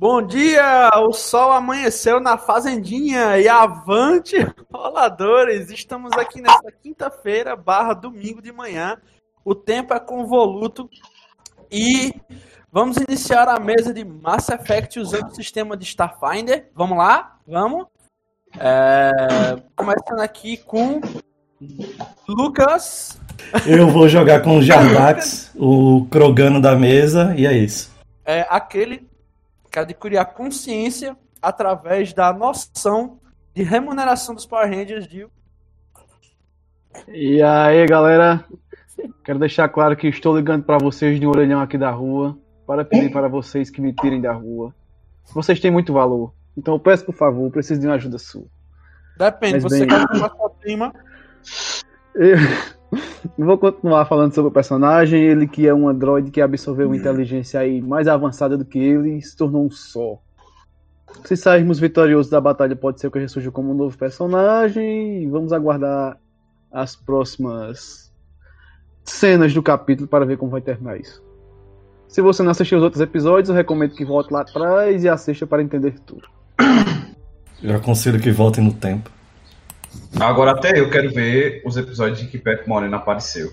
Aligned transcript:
Bom 0.00 0.22
dia! 0.22 0.90
O 1.06 1.12
sol 1.12 1.52
amanheceu 1.52 2.20
na 2.20 2.38
fazendinha 2.38 3.36
e 3.38 3.46
avante, 3.46 4.34
roladores! 4.72 5.70
Estamos 5.70 6.12
aqui 6.12 6.40
nesta 6.40 6.72
quinta-feira, 6.72 7.54
barra 7.54 7.92
domingo 7.92 8.40
de 8.40 8.50
manhã. 8.50 8.96
O 9.44 9.54
tempo 9.54 9.92
é 9.92 10.00
convoluto 10.00 10.88
e 11.70 12.14
vamos 12.72 12.96
iniciar 12.96 13.46
a 13.46 13.60
mesa 13.60 13.92
de 13.92 14.02
Mass 14.02 14.48
Effect 14.48 14.98
usando 14.98 15.28
o 15.28 15.34
sistema 15.34 15.76
de 15.76 15.84
Starfinder. 15.84 16.70
Vamos 16.74 16.96
lá? 16.96 17.36
Vamos? 17.46 17.84
É... 18.58 19.10
Começando 19.76 20.20
aqui 20.20 20.56
com 20.56 20.98
Lucas. 22.26 23.20
Eu 23.66 23.86
vou 23.88 24.08
jogar 24.08 24.40
com 24.40 24.56
o 24.56 24.62
Jardax, 24.62 25.52
o 25.60 26.06
Krogano 26.10 26.58
da 26.58 26.74
mesa, 26.74 27.34
e 27.36 27.46
é 27.46 27.52
isso. 27.52 27.94
É 28.24 28.46
aquele 28.48 29.09
que 29.70 29.78
adquirir 29.78 30.18
a 30.18 30.24
consciência 30.24 31.16
através 31.40 32.12
da 32.12 32.32
noção 32.32 33.18
de 33.54 33.62
remuneração 33.62 34.34
dos 34.34 34.46
Power 34.46 34.68
Rangers, 34.68 35.06
Dio. 35.06 35.30
E 37.08 37.40
aí, 37.42 37.86
galera? 37.86 38.44
Quero 39.24 39.38
deixar 39.38 39.68
claro 39.68 39.96
que 39.96 40.08
estou 40.08 40.36
ligando 40.36 40.64
para 40.64 40.78
vocês 40.78 41.18
de 41.18 41.26
um 41.26 41.30
orelhão 41.30 41.60
aqui 41.60 41.78
da 41.78 41.90
rua 41.90 42.36
para 42.66 42.84
pedir 42.84 43.10
para 43.10 43.28
vocês 43.28 43.70
que 43.70 43.80
me 43.80 43.92
tirem 43.92 44.20
da 44.20 44.32
rua. 44.32 44.74
Vocês 45.32 45.60
têm 45.60 45.70
muito 45.70 45.92
valor. 45.92 46.32
Então 46.56 46.74
eu 46.74 46.80
peço, 46.80 47.04
por 47.04 47.14
favor, 47.14 47.50
preciso 47.50 47.80
de 47.80 47.86
uma 47.86 47.94
ajuda 47.94 48.18
sua. 48.18 48.46
Depende, 49.16 49.54
Mas, 49.54 49.62
você 49.62 49.86
bem... 49.86 49.88
quer 49.88 50.06
com 50.06 50.24
a 50.24 50.30
sua 50.30 50.50
prima. 50.50 50.92
Eu... 52.14 52.36
Vou 53.38 53.58
continuar 53.58 54.04
falando 54.06 54.34
sobre 54.34 54.48
o 54.48 54.52
personagem. 54.52 55.22
Ele 55.22 55.46
que 55.46 55.66
é 55.66 55.74
um 55.74 55.88
androide 55.88 56.30
que 56.30 56.40
absorveu 56.40 56.86
uma 56.86 56.96
inteligência 56.96 57.60
aí 57.60 57.80
mais 57.80 58.08
avançada 58.08 58.56
do 58.56 58.64
que 58.64 58.78
ele 58.78 59.18
e 59.18 59.22
se 59.22 59.36
tornou 59.36 59.66
um 59.66 59.70
só. 59.70 60.18
Se 61.24 61.36
sairmos 61.36 61.78
vitoriosos 61.78 62.30
da 62.30 62.40
batalha, 62.40 62.76
pode 62.76 63.00
ser 63.00 63.10
que 63.10 63.18
ele 63.18 63.24
ressurja 63.24 63.50
como 63.50 63.72
um 63.72 63.74
novo 63.74 63.96
personagem. 63.96 65.28
Vamos 65.28 65.52
aguardar 65.52 66.18
as 66.70 66.94
próximas 66.94 68.12
cenas 69.04 69.52
do 69.52 69.62
capítulo 69.62 70.08
para 70.08 70.24
ver 70.24 70.36
como 70.36 70.52
vai 70.52 70.60
terminar 70.60 70.98
isso. 70.98 71.22
Se 72.06 72.20
você 72.20 72.42
não 72.42 72.50
assistiu 72.50 72.78
os 72.78 72.84
outros 72.84 73.00
episódios, 73.00 73.48
eu 73.48 73.54
recomendo 73.54 73.94
que 73.94 74.04
volte 74.04 74.32
lá 74.32 74.40
atrás 74.40 75.04
e 75.04 75.08
assista 75.08 75.46
para 75.46 75.62
entender 75.62 75.98
tudo. 76.00 76.28
Eu 77.62 77.76
aconselho 77.76 78.20
que 78.20 78.30
volte 78.30 78.60
no 78.60 78.72
tempo. 78.72 79.10
Agora 80.20 80.52
até 80.52 80.78
eu 80.78 80.90
quero 80.90 81.10
ver 81.10 81.62
os 81.64 81.76
episódios 81.76 82.22
em 82.22 82.26
que 82.26 82.38
Pet 82.38 82.68
Moreno 82.68 82.96
apareceu. 82.96 83.52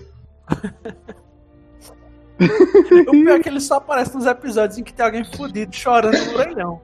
o 2.40 3.10
pior 3.10 3.38
é 3.38 3.40
que 3.40 3.48
ele 3.48 3.60
só 3.60 3.76
aparece 3.76 4.14
nos 4.14 4.26
episódios 4.26 4.78
em 4.78 4.84
que 4.84 4.92
tem 4.92 5.04
alguém 5.04 5.24
fudido 5.24 5.74
chorando 5.74 6.18
no 6.26 6.38
orelhão. 6.38 6.82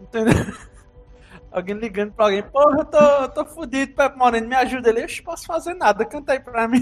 Entendeu? 0.00 0.34
Alguém 1.50 1.76
ligando 1.76 2.12
pra 2.12 2.24
alguém, 2.24 2.42
porra, 2.42 2.78
eu 2.80 2.84
tô, 2.84 2.98
eu 2.98 3.28
tô 3.28 3.44
fudido, 3.46 3.94
Pepe 3.94 4.18
Moreno, 4.18 4.48
me 4.48 4.56
ajuda 4.56 4.88
ele. 4.88 5.02
Eu 5.02 5.06
não 5.06 5.24
posso 5.24 5.46
fazer 5.46 5.74
nada, 5.74 6.04
canta 6.04 6.32
aí 6.32 6.40
pra 6.40 6.66
mim. 6.66 6.80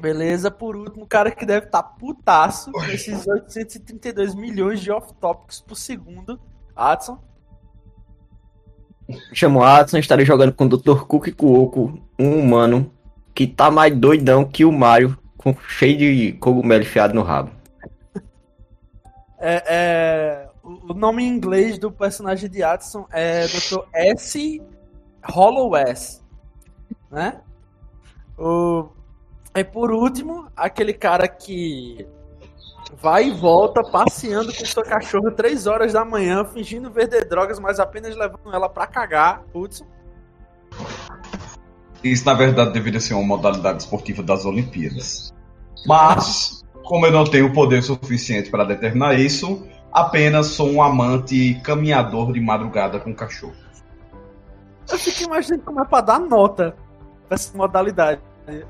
Beleza, 0.00 0.50
por 0.50 0.76
último, 0.76 1.04
o 1.04 1.08
cara 1.08 1.30
que 1.30 1.44
deve 1.44 1.66
estar 1.66 1.82
tá 1.82 1.88
putaço 1.88 2.70
nesses 2.86 3.26
832 3.26 4.34
milhões 4.34 4.80
de 4.80 4.90
off-topics 4.90 5.60
por 5.60 5.76
segundo. 5.76 6.40
Adson. 6.74 7.22
Chamo 9.32 9.62
Adson, 9.62 9.98
estarei 9.98 10.24
jogando 10.24 10.52
com 10.52 10.64
o 10.64 10.68
Dr. 10.68 11.04
Cook 11.04 11.32
Cuoco, 11.32 12.00
um 12.18 12.38
humano 12.38 12.90
que 13.34 13.46
tá 13.46 13.70
mais 13.70 13.94
doidão 13.96 14.44
que 14.44 14.64
o 14.64 14.72
Mario, 14.72 15.16
com, 15.36 15.54
cheio 15.68 15.98
de 15.98 16.32
cogumelo 16.32 16.82
enfiado 16.82 17.14
no 17.14 17.22
rabo. 17.22 17.50
É, 19.38 19.62
é, 19.66 20.48
o 20.62 20.94
nome 20.94 21.24
em 21.24 21.28
inglês 21.28 21.78
do 21.78 21.90
personagem 21.90 22.48
de 22.48 22.62
Adson 22.62 23.06
é 23.10 23.46
Dr. 23.46 23.80
S. 23.92 24.62
Hollow 25.24 25.76
S. 25.76 26.20
Né? 27.10 27.40
O, 28.38 28.88
e 29.54 29.64
por 29.64 29.90
último, 29.90 30.46
aquele 30.56 30.92
cara 30.92 31.26
que 31.26 32.06
vai 33.00 33.28
e 33.28 33.30
volta 33.30 33.82
passeando 33.82 34.52
com 34.54 34.64
sua 34.64 34.84
cachorra 34.84 35.30
três 35.30 35.66
horas 35.66 35.92
da 35.92 36.04
manhã, 36.04 36.44
fingindo 36.44 36.90
vender 36.90 37.26
drogas, 37.26 37.58
mas 37.58 37.80
apenas 37.80 38.16
levando 38.16 38.52
ela 38.52 38.68
para 38.68 38.86
cagar, 38.86 39.42
Hudson. 39.54 39.86
Isso, 42.02 42.26
na 42.26 42.34
verdade, 42.34 42.72
deveria 42.72 43.00
ser 43.00 43.14
uma 43.14 43.24
modalidade 43.24 43.82
esportiva 43.82 44.22
das 44.22 44.44
Olimpíadas. 44.44 45.32
Mas, 45.86 46.64
como 46.84 47.06
eu 47.06 47.12
não 47.12 47.24
tenho 47.24 47.52
poder 47.52 47.82
suficiente 47.82 48.50
para 48.50 48.64
determinar 48.64 49.14
isso, 49.14 49.66
apenas 49.92 50.48
sou 50.48 50.68
um 50.68 50.82
amante 50.82 51.60
caminhador 51.62 52.32
de 52.32 52.40
madrugada 52.40 52.98
com 52.98 53.14
cachorro. 53.14 53.54
Eu 54.90 54.98
fico 54.98 55.22
imaginando 55.22 55.62
como 55.62 55.80
é 55.80 55.84
pra 55.84 56.00
dar 56.00 56.18
nota 56.18 56.74
essa 57.30 57.56
modalidade. 57.56 58.20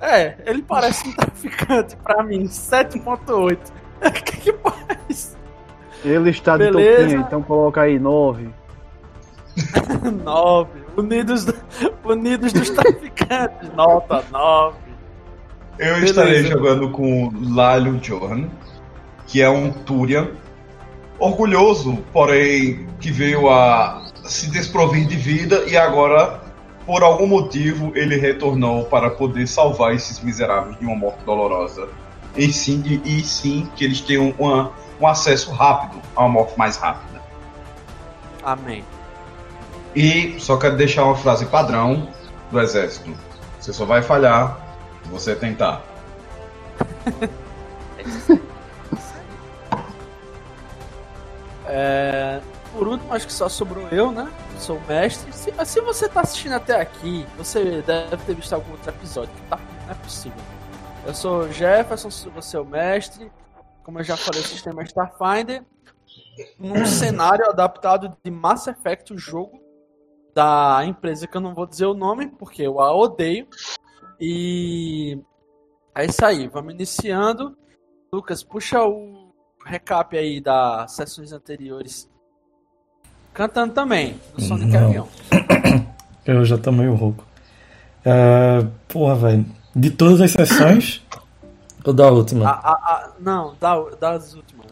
É, 0.00 0.36
ele 0.44 0.62
parece 0.62 1.08
um 1.08 1.12
traficante 1.16 1.96
pra 1.96 2.22
mim, 2.22 2.44
7.8. 2.44 3.81
que 4.24 4.36
que 4.38 4.52
faz? 4.52 5.36
Ele 6.04 6.30
está 6.30 6.56
de 6.56 6.64
Beleza. 6.64 7.02
topinha, 7.02 7.20
então 7.20 7.42
coloca 7.42 7.82
aí 7.82 7.98
9. 7.98 8.48
9. 10.24 10.70
Unidos, 10.96 11.46
Unidos 12.04 12.52
dos 12.52 12.70
traficantes, 12.70 13.70
nota 13.74 14.24
9. 14.30 14.76
Eu 15.78 15.94
Beleza. 15.94 16.04
estarei 16.04 16.44
jogando 16.44 16.90
com 16.90 17.30
Lálio 17.54 17.98
Johan, 17.98 18.48
que 19.26 19.40
é 19.40 19.48
um 19.48 19.70
Túria 19.70 20.30
orgulhoso, 21.18 21.98
porém 22.12 22.86
que 23.00 23.10
veio 23.10 23.48
a 23.48 24.02
se 24.24 24.50
desprover 24.50 25.06
de 25.06 25.16
vida 25.16 25.64
e 25.68 25.76
agora, 25.76 26.40
por 26.84 27.02
algum 27.02 27.26
motivo, 27.26 27.92
ele 27.94 28.16
retornou 28.16 28.84
para 28.84 29.10
poder 29.10 29.46
salvar 29.46 29.94
esses 29.94 30.20
miseráveis 30.20 30.78
de 30.78 30.84
uma 30.84 30.96
morte 30.96 31.24
dolorosa 31.24 31.88
e 32.36 32.52
sim, 32.52 32.80
de, 32.80 33.00
e 33.04 33.22
sim 33.22 33.70
que 33.76 33.84
eles 33.84 34.00
tenham 34.00 34.34
uma, 34.38 34.72
um 35.00 35.06
acesso 35.06 35.50
rápido 35.52 36.00
a 36.16 36.20
uma 36.20 36.28
morte 36.30 36.58
mais 36.58 36.76
rápida. 36.76 37.22
Amém. 38.42 38.84
E 39.94 40.40
só 40.40 40.56
quero 40.56 40.76
deixar 40.76 41.04
uma 41.04 41.16
frase 41.16 41.46
padrão 41.46 42.08
do 42.50 42.60
exército: 42.60 43.14
você 43.60 43.72
só 43.72 43.84
vai 43.84 44.02
falhar 44.02 44.58
se 45.02 45.10
você 45.10 45.34
tentar. 45.34 45.82
é, 51.66 52.40
por 52.72 52.88
último, 52.88 53.12
acho 53.12 53.26
que 53.26 53.32
só 53.32 53.48
sobrou 53.48 53.86
eu, 53.88 54.10
né? 54.10 54.30
Sou 54.58 54.78
o 54.78 54.82
mestre. 54.88 55.32
Se, 55.32 55.52
se 55.64 55.80
você 55.80 56.08
tá 56.08 56.22
assistindo 56.22 56.54
até 56.54 56.80
aqui, 56.80 57.26
você 57.36 57.82
deve 57.82 58.16
ter 58.24 58.34
visto 58.34 58.54
algum 58.54 58.72
outro 58.72 58.88
episódio. 58.88 59.32
Tá, 59.50 59.58
não 59.84 59.92
é 59.92 59.94
possível. 59.94 60.51
Eu 61.04 61.14
sou 61.14 61.50
Jefferson, 61.50 62.08
você 62.30 62.56
é 62.56 62.60
o 62.60 62.64
mestre. 62.64 63.30
Como 63.82 63.98
eu 63.98 64.04
já 64.04 64.16
falei, 64.16 64.40
o 64.40 64.44
sistema 64.44 64.82
é 64.82 64.84
Starfinder. 64.84 65.64
Num 66.58 66.86
cenário 66.86 67.48
adaptado 67.48 68.16
de 68.24 68.30
Mass 68.30 68.68
Effect, 68.68 69.12
o 69.12 69.18
jogo 69.18 69.60
da 70.34 70.82
empresa 70.84 71.26
que 71.26 71.36
eu 71.36 71.40
não 71.40 71.54
vou 71.54 71.66
dizer 71.66 71.86
o 71.86 71.94
nome, 71.94 72.28
porque 72.28 72.62
eu 72.62 72.80
a 72.80 72.94
odeio. 72.94 73.48
E 74.20 75.20
é 75.94 76.06
isso 76.06 76.24
aí, 76.24 76.46
vamos 76.46 76.72
iniciando. 76.72 77.56
Lucas, 78.12 78.44
puxa 78.44 78.84
o 78.84 79.32
recap 79.66 80.16
aí 80.16 80.40
das 80.40 80.92
sessões 80.92 81.32
anteriores. 81.32 82.08
Cantando 83.34 83.74
também, 83.74 84.20
do 84.34 84.42
Sonic 84.42 84.76
Avião. 84.76 85.08
Eu 86.24 86.44
já 86.44 86.56
tô 86.56 86.70
meio 86.70 86.94
rouco. 86.94 87.26
Uh, 88.06 88.70
porra, 88.86 89.16
velho. 89.16 89.61
De 89.74 89.90
todas 89.90 90.20
as 90.20 90.30
sessões? 90.32 91.02
ou 91.84 91.92
da 91.92 92.10
última? 92.10 92.48
A, 92.48 92.52
a, 92.52 92.72
a, 92.72 93.08
não, 93.20 93.54
da, 93.60 93.76
das 94.00 94.34
últimas. 94.34 94.66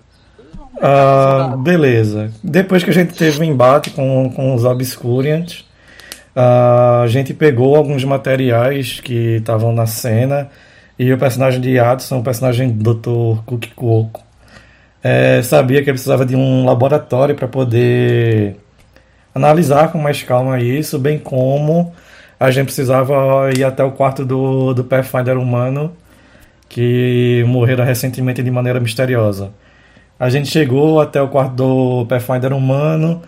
Ah, 0.80 1.56
beleza. 1.58 2.30
Depois 2.42 2.84
que 2.84 2.90
a 2.90 2.92
gente 2.92 3.14
teve 3.14 3.38
o 3.38 3.40
um 3.40 3.44
embate 3.44 3.90
com, 3.90 4.30
com 4.34 4.54
os 4.54 4.64
Obscuriant, 4.64 5.62
a 6.34 7.04
gente 7.08 7.34
pegou 7.34 7.76
alguns 7.76 8.04
materiais 8.04 9.00
que 9.00 9.36
estavam 9.36 9.72
na 9.72 9.86
cena 9.86 10.48
e 10.98 11.12
o 11.12 11.18
personagem 11.18 11.60
de 11.60 11.78
Adson, 11.78 12.18
o 12.18 12.22
personagem 12.22 12.70
do 12.70 12.94
Dr. 12.94 13.42
Cook 13.44 13.66
Cuoco, 13.74 14.22
é, 15.02 15.42
sabia 15.42 15.82
que 15.82 15.88
ele 15.88 15.94
precisava 15.94 16.26
de 16.26 16.36
um 16.36 16.64
laboratório 16.66 17.34
para 17.34 17.48
poder 17.48 18.56
analisar 19.34 19.90
com 19.90 19.98
mais 19.98 20.22
calma 20.22 20.60
isso, 20.60 20.98
bem 20.98 21.18
como 21.18 21.92
a 22.40 22.50
gente 22.50 22.66
precisava 22.66 23.50
ir 23.54 23.62
até 23.64 23.84
o 23.84 23.92
quarto 23.92 24.24
do, 24.24 24.72
do 24.72 24.82
Pathfinder 24.82 25.36
humano, 25.38 25.94
que 26.68 27.44
morreram 27.46 27.84
recentemente 27.84 28.42
de 28.42 28.50
maneira 28.50 28.80
misteriosa. 28.80 29.52
A 30.18 30.30
gente 30.30 30.48
chegou 30.48 31.00
até 31.00 31.20
o 31.20 31.28
quarto 31.28 31.54
do 31.54 32.06
Pathfinder 32.06 32.54
humano, 32.54 33.20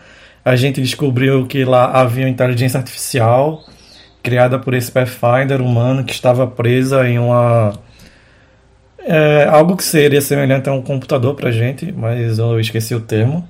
a 0.43 0.57
gente 0.57 0.81
descobriu 0.81 1.47
que 1.47 1.65
lá 1.65 1.93
havia 1.93 2.25
uma 2.25 2.31
inteligência 2.31 2.79
artificial 2.79 3.63
criada 4.23 4.59
por 4.59 4.73
esse 4.73 4.91
Pathfinder 4.91 5.61
humano 5.61 6.05
que 6.05 6.13
estava 6.13 6.47
presa 6.47 7.07
em 7.07 7.19
uma 7.19 7.75
é, 9.05 9.47
algo 9.51 9.77
que 9.77 9.85
seria 9.85 10.21
semelhante 10.21 10.69
a 10.69 10.73
um 10.73 10.81
computador 10.81 11.35
pra 11.35 11.51
gente, 11.51 11.93
mas 11.93 12.39
eu 12.39 12.59
esqueci 12.61 12.95
o 12.95 13.01
termo. 13.01 13.47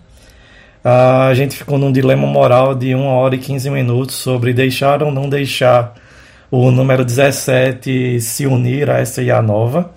A 0.85 1.33
gente 1.35 1.57
ficou 1.57 1.79
num 1.79 1.93
dilema 1.93 2.27
moral 2.27 2.75
de 2.75 2.95
1 2.95 3.07
hora 3.07 3.37
e 3.37 3.39
15 3.39 3.71
minutos 3.71 4.17
sobre 4.17 4.53
deixar 4.53 5.03
ou 5.03 5.13
não 5.13 5.29
deixar 5.29 5.95
o 6.51 6.71
número 6.73 7.05
17 7.05 8.21
se 8.21 8.47
unir 8.47 8.91
a 8.91 8.99
essa 8.99 9.23
IA 9.23 9.41
nova. 9.41 9.93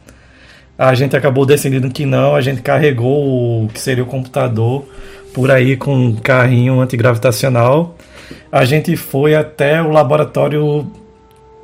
A 0.78 0.94
gente 0.94 1.16
acabou 1.16 1.46
decidindo 1.46 1.90
que 1.90 2.06
não, 2.06 2.36
a 2.36 2.42
gente 2.42 2.62
carregou 2.62 3.64
o 3.64 3.68
que 3.68 3.80
seria 3.80 4.04
o 4.04 4.08
computador 4.08 4.88
por 5.34 5.50
aí 5.50 5.76
com 5.76 5.96
um 5.96 6.16
carrinho 6.16 6.80
antigravitacional. 6.80 7.98
A 8.52 8.64
gente 8.64 8.96
foi 8.96 9.36
até 9.36 9.82
o 9.82 9.90
laboratório, 9.90 10.86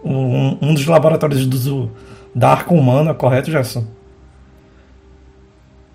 um, 0.04 0.58
um 0.62 0.74
dos 0.74 0.86
laboratórios 0.88 1.46
do, 1.46 1.92
da 2.34 2.52
Arca 2.52 2.74
Humana, 2.74 3.14
correto, 3.14 3.52
Gerson? 3.52 3.86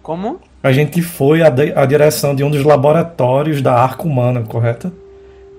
Como? 0.03 0.41
A 0.67 0.73
gente 0.73 1.01
foi 1.01 1.43
à, 1.43 1.47
à 1.47 1.87
direção 1.87 2.35
de 2.35 2.43
um 2.43 2.51
dos 2.51 2.65
laboratórios 2.65 3.63
da 3.63 3.73
Arca 3.73 4.03
Humana, 4.03 4.43
correto? 4.43 4.93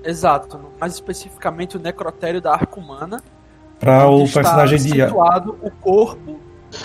Exato, 0.03 0.59
mais 0.77 0.95
especificamente 0.95 1.77
o 1.77 1.79
necrotério 1.79 2.41
da 2.41 2.51
Arca 2.51 2.77
Humana. 2.77 3.23
Para 3.79 4.05
o 4.09 4.29
personagem 4.29 4.77
de 4.77 4.89
situado 4.89 5.57
o 5.61 5.71
corpo 5.71 6.37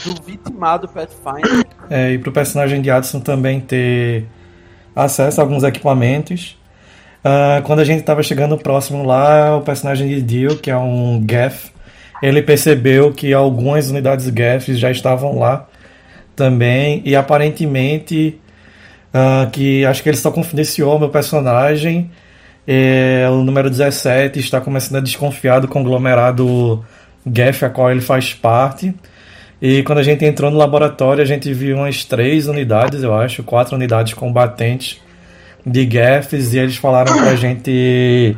do 0.05 0.23
vitimado 0.23 0.87
Pathfinder. 0.87 1.67
É, 1.91 2.13
e 2.13 2.19
para 2.19 2.31
o 2.31 2.33
personagem 2.33 2.81
de 2.81 2.93
Addison 2.93 3.19
também 3.19 3.61
ter 3.61 4.25
acesso 4.95 5.41
a 5.41 5.45
alguns 5.45 5.65
equipamentos. 5.65 6.57
Uh, 7.25 7.61
quando 7.65 7.81
a 7.81 7.85
gente 7.85 8.03
estava 8.03 8.23
chegando 8.23 8.57
próximo 8.57 9.05
lá, 9.05 9.57
o 9.57 9.63
personagem 9.63 10.07
de 10.07 10.23
Dio, 10.23 10.59
que 10.59 10.71
é 10.71 10.77
um 10.77 11.21
Geth, 11.29 11.73
ele 12.23 12.41
percebeu 12.41 13.13
que 13.13 13.35
algumas 13.35 13.91
unidades 13.91 14.27
Geth 14.27 14.77
já 14.77 14.93
estavam 14.93 15.41
lá 15.41 15.67
também 16.35 17.03
e 17.05 17.15
aparentemente 17.15 18.39
uh, 19.13 19.51
que 19.51 19.85
acho 19.85 20.03
que 20.03 20.09
ele 20.09 20.17
só 20.17 20.31
confidenciou 20.31 20.99
meu 20.99 21.09
personagem. 21.09 22.11
É, 22.67 23.27
o 23.29 23.43
número 23.43 23.69
17 23.69 24.39
está 24.39 24.61
começando 24.61 24.99
a 24.99 25.01
desconfiar 25.01 25.59
do 25.59 25.67
conglomerado 25.67 26.85
Geth 27.27 27.65
a 27.65 27.71
qual 27.71 27.91
ele 27.91 28.01
faz 28.01 28.33
parte. 28.33 28.95
E 29.61 29.83
quando 29.83 29.99
a 29.99 30.03
gente 30.03 30.25
entrou 30.25 30.51
no 30.51 30.57
laboratório 30.57 31.23
a 31.23 31.27
gente 31.27 31.53
viu 31.53 31.77
umas 31.77 32.05
três 32.05 32.49
unidades 32.49 33.03
eu 33.03 33.15
acho 33.15 33.45
quatro 33.45 33.77
unidades 33.77 34.13
combatentes 34.13 35.01
de 35.65 35.89
Geths 35.89 36.53
e 36.53 36.59
eles 36.59 36.77
falaram 36.77 37.17
pra 37.17 37.37
gente 37.37 38.37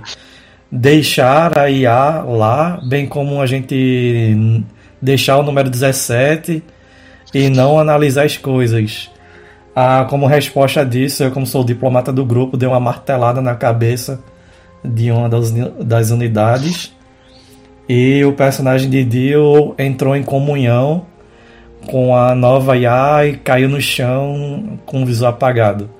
deixar 0.71 1.57
a 1.59 1.71
IA 1.71 2.23
lá 2.23 2.79
bem 2.87 3.07
como 3.07 3.41
a 3.41 3.47
gente 3.47 4.37
deixar 5.01 5.39
o 5.39 5.43
número 5.43 5.71
17 5.71 6.63
e 7.35 7.51
não 7.51 7.79
analisar 7.79 8.25
as 8.25 8.37
coisas. 8.37 9.11
Ah, 9.75 10.07
como 10.09 10.27
resposta 10.27 10.87
disso, 10.87 11.25
eu, 11.25 11.33
como 11.33 11.45
sou 11.47 11.65
diplomata 11.65 12.13
do 12.13 12.25
grupo, 12.25 12.57
dei 12.57 12.69
uma 12.69 12.79
martelada 12.79 13.43
na 13.43 13.57
cabeça 13.57 14.21
de 14.85 15.11
uma 15.11 15.29
das, 15.29 15.51
das 15.51 16.11
unidades. 16.11 16.95
E 17.89 18.25
o 18.25 18.33
personagem 18.33 18.89
de 18.89 19.05
Dio 19.05 19.75
entrou 19.77 20.15
em 20.15 20.23
comunhão 20.23 21.07
com 21.91 22.17
a 22.17 22.35
nova 22.35 22.77
IA 22.77 23.27
e 23.27 23.37
caiu 23.37 23.69
no 23.69 23.81
chão 23.81 24.79
com 24.87 25.03
o 25.03 25.07
visual 25.07 25.33
apagado. 25.33 25.91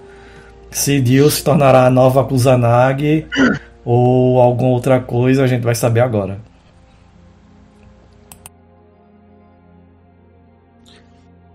Se 0.71 1.01
Dio 1.01 1.29
se 1.31 1.43
tornará 1.43 1.87
a 1.87 1.91
nova 1.91 2.25
Kusanagi 2.25 3.27
ou 3.85 4.41
alguma 4.41 4.71
outra 4.71 5.01
coisa, 5.01 5.45
a 5.45 5.47
gente 5.47 5.63
vai 5.63 5.75
saber 5.75 6.01
agora. 6.01 6.39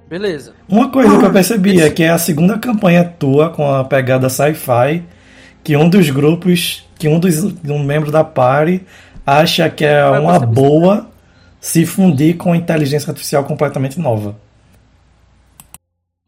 Beleza. 0.09 0.55
Uma 0.67 0.89
coisa 0.89 1.19
que 1.19 1.25
eu 1.25 1.31
percebi 1.31 1.79
é 1.79 1.89
que 1.91 2.01
é 2.01 2.09
a 2.09 2.17
segunda 2.17 2.57
campanha 2.57 3.05
tua 3.05 3.51
com 3.51 3.71
a 3.71 3.85
pegada 3.85 4.27
sci-fi 4.27 5.05
que 5.63 5.77
um 5.77 5.87
dos 5.87 6.09
grupos, 6.09 6.89
que 6.97 7.07
um 7.07 7.19
dos 7.19 7.43
um 7.43 7.83
membro 7.83 8.11
da 8.11 8.23
party 8.23 8.83
acha 9.23 9.69
que 9.69 9.85
é 9.85 10.03
uma 10.09 10.39
boa 10.39 11.07
se 11.61 11.85
fundir 11.85 12.37
com 12.37 12.55
inteligência 12.55 13.11
artificial 13.11 13.43
completamente 13.43 13.99
nova. 13.99 14.35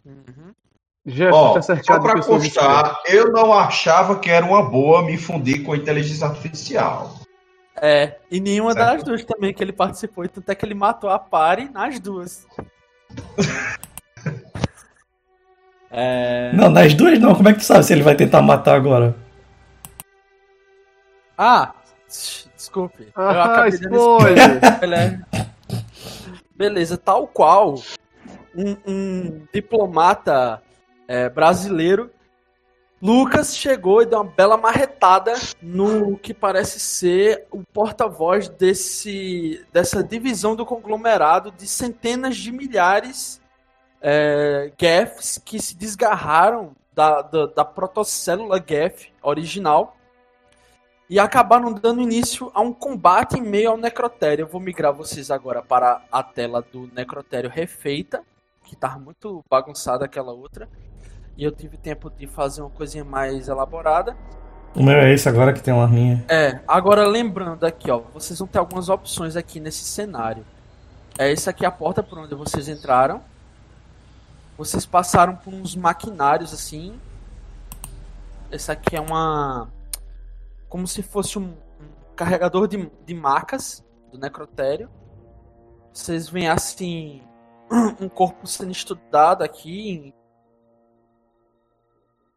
Uhum. 0.05 1.29
Ó, 1.31 1.53
tá 1.53 1.61
só 1.61 1.99
para 1.99 2.21
constar, 2.21 2.99
eu 3.07 3.31
não 3.31 3.51
achava 3.51 4.19
que 4.19 4.29
era 4.29 4.45
uma 4.45 4.61
boa 4.61 5.03
me 5.03 5.17
fundir 5.17 5.63
com 5.63 5.75
inteligência 5.75 6.27
artificial. 6.27 7.15
É, 7.81 8.17
e 8.29 8.39
nenhuma 8.39 8.73
certo. 8.73 8.93
das 8.93 9.03
duas 9.03 9.23
também 9.23 9.51
que 9.51 9.63
ele 9.63 9.73
participou, 9.73 10.27
tanto 10.29 10.47
é 10.51 10.53
que 10.53 10.63
ele 10.63 10.75
matou 10.75 11.09
a 11.09 11.17
pare 11.17 11.67
nas 11.73 11.99
duas. 11.99 12.45
É... 15.93 16.53
Não, 16.53 16.69
nas 16.69 16.93
duas 16.93 17.19
não. 17.19 17.35
Como 17.35 17.49
é 17.49 17.53
que 17.53 17.59
tu 17.59 17.65
sabe 17.65 17.83
se 17.83 17.91
ele 17.91 18.01
vai 18.01 18.15
tentar 18.15 18.41
matar 18.41 18.75
agora? 18.75 19.13
Ah, 21.37 21.73
desculpe. 22.55 23.09
Ah, 23.13 23.33
eu 23.33 23.41
acabei 23.41 23.69
spoiler. 23.71 25.19
Beleza, 26.55 26.97
tal 26.97 27.27
qual 27.27 27.75
um, 28.55 28.77
um 28.87 29.41
diplomata 29.53 30.61
é, 31.07 31.27
brasileiro, 31.27 32.09
Lucas 33.01 33.57
chegou 33.57 34.01
e 34.01 34.05
deu 34.05 34.19
uma 34.19 34.31
bela 34.31 34.57
marretada 34.57 35.33
no 35.59 36.17
que 36.17 36.33
parece 36.33 36.79
ser 36.79 37.47
o 37.49 37.63
porta-voz 37.63 38.47
desse 38.47 39.65
dessa 39.73 40.03
divisão 40.03 40.55
do 40.55 40.65
conglomerado 40.65 41.51
de 41.51 41.67
centenas 41.67 42.37
de 42.37 42.51
milhares 42.51 43.41
é, 43.99 44.71
GEFs 44.79 45.41
que 45.43 45.59
se 45.59 45.75
desgarraram 45.75 46.75
da, 46.93 47.23
da, 47.23 47.45
da 47.47 47.65
protocélula 47.65 48.63
GEF 48.63 49.11
original 49.23 49.95
e 51.09 51.19
acabaram 51.19 51.73
dando 51.73 52.01
início 52.01 52.51
a 52.53 52.61
um 52.61 52.71
combate 52.71 53.37
em 53.37 53.41
meio 53.41 53.71
ao 53.71 53.77
necrotério. 53.77 54.43
Eu 54.43 54.47
vou 54.47 54.61
migrar 54.61 54.93
vocês 54.93 55.29
agora 55.29 55.61
para 55.61 56.01
a 56.09 56.23
tela 56.23 56.61
do 56.61 56.89
necrotério 56.93 57.49
refeita, 57.49 58.23
que 58.63 58.75
estava 58.75 58.97
muito 58.97 59.43
bagunçada 59.49 60.05
aquela 60.05 60.31
outra. 60.31 60.69
E 61.37 61.43
eu 61.43 61.51
tive 61.51 61.77
tempo 61.77 62.09
de 62.09 62.27
fazer 62.27 62.61
uma 62.61 62.69
coisinha 62.69 63.03
mais 63.03 63.47
elaborada. 63.47 64.15
O 64.75 64.83
meu 64.83 64.95
é 64.95 65.13
esse 65.13 65.27
agora 65.27 65.53
que 65.53 65.61
tem 65.61 65.73
uma 65.73 65.83
arminha. 65.83 66.23
É, 66.29 66.59
agora 66.67 67.05
lembrando 67.07 67.65
aqui, 67.65 67.91
ó, 67.91 68.01
vocês 68.13 68.39
vão 68.39 68.47
ter 68.47 68.59
algumas 68.59 68.89
opções 68.89 69.35
aqui 69.35 69.59
nesse 69.59 69.83
cenário. 69.83 70.45
É 71.17 71.31
essa 71.31 71.49
aqui 71.49 71.65
a 71.65 71.71
porta 71.71 72.01
por 72.01 72.17
onde 72.17 72.33
vocês 72.35 72.69
entraram 72.69 73.21
vocês 74.61 74.85
passaram 74.85 75.35
por 75.35 75.51
uns 75.51 75.75
maquinários 75.75 76.53
assim. 76.53 76.99
Esse 78.51 78.71
aqui 78.71 78.95
é 78.95 79.01
uma. 79.01 79.71
Como 80.69 80.87
se 80.87 81.01
fosse 81.01 81.39
um, 81.39 81.53
um 81.79 82.15
carregador 82.15 82.67
de, 82.67 82.87
de 83.03 83.13
macas 83.15 83.83
do 84.11 84.19
necrotério. 84.19 84.87
Vocês 85.91 86.29
veem 86.29 86.47
assim. 86.47 87.23
Um 87.99 88.07
corpo 88.07 88.45
sendo 88.45 88.71
estudado 88.71 89.43
aqui. 89.43 90.13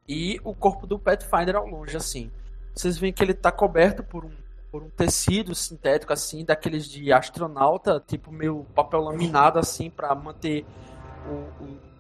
E 0.09 0.41
o 0.45 0.55
corpo 0.55 0.87
do 0.87 0.99
Pathfinder 0.99 1.57
ao 1.57 1.67
longe, 1.67 1.97
assim. 1.97 2.31
Vocês 2.75 2.99
veem 2.99 3.13
que 3.13 3.23
ele 3.23 3.33
está 3.33 3.51
coberto 3.51 4.03
por 4.03 4.25
um, 4.25 4.33
por 4.71 4.83
um 4.83 4.91
tecido 4.91 5.55
sintético, 5.55 6.13
assim, 6.13 6.45
daqueles 6.45 6.89
de 6.89 7.13
astronauta, 7.13 8.03
tipo 8.07 8.33
meio 8.33 8.67
papel 8.75 9.01
laminado, 9.01 9.59
assim, 9.59 9.89
para 9.89 10.15
manter 10.15 10.67
o, 11.27 11.65
o 11.65 11.95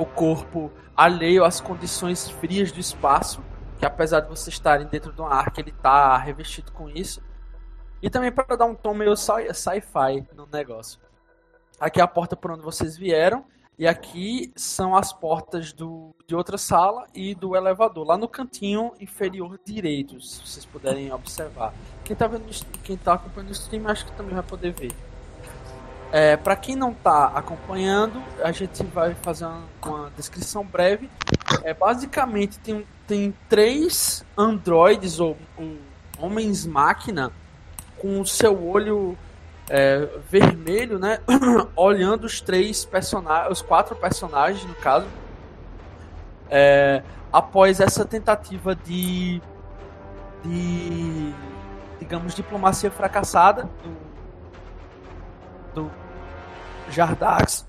o 0.00 0.06
corpo 0.06 0.72
alheio 0.96 1.44
às 1.44 1.60
condições 1.60 2.28
frias 2.30 2.72
do 2.72 2.80
espaço, 2.80 3.42
que 3.78 3.84
apesar 3.84 4.20
de 4.20 4.28
vocês 4.28 4.54
estarem 4.54 4.86
dentro 4.86 5.12
de 5.12 5.20
uma 5.20 5.34
arca, 5.34 5.60
ele 5.60 5.70
está 5.70 6.16
revestido 6.16 6.72
com 6.72 6.88
isso. 6.88 7.22
E 8.02 8.08
também 8.08 8.32
para 8.32 8.56
dar 8.56 8.64
um 8.64 8.74
tom 8.74 8.94
meio 8.94 9.14
sci-fi 9.14 10.26
no 10.34 10.46
negócio. 10.50 10.98
Aqui 11.78 12.00
é 12.00 12.02
a 12.02 12.06
porta 12.06 12.34
por 12.34 12.50
onde 12.50 12.62
vocês 12.62 12.96
vieram. 12.96 13.44
E 13.80 13.88
aqui 13.88 14.52
são 14.54 14.94
as 14.94 15.10
portas 15.10 15.72
do, 15.72 16.14
de 16.26 16.34
outra 16.36 16.58
sala 16.58 17.06
e 17.14 17.34
do 17.34 17.56
elevador, 17.56 18.06
lá 18.06 18.18
no 18.18 18.28
cantinho 18.28 18.92
inferior 19.00 19.58
direito, 19.64 20.20
se 20.20 20.38
vocês 20.46 20.66
puderem 20.66 21.10
observar. 21.10 21.72
Quem 22.04 22.12
está 22.12 22.26
vendo, 22.26 22.44
quem 22.84 22.98
tá 22.98 23.14
acompanhando 23.14 23.48
o 23.48 23.52
stream, 23.52 23.88
acho 23.88 24.04
que 24.04 24.12
também 24.12 24.34
vai 24.34 24.42
poder 24.42 24.72
ver. 24.72 24.92
É, 26.12 26.36
para 26.36 26.56
quem 26.56 26.76
não 26.76 26.90
está 26.90 27.28
acompanhando, 27.28 28.22
a 28.44 28.52
gente 28.52 28.82
vai 28.82 29.14
fazer 29.14 29.46
uma, 29.46 29.64
uma 29.82 30.10
descrição 30.10 30.62
breve. 30.62 31.08
É, 31.62 31.72
basicamente, 31.72 32.58
tem, 32.58 32.86
tem 33.06 33.34
três 33.48 34.22
androides 34.36 35.20
ou 35.20 35.38
um, 35.58 35.78
homens-máquina 36.18 37.32
com 37.96 38.20
o 38.20 38.26
seu 38.26 38.62
olho 38.62 39.16
é, 39.70 40.08
vermelho, 40.28 40.98
né? 40.98 41.20
olhando 41.76 42.24
os 42.24 42.40
três 42.40 42.84
personagens, 42.84 43.52
os 43.52 43.62
quatro 43.62 43.94
personagens, 43.94 44.64
no 44.64 44.74
caso. 44.74 45.06
É, 46.50 47.04
após 47.32 47.78
essa 47.78 48.04
tentativa 48.04 48.74
de, 48.74 49.40
de 50.42 51.32
digamos, 52.00 52.34
diplomacia 52.34 52.90
fracassada 52.90 53.70
do, 55.72 55.84
do 55.84 55.90
Jardax, 56.90 57.64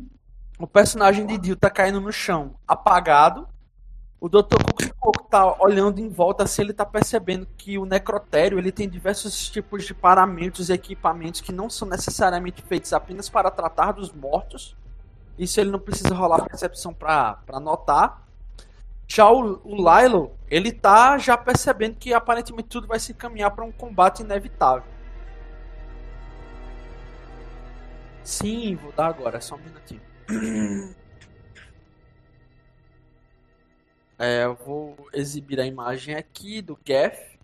o 0.58 0.66
personagem 0.66 1.26
de 1.26 1.36
Dio 1.36 1.56
tá 1.56 1.68
caindo 1.68 2.00
no 2.00 2.10
chão, 2.10 2.54
apagado. 2.66 3.46
O 4.24 4.28
Dr. 4.30 4.56
Cook 4.98 5.28
tá 5.28 5.54
olhando 5.62 5.98
em 5.98 6.08
volta, 6.08 6.44
assim, 6.44 6.62
ele 6.62 6.72
tá 6.72 6.86
percebendo 6.86 7.46
que 7.58 7.76
o 7.76 7.84
necrotério, 7.84 8.58
ele 8.58 8.72
tem 8.72 8.88
diversos 8.88 9.50
tipos 9.50 9.84
de 9.84 9.92
paramentos 9.92 10.70
e 10.70 10.72
equipamentos 10.72 11.42
que 11.42 11.52
não 11.52 11.68
são 11.68 11.86
necessariamente 11.86 12.62
feitos 12.62 12.94
apenas 12.94 13.28
para 13.28 13.50
tratar 13.50 13.92
dos 13.92 14.10
mortos. 14.14 14.74
Isso 15.38 15.60
ele 15.60 15.70
não 15.70 15.78
precisa 15.78 16.14
rolar 16.14 16.42
percepção 16.46 16.94
para 16.94 17.60
notar. 17.60 18.26
Já 19.06 19.30
o, 19.30 19.60
o 19.62 19.76
Lilo, 19.76 20.32
ele 20.48 20.72
tá 20.72 21.18
já 21.18 21.36
percebendo 21.36 21.96
que 21.96 22.14
aparentemente 22.14 22.68
tudo 22.70 22.86
vai 22.86 22.98
se 22.98 23.12
encaminhar 23.12 23.50
para 23.50 23.66
um 23.66 23.72
combate 23.72 24.22
inevitável. 24.22 24.88
Sim, 28.22 28.74
vou 28.76 28.90
dar 28.90 29.08
agora, 29.08 29.38
só 29.42 29.54
um 29.54 29.58
minutinho. 29.58 30.00
É, 34.26 34.46
eu 34.46 34.54
vou 34.54 34.96
exibir 35.12 35.60
a 35.60 35.66
imagem 35.66 36.14
aqui 36.14 36.62
do 36.62 36.78
Geth 36.82 37.36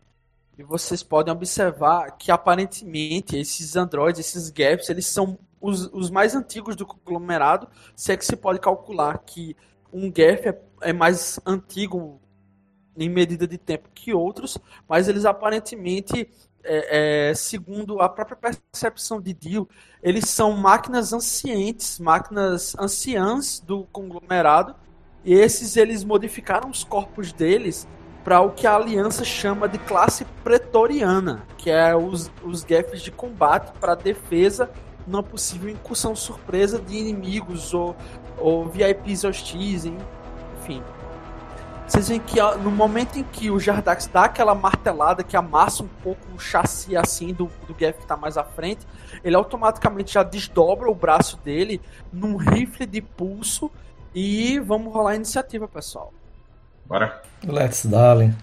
e 0.56 0.62
vocês 0.62 1.02
podem 1.02 1.30
observar 1.30 2.10
que 2.12 2.30
aparentemente 2.32 3.36
esses 3.36 3.76
androides, 3.76 4.18
esses 4.18 4.48
Gaps, 4.48 4.88
eles 4.88 5.04
são 5.04 5.38
os, 5.60 5.90
os 5.92 6.08
mais 6.10 6.34
antigos 6.34 6.74
do 6.74 6.86
conglomerado, 6.86 7.68
se 7.94 8.12
é 8.12 8.16
que 8.16 8.24
se 8.24 8.34
pode 8.34 8.60
calcular 8.60 9.18
que 9.18 9.54
um 9.92 10.04
Geth 10.04 10.46
é, 10.46 10.58
é 10.88 10.92
mais 10.94 11.38
antigo 11.44 12.18
em 12.96 13.10
medida 13.10 13.46
de 13.46 13.58
tempo 13.58 13.90
que 13.94 14.14
outros, 14.14 14.56
mas 14.88 15.06
eles 15.06 15.26
aparentemente 15.26 16.30
é, 16.64 17.28
é, 17.28 17.34
segundo 17.34 18.00
a 18.00 18.08
própria 18.08 18.38
percepção 18.38 19.20
de 19.20 19.34
Dio, 19.34 19.68
eles 20.02 20.30
são 20.30 20.52
máquinas 20.52 21.12
ancientes, 21.12 21.98
máquinas 21.98 22.74
anciãs 22.78 23.60
do 23.60 23.84
conglomerado, 23.92 24.74
e 25.24 25.34
esses 25.34 25.76
eles 25.76 26.04
modificaram 26.04 26.70
os 26.70 26.84
corpos 26.84 27.32
deles 27.32 27.86
para 28.24 28.40
o 28.40 28.50
que 28.50 28.66
a 28.66 28.76
aliança 28.76 29.24
chama 29.24 29.68
de 29.68 29.78
classe 29.78 30.24
pretoriana, 30.44 31.42
que 31.56 31.70
é 31.70 31.96
os, 31.96 32.30
os 32.42 32.64
gaffes 32.64 33.02
de 33.02 33.10
combate 33.10 33.72
para 33.78 33.94
defesa 33.94 34.70
numa 35.06 35.22
possível 35.22 35.70
incursão 35.70 36.14
surpresa 36.14 36.78
de 36.78 36.96
inimigos 36.96 37.72
ou, 37.72 37.96
ou 38.38 38.68
VIPs 38.68 39.24
hostis, 39.24 39.86
enfim. 39.86 40.82
Vocês 41.86 42.08
veem 42.08 42.20
que 42.20 42.40
no 42.62 42.70
momento 42.70 43.18
em 43.18 43.24
que 43.24 43.50
o 43.50 43.58
Jardax 43.58 44.06
dá 44.06 44.26
aquela 44.26 44.54
martelada 44.54 45.24
que 45.24 45.36
amassa 45.36 45.82
um 45.82 45.88
pouco 45.88 46.20
o 46.36 46.38
chassi 46.38 46.96
assim 46.96 47.34
do, 47.34 47.50
do 47.66 47.74
que 47.74 47.84
está 47.84 48.16
mais 48.16 48.36
à 48.36 48.44
frente, 48.44 48.86
ele 49.24 49.34
automaticamente 49.34 50.14
já 50.14 50.22
desdobra 50.22 50.88
o 50.88 50.94
braço 50.94 51.36
dele 51.38 51.80
num 52.12 52.36
rifle 52.36 52.86
de 52.86 53.02
pulso 53.02 53.72
e 54.14 54.58
vamos 54.58 54.92
rolar 54.92 55.12
a 55.12 55.16
iniciativa, 55.16 55.68
pessoal. 55.68 56.12
Bora. 56.86 57.22
Let's 57.44 57.86
darling. 57.86 58.34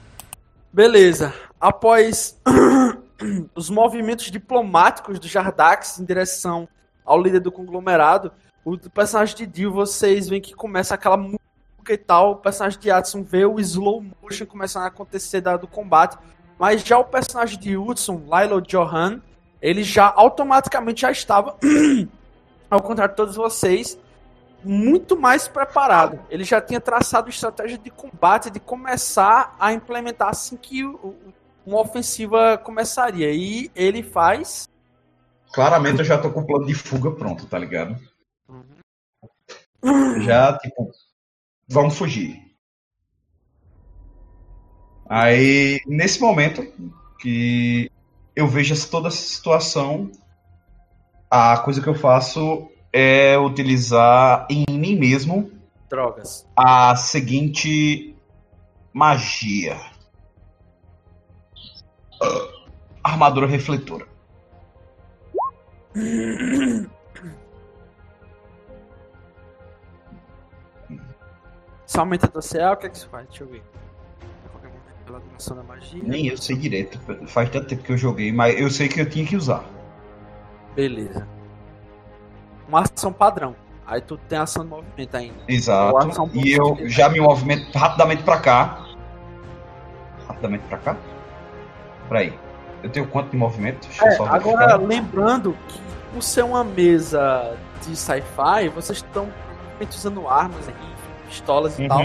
Beleza. 0.71 1.33
Após 1.59 2.39
os 3.55 3.69
movimentos 3.69 4.31
diplomáticos 4.31 5.19
do 5.19 5.27
Jardax 5.27 5.99
em 5.99 6.05
direção 6.05 6.67
ao 7.03 7.21
líder 7.21 7.39
do 7.39 7.51
conglomerado, 7.51 8.31
o 8.63 8.77
personagem 8.89 9.35
de 9.35 9.45
Dio, 9.45 9.71
vocês 9.71 10.27
veem 10.27 10.41
que 10.41 10.53
começa 10.53 10.93
aquela 10.93 11.17
música 11.17 11.39
e 11.89 11.97
tal, 11.97 12.31
o 12.31 12.35
personagem 12.35 12.79
de 12.79 12.91
Adson 12.91 13.23
vê 13.23 13.45
o 13.45 13.59
slow 13.59 14.03
motion 14.21 14.45
começando 14.45 14.83
a 14.83 14.87
acontecer 14.87 15.41
do 15.41 15.67
combate, 15.67 16.17
mas 16.59 16.83
já 16.83 16.97
o 16.97 17.05
personagem 17.05 17.57
de 17.57 17.77
Hudson, 17.77 18.23
Lilo 18.29 18.61
Johan, 18.61 19.21
ele 19.61 19.83
já 19.83 20.11
automaticamente 20.13 21.01
já 21.01 21.11
estava, 21.11 21.55
ao 22.69 22.81
contrário 22.81 23.13
de 23.13 23.17
todos 23.17 23.35
vocês, 23.35 23.97
muito 24.67 25.17
mais 25.17 25.47
preparado. 25.47 26.19
Ele 26.29 26.43
já 26.43 26.61
tinha 26.61 26.81
traçado 26.81 27.29
estratégia 27.29 27.77
de 27.77 27.89
combate, 27.89 28.49
de 28.49 28.59
começar 28.59 29.55
a 29.59 29.71
implementar 29.73 30.29
assim 30.29 30.57
que 30.57 30.83
uma 31.65 31.79
ofensiva 31.79 32.57
começaria. 32.57 33.31
E 33.31 33.71
ele 33.75 34.03
faz. 34.03 34.69
Claramente 35.53 35.99
eu 35.99 36.05
já 36.05 36.17
tô 36.17 36.29
com 36.29 36.41
o 36.41 36.45
plano 36.45 36.65
de 36.65 36.75
fuga 36.75 37.11
pronto, 37.11 37.45
tá 37.45 37.57
ligado? 37.57 37.97
Já, 40.21 40.57
tipo, 40.57 40.91
vamos 41.67 41.97
fugir. 41.97 42.45
Aí, 45.09 45.79
nesse 45.87 46.19
momento 46.19 46.61
que 47.19 47.89
eu 48.35 48.47
vejo 48.47 48.75
toda 48.89 49.07
essa 49.07 49.17
situação, 49.17 50.11
a 51.31 51.57
coisa 51.59 51.81
que 51.81 51.87
eu 51.87 51.95
faço 51.95 52.69
é 52.91 53.37
utilizar 53.37 54.47
em 54.49 54.65
mim 54.69 54.95
mesmo 54.95 55.51
drogas. 55.89 56.47
A 56.55 56.95
seguinte 56.95 58.15
magia. 58.93 59.77
armadura 63.03 63.47
refletora. 63.47 64.07
Só 71.85 72.01
aumenta 72.01 72.27
do 72.27 72.41
céu, 72.41 72.73
o 72.73 72.77
que 72.77 72.87
é 72.87 72.89
que 72.89 72.97
isso 72.97 73.09
faz? 73.09 73.27
Deixa 73.27 73.43
eu 73.43 73.47
ver. 73.47 73.63
Pela 75.05 75.21
duração 75.21 75.55
da 75.55 75.63
magia. 75.63 76.03
Nem 76.03 76.27
eu 76.27 76.37
sei 76.37 76.57
direito. 76.57 76.99
Faz 77.27 77.49
tanto 77.49 77.67
tempo 77.67 77.83
que 77.83 77.93
eu 77.93 77.97
joguei, 77.97 78.31
mas 78.31 78.59
eu 78.59 78.69
sei 78.69 78.89
que 78.89 78.99
eu 78.99 79.09
tinha 79.09 79.25
que 79.25 79.37
usar. 79.37 79.63
Beleza 80.75 81.36
uma 82.67 82.81
ação 82.81 83.11
padrão. 83.11 83.55
Aí 83.85 84.01
tu 84.01 84.17
tem 84.17 84.37
ação 84.37 84.63
de 84.63 84.69
movimento 84.69 85.15
ainda. 85.15 85.37
Exato. 85.47 86.29
E 86.33 86.51
eu 86.51 86.77
já 86.89 87.07
me 87.07 87.21
movimento 87.21 87.75
rapidamente 87.77 88.21
pra 88.23 88.37
cá. 88.37 88.85
Rapidamente 90.27 90.65
pra 90.67 90.77
cá? 90.77 90.97
Peraí. 92.09 92.37
Eu 92.83 92.89
tenho 92.89 93.07
quanto 93.07 93.31
de 93.31 93.37
movimento? 93.37 93.87
É, 94.03 94.17
agora, 94.23 94.75
lembrando 94.75 95.55
que 95.67 95.79
por 96.13 96.21
ser 96.21 96.43
uma 96.43 96.63
mesa 96.63 97.55
de 97.85 97.95
sci-fi, 97.95 98.69
vocês 98.73 98.99
estão 98.99 99.27
usando 99.89 100.27
armas 100.27 100.67
aí, 100.67 100.73
pistolas 101.27 101.77
e 101.79 101.83
uhum. 101.83 101.87
tal. 101.87 102.03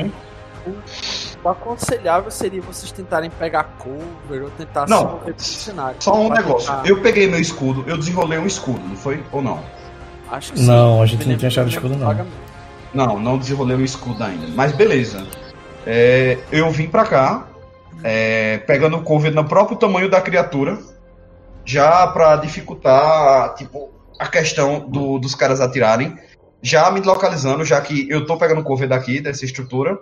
O, 0.64 1.45
o, 1.45 1.49
aconselhável 1.49 2.31
seria 2.31 2.62
vocês 2.62 2.92
tentarem 2.92 3.28
pegar 3.31 3.64
cover 3.78 4.45
ou 4.45 4.50
tentar 4.50 4.88
não, 4.88 5.21
se 5.37 5.61
cenário. 5.64 5.97
Só 5.99 6.14
um 6.14 6.28
negócio. 6.28 6.71
Tentar... 6.71 6.88
Eu 6.88 7.02
peguei 7.02 7.28
meu 7.28 7.40
escudo, 7.40 7.85
eu 7.88 7.99
desenrolei 7.99 8.38
um 8.38 8.47
escudo, 8.47 8.81
não 8.87 8.97
foi? 8.97 9.23
Ou 9.33 9.42
não? 9.42 9.62
Acho 10.33 10.55
que 10.55 10.62
não, 10.62 10.97
sim. 10.97 11.03
a 11.03 11.07
gente 11.07 11.29
não 11.29 11.37
tinha 11.37 11.51
chave 11.51 11.69
de 11.69 11.77
escudo, 11.77 11.95
não. 11.95 12.27
Não, 12.95 13.21
não 13.21 13.37
desenrolei 13.37 13.77
o 13.77 13.85
escudo 13.85 14.25
ainda. 14.25 14.47
Mas 14.55 14.73
beleza. 14.73 15.27
É, 15.87 16.39
eu 16.51 16.71
vim 16.71 16.87
pra 16.89 17.05
cá, 17.05 17.47
é, 18.03 18.57
pegando 18.59 18.97
o 18.97 19.03
cover 19.03 19.35
no 19.35 19.45
próprio 19.45 19.77
tamanho 19.77 20.09
da 20.09 20.23
criatura, 20.23 20.79
já 21.67 22.07
pra 22.07 22.37
dificultar, 22.37 23.55
tipo, 23.57 23.91
a 24.19 24.27
questão 24.27 24.89
do, 24.89 25.19
dos 25.19 25.35
caras 25.35 25.61
atirarem. 25.61 26.17
Já 26.62 26.91
me 26.91 27.01
localizando, 27.01 27.62
já 27.62 27.79
que 27.83 28.09
eu 28.09 28.25
tô 28.25 28.39
pegando 28.39 28.62
cover 28.62 28.89
daqui, 28.89 29.21
dessa 29.21 29.45
estrutura. 29.45 29.99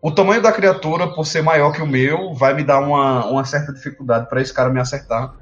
O 0.00 0.12
tamanho 0.12 0.42
da 0.42 0.52
criatura, 0.52 1.08
por 1.08 1.26
ser 1.26 1.42
maior 1.42 1.72
que 1.72 1.82
o 1.82 1.86
meu, 1.86 2.34
vai 2.34 2.54
me 2.54 2.62
dar 2.62 2.78
uma, 2.78 3.26
uma 3.26 3.44
certa 3.44 3.72
dificuldade 3.72 4.28
para 4.28 4.40
esse 4.40 4.54
cara 4.54 4.70
me 4.70 4.78
acertar. 4.78 5.32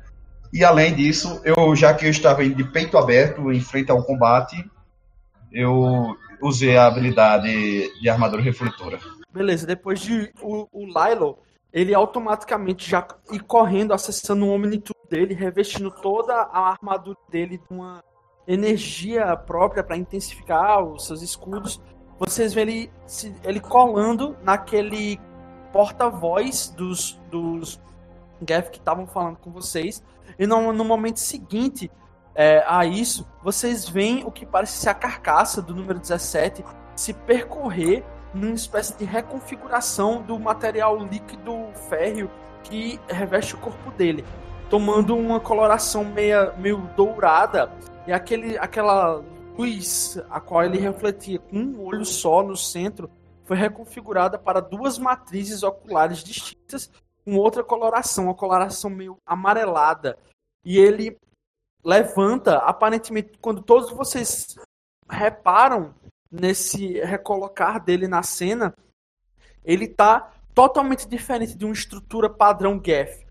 E 0.53 0.65
além 0.65 0.95
disso, 0.95 1.41
eu 1.45 1.77
já 1.77 1.95
que 1.95 2.07
eu 2.07 2.11
estava 2.11 2.47
de 2.49 2.65
peito 2.65 2.99
aberto 2.99 3.53
em 3.53 3.61
frente 3.61 3.91
ao 3.91 4.03
combate, 4.03 4.57
eu 5.53 6.17
usei 6.43 6.77
a 6.77 6.87
habilidade 6.87 7.89
de 8.01 8.09
armadura 8.09 8.43
refletora. 8.43 8.99
Beleza, 9.33 9.67
depois 9.67 10.01
de 10.01 10.33
o, 10.41 10.67
o 10.73 10.87
Lilo, 10.87 11.39
ele 11.73 11.95
automaticamente 11.95 12.89
já 12.91 13.07
ir 13.31 13.41
correndo, 13.41 13.93
acessando 13.93 14.45
o 14.45 14.51
Omnitude 14.51 14.99
dele, 15.09 15.35
revestindo 15.35 15.91
toda 15.91 16.35
a 16.35 16.71
armadura 16.71 17.19
dele 17.29 17.59
de 17.59 17.65
uma 17.71 18.03
energia 18.47 19.37
própria 19.37 19.85
para 19.85 19.97
intensificar 19.97 20.83
os 20.83 21.07
seus 21.07 21.23
escudos. 21.23 21.81
Vocês 22.19 22.53
veem 22.53 22.69
ele, 22.69 22.93
ele 23.45 23.61
colando 23.61 24.37
naquele 24.43 25.21
porta-voz 25.73 26.69
dos, 26.77 27.21
dos 27.31 27.81
Geth 28.47 28.71
que 28.71 28.79
estavam 28.79 29.07
falando 29.07 29.37
com 29.37 29.53
vocês. 29.53 30.03
E 30.39 30.47
no, 30.47 30.73
no 30.73 30.85
momento 30.85 31.19
seguinte 31.19 31.91
é, 32.35 32.65
a 32.67 32.85
isso, 32.85 33.27
vocês 33.43 33.89
veem 33.89 34.25
o 34.25 34.31
que 34.31 34.47
parece 34.47 34.79
ser 34.79 34.91
a 34.91 34.95
carcaça 34.95 35.61
do 35.61 35.75
número 35.75 35.99
17 35.99 36.65
se 36.95 37.13
percorrer 37.13 38.05
numa 38.33 38.55
espécie 38.55 38.97
de 38.97 39.05
reconfiguração 39.05 40.23
do 40.23 40.39
material 40.39 40.99
líquido 40.99 41.69
férreo 41.89 42.31
que 42.63 43.01
reveste 43.09 43.55
o 43.55 43.59
corpo 43.59 43.91
dele, 43.91 44.25
tomando 44.69 45.17
uma 45.17 45.41
coloração 45.41 46.05
meia, 46.05 46.53
meio 46.59 46.79
dourada 46.97 47.73
e 48.07 48.13
aquele, 48.13 48.57
aquela 48.59 49.23
luz 49.59 50.21
a 50.31 50.41
qual 50.41 50.65
ele 50.65 50.79
refletia 50.79 51.39
com 51.39 51.57
um 51.57 51.85
olho 51.85 52.05
só 52.05 52.43
no 52.43 52.57
centro 52.57 53.11
foi 53.45 53.57
reconfigurada 53.57 54.39
para 54.39 54.61
duas 54.61 54.99
matrizes 54.99 55.63
oculares 55.63 56.23
distintas 56.23 56.91
com 57.25 57.37
outra 57.37 57.63
coloração, 57.63 58.25
uma 58.25 58.35
coloração 58.35 58.91
meio 58.91 59.19
amarelada, 59.27 60.19
e 60.65 60.79
ele 60.79 61.19
levanta, 61.85 62.59
aparentemente, 62.59 63.39
quando 63.41 63.63
todos 63.63 63.91
vocês 63.91 64.57
reparam 65.09 65.95
nesse 66.31 67.01
recolocar 67.01 67.83
dele 67.83 68.07
na 68.07 68.23
cena, 68.23 68.75
ele 69.65 69.89
tá 69.89 70.33
totalmente 70.55 71.09
diferente 71.09 71.57
de 71.57 71.65
uma 71.65 71.75
estrutura 71.75 72.29
padrão 72.29 72.81
Geth. 72.85 73.27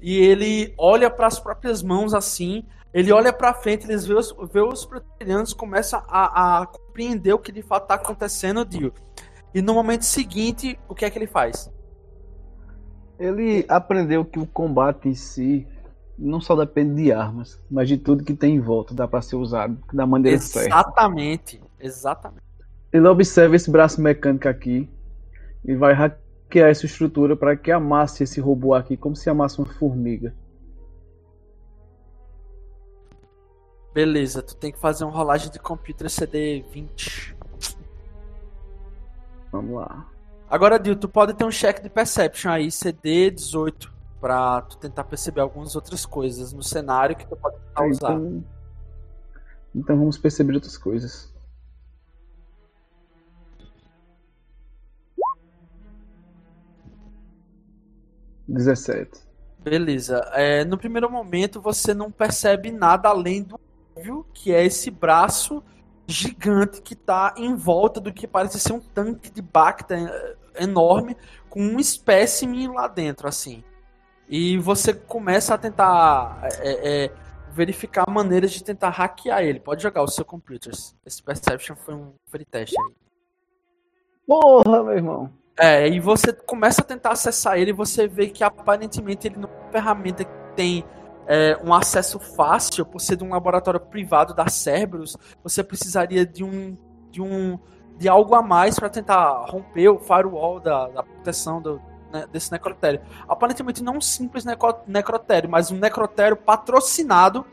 E 0.00 0.16
ele 0.18 0.74
olha 0.78 1.10
para 1.10 1.26
as 1.26 1.40
próprias 1.40 1.82
mãos 1.82 2.14
assim, 2.14 2.64
ele 2.92 3.12
olha 3.12 3.32
para 3.32 3.54
frente, 3.54 3.84
eles 3.84 4.06
vê 4.06 4.14
os, 4.14 4.34
vê 4.52 4.60
os 4.60 4.86
preterianos 4.86 5.52
começam 5.52 6.02
a, 6.08 6.60
a, 6.60 6.66
compreender 6.66 7.32
o 7.32 7.38
que 7.38 7.52
de 7.52 7.62
fato 7.62 7.84
está 7.84 7.94
acontecendo, 7.94 8.64
Dio. 8.64 8.92
E 9.54 9.60
no 9.60 9.74
momento 9.74 10.02
seguinte, 10.02 10.78
o 10.88 10.94
que 10.94 11.04
é 11.04 11.10
que 11.10 11.18
ele 11.18 11.26
faz? 11.26 11.70
Ele 13.18 13.64
aprendeu 13.68 14.24
que 14.24 14.38
o 14.38 14.46
combate 14.46 15.08
em 15.08 15.14
si 15.14 15.66
não 16.18 16.40
só 16.40 16.56
depende 16.56 17.02
de 17.02 17.12
armas, 17.12 17.60
mas 17.70 17.88
de 17.88 17.96
tudo 17.96 18.24
que 18.24 18.34
tem 18.34 18.56
em 18.56 18.60
volta, 18.60 18.94
dá 18.94 19.06
para 19.06 19.22
ser 19.22 19.36
usado 19.36 19.78
da 19.92 20.04
maneira 20.06 20.36
exatamente, 20.36 20.52
certa. 20.52 20.68
Exatamente, 20.68 21.62
exatamente. 21.78 22.48
Ele 22.92 23.06
observa 23.06 23.54
esse 23.54 23.70
braço 23.70 24.00
mecânico 24.00 24.48
aqui 24.48 24.88
e 25.64 25.74
vai 25.74 25.92
hackear 25.92 26.70
essa 26.70 26.86
estrutura 26.86 27.36
para 27.36 27.56
que 27.56 27.70
amasse 27.70 28.24
esse 28.24 28.40
robô 28.40 28.74
aqui 28.74 28.96
como 28.96 29.14
se 29.14 29.30
amasse 29.30 29.58
uma 29.58 29.66
formiga. 29.66 30.34
Beleza, 33.94 34.42
tu 34.42 34.56
tem 34.56 34.72
que 34.72 34.78
fazer 34.78 35.04
um 35.04 35.10
rolagem 35.10 35.50
de 35.50 35.58
computer 35.58 36.08
CD 36.08 36.64
20. 36.72 37.36
Vamos 39.50 39.74
lá. 39.76 40.06
Agora, 40.50 40.78
Dil, 40.78 40.96
tu 40.96 41.08
pode 41.08 41.34
ter 41.34 41.44
um 41.44 41.50
check 41.50 41.82
de 41.82 41.90
perception 41.90 42.50
aí, 42.50 42.70
CD 42.70 43.30
18, 43.30 43.92
pra 44.20 44.62
tu 44.62 44.78
tentar 44.78 45.04
perceber 45.04 45.40
algumas 45.40 45.76
outras 45.76 46.06
coisas 46.06 46.52
no 46.52 46.62
cenário 46.62 47.14
que 47.16 47.26
tu 47.26 47.36
pode 47.36 47.56
tentar 47.58 47.84
É, 47.84 47.90
usar. 47.90 48.12
então, 48.14 48.44
então 49.74 49.98
vamos 49.98 50.16
perceber 50.16 50.54
outras 50.54 50.76
coisas. 50.78 51.32
Dezessete. 58.46 59.20
Beleza. 59.58 60.18
É, 60.32 60.64
no 60.64 60.78
primeiro 60.78 61.10
momento 61.10 61.60
você 61.60 61.92
não 61.92 62.10
percebe 62.10 62.70
nada 62.70 63.08
além 63.08 63.42
do 63.42 63.60
óbvio, 63.96 64.24
que 64.32 64.52
é 64.54 64.64
esse 64.64 64.90
braço 64.90 65.62
gigante 66.06 66.80
que 66.80 66.94
está 66.94 67.34
em 67.36 67.54
volta 67.54 68.00
do 68.00 68.12
que 68.12 68.26
parece 68.26 68.58
ser 68.58 68.72
um 68.72 68.80
tanque 68.80 69.30
de 69.30 69.42
Bacta 69.42 70.37
enorme 70.56 71.16
com 71.48 71.60
um 71.60 71.78
espécime 71.78 72.68
lá 72.68 72.86
dentro, 72.86 73.28
assim. 73.28 73.64
E 74.28 74.58
você 74.58 74.92
começa 74.92 75.54
a 75.54 75.58
tentar 75.58 76.40
é, 76.60 77.04
é, 77.04 77.12
verificar 77.50 78.08
maneiras 78.10 78.50
de 78.52 78.62
tentar 78.62 78.90
hackear 78.90 79.42
ele. 79.42 79.60
Pode 79.60 79.82
jogar 79.82 80.02
o 80.02 80.08
seu 80.08 80.24
computers. 80.24 80.94
Esse 81.04 81.22
Perception 81.22 81.76
foi 81.76 81.94
um 81.94 82.12
free 82.26 82.44
test 82.44 82.74
aí. 82.78 82.94
Porra, 84.26 84.84
meu 84.84 84.92
irmão. 84.92 85.32
É, 85.58 85.88
e 85.88 85.98
você 85.98 86.32
começa 86.32 86.82
a 86.82 86.84
tentar 86.84 87.12
acessar 87.12 87.58
ele 87.58 87.70
e 87.70 87.74
você 87.74 88.06
vê 88.06 88.28
que 88.28 88.44
aparentemente 88.44 89.26
ele 89.26 89.36
não 89.36 89.48
é 89.48 89.52
uma 89.52 89.72
ferramenta 89.72 90.24
que 90.24 90.30
tem 90.54 90.84
é, 91.26 91.58
um 91.64 91.74
acesso 91.74 92.20
fácil, 92.20 92.86
por 92.86 93.00
ser 93.00 93.16
de 93.16 93.24
um 93.24 93.30
laboratório 93.30 93.80
privado 93.80 94.34
da 94.34 94.48
Cerberus, 94.48 95.16
você 95.42 95.62
precisaria 95.64 96.24
de 96.24 96.44
um 96.44 96.76
de 97.10 97.22
um 97.22 97.58
de 97.98 98.08
algo 98.08 98.34
a 98.34 98.42
mais 98.42 98.78
para 98.78 98.88
tentar 98.88 99.44
romper 99.48 99.88
o 99.88 99.98
firewall 99.98 100.60
da, 100.60 100.88
da 100.88 101.02
proteção 101.02 101.60
do, 101.60 101.80
né, 102.12 102.26
desse 102.32 102.52
necrotério. 102.52 103.00
Aparentemente 103.28 103.82
não 103.82 103.96
um 103.96 104.00
simples 104.00 104.44
necro, 104.44 104.76
necrotério, 104.86 105.50
mas 105.50 105.70
um 105.70 105.76
necrotério 105.76 106.36
patrocinado 106.36 107.44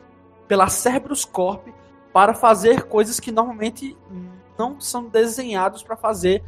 pela 0.47 0.67
Cerberus 0.69 1.25
Corp 1.25 1.67
para 2.13 2.33
fazer 2.33 2.83
coisas 2.83 3.19
que 3.19 3.31
normalmente 3.31 3.97
não 4.57 4.79
são 4.79 5.05
desenhados 5.05 5.83
para 5.83 5.97
fazer 5.97 6.43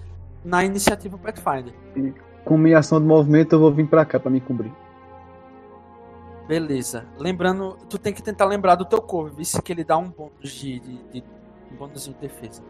na 0.46 0.64
iniciativa 0.64 1.18
Pathfinder. 1.18 1.74
E 1.96 2.14
com 2.46 2.58
minha 2.58 2.80
ação 2.80 3.02
de 3.02 3.06
movimento 3.06 3.54
eu 3.54 3.60
vou 3.60 3.72
vir 3.72 3.88
pra 3.88 4.06
cá 4.06 4.20
pra 4.20 4.32
me 4.32 4.40
cobrir. 4.40 4.72
Beleza. 6.48 7.06
Lembrando, 7.18 7.78
tu 7.90 7.98
tem 7.98 8.14
que 8.14 8.24
tentar 8.24 8.46
lembrar 8.46 8.76
do 8.76 8.86
teu 8.86 9.02
corpo, 9.02 9.36
visto 9.36 9.62
que 9.62 9.74
ele 9.74 9.84
dá 9.84 9.98
um 9.98 10.10
bônus 10.10 10.52
de, 10.52 10.80
de, 10.80 10.98
de 11.12 11.24
um 11.70 11.76
bônus 11.76 12.06
de 12.06 12.14
defesa. 12.14 12.64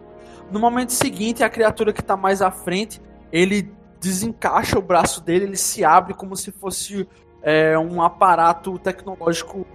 No 0.52 0.60
momento 0.60 0.92
seguinte, 0.92 1.44
a 1.44 1.50
criatura 1.50 1.92
que 1.92 2.04
tá 2.04 2.16
mais 2.16 2.42
à 2.42 2.52
frente, 2.52 3.02
ele 3.32 3.72
desencaixa 4.00 4.78
o 4.78 4.82
braço 4.82 5.22
dele, 5.22 5.46
ele 5.46 5.58
se 5.58 5.84
abre 5.84 6.14
como 6.14 6.36
se 6.36 6.52
fosse 6.52 7.08
é, 7.42 7.78
um 7.78 8.02
aparato 8.02 8.78
tecnológico 8.78 9.66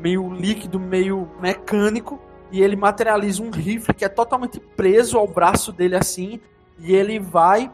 meio 0.00 0.32
líquido, 0.32 0.78
meio 0.78 1.28
mecânico, 1.40 2.20
e 2.50 2.62
ele 2.62 2.76
materializa 2.76 3.42
um 3.42 3.50
rifle 3.50 3.94
que 3.94 4.04
é 4.04 4.08
totalmente 4.08 4.60
preso 4.60 5.18
ao 5.18 5.26
braço 5.26 5.72
dele 5.72 5.96
assim, 5.96 6.40
e 6.78 6.94
ele 6.94 7.18
vai 7.18 7.70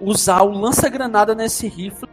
usar 0.00 0.42
o 0.42 0.50
lança-granada 0.50 1.34
nesse 1.34 1.66
rifle 1.66 2.08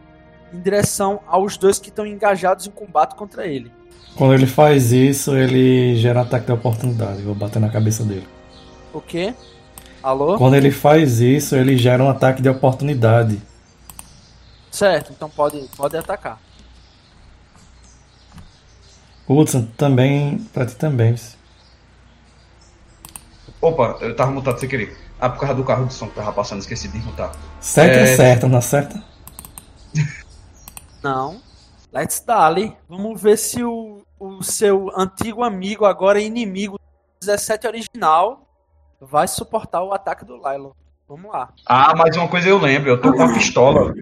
em 0.52 0.60
direção 0.60 1.20
aos 1.26 1.56
dois 1.56 1.78
que 1.78 1.88
estão 1.88 2.06
engajados 2.06 2.66
em 2.66 2.70
combate 2.70 3.14
contra 3.14 3.46
ele. 3.46 3.70
Quando 4.16 4.34
ele 4.34 4.46
faz 4.46 4.92
isso, 4.92 5.36
ele 5.36 5.94
gera 5.96 6.22
ataque 6.22 6.46
de 6.46 6.52
oportunidade. 6.52 7.22
Vou 7.22 7.34
bater 7.34 7.60
na 7.60 7.68
cabeça 7.68 8.02
dele. 8.02 8.26
O 8.96 9.00
quê? 9.02 9.34
Alô? 10.02 10.38
Quando 10.38 10.54
ele 10.56 10.70
faz 10.70 11.20
isso, 11.20 11.54
ele 11.54 11.76
gera 11.76 12.02
um 12.02 12.08
ataque 12.08 12.40
de 12.40 12.48
oportunidade. 12.48 13.42
Certo, 14.70 15.12
então 15.12 15.28
pode, 15.28 15.68
pode 15.76 15.94
atacar. 15.98 16.40
Hudson, 19.28 19.66
também. 19.76 20.38
Pra 20.50 20.64
ti 20.64 20.74
também. 20.76 21.14
Opa, 23.60 23.98
eu 24.00 24.16
tava 24.16 24.30
mutado 24.30 24.58
sem 24.58 24.66
querer. 24.66 24.96
Ah, 25.20 25.28
por 25.28 25.40
causa 25.40 25.54
do 25.54 25.62
carro 25.64 25.84
de 25.84 25.92
som 25.92 26.08
que 26.08 26.14
tava 26.14 26.32
passando, 26.32 26.60
esqueci 26.60 26.88
de 26.88 26.96
mutar. 26.98 27.32
Certo 27.60 27.98
É. 27.98 28.16
certo, 28.16 28.48
não 28.48 28.56
acerta? 28.56 29.04
Não. 31.02 31.42
Let's 31.92 32.20
dali. 32.20 32.74
Vamos 32.88 33.20
ver 33.20 33.36
se 33.36 33.62
o, 33.62 34.00
o 34.18 34.42
seu 34.42 34.90
antigo 34.98 35.42
amigo, 35.42 35.84
agora 35.84 36.18
inimigo 36.18 36.78
do 36.78 37.26
17 37.26 37.66
original, 37.66 38.45
vai 39.00 39.28
suportar 39.28 39.82
o 39.82 39.92
ataque 39.92 40.24
do 40.24 40.36
Lilo. 40.36 40.76
Vamos 41.08 41.30
lá. 41.30 41.52
Ah, 41.64 41.94
mas 41.96 42.16
uma 42.16 42.28
coisa 42.28 42.48
eu 42.48 42.58
lembro, 42.58 42.90
eu 42.90 43.00
tô 43.00 43.12
com 43.12 43.22
a 43.22 43.32
pistola. 43.32 43.94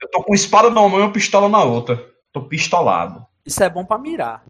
Eu 0.00 0.10
tô 0.10 0.22
com 0.22 0.34
espada 0.34 0.70
numa 0.70 0.88
mão 0.88 1.00
e 1.00 1.02
uma 1.02 1.12
pistola 1.12 1.48
na 1.48 1.62
outra. 1.62 2.04
Tô 2.32 2.42
pistolado. 2.42 3.26
Isso 3.44 3.62
é 3.62 3.68
bom 3.68 3.84
pra 3.84 3.98
mirar. 3.98 4.44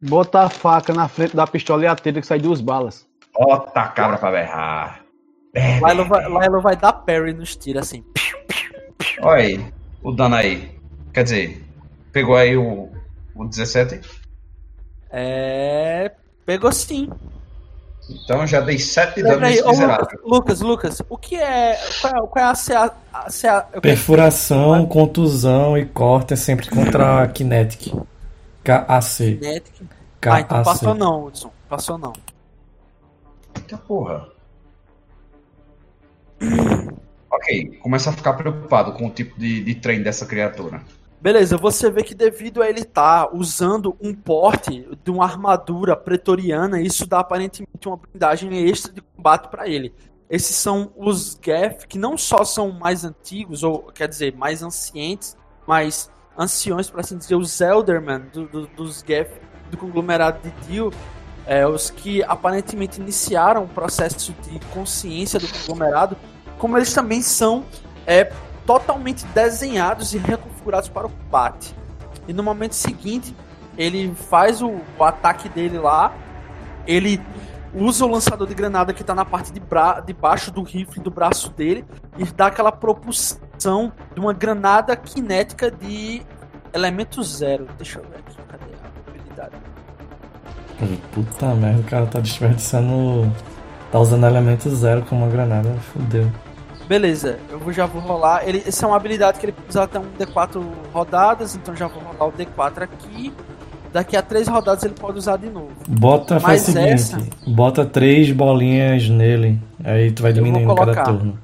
Bota 0.00 0.42
a 0.42 0.50
faca 0.50 0.92
na 0.92 1.06
frente 1.06 1.36
da 1.36 1.46
pistola 1.46 1.84
e 1.84 1.86
atira 1.86 2.20
que 2.20 2.26
sai 2.26 2.40
duas 2.40 2.60
balas. 2.60 3.08
Bota 3.32 3.80
a 3.80 3.88
cabra 3.88 4.18
pra 4.18 4.32
berrar. 4.32 5.04
Lilo 5.54 6.04
vai, 6.06 6.24
Lilo 6.24 6.60
vai 6.60 6.76
dar 6.76 6.92
parry 6.92 7.32
nos 7.32 7.54
tiros 7.54 7.82
assim. 7.82 8.04
Olha 9.20 9.42
aí, 9.42 9.72
o 10.02 10.10
dano 10.10 10.34
aí. 10.34 10.76
Quer 11.14 11.24
dizer, 11.24 11.64
pegou 12.10 12.36
aí 12.36 12.56
o, 12.56 12.90
o 13.34 13.44
17? 13.44 14.00
É. 15.10 16.12
Pegou 16.44 16.72
sim. 16.72 17.08
Então 18.24 18.46
já 18.46 18.60
dei 18.60 18.78
7 18.78 19.22
danos 19.22 19.60
ô, 19.60 19.68
miserável. 19.70 20.06
Lucas, 20.24 20.60
Lucas, 20.60 21.02
o 21.08 21.16
que 21.16 21.36
é. 21.36 21.78
Qual 22.00 22.12
é, 22.12 22.26
qual 22.28 22.44
é 22.44 22.48
a 22.48 22.54
CA. 22.54 22.94
a 23.12 23.30
CA 23.30 23.68
eu- 23.72 23.80
Perfuração, 23.80 24.86
contusão 24.86 25.76
e 25.78 25.84
corte 25.86 26.34
é 26.34 26.36
sempre 26.36 26.68
contra 26.68 27.22
a 27.22 27.28
Kinetic. 27.28 27.92
KAC. 28.64 29.36
Kinetic. 29.38 29.74
Ah, 30.26 30.40
então 30.40 30.62
KAC. 30.62 30.64
passou 30.64 30.94
não, 30.94 31.24
Hudson. 31.26 31.50
Passou 31.68 31.98
não. 31.98 32.12
Eita 33.56 33.76
porra. 33.78 34.28
ok, 37.30 37.78
começa 37.82 38.10
a 38.10 38.12
ficar 38.12 38.34
preocupado 38.34 38.92
com 38.92 39.06
o 39.06 39.10
tipo 39.10 39.38
de, 39.38 39.62
de 39.62 39.74
trem 39.76 40.02
dessa 40.02 40.26
criatura. 40.26 40.82
Beleza, 41.22 41.56
você 41.56 41.88
vê 41.88 42.02
que 42.02 42.16
devido 42.16 42.60
a 42.60 42.68
ele 42.68 42.80
estar 42.80 43.32
usando 43.32 43.96
um 44.00 44.12
porte 44.12 44.88
de 45.04 45.08
uma 45.08 45.24
armadura 45.24 45.94
pretoriana, 45.94 46.80
isso 46.80 47.06
dá 47.06 47.20
aparentemente 47.20 47.86
uma 47.86 47.96
blindagem 47.96 48.68
extra 48.68 48.92
de 48.92 49.00
combate 49.00 49.48
para 49.48 49.68
ele. 49.68 49.94
Esses 50.28 50.56
são 50.56 50.92
os 50.96 51.38
Geth, 51.40 51.86
que 51.86 51.96
não 51.96 52.18
só 52.18 52.42
são 52.42 52.72
mais 52.72 53.04
antigos, 53.04 53.62
ou 53.62 53.84
quer 53.94 54.08
dizer, 54.08 54.34
mais 54.34 54.64
ancientes, 54.64 55.36
mas 55.64 56.10
anciões, 56.36 56.90
por 56.90 56.98
assim 56.98 57.16
dizer, 57.16 57.36
os 57.36 57.60
Elderman 57.60 58.22
do, 58.32 58.48
do, 58.48 58.66
dos 58.66 59.04
Geth 59.06 59.30
do 59.70 59.76
conglomerado 59.76 60.40
de 60.42 60.50
Dio, 60.66 60.92
é, 61.46 61.64
os 61.64 61.88
que 61.88 62.24
aparentemente 62.24 63.00
iniciaram 63.00 63.62
o 63.62 63.68
processo 63.68 64.34
de 64.42 64.58
consciência 64.74 65.38
do 65.38 65.46
conglomerado, 65.46 66.16
como 66.58 66.76
eles 66.76 66.92
também 66.92 67.22
são 67.22 67.64
é, 68.08 68.32
totalmente 68.66 69.24
desenhados 69.26 70.14
e 70.14 70.18
reconfigurados 70.18 70.88
para 70.88 71.06
o 71.06 71.10
combate. 71.10 71.74
E 72.26 72.32
no 72.32 72.42
momento 72.42 72.74
seguinte, 72.74 73.34
ele 73.76 74.14
faz 74.14 74.62
o, 74.62 74.80
o 74.98 75.04
ataque 75.04 75.48
dele 75.48 75.78
lá, 75.78 76.12
ele 76.86 77.20
usa 77.74 78.04
o 78.04 78.08
lançador 78.08 78.46
de 78.46 78.54
granada 78.54 78.92
que 78.92 79.00
está 79.00 79.14
na 79.14 79.24
parte 79.24 79.52
de, 79.52 79.60
bra 79.60 80.00
de 80.00 80.12
baixo 80.12 80.50
do 80.50 80.62
rifle 80.62 81.02
do 81.02 81.10
braço 81.10 81.50
dele 81.50 81.84
e 82.18 82.24
dá 82.24 82.46
aquela 82.46 82.70
propulsão 82.70 83.92
de 84.14 84.20
uma 84.20 84.32
granada 84.32 84.98
cinética 85.04 85.70
de 85.70 86.22
elemento 86.72 87.22
zero. 87.22 87.66
Deixa 87.76 87.98
eu 87.98 88.04
ver 88.04 88.18
aqui, 88.18 88.36
cadê 88.48 88.64
a 88.74 89.10
habilidade? 89.10 89.56
Puta 91.12 91.54
merda, 91.54 91.80
o 91.80 91.84
cara 91.84 92.06
tá 92.06 92.20
desperdiçando. 92.20 93.30
Tá 93.90 93.98
usando 94.00 94.24
elemento 94.24 94.70
zero 94.70 95.02
como 95.02 95.22
uma 95.22 95.30
granada, 95.30 95.70
fodeu. 95.92 96.30
Beleza, 96.86 97.38
eu 97.48 97.72
já 97.72 97.86
vou 97.86 98.00
rolar. 98.00 98.46
Ele, 98.46 98.62
essa 98.66 98.84
é 98.84 98.88
uma 98.88 98.96
habilidade 98.96 99.38
que 99.38 99.46
ele 99.46 99.52
precisa 99.52 99.86
ter 99.86 99.98
um 99.98 100.10
D4 100.18 100.62
rodadas, 100.92 101.54
então 101.54 101.74
já 101.74 101.86
vou 101.86 102.02
rolar 102.02 102.26
o 102.26 102.32
D4 102.32 102.82
aqui. 102.82 103.32
Daqui 103.92 104.16
a 104.16 104.22
três 104.22 104.48
rodadas 104.48 104.84
ele 104.84 104.94
pode 104.94 105.18
usar 105.18 105.36
de 105.36 105.50
novo. 105.50 105.70
Bota, 105.86 106.40
faz 106.40 106.62
o 106.62 106.72
seguinte, 106.72 106.88
essa... 106.88 107.18
bota 107.46 107.84
três 107.84 108.32
bolinhas 108.32 109.08
nele, 109.08 109.60
aí 109.84 110.10
tu 110.10 110.22
vai 110.22 110.32
diminuindo 110.32 110.74
cada 110.74 111.04
turno. 111.04 111.38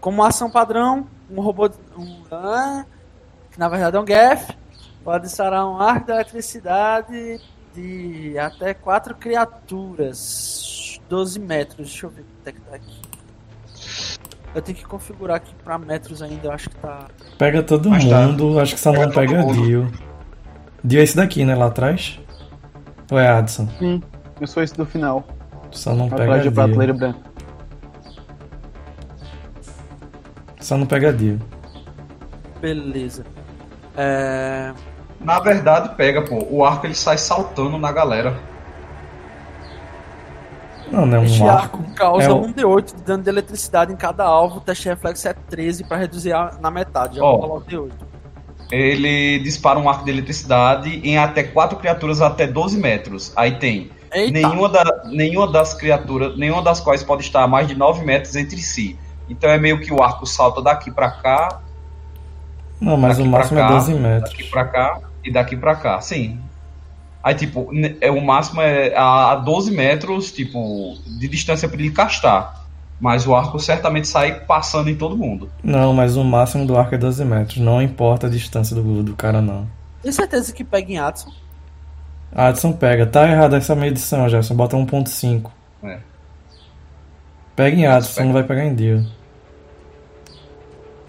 Como 0.00 0.24
ação 0.24 0.50
padrão, 0.50 1.06
um 1.30 1.40
robô. 1.40 1.70
Um, 1.96 2.22
ah, 2.32 2.84
que 3.52 3.58
na 3.58 3.68
verdade 3.68 3.96
é 3.96 4.00
um 4.00 4.06
GEF, 4.06 4.52
pode 5.04 5.24
disparar 5.24 5.68
um 5.68 5.80
arco 5.80 6.06
de 6.06 6.12
eletricidade 6.12 7.40
de 7.74 8.38
até 8.38 8.74
quatro 8.74 9.14
criaturas. 9.14 11.00
12 11.08 11.38
metros. 11.38 11.88
Deixa 11.88 12.06
eu 12.06 12.10
ver 12.10 12.24
quanto 12.24 12.48
é 12.48 12.52
que 12.52 12.60
tá 12.60 12.76
aqui. 12.76 13.07
Eu 14.54 14.62
tenho 14.62 14.76
que 14.76 14.84
configurar 14.84 15.36
aqui 15.36 15.54
pra 15.62 15.78
metros 15.78 16.22
ainda, 16.22 16.48
eu 16.48 16.52
acho 16.52 16.70
que 16.70 16.76
tá. 16.76 17.06
Pega 17.36 17.62
todo 17.62 17.90
Mas 17.90 18.04
tá. 18.04 18.20
mundo, 18.22 18.54
tá. 18.54 18.62
acho 18.62 18.74
que 18.74 18.80
só 18.80 18.92
pega 18.92 19.06
não 19.06 19.12
pega 19.12 19.44
Dio. 19.52 19.92
Dio 20.82 21.00
é 21.00 21.02
esse 21.02 21.16
daqui, 21.16 21.44
né? 21.44 21.54
Lá 21.54 21.66
atrás? 21.66 22.18
Ou 23.10 23.18
é 23.18 23.28
Adson? 23.28 23.68
Sim, 23.78 24.02
eu 24.40 24.46
sou 24.46 24.62
esse 24.62 24.74
do 24.74 24.86
final. 24.86 25.24
Só 25.70 25.94
não 25.94 26.06
atrás 26.06 26.30
pega 26.30 26.42
de 26.42 26.50
prateleira 26.50 26.92
branca. 26.94 27.20
Só 30.60 30.76
não 30.76 30.86
pega 30.86 31.12
Dio. 31.12 31.40
Beleza. 32.60 33.24
É... 33.96 34.72
Na 35.20 35.40
verdade, 35.40 35.94
pega, 35.96 36.22
pô. 36.22 36.46
O 36.50 36.64
arco 36.64 36.86
ele 36.86 36.94
sai 36.94 37.18
saltando 37.18 37.78
na 37.78 37.90
galera. 37.90 38.38
Não, 40.90 41.06
não 41.06 41.18
é 41.18 41.20
um 41.20 41.24
este 41.24 41.42
arco. 41.42 41.78
arco 41.78 41.94
causa 41.94 42.24
é 42.24 42.28
1d8 42.28 42.96
de 42.96 43.02
dano 43.02 43.22
de 43.22 43.28
eletricidade 43.28 43.92
em 43.92 43.96
cada 43.96 44.24
alvo. 44.24 44.58
O 44.58 44.60
teste 44.60 44.84
de 44.84 44.88
reflexo 44.90 45.28
é 45.28 45.32
13 45.32 45.84
para 45.84 45.96
reduzir 45.98 46.32
a, 46.32 46.56
na 46.60 46.70
metade. 46.70 47.16
Já 47.16 47.24
oh, 47.24 47.40
vou 47.40 47.60
D8. 47.60 47.92
Ele 48.70 49.38
dispara 49.38 49.78
um 49.78 49.88
arco 49.88 50.04
de 50.04 50.10
eletricidade 50.10 51.00
em 51.02 51.16
até 51.16 51.42
4 51.42 51.78
criaturas 51.78 52.20
até 52.20 52.46
12 52.46 52.78
metros. 52.78 53.32
Aí 53.36 53.52
tem 53.52 53.90
nenhuma, 54.30 54.68
da, 54.68 54.84
nenhuma 55.06 55.50
das 55.50 55.74
criaturas, 55.74 56.36
nenhuma 56.36 56.62
das 56.62 56.80
quais 56.80 57.02
pode 57.02 57.22
estar 57.22 57.42
a 57.42 57.48
mais 57.48 57.66
de 57.66 57.74
9 57.74 58.04
metros 58.04 58.36
entre 58.36 58.58
si. 58.58 58.98
Então 59.28 59.50
é 59.50 59.58
meio 59.58 59.80
que 59.80 59.92
o 59.92 60.02
arco 60.02 60.26
salta 60.26 60.62
daqui 60.62 60.90
para 60.90 61.10
cá. 61.10 61.60
Não, 62.80 62.96
mas 62.96 63.18
o 63.18 63.26
máximo 63.26 63.58
é 63.58 63.62
cá, 63.62 63.68
é 63.68 63.72
12 63.72 63.94
metros. 63.94 64.30
Daqui 64.30 64.44
pra 64.44 64.64
cá 64.64 65.00
e 65.24 65.32
daqui 65.32 65.56
pra 65.56 65.74
cá, 65.74 66.00
sim. 66.00 66.40
Aí, 67.22 67.34
tipo, 67.34 67.68
é, 68.00 68.10
o 68.10 68.24
máximo 68.24 68.60
é 68.60 68.96
a 68.96 69.34
12 69.36 69.70
metros, 69.72 70.32
tipo, 70.32 70.96
de 71.06 71.28
distância 71.28 71.68
para 71.68 71.78
ele 71.78 71.90
castar. 71.90 72.66
Mas 73.00 73.26
o 73.26 73.34
arco 73.34 73.58
certamente 73.58 74.08
sai 74.08 74.40
passando 74.40 74.88
em 74.90 74.96
todo 74.96 75.16
mundo. 75.16 75.50
Não, 75.62 75.92
mas 75.92 76.16
o 76.16 76.24
máximo 76.24 76.66
do 76.66 76.76
arco 76.76 76.94
é 76.94 76.98
12 76.98 77.24
metros. 77.24 77.58
Não 77.58 77.80
importa 77.80 78.26
a 78.26 78.30
distância 78.30 78.74
do, 78.74 79.02
do 79.02 79.14
cara, 79.14 79.40
não. 79.40 79.68
Tem 80.02 80.10
certeza 80.10 80.52
que 80.52 80.64
pega 80.64 80.92
em 80.92 80.98
Adson? 80.98 81.32
Adson 82.34 82.72
pega. 82.72 83.06
Tá 83.06 83.28
errado 83.28 83.56
essa 83.56 83.74
medição, 83.74 84.28
Jefferson. 84.28 84.54
Bota 84.54 84.76
1.5. 84.76 85.50
É. 85.82 85.98
Pega 87.54 87.76
em 87.76 87.86
Adson, 87.86 88.24
não 88.24 88.32
vai 88.32 88.42
pegar 88.42 88.64
em 88.64 88.74
Dio. 88.74 89.06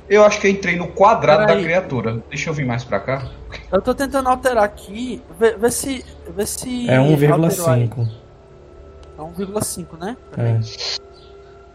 Eu 0.10 0.26
acho 0.26 0.42
que 0.42 0.48
eu 0.48 0.52
entrei 0.52 0.76
no 0.76 0.88
quadrado 0.88 1.46
da 1.46 1.62
criatura. 1.62 2.24
Deixa 2.30 2.50
eu 2.50 2.54
vir 2.54 2.66
mais 2.66 2.84
pra 2.84 3.00
cá. 3.00 3.30
Eu 3.72 3.80
tô 3.80 3.94
tentando 3.94 4.28
alterar 4.28 4.64
aqui. 4.64 5.22
Vê, 5.40 5.56
vê 5.56 5.70
se. 5.70 6.04
Vê 6.36 6.46
se 6.46 6.90
é 6.90 6.98
1,5. 6.98 8.10
É 9.18 9.22
1,5, 9.22 10.00
né? 10.00 10.18
É. 10.36 10.60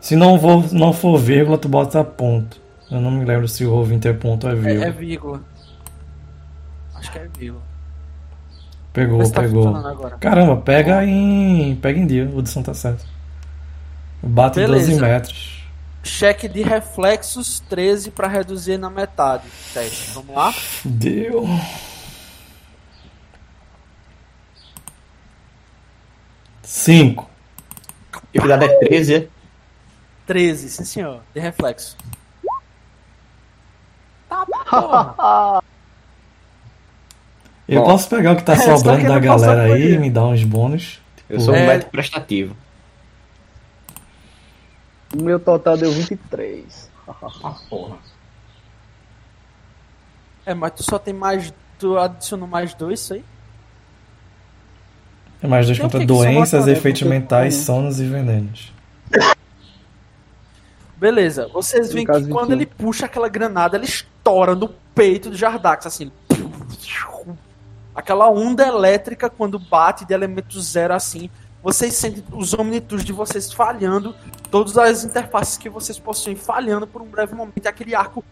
Se 0.01 0.17
não 0.17 0.39
for, 0.39 0.73
não 0.73 0.93
for 0.93 1.17
vírgula, 1.17 1.57
tu 1.57 1.69
bota 1.69 2.03
ponto. 2.03 2.61
Eu 2.91 3.01
não 3.01 3.11
me 3.11 3.25
lembro 3.25 3.47
se 3.47 3.65
o 3.65 3.73
ovo 3.73 3.95
interponto 3.95 4.49
é 4.49 4.55
vírgula. 4.55 4.85
É, 4.85 4.89
é 4.89 4.91
vírgula. 4.91 5.41
Acho 6.97 7.13
que 7.13 7.19
é 7.19 7.29
vírgula. 7.39 7.63
Pegou, 8.93 9.31
tá 9.31 9.43
pegou. 9.43 9.73
Caramba, 10.21 10.57
pega 10.57 11.05
em. 11.05 11.77
Pega 11.77 11.99
em 11.99 12.07
dia, 12.07 12.27
o 12.27 12.39
Hudson 12.39 12.63
tá 12.63 12.75
certo. 12.75 13.05
Bate 14.23 14.61
Beleza. 14.61 14.89
12 14.89 15.01
metros. 15.01 15.54
Cheque 16.05 16.49
de 16.49 16.63
reflexos 16.63 17.61
13 17.61 18.11
para 18.11 18.29
reduzir 18.29 18.77
na 18.77 18.91
metade. 18.91 19.45
Teste. 19.73 20.11
Vamos 20.13 20.37
lá? 20.37 20.55
Deu. 20.85 21.49
Cinco. 26.63 27.29
E 28.33 28.39
cuidado 28.39 28.65
é 28.65 28.69
13, 28.87 29.15
é? 29.15 29.29
13, 30.27 30.71
sim 30.71 30.85
senhor. 30.85 31.23
De 31.35 31.41
reflexo. 31.41 31.97
Tá 34.29 34.45
porra. 34.47 35.63
Eu 37.67 37.81
Bom, 37.81 37.87
posso 37.87 38.09
pegar 38.09 38.33
o 38.33 38.37
que 38.37 38.43
tá 38.43 38.57
sobrando 38.61 39.09
da 39.09 39.19
galera 39.19 39.75
aí 39.75 39.95
e 39.95 39.99
me 39.99 40.11
dar 40.11 40.27
uns 40.27 40.45
bônus? 40.45 41.01
Eu 41.29 41.41
sou 41.41 41.55
um 41.55 41.57
é... 41.57 41.67
médico 41.67 41.91
prestativo. 41.91 42.55
O 45.17 45.23
meu 45.23 45.39
total 45.39 45.77
deu 45.77 45.93
23. 45.93 46.91
ah, 47.09 47.55
porra. 47.69 47.97
É, 50.45 50.55
mas 50.55 50.73
tu 50.73 50.83
só 50.83 50.99
tem 50.99 51.15
mais. 51.15 51.53
Tu 51.79 51.99
adicionou 51.99 52.49
mais 52.49 52.75
dois, 52.75 53.01
isso 53.01 53.15
aí? 53.15 53.25
É 55.43 55.47
mais 55.47 55.67
dois 55.67 55.79
contra 55.79 56.05
doenças, 56.05 56.67
efeitos 56.67 57.03
mentais, 57.03 57.55
sonos 57.55 58.01
e 58.01 58.07
venenos. 58.07 58.73
Beleza, 60.97 61.49
vocês 61.49 61.93
veem 61.93 62.07
que 62.07 62.29
quando 62.29 62.53
ele 62.53 62.65
puxa 62.65 63.07
aquela 63.07 63.29
granada, 63.29 63.77
ela 63.77 63.85
estoura 63.85 64.55
no 64.55 64.69
peito 64.95 65.29
do 65.29 65.37
Jardax, 65.37 65.87
assim. 65.87 66.11
Aquela 67.95 68.29
onda 68.31 68.67
elétrica 68.67 69.29
quando 69.29 69.59
bate 69.59 70.05
de 70.05 70.15
elemento 70.15 70.61
zero 70.61 70.95
assim 70.95 71.31
vocês 71.65 71.95
sentem 71.95 72.23
os 72.31 72.53
omnitus 72.53 73.03
de 73.03 73.11
vocês 73.11 73.51
falhando, 73.51 74.15
todas 74.51 74.77
as 74.77 75.03
interfaces 75.03 75.57
que 75.57 75.71
vocês 75.71 75.99
possuem 75.99 76.37
falhando 76.37 76.87
por 76.87 77.01
um 77.01 77.07
breve 77.07 77.35
momento, 77.35 77.67
aquele 77.67 77.95
arco 77.95 78.23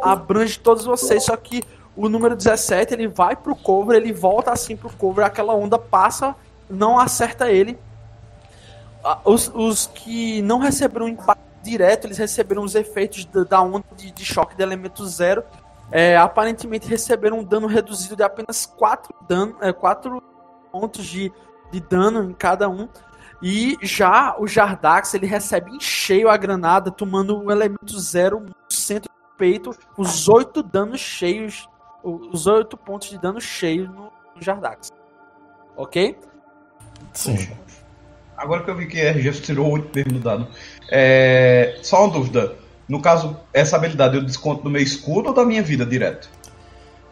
abrange 0.00 0.56
todos 0.60 0.84
vocês, 0.84 1.24
só 1.24 1.36
que 1.36 1.64
o 1.96 2.08
número 2.08 2.36
17 2.36 2.94
ele 2.94 3.08
vai 3.08 3.34
pro 3.34 3.56
cover, 3.56 3.96
ele 3.96 4.12
volta 4.12 4.52
assim 4.52 4.76
pro 4.76 4.88
cover, 4.88 5.26
aquela 5.26 5.52
onda 5.52 5.76
passa, 5.80 6.36
não 6.70 6.96
acerta 6.96 7.50
ele. 7.50 7.76
Os, 9.24 9.50
os 9.52 9.86
que 9.92 10.40
não 10.42 10.60
receberam 10.60 11.08
impacto 11.08 11.42
direto, 11.60 12.06
eles 12.06 12.18
receberam 12.18 12.62
os 12.62 12.76
efeitos 12.76 13.24
da 13.48 13.60
onda 13.60 13.84
de, 13.96 14.12
de 14.12 14.24
choque 14.24 14.54
de 14.54 14.62
elemento 14.62 15.04
zero. 15.08 15.42
É, 15.90 16.16
aparentemente 16.16 16.86
receberam 16.86 17.40
um 17.40 17.44
dano 17.44 17.66
reduzido 17.66 18.14
de 18.14 18.22
apenas 18.22 18.64
4 18.64 19.12
dano, 19.26 19.56
é, 19.60 19.72
4 19.72 20.22
pontos 20.70 21.04
de 21.04 21.32
de 21.72 21.80
dano 21.80 22.30
em 22.30 22.34
cada 22.34 22.68
um. 22.68 22.88
E 23.42 23.76
já 23.82 24.34
o 24.38 24.46
Jardax 24.46 25.14
ele 25.14 25.26
recebe 25.26 25.70
em 25.70 25.80
cheio 25.80 26.28
a 26.28 26.36
granada, 26.36 26.90
tomando 26.90 27.38
o 27.38 27.52
elemento 27.52 27.98
zero 27.98 28.40
no 28.40 28.54
centro 28.68 29.08
do 29.08 29.36
peito, 29.36 29.70
os 29.96 30.28
oito 30.28 30.62
danos 30.62 31.00
cheios, 31.00 31.68
os 32.02 32.46
oito 32.46 32.76
pontos 32.76 33.10
de 33.10 33.18
dano 33.18 33.40
cheio 33.40 33.88
no, 33.90 34.10
Jardax. 34.40 34.90
Ok? 35.76 36.18
Sim. 37.12 37.48
Agora 38.36 38.62
que 38.62 38.70
eu 38.70 38.76
vi 38.76 38.86
que 38.86 39.00
a 39.00 39.10
RG 39.10 39.40
tirou 39.40 39.70
oito 39.70 39.88
mesmo 39.94 40.12
do 40.12 40.20
dado. 40.20 40.48
É... 40.90 41.78
Só 41.82 42.04
uma 42.04 42.12
dúvida. 42.12 42.56
No 42.88 43.02
caso, 43.02 43.36
essa 43.52 43.76
habilidade 43.76 44.16
eu 44.16 44.24
desconto 44.24 44.62
do 44.62 44.70
meu 44.70 44.80
escudo 44.80 45.28
ou 45.28 45.34
da 45.34 45.44
minha 45.44 45.62
vida 45.62 45.84
direto? 45.84 46.30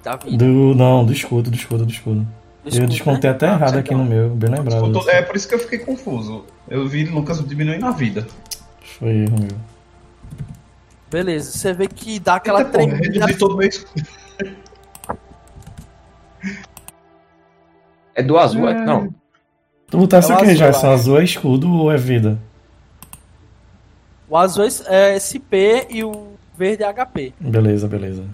Da 0.02 0.16
vida. 0.16 0.38
Do, 0.38 0.74
não, 0.74 1.04
do 1.04 1.12
escudo, 1.12 1.50
do 1.50 1.56
escudo, 1.56 1.84
do 1.84 1.92
escudo. 1.92 2.26
Eu 2.66 2.86
descontei 2.86 3.30
até 3.30 3.48
ah, 3.48 3.52
errado 3.52 3.78
aqui 3.78 3.94
no 3.94 4.04
meu, 4.04 4.30
bem 4.30 4.50
lembrado. 4.50 5.08
É 5.08 5.22
por 5.22 5.36
isso 5.36 5.48
que 5.48 5.54
eu 5.54 5.58
fiquei 5.58 5.78
confuso. 5.78 6.44
Eu 6.68 6.88
vi 6.88 7.04
Lucas 7.04 7.46
diminuir 7.46 7.78
na 7.78 7.92
vida. 7.92 8.26
Foi 8.98 9.10
erro 9.10 9.38
meu. 9.38 9.56
Beleza, 11.08 11.52
você 11.52 11.72
vê 11.72 11.86
que 11.86 12.18
dá 12.18 12.36
aquela 12.36 12.60
Eita, 12.60 12.72
tremida. 12.72 13.38
todo 13.38 13.56
mês. 13.56 13.86
É 18.14 18.22
do 18.22 18.36
azul, 18.36 18.68
é. 18.68 18.72
é... 18.72 18.84
não. 18.84 19.14
Tu 19.88 19.98
botasse 19.98 20.32
é 20.32 20.34
o 20.34 20.38
que, 20.38 20.56
já? 20.56 20.72
Só 20.72 20.92
azul 20.92 21.20
é 21.20 21.24
escudo 21.24 21.72
ou 21.72 21.92
é 21.92 21.96
vida? 21.96 22.38
O 24.28 24.36
azul 24.36 24.64
é 24.86 25.14
SP 25.14 25.86
e 25.88 26.02
o 26.02 26.32
verde 26.58 26.82
é 26.82 26.92
HP. 26.92 27.32
Beleza, 27.38 27.86
beleza. 27.86 28.24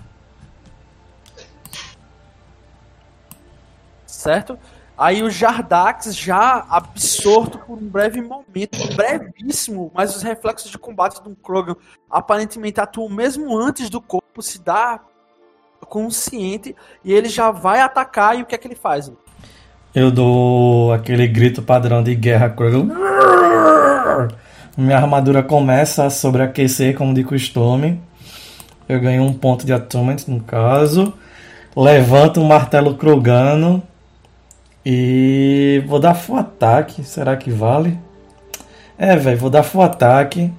Certo? 4.23 4.59
Aí 4.97 5.23
o 5.23 5.31
Jardax 5.31 6.15
já 6.15 6.65
absorto 6.69 7.59
por 7.59 7.77
um 7.77 7.89
breve 7.89 8.21
momento, 8.21 8.79
brevíssimo, 8.95 9.91
mas 9.95 10.15
os 10.15 10.23
reflexos 10.23 10.71
de 10.71 10.79
combate 10.79 11.21
do 11.23 11.35
Krogan 11.35 11.75
aparentemente 12.11 12.81
atuam 12.81 13.09
mesmo 13.09 13.57
antes 13.59 13.91
do 13.91 14.01
corpo 14.01 14.41
se 14.41 14.61
dar 14.61 15.03
consciente 15.89 16.77
e 17.05 17.13
ele 17.13 17.29
já 17.29 17.51
vai 17.51 17.81
atacar 17.81 18.39
e 18.39 18.43
o 18.43 18.47
que 18.47 18.55
é 18.55 18.59
que 18.59 18.69
ele 18.69 18.77
faz? 18.77 19.11
Eu 19.95 20.11
dou 20.11 20.93
aquele 20.93 21.27
grito 21.27 21.63
padrão 21.63 22.03
de 22.03 22.15
guerra 22.15 22.49
Krogan. 22.51 22.89
Minha 24.77 24.99
armadura 24.99 25.43
começa 25.43 26.05
a 26.05 26.11
sobreaquecer 26.11 26.97
como 26.97 27.13
de 27.13 27.25
costume. 27.25 28.01
Eu 28.89 29.01
ganho 29.01 29.23
um 29.23 29.33
ponto 29.33 29.67
de 29.67 29.73
attunement 29.73 30.19
no 30.29 30.41
caso. 30.41 31.13
Levanto 31.77 32.41
um 32.41 32.47
martelo 32.47 32.95
Krogano. 32.95 33.83
E 34.85 35.83
vou 35.87 35.99
dar 35.99 36.15
full 36.15 36.37
ataque. 36.37 37.03
Será 37.05 37.37
que 37.37 37.51
vale? 37.51 37.99
É, 38.99 39.17
velho, 39.17 39.39
vou 39.39 39.51
dar 39.51 39.63
full 39.63 39.83
ataque. 39.83 40.53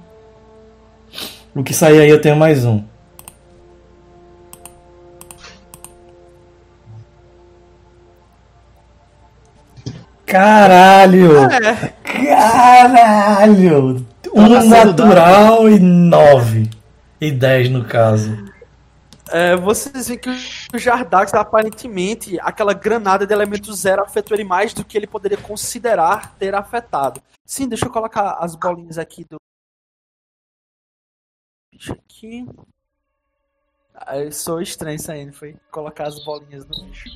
O 1.54 1.62
que 1.62 1.72
sair 1.72 2.00
aí 2.00 2.10
eu 2.10 2.20
tenho 2.20 2.36
mais 2.36 2.64
um. 2.64 2.82
Caralho! 10.26 11.48
Caralho! 12.02 14.04
Um 14.34 14.48
Tá 14.48 14.60
sendo 14.62 14.68
natural 14.68 15.70
e 15.70 15.78
nove. 15.78 16.68
E 17.20 17.30
dez 17.30 17.70
no 17.70 17.84
caso. 17.84 18.36
É, 19.34 19.56
vocês 19.56 20.06
veem 20.06 20.20
que 20.20 20.30
o 20.30 20.78
Jardax, 20.78 21.34
aparentemente, 21.34 22.38
aquela 22.38 22.72
granada 22.72 23.26
de 23.26 23.34
elemento 23.34 23.74
zero 23.74 24.00
afetou 24.00 24.36
ele 24.36 24.44
mais 24.44 24.72
do 24.72 24.84
que 24.84 24.96
ele 24.96 25.08
poderia 25.08 25.36
considerar 25.36 26.36
ter 26.36 26.54
afetado. 26.54 27.20
Sim, 27.44 27.66
deixa 27.66 27.86
eu 27.86 27.90
colocar 27.90 28.34
as 28.34 28.54
bolinhas 28.54 28.96
aqui 28.96 29.24
do. 29.24 29.34
Bicho 31.72 31.94
aqui. 31.94 32.46
Ah, 33.92 34.18
eu 34.18 34.30
sou 34.30 34.62
estranho 34.62 34.94
isso 34.94 35.10
aí, 35.10 35.26
não 35.26 35.32
foi? 35.32 35.56
Colocar 35.68 36.06
as 36.06 36.24
bolinhas 36.24 36.64
no 36.68 36.84
bicho. 36.84 37.08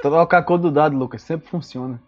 Troca 0.00 0.38
a 0.38 0.42
cor 0.42 0.56
do 0.56 0.70
dado, 0.70 0.96
Lucas. 0.96 1.20
Sempre 1.20 1.46
funciona. 1.48 2.00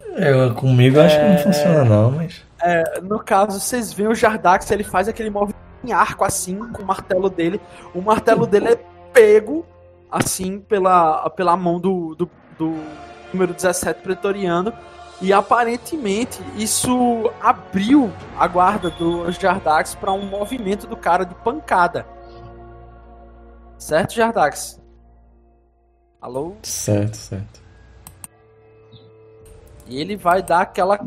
Eu, 0.00 0.54
comigo 0.54 0.98
acho 0.98 1.18
que 1.18 1.28
não 1.28 1.38
funciona 1.38 1.84
não, 1.84 2.10
mas. 2.12 2.47
É, 2.62 3.00
no 3.00 3.18
caso, 3.20 3.60
vocês 3.60 3.92
veem 3.92 4.08
o 4.08 4.14
Jardax, 4.14 4.70
ele 4.70 4.84
faz 4.84 5.08
aquele 5.08 5.30
movimento 5.30 5.68
em 5.84 5.92
arco 5.92 6.24
assim, 6.24 6.56
com 6.72 6.82
o 6.82 6.86
martelo 6.86 7.30
dele. 7.30 7.60
O 7.94 8.00
martelo 8.00 8.46
dele 8.46 8.68
é 8.68 8.76
pego, 9.12 9.64
assim, 10.10 10.60
pela, 10.60 11.28
pela 11.30 11.56
mão 11.56 11.78
do, 11.78 12.14
do, 12.14 12.30
do 12.58 12.74
número 13.32 13.54
17 13.54 14.02
pretoriano. 14.02 14.72
E 15.20 15.32
aparentemente 15.32 16.40
isso 16.56 17.30
abriu 17.40 18.12
a 18.38 18.46
guarda 18.46 18.88
do 18.88 19.30
Jardax 19.32 19.94
para 19.94 20.12
um 20.12 20.24
movimento 20.24 20.86
do 20.86 20.96
cara 20.96 21.24
de 21.24 21.34
pancada. 21.36 22.06
Certo, 23.76 24.14
Jardax? 24.14 24.80
Alô? 26.20 26.56
Certo, 26.62 27.16
certo. 27.16 27.60
E 29.86 30.00
ele 30.00 30.16
vai 30.16 30.42
dar 30.42 30.60
aquela 30.60 30.98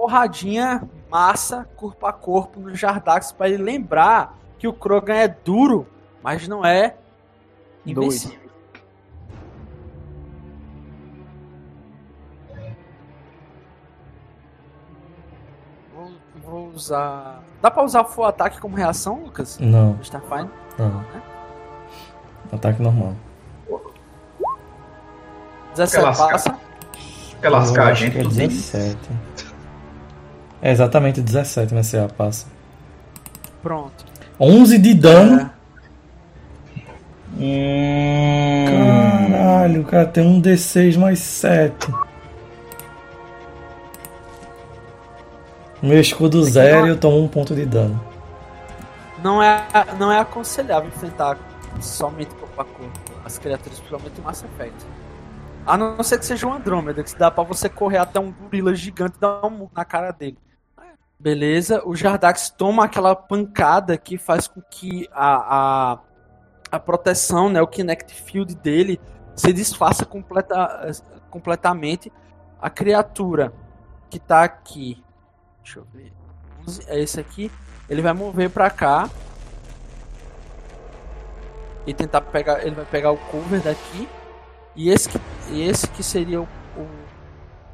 porradinha 0.00 0.88
massa, 1.10 1.68
corpo 1.76 2.06
a 2.06 2.12
corpo 2.12 2.58
no 2.58 2.74
Jardax 2.74 3.32
para 3.32 3.50
ele 3.50 3.62
lembrar 3.62 4.34
que 4.58 4.66
o 4.66 4.72
Krogan 4.72 5.14
é 5.14 5.28
duro, 5.28 5.86
mas 6.22 6.48
não 6.48 6.64
é 6.64 6.96
invencível. 7.84 8.40
Vou, 15.94 16.10
vou 16.42 16.68
usar. 16.68 17.42
Dá 17.60 17.70
pra 17.70 17.84
usar 17.84 18.04
full 18.04 18.24
ataque 18.24 18.58
como 18.58 18.74
reação, 18.74 19.24
Lucas? 19.24 19.58
Não, 19.58 19.98
Starfire? 20.00 20.48
não. 20.78 21.04
Ataque 22.50 22.80
normal. 22.80 23.14
17 25.74 25.96
Aquelas 25.98 26.18
passa. 26.18 26.58
Quer 27.42 27.48
lascar 27.50 27.88
a 27.88 27.94
gente 27.94 28.12
que 28.12 28.18
é 28.18 28.22
tudinho? 28.22 28.48
17. 28.48 28.98
É 30.62 30.70
exatamente 30.70 31.20
17, 31.20 31.74
mas 31.74 31.86
você 31.86 32.06
passa. 32.16 32.46
Pronto. 33.62 34.06
11 34.38 34.78
de 34.78 34.94
dano. 34.94 35.40
É, 35.40 35.60
Hum, 37.38 38.64
Caralho, 38.66 39.84
cara 39.84 40.06
tem 40.06 40.24
um 40.26 40.40
D6 40.42 40.96
mais 40.98 41.20
7. 41.20 42.00
Meu 45.82 46.00
escudo 46.00 46.44
zero 46.44 46.86
e 46.86 46.90
eu 46.90 46.98
tomo 46.98 47.22
um 47.22 47.28
ponto 47.28 47.54
de 47.54 47.64
dano. 47.64 48.00
não, 49.16 49.42
é, 49.42 49.66
não 49.98 50.10
é 50.12 50.18
aconselhável 50.20 50.88
enfrentar 50.88 51.38
somente 51.80 52.34
corpo 52.34 52.60
a 52.60 52.64
corpo 52.64 53.00
as 53.24 53.38
criaturas, 53.38 53.78
principalmente 53.78 54.20
o 54.20 54.24
Mass 54.24 54.42
Effect. 54.44 54.86
A 55.66 55.76
não 55.76 56.02
ser 56.02 56.18
que 56.18 56.26
seja 56.26 56.46
um 56.46 56.52
Andrômeda, 56.54 57.02
que 57.04 57.16
dá 57.16 57.30
pra 57.30 57.44
você 57.44 57.68
correr 57.68 57.98
até 57.98 58.18
um 58.20 58.32
gorila 58.32 58.74
gigante 58.74 59.16
e 59.16 59.20
dar 59.20 59.44
um 59.46 59.50
murro 59.50 59.72
na 59.74 59.84
cara 59.84 60.10
dele. 60.10 60.38
Beleza, 61.20 61.82
o 61.84 61.94
Jardax 61.94 62.48
toma 62.48 62.86
aquela 62.86 63.14
pancada 63.14 63.98
que 63.98 64.16
faz 64.16 64.48
com 64.48 64.62
que 64.62 65.06
a, 65.12 65.92
a, 65.92 65.98
a 66.72 66.80
proteção, 66.80 67.50
né, 67.50 67.60
o 67.60 67.66
Kinect 67.66 68.14
Field 68.14 68.54
dele 68.54 68.98
se 69.36 69.52
desfaça 69.52 70.06
completa, 70.06 70.90
completamente. 71.28 72.10
A 72.58 72.70
criatura 72.70 73.52
que 74.08 74.18
tá 74.18 74.44
aqui, 74.44 75.04
deixa 75.62 75.80
eu 75.80 75.86
ver, 75.92 76.10
é 76.86 76.98
esse 76.98 77.20
aqui, 77.20 77.52
ele 77.86 78.00
vai 78.00 78.14
mover 78.14 78.48
pra 78.48 78.70
cá 78.70 79.06
e 81.86 81.92
tentar 81.92 82.22
pegar, 82.22 82.64
ele 82.64 82.74
vai 82.74 82.86
pegar 82.86 83.10
o 83.10 83.18
cover 83.18 83.60
daqui. 83.60 84.08
E 84.74 84.88
esse 84.88 85.06
que, 85.06 85.20
e 85.50 85.68
esse 85.68 85.86
que 85.86 86.02
seria 86.02 86.40
o, 86.40 86.48
o 86.78 86.88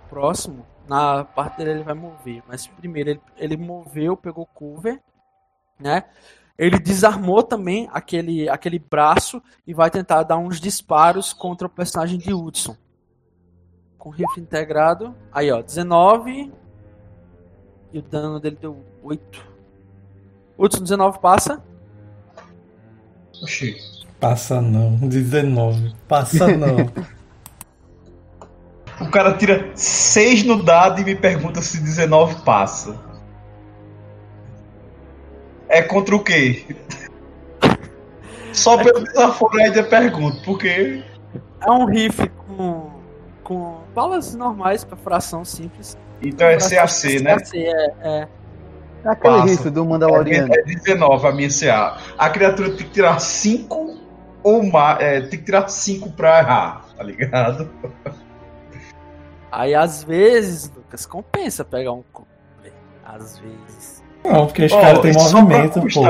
próximo 0.08 0.66
na 0.88 1.24
parte 1.24 1.58
dele 1.58 1.70
ele 1.70 1.82
vai 1.82 1.94
mover, 1.94 2.42
mas 2.46 2.66
primeiro 2.66 3.10
ele, 3.10 3.20
ele 3.36 3.56
moveu, 3.56 4.16
pegou 4.16 4.44
o 4.44 4.46
cover, 4.46 5.00
né? 5.78 6.04
Ele 6.58 6.78
desarmou 6.78 7.42
também 7.42 7.88
aquele, 7.92 8.48
aquele 8.48 8.78
braço 8.78 9.42
e 9.66 9.74
vai 9.74 9.90
tentar 9.90 10.22
dar 10.22 10.38
uns 10.38 10.58
disparos 10.58 11.32
contra 11.32 11.66
o 11.66 11.70
personagem 11.70 12.18
de 12.18 12.32
Hudson. 12.32 12.74
Com 13.98 14.08
rifle 14.08 14.42
integrado. 14.42 15.14
Aí, 15.30 15.50
ó, 15.50 15.60
19. 15.60 16.50
E 17.92 17.98
o 17.98 18.02
dano 18.02 18.40
dele 18.40 18.56
deu 18.58 18.82
8. 19.02 19.44
Hudson, 20.56 20.82
19 20.82 21.18
passa. 21.18 21.62
Oxi. 23.42 23.76
Passa 24.18 24.62
não, 24.62 24.96
19. 24.96 25.94
Passa 26.08 26.56
não. 26.56 26.76
O 29.00 29.10
cara 29.10 29.34
tira 29.34 29.70
6 29.74 30.44
no 30.44 30.62
dado 30.62 31.00
e 31.00 31.04
me 31.04 31.14
pergunta 31.14 31.60
se 31.60 31.80
19 31.80 32.42
passa. 32.42 32.98
É 35.68 35.82
contra 35.82 36.16
o 36.16 36.22
quê? 36.22 36.64
Só 38.52 38.82
pelo 38.82 39.04
desaforo 39.04 39.58
ainda 39.58 39.82
pergunto, 39.82 40.40
porque. 40.42 41.02
É 41.60 41.70
um 41.70 41.84
rifle 41.84 42.30
com, 42.46 42.90
com 43.42 43.80
balas 43.94 44.34
normais, 44.34 44.82
perfuração 44.82 45.44
simples. 45.44 45.98
Então 46.22 46.46
é 46.46 46.56
CAC, 46.56 47.22
né? 47.22 47.36
CAC, 47.36 47.58
é, 47.58 47.94
é. 48.00 48.28
É 49.04 49.08
aquele 49.10 49.34
Passa. 49.34 49.46
rifle 49.46 49.70
do 49.70 49.84
Mandaloriano. 49.84 50.52
É 50.52 50.62
19 50.62 51.26
a 51.26 51.32
minha 51.32 51.48
CA. 51.48 51.98
A 52.16 52.30
criatura 52.30 52.70
tem 52.70 52.78
que 52.78 52.92
tirar 52.92 53.20
5 53.20 54.00
ou 54.42 54.62
mais. 54.64 55.00
É, 55.00 55.20
tem 55.20 55.38
que 55.38 55.44
tirar 55.44 55.68
5 55.68 56.10
pra 56.10 56.38
errar, 56.38 56.86
tá 56.96 57.04
ligado? 57.04 57.70
Aí 59.50 59.74
às 59.74 60.02
vezes, 60.04 60.70
Lucas, 60.74 61.06
compensa 61.06 61.64
pegar 61.64 61.92
um. 61.92 62.02
Às 63.04 63.38
vezes. 63.38 64.04
Não, 64.24 64.46
porque 64.46 64.64
os 64.64 64.72
Ó, 64.72 64.80
caras 64.80 64.98
têm 65.00 65.12
movimento, 65.12 65.80
pô. 65.94 66.06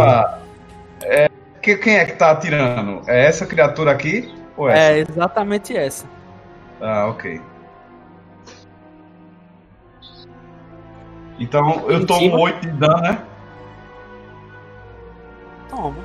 é, 1.05 1.29
que- 1.63 1.77
quem 1.77 1.97
é 1.99 2.05
que 2.07 2.13
tá 2.13 2.31
atirando? 2.31 3.03
É 3.07 3.27
essa 3.27 3.45
criatura 3.47 3.91
aqui? 3.93 4.35
Ou 4.57 4.69
essa? 4.71 4.81
É 4.81 4.99
exatamente 5.01 5.77
essa. 5.77 6.07
Ah, 6.81 7.07
ok. 7.09 7.41
Então 11.39 11.85
eu 11.91 12.07
tomo 12.07 12.21
cima? 12.21 12.39
8 12.39 12.61
de 12.63 12.71
dano, 12.73 13.03
né? 13.03 13.23
Toma. 15.69 15.97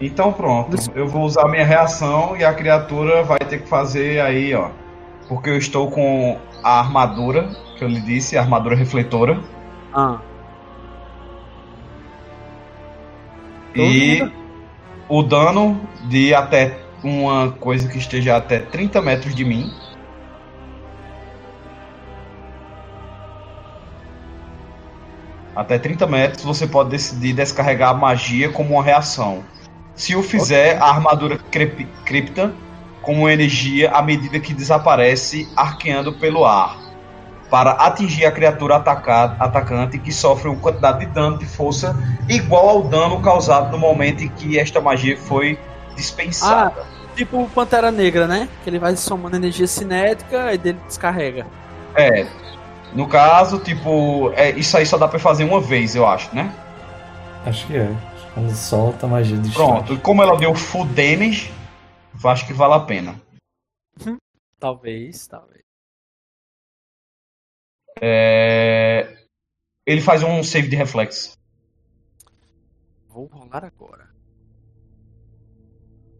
Então 0.00 0.32
pronto. 0.32 0.76
Eu 0.94 1.08
vou 1.08 1.22
usar 1.22 1.48
minha 1.48 1.64
reação 1.64 2.36
e 2.36 2.44
a 2.44 2.54
criatura 2.54 3.22
vai 3.24 3.38
ter 3.40 3.62
que 3.62 3.68
fazer 3.68 4.20
aí, 4.20 4.54
ó. 4.54 4.70
Porque 5.32 5.48
eu 5.48 5.56
estou 5.56 5.90
com 5.90 6.38
a 6.62 6.78
armadura, 6.80 7.48
que 7.78 7.82
eu 7.82 7.88
lhe 7.88 8.02
disse, 8.02 8.36
a 8.36 8.42
armadura 8.42 8.76
refletora. 8.76 9.40
Ah. 9.90 10.18
E 13.74 14.30
o 15.08 15.22
dano 15.22 15.80
de 16.04 16.34
até 16.34 16.78
uma 17.02 17.50
coisa 17.50 17.88
que 17.88 17.96
esteja 17.96 18.36
até 18.36 18.58
30 18.58 19.00
metros 19.00 19.34
de 19.34 19.42
mim. 19.42 19.72
Até 25.56 25.78
30 25.78 26.06
metros 26.08 26.44
você 26.44 26.66
pode 26.66 26.90
decidir 26.90 27.32
descarregar 27.32 27.88
a 27.88 27.94
magia 27.94 28.50
como 28.50 28.74
uma 28.74 28.84
reação. 28.84 29.42
Se 29.94 30.14
o 30.14 30.22
fizer, 30.22 30.76
a 30.76 30.90
armadura 30.90 31.38
cripta 32.04 32.52
como 33.02 33.28
energia 33.28 33.90
à 33.90 34.00
medida 34.00 34.40
que 34.40 34.54
desaparece, 34.54 35.48
arqueando 35.56 36.12
pelo 36.12 36.46
ar, 36.46 36.78
para 37.50 37.72
atingir 37.72 38.24
a 38.24 38.32
criatura 38.32 38.76
atacada, 38.76 39.36
atacante 39.38 39.98
que 39.98 40.10
sofre 40.10 40.48
uma 40.48 40.56
quantidade 40.56 41.00
de 41.00 41.06
dano 41.06 41.36
de 41.36 41.44
força 41.44 41.94
igual 42.28 42.68
ao 42.68 42.82
dano 42.84 43.20
causado 43.20 43.70
no 43.72 43.78
momento 43.78 44.24
em 44.24 44.28
que 44.28 44.58
esta 44.58 44.80
magia 44.80 45.18
foi 45.18 45.58
dispensada. 45.94 46.80
Ah, 46.80 46.84
tipo 47.14 47.46
Pantera 47.54 47.90
Negra, 47.90 48.26
né? 48.26 48.48
Que 48.64 48.70
ele 48.70 48.78
vai 48.78 48.96
somando 48.96 49.36
energia 49.36 49.66
cinética 49.66 50.54
e 50.54 50.56
dele 50.56 50.78
descarrega. 50.86 51.46
É. 51.94 52.26
No 52.94 53.06
caso, 53.06 53.58
tipo, 53.58 54.32
é, 54.34 54.50
isso 54.50 54.76
aí 54.76 54.86
só 54.86 54.96
dá 54.96 55.08
pra 55.08 55.18
fazer 55.18 55.44
uma 55.44 55.60
vez, 55.60 55.94
eu 55.94 56.06
acho, 56.06 56.34
né? 56.34 56.50
Acho 57.44 57.66
que 57.66 57.76
é. 57.76 57.90
Quando 58.34 58.50
solta 58.54 59.04
a 59.04 59.08
magia 59.08 59.36
de 59.36 59.50
Pronto, 59.50 59.92
e 59.92 59.96
como 59.98 60.22
ela 60.22 60.38
deu 60.38 60.54
full 60.54 60.86
damage, 60.86 61.52
acho 62.24 62.46
que 62.46 62.52
vale 62.52 62.74
a 62.74 62.80
pena. 62.80 63.20
Talvez, 64.58 65.26
talvez. 65.26 65.62
É... 68.00 69.26
Ele 69.86 70.00
faz 70.00 70.22
um 70.22 70.42
save 70.42 70.68
de 70.68 70.76
reflexo. 70.76 71.36
Vou 73.08 73.26
rolar 73.26 73.64
agora. 73.64 74.08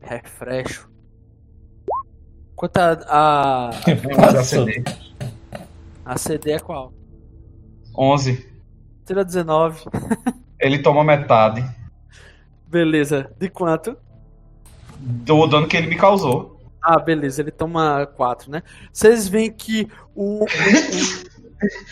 Refresco. 0.01 0.91
Quanto 2.57 2.77
a. 2.79 2.93
A, 3.09 3.69
A 3.69 3.73
CD. 4.45 4.83
a 6.05 6.19
CD 6.19 6.53
é 6.53 6.59
qual? 6.59 6.93
11. 7.97 8.51
Tira 9.07 9.25
19. 9.25 9.85
Ele 10.59 10.83
toma 10.83 11.03
metade 11.05 11.63
Beleza. 12.67 13.35
De 13.39 13.51
quanto? 13.51 13.97
Do 15.03 15.47
dano 15.47 15.67
que 15.67 15.77
ele 15.77 15.89
me 15.89 15.97
causou. 15.97 16.61
Ah, 16.81 16.99
beleza. 16.99 17.43
Ele 17.43 17.51
toma 17.51 18.07
4, 18.07 18.51
né? 18.51 18.63
Vocês 18.93 19.29
veem 19.29 19.51
que 19.53 19.89
o. 20.15 20.45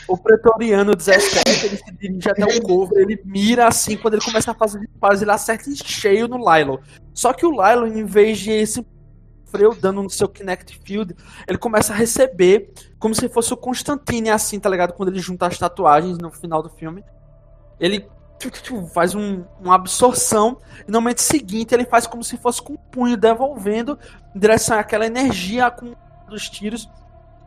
o, 0.09 0.15
o, 0.15 0.19
pretoriano 0.19 0.95
17 0.95 1.67
ele 1.67 1.77
se 1.77 1.93
dirige 1.93 2.29
até 2.29 2.45
o 2.45 2.63
cover, 2.63 3.03
ele 3.03 3.21
mira 3.25 3.69
assim, 3.69 3.97
quando 3.97 4.15
ele 4.15 4.25
começa 4.25 4.51
a 4.51 4.55
fazer 4.55 4.89
fazer 5.01 5.25
ele 5.25 5.31
acerta 5.31 5.71
em 5.71 5.77
cheio 5.77 6.27
no 6.27 6.39
Lilo. 6.39 6.81
Só 7.15 7.33
que 7.33 7.47
o 7.47 7.51
Lilo, 7.51 7.87
em 7.87 8.05
vez 8.05 8.39
de 8.39 8.67
sofrer 8.67 9.69
o 9.69 9.75
dano 9.75 10.03
no 10.03 10.11
seu 10.11 10.29
Kinect 10.29 10.81
Field, 10.85 11.15
ele 11.47 11.59
começa 11.59 11.93
a 11.93 11.97
receber 11.97 12.73
como 12.99 13.15
se 13.15 13.29
fosse 13.29 13.53
o 13.53 13.57
Constantine, 13.57 14.31
assim, 14.31 14.59
tá 14.59 14.69
ligado? 14.69 14.93
Quando 14.93 15.11
ele 15.11 15.21
junta 15.21 15.47
as 15.47 15.57
tatuagens 15.57 16.19
no 16.19 16.31
final 16.31 16.63
do 16.63 16.69
filme. 16.69 17.05
Ele 17.79 18.07
faz 18.93 19.15
um, 19.15 19.45
uma 19.61 19.75
absorção 19.75 20.59
e 20.87 20.91
no 20.91 21.01
momento 21.01 21.21
seguinte 21.21 21.75
ele 21.75 21.85
faz 21.85 22.07
como 22.07 22.25
se 22.25 22.37
fosse 22.37 22.63
com 22.63 22.75
o 22.75 22.79
punho 22.79 23.17
devolvendo 23.17 23.99
em 24.35 24.39
direção 24.39 24.79
àquela 24.79 25.07
energia 25.07 25.71
com 25.71 25.95
dos 26.29 26.49
tiros 26.49 26.89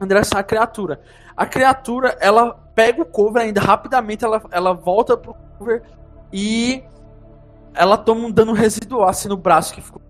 em 0.02 0.08
direção 0.08 0.38
à 0.38 0.44
criatura. 0.44 1.02
A 1.36 1.46
criatura, 1.46 2.18
ela 2.20 2.54
pega 2.76 3.02
o 3.02 3.06
cover 3.06 3.42
ainda 3.42 3.62
rapidamente, 3.62 4.24
ela, 4.24 4.44
ela 4.52 4.74
volta 4.74 5.18
pro 5.18 5.34
cover 5.58 5.82
e 6.32 6.84
ela 7.74 7.98
toma 7.98 8.28
um 8.28 8.32
dano 8.32 8.54
residual 8.54 9.08
assim 9.08 9.28
no 9.28 9.38
braço 9.38 9.74
que 9.74 9.82
ficou. 9.82 10.02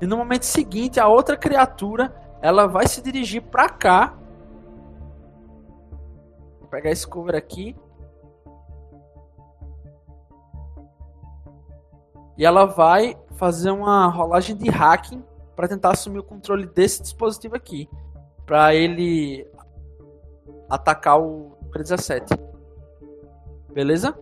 E 0.00 0.06
no 0.06 0.16
momento 0.16 0.44
seguinte, 0.44 1.00
a 1.00 1.08
outra 1.08 1.36
criatura, 1.36 2.14
ela 2.40 2.66
vai 2.66 2.86
se 2.86 3.02
dirigir 3.02 3.42
pra 3.42 3.68
cá. 3.68 4.14
Vou 6.60 6.68
pegar 6.68 6.90
esse 6.90 7.06
cover 7.06 7.34
aqui. 7.34 7.74
E 12.38 12.44
ela 12.46 12.64
vai 12.64 13.16
fazer 13.34 13.70
uma 13.72 14.06
rolagem 14.06 14.56
de 14.56 14.70
hacking 14.70 15.22
para 15.56 15.66
tentar 15.66 15.90
assumir 15.90 16.20
o 16.20 16.22
controle 16.24 16.66
desse 16.66 17.02
dispositivo 17.02 17.56
aqui, 17.56 17.88
para 18.46 18.72
ele 18.74 19.44
atacar 20.70 21.20
o 21.20 21.56
número 21.62 21.82
17. 21.82 22.32
Beleza? 23.72 24.16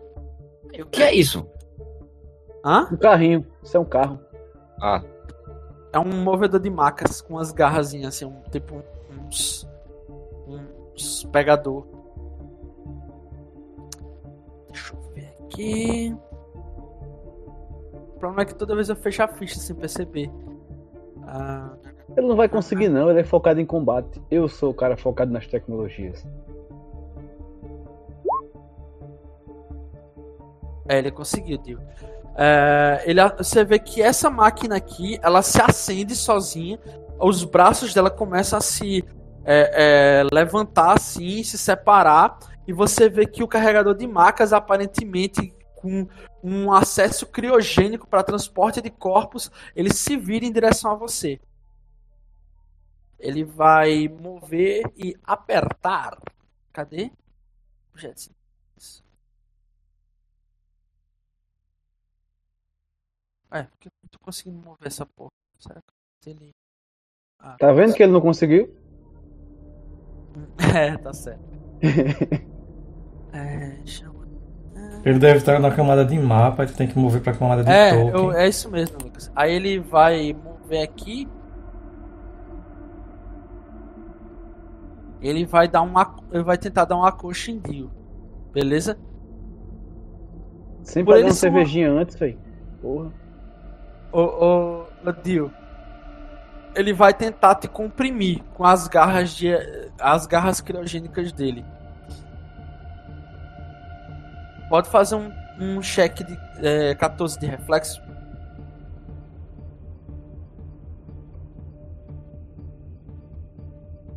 O 0.81 0.87
que 0.87 1.03
é 1.03 1.15
isso? 1.15 1.47
Hã? 2.65 2.89
Um 2.91 2.97
carrinho. 2.97 3.47
Isso 3.63 3.77
é 3.77 3.81
um 3.81 3.85
carro. 3.85 4.19
Ah, 4.81 5.03
É 5.93 5.99
um 5.99 6.23
movedor 6.23 6.59
de 6.61 6.71
macas 6.71 7.21
com 7.21 7.39
as 7.39 7.53
garrazinhas 7.53 8.15
assim, 8.15 8.25
um 8.25 8.43
tipo 8.51 8.83
uns 9.11 9.69
uns 10.49 11.25
pegador. 11.25 11.87
Deixa 14.69 14.95
eu 14.95 15.01
ver 15.15 15.35
aqui. 15.45 16.17
O 18.17 18.19
problema 18.19 18.43
é 18.43 18.45
que 18.47 18.55
toda 18.55 18.75
vez 18.75 18.89
eu 18.89 18.97
fecho 18.97 19.23
a 19.23 19.29
ficha 19.29 19.59
sem 19.59 19.77
perceber. 19.77 20.31
Ah, 21.27 21.71
Ele 22.17 22.27
não 22.27 22.35
vai 22.35 22.49
conseguir, 22.49 22.89
não. 22.89 23.11
Ele 23.11 23.21
é 23.21 23.25
focado 23.25 23.61
em 23.61 23.67
combate. 23.67 24.23
Eu 24.31 24.49
sou 24.49 24.71
o 24.71 24.75
cara 24.75 24.97
focado 24.97 25.31
nas 25.31 25.47
tecnologias. 25.47 26.27
É, 30.89 30.99
ele 30.99 31.11
conseguiu, 31.11 31.59
Dio. 31.59 31.79
É, 32.37 33.03
ele, 33.05 33.21
você 33.37 33.65
vê 33.65 33.79
que 33.79 34.01
essa 34.01 34.31
máquina 34.31 34.77
aqui, 34.77 35.19
ela 35.23 35.43
se 35.43 35.61
acende 35.61 36.17
sozinha, 36.17 36.79
os 37.21 37.45
braços 37.45 37.93
dela 37.93 38.11
começam 38.11 38.59
a 38.59 38.63
se 38.63 39.05
é, 39.45 40.23
é, 40.23 40.27
levantar 40.33 40.95
assim, 40.95 41.43
se 41.43 41.59
separar, 41.59 42.39
e 42.67 42.73
você 42.73 43.11
vê 43.11 43.27
que 43.27 43.43
o 43.43 43.49
carregador 43.49 43.95
de 43.95 44.07
macas, 44.07 44.53
aparentemente 44.53 45.53
com 45.87 46.09
um 46.43 46.73
acesso 46.73 47.27
criogênico 47.27 48.09
para 48.09 48.25
transporte 48.25 48.81
de 48.81 48.91
corpos, 48.91 49.51
ele 49.75 49.93
se 49.93 50.17
vira 50.17 50.45
em 50.45 50.53
direção 50.53 50.91
a 50.91 50.95
você. 50.97 51.41
Ele 53.19 53.45
vai 53.45 54.09
mover 54.09 54.83
e 54.97 55.17
apertar. 55.25 56.19
Cadê? 56.73 57.11
Jetson. 57.95 58.33
É, 63.51 63.63
porque 63.63 63.89
eu 63.89 63.93
não 64.03 64.09
tô 64.11 64.19
conseguindo 64.19 64.59
mover 64.59 64.87
essa 64.89 65.07
porra. 65.07 65.31
Será 65.59 65.81
que 66.21 66.31
ele. 66.31 66.51
Ah, 67.39 67.57
Tá 67.59 67.73
vendo 67.73 67.95
que 67.95 68.03
ele 68.03 68.13
não 68.13 68.21
conseguiu? 68.21 68.75
É, 70.77 70.99
tá 70.99 71.15
certo. 71.15 71.41
é, 73.33 73.87
chama. 73.87 74.26
Ele 75.07 75.21
deve 75.21 75.39
estar 75.39 75.61
na 75.61 75.71
camada 75.71 76.05
de 76.05 76.19
mapa, 76.19 76.65
e 76.65 76.67
tu 76.67 76.75
tem 76.75 76.89
que 76.89 76.99
mover 76.99 77.21
pra 77.23 77.33
camada 77.33 77.63
de 77.63 77.71
É, 77.71 77.91
token. 77.93 78.09
eu- 78.21 78.33
é 78.33 78.49
isso 78.49 78.69
mesmo, 78.69 78.99
Lucas. 79.05 79.31
Aí 79.37 79.55
ele 79.55 79.79
vai 79.79 80.35
mover 80.45 80.83
aqui. 80.83 81.29
Ele 85.23 85.45
vai 85.47 85.67
dar 85.69 85.83
um 85.83 85.97
ac- 85.97 86.23
ele 86.33 86.43
vai 86.43 86.59
tentar 86.59 86.85
dar 86.85 86.97
um 86.97 87.05
Dio. 87.61 87.91
Beleza? 88.53 88.99
Sem 90.83 91.05
Por 91.05 91.15
ele 91.15 91.25
uma 91.25 91.33
ser 91.33 91.49
uma- 91.49 91.55
cervejinha 91.59 91.91
antes, 91.93 92.17
velho. 92.17 92.39
Porra. 92.83 93.13
Ô, 94.13 94.21
ô, 94.21 94.83
ô 95.05 95.13
Dio. 95.23 95.53
Ele 96.75 96.93
vai 96.93 97.15
tentar 97.15 97.55
te 97.55 97.69
comprimir 97.69 98.43
com 98.55 98.65
as 98.65 98.87
garras 98.87 99.31
de 99.31 99.49
as 100.01 100.27
garras 100.27 100.61
criogênicas 100.61 101.33
dele. 101.33 101.65
Pode 104.69 104.89
fazer 104.89 105.15
um, 105.15 105.31
um 105.61 105.83
cheque 105.83 106.25
de 106.25 106.37
é, 106.59 106.95
14 106.95 107.39
de 107.39 107.47
reflexo. 107.47 108.01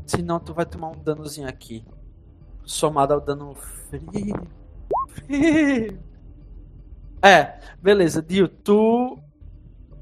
Senão 0.06 0.40
tu 0.40 0.54
vai 0.54 0.66
tomar 0.66 0.90
um 0.90 1.04
danozinho 1.04 1.48
aqui. 1.48 1.86
Somado 2.64 3.14
ao 3.14 3.22
dano 3.22 3.56
frio. 3.56 4.48
É, 7.22 7.60
beleza, 7.82 8.22
Dio, 8.22 8.48
tu 8.48 9.20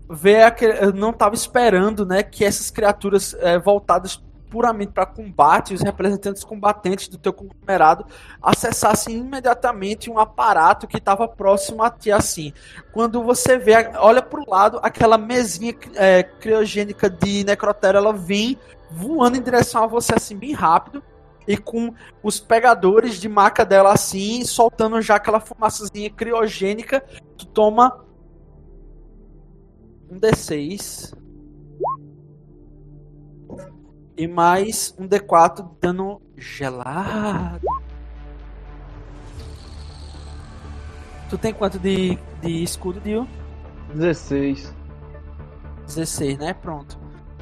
vê 0.08 0.43
aquele, 0.43 0.78
eu 0.80 0.93
não 0.93 1.12
tava 1.12 1.34
esperando, 1.34 2.06
né, 2.06 2.22
que 2.22 2.45
essas 2.45 2.70
criaturas 2.70 3.34
é, 3.39 3.58
voltadas 3.58 4.24
puramente 4.50 4.91
para 4.91 5.06
combate, 5.06 5.74
os 5.74 5.82
representantes 5.82 6.43
combatentes 6.43 7.08
do 7.08 7.18
teu 7.18 7.34
conglomerado 7.34 8.06
acessassem 8.41 9.18
imediatamente 9.18 10.10
um 10.10 10.18
aparato 10.18 10.88
que 10.88 10.98
estava 10.98 11.28
próximo 11.28 11.84
a 11.84 11.89
ti 11.89 12.12
assim. 12.12 12.54
Quando 12.91 13.24
você 13.24 13.58
vê, 13.58 13.74
olha 13.98 14.22
pro 14.22 14.50
lado, 14.50 14.80
aquela 14.82 15.18
mesinha 15.18 15.76
é, 15.95 16.24
criogênica 16.24 17.10
de 17.10 17.43
necrotério, 17.43 17.98
ela 17.98 18.14
vem 18.14 18.58
voando 18.89 19.38
em 19.38 19.41
direção 19.41 19.84
a 19.84 19.88
você 19.88 20.14
assim 20.16 20.38
bem 20.38 20.54
rápido 20.54 21.04
e 21.48 21.58
com 21.58 21.93
os 22.22 22.39
pegadores 22.39 23.16
de 23.16 23.30
maca 23.30 23.66
dela 23.66 23.93
assim, 23.93 24.43
soltando 24.43 25.02
já 25.02 25.16
aquela 25.16 25.39
fumaçazinha 25.39 26.10
criogênica, 26.10 27.04
tu 27.38 27.45
toma 27.45 28.06
um 30.10 30.20
D6 30.20 31.14
e 34.18 34.28
mais 34.28 34.95
um 34.97 35.07
D4 35.07 35.70
dano 35.80 36.20
gelado. 36.36 37.68
Tu 41.30 41.38
tem 41.38 41.53
quanto 41.53 41.78
de, 41.78 42.18
de 42.41 42.63
escudo, 42.63 42.99
Dio? 42.99 43.28
16. 43.93 44.74
16, 45.86 46.38
né? 46.39 46.53
Pronto. 46.53 46.97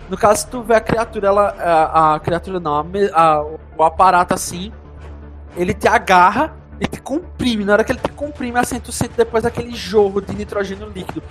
No 0.10 0.18
caso, 0.18 0.42
se 0.42 0.48
tu 0.48 0.62
vê 0.62 0.76
a 0.76 0.82
criatura, 0.82 1.28
ela. 1.28 1.48
A, 1.50 2.16
a 2.16 2.20
criatura 2.20 2.60
não, 2.60 2.76
a, 2.76 2.86
a, 3.14 3.44
o 3.78 3.84
aparato 3.84 4.34
assim, 4.34 4.72
ele 5.56 5.74
te 5.74 5.88
agarra 5.88 6.56
e 6.80 6.88
te 6.88 7.02
comprime. 7.02 7.64
Na 7.64 7.74
hora 7.74 7.84
que 7.84 7.92
ele 7.92 8.00
te 8.00 8.12
comprime, 8.12 8.60
assim, 8.60 8.80
tu 8.80 8.92
sente 8.92 9.14
depois 9.16 9.46
aquele 9.46 9.74
jorro 9.74 10.20
de 10.20 10.36
nitrogênio 10.36 10.90
líquido. 10.90 11.24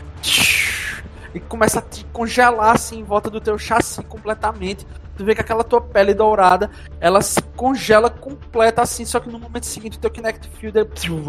E 1.35 1.41
começa 1.41 1.81
a 1.81 1.83
te 1.83 2.05
congelar 2.13 2.75
assim 2.75 3.01
em 3.01 3.05
volta 3.05 3.29
do 3.29 3.41
teu 3.41 3.59
chassi 3.59 4.03
completamente. 4.05 4.87
Tu 5.17 5.25
vê 5.25 5.35
que 5.35 5.41
aquela 5.41 5.63
tua 5.63 5.81
pele 5.81 6.13
dourada, 6.13 6.71
ela 7.01 7.23
se 7.23 7.41
congela 7.57 8.11
completa 8.11 8.83
assim, 8.83 9.05
só 9.05 9.21
que 9.21 9.31
no 9.31 9.39
momento 9.39 9.65
seguinte 9.65 9.97
o 9.97 10.01
teu 10.01 10.11
Kinect 10.11 10.49
Field 10.49 10.79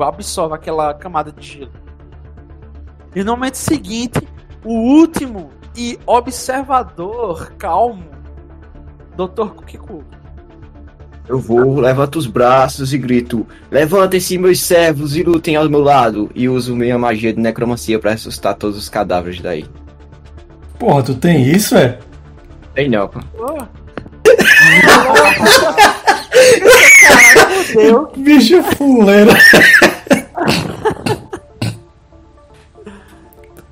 absorve 0.01 0.55
aquela 0.55 0.93
camada 0.93 1.31
de 1.31 1.45
gelo. 1.45 1.71
E 3.15 3.23
no 3.23 3.33
momento 3.33 3.55
seguinte, 3.55 4.19
o 4.63 4.73
último 4.73 5.51
e 5.77 5.99
observador 6.05 7.51
calmo, 7.57 8.09
Dr. 9.15 9.49
Kukiku. 9.55 10.03
Eu 11.27 11.39
vou, 11.39 11.79
levanto 11.79 12.17
os 12.17 12.27
braços 12.27 12.93
e 12.93 12.97
grito: 12.97 13.47
Levantem-se, 13.71 14.37
meus 14.37 14.59
servos, 14.59 15.15
e 15.15 15.23
lutem 15.23 15.55
ao 15.55 15.69
meu 15.69 15.81
lado. 15.81 16.29
E 16.35 16.47
uso 16.47 16.75
minha 16.75 16.97
magia 16.97 17.33
de 17.33 17.39
necromancia 17.39 17.97
para 17.97 18.11
ressuscitar 18.11 18.55
todos 18.55 18.77
os 18.77 18.89
cadáveres 18.89 19.41
daí. 19.41 19.65
Porra, 20.77 21.01
tu 21.01 21.15
tem 21.15 21.49
isso, 21.49 21.75
é? 21.75 21.97
Tem 22.75 22.89
não, 22.89 23.07
pô. 23.07 23.19
Caralho, 27.73 28.11
Bicho 28.17 28.61
fuleiro. 28.63 29.31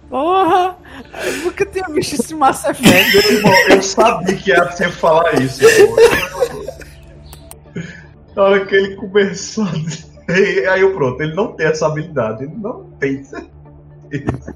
Porra! 0.09 0.77
Eu 1.25 1.37
nunca 1.43 1.65
tinha 1.65 1.85
visto 1.89 2.13
esse 2.13 2.33
Mass 2.33 2.63
Effect. 2.65 3.43
Eu 3.69 3.81
sabia 3.81 4.35
que 4.35 4.49
ia 4.51 4.63
você 4.63 4.89
falar 4.89 5.33
isso. 5.41 5.61
Na 8.35 8.43
hora 8.43 8.65
que 8.65 8.75
ele 8.75 8.95
começou. 8.95 9.67
Aí 10.29 10.81
eu 10.81 10.93
pronto, 10.93 11.21
ele 11.21 11.35
não 11.35 11.53
tem 11.53 11.67
essa 11.67 11.87
habilidade. 11.87 12.45
Ele 12.45 12.55
não 12.55 12.85
tem. 12.99 13.21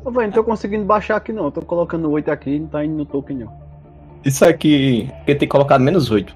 Ô, 0.06 0.12
velho, 0.12 0.28
não 0.28 0.32
tô 0.32 0.44
conseguindo 0.44 0.86
baixar 0.86 1.18
aqui 1.18 1.34
não. 1.34 1.52
Tô 1.52 1.62
colocando 1.62 2.10
8 2.10 2.32
aqui 2.32 2.60
não 2.60 2.68
tá 2.68 2.86
indo 2.86 2.96
no 2.96 3.06
token 3.06 3.38
não. 3.38 3.67
Isso 4.28 4.44
aqui. 4.44 5.10
Eu 5.26 5.38
tenho 5.38 5.50
colocado 5.50 5.80
menos 5.82 6.12
8. 6.12 6.36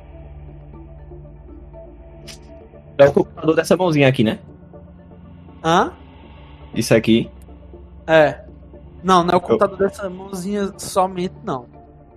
É 2.97 3.05
o 3.05 3.11
computador 3.11 3.53
dessa 3.53 3.75
mãozinha 3.75 4.07
aqui, 4.07 4.23
né? 4.23 4.39
Hã? 5.61 5.91
Isso 6.73 6.95
aqui. 6.95 7.29
É. 8.07 8.45
Não, 9.03 9.25
não 9.25 9.33
é 9.33 9.35
o 9.35 9.41
computador 9.41 9.77
dessa 9.77 10.09
mãozinha 10.09 10.71
somente, 10.77 11.33
não. 11.43 11.65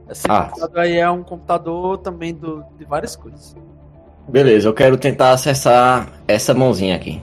Esse 0.09 0.31
Ah. 0.31 0.45
computador 0.45 0.79
aí 0.79 0.97
é 0.97 1.11
um 1.11 1.25
computador 1.25 1.99
também 1.99 2.33
do, 2.33 2.63
de 2.79 2.85
várias 2.85 3.17
coisas. 3.17 3.57
Beleza, 4.29 4.69
eu 4.69 4.75
quero 4.75 4.97
tentar 4.97 5.33
acessar 5.33 6.09
essa 6.29 6.55
mãozinha 6.55 6.95
aqui. 6.95 7.21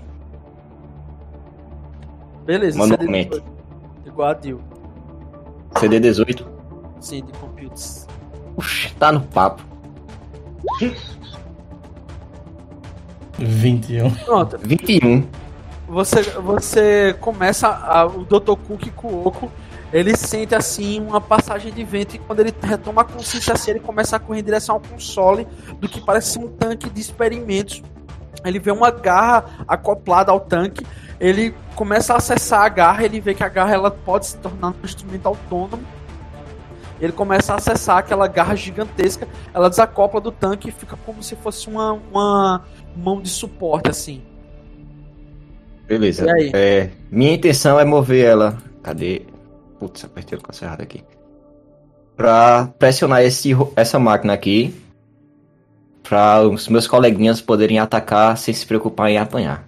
Beleza, 2.46 2.78
Manualmente. 2.78 3.38
CD18. 3.38 3.44
Igual 4.08 4.28
a 4.30 4.34
Dil. 4.34 4.60
CD18. 5.76 6.46
Sim, 7.00 7.24
de 7.24 7.32
computers. 7.34 8.08
Ux, 8.58 8.94
tá 9.00 9.12
no 9.12 9.22
papo. 9.22 9.64
21. 13.38 14.12
Pronto, 14.12 14.58
21. 14.62 15.28
você, 15.88 16.22
você 16.22 17.16
começa 17.20 17.68
a, 17.68 18.06
o 18.06 18.24
Dr. 18.24 18.56
Cook 18.68 18.90
Kuoko, 18.96 19.52
ele 19.92 20.16
sente 20.16 20.56
assim 20.56 21.02
uma 21.02 21.20
passagem 21.20 21.72
de 21.72 21.84
vento 21.84 22.16
e 22.16 22.20
quando 22.20 22.40
ele 22.40 22.54
retoma 22.62 23.02
a 23.02 23.06
consciência 23.06 23.54
assim, 23.54 23.72
ele 23.72 23.80
começa 23.80 24.16
a 24.16 24.20
correr 24.20 24.40
em 24.40 24.44
direção 24.44 24.76
ao 24.76 24.82
console 24.82 25.48
do 25.80 25.90
que 25.90 26.00
parece 26.00 26.34
ser 26.34 26.40
um 26.40 26.48
tanque 26.48 26.90
de 26.90 27.02
experimentos. 27.02 27.82
Ele 28.46 28.58
vê 28.58 28.72
uma 28.72 28.90
garra 28.90 29.46
acoplada 29.68 30.32
ao 30.32 30.40
tanque, 30.40 30.86
ele 31.20 31.54
começa 31.76 32.14
a 32.14 32.18
acessar 32.18 32.62
a 32.62 32.70
garra, 32.70 33.04
ele 33.04 33.20
vê 33.20 33.34
que 33.34 33.44
a 33.44 33.50
garra 33.50 33.74
ela 33.74 33.92
pode 33.92 34.28
se 34.28 34.38
tornar 34.38 34.70
um 34.70 34.76
instrumento 34.86 35.28
autônomo. 35.28 35.84
Ele 37.02 37.12
começa 37.12 37.54
a 37.54 37.56
acessar 37.56 37.98
aquela 37.98 38.28
garra 38.28 38.56
gigantesca, 38.56 39.28
ela 39.52 39.70
desacopla 39.70 40.22
do 40.22 40.32
tanque 40.32 40.70
e 40.70 40.72
fica 40.72 40.96
como 41.04 41.24
se 41.24 41.36
fosse 41.36 41.68
uma, 41.68 41.94
uma 41.94 42.64
mão 42.96 43.20
de 43.20 43.28
suporte 43.28 43.90
assim. 43.90 44.22
Beleza. 45.88 46.28
É, 46.54 46.92
minha 47.10 47.34
intenção 47.34 47.80
é 47.80 47.84
mover 47.84 48.24
ela. 48.24 48.58
Cadê? 48.84 49.26
Putz, 49.80 50.06
apertei 50.06 50.38
o 50.38 50.42
canto 50.42 50.64
errado 50.64 50.82
aqui. 50.82 51.04
Pra 52.16 52.68
pressionar 52.78 53.24
esse, 53.24 53.50
essa 53.76 53.98
máquina 53.98 54.32
aqui. 54.32 54.74
Pra 56.04 56.44
os 56.44 56.68
meus 56.68 56.88
coleguinhas 56.88 57.42
poderem 57.42 57.80
atacar 57.80 58.38
sem 58.38 58.54
se 58.54 58.66
preocupar 58.66 59.10
em 59.10 59.18
apanhar. 59.18 59.68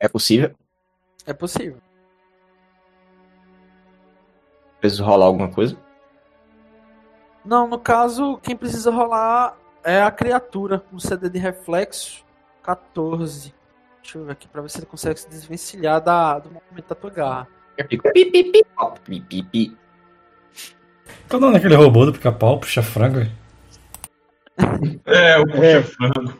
É 0.00 0.08
possível? 0.08 0.54
É 1.26 1.32
possível. 1.32 1.83
Preciso 4.84 5.02
rolar 5.02 5.24
alguma 5.24 5.48
coisa? 5.48 5.78
Não, 7.42 7.66
no 7.66 7.78
caso, 7.78 8.36
quem 8.42 8.54
precisa 8.54 8.90
rolar 8.90 9.56
é 9.82 10.02
a 10.02 10.10
criatura. 10.10 10.84
Um 10.92 10.98
CD 10.98 11.30
de 11.30 11.38
reflexo 11.38 12.22
14. 12.62 13.54
Deixa 14.02 14.18
eu 14.18 14.26
ver 14.26 14.32
aqui 14.32 14.46
pra 14.46 14.60
ver 14.60 14.68
se 14.68 14.80
ele 14.80 14.84
consegue 14.84 15.18
se 15.18 15.26
desvencilhar 15.26 16.02
da, 16.02 16.38
do 16.38 16.50
movimento 16.50 16.86
da 16.86 16.94
tua 16.94 17.08
garra. 17.08 17.48
Eu 17.78 17.88
fico 17.88 18.12
pi, 18.12 18.26
pi, 18.26 18.44
pi, 18.52 18.62
ó, 18.76 18.90
pi, 18.90 19.20
pi, 19.22 19.42
pi. 19.42 19.78
Qual 21.30 21.38
o 21.38 21.40
nome 21.40 21.54
daquele 21.54 21.76
robô 21.76 22.04
do 22.04 22.12
pica-pau, 22.12 22.60
puxa 22.60 22.82
frango? 22.82 23.20
é? 23.20 23.30
É, 25.06 25.38
o 25.38 25.46
puxa 25.46 25.82
frango. 25.82 26.38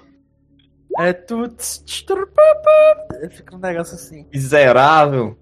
É 0.99 1.15
tu. 1.15 1.45
Ele 1.45 3.31
fica 3.31 3.57
um 3.57 3.59
negócio 3.59 3.95
assim. 3.95 4.27
Miserável. 4.31 5.39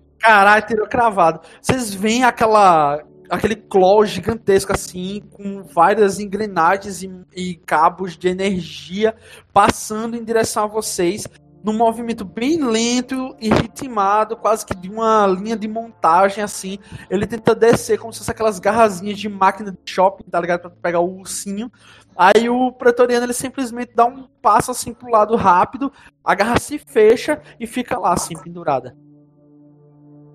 Tirou 0.66 0.86
cravado. 0.86 1.40
Vocês 1.60 1.92
veem 1.92 2.24
aquela. 2.24 3.02
aquele 3.28 3.56
claw 3.56 4.04
gigantesco 4.04 4.72
assim, 4.72 5.22
com 5.32 5.62
várias 5.62 6.20
engrenagens 6.20 7.02
e, 7.02 7.10
e 7.34 7.54
cabos 7.56 8.16
de 8.16 8.28
energia 8.28 9.14
passando 9.52 10.16
em 10.16 10.24
direção 10.24 10.64
a 10.64 10.68
vocês. 10.68 11.26
Num 11.64 11.72
movimento 11.72 12.24
bem 12.24 12.60
lento 12.60 13.36
e 13.40 13.48
ritmado, 13.48 14.36
quase 14.36 14.66
que 14.66 14.74
de 14.74 14.90
uma 14.90 15.28
linha 15.28 15.56
de 15.56 15.68
montagem 15.68 16.42
assim. 16.42 16.76
Ele 17.08 17.24
tenta 17.24 17.54
descer 17.54 18.00
como 18.00 18.12
se 18.12 18.18
fosse 18.18 18.32
aquelas 18.32 18.58
garrazinhas 18.58 19.16
de 19.16 19.28
máquina 19.28 19.70
de 19.70 19.78
shopping, 19.86 20.24
tá 20.24 20.40
ligado? 20.40 20.62
Pra 20.62 20.70
pegar 20.70 20.98
o 20.98 21.18
ursinho. 21.18 21.70
Aí 22.16 22.48
o 22.48 22.72
pretoriano 22.72 23.26
ele 23.26 23.32
simplesmente 23.32 23.92
dá 23.94 24.04
um 24.04 24.26
passo 24.42 24.70
assim 24.70 24.92
pro 24.92 25.10
lado 25.10 25.36
rápido, 25.36 25.92
a 26.24 26.34
garra 26.34 26.58
se 26.58 26.78
fecha 26.78 27.40
e 27.58 27.66
fica 27.66 27.98
lá 27.98 28.12
assim, 28.12 28.34
pendurada. 28.34 28.96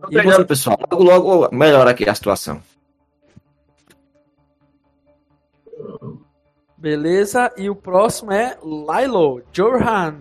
Tô 0.08 0.12
E 0.12 0.14
treinando, 0.14 0.38
você- 0.43 0.45
pessoal. 0.45 0.78
Logo, 0.91 1.03
logo 1.34 1.55
melhora 1.55 1.91
aqui 1.91 2.10
a 2.10 2.16
situação. 2.16 2.62
Beleza? 6.78 7.51
E 7.58 7.70
o 7.70 7.76
próximo 7.76 8.32
é 8.32 8.58
Lilo, 8.64 9.41
Jorhan. 9.51 10.16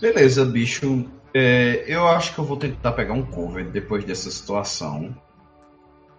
Beleza, 0.00 0.44
bicho. 0.44 1.04
É, 1.34 1.84
eu 1.86 2.08
acho 2.08 2.34
que 2.34 2.40
eu 2.40 2.44
vou 2.44 2.56
tentar 2.56 2.92
pegar 2.92 3.12
um 3.12 3.24
cover 3.24 3.68
depois 3.70 4.02
dessa 4.04 4.30
situação. 4.30 5.14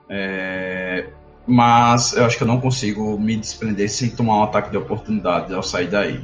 É, 0.08 1.10
mas 1.48 2.14
eu 2.14 2.24
acho 2.26 2.38
que 2.38 2.44
eu 2.44 2.48
não 2.48 2.62
consigo 2.62 3.18
me 3.20 3.36
desprender 3.36 3.90
sem 3.90 4.10
tomar 4.10 4.38
um 4.38 4.44
ataque 4.44 4.70
de 4.70 4.78
oportunidade 4.78 5.54
ao 5.54 5.64
sair 5.64 5.88
daí. 5.90 6.24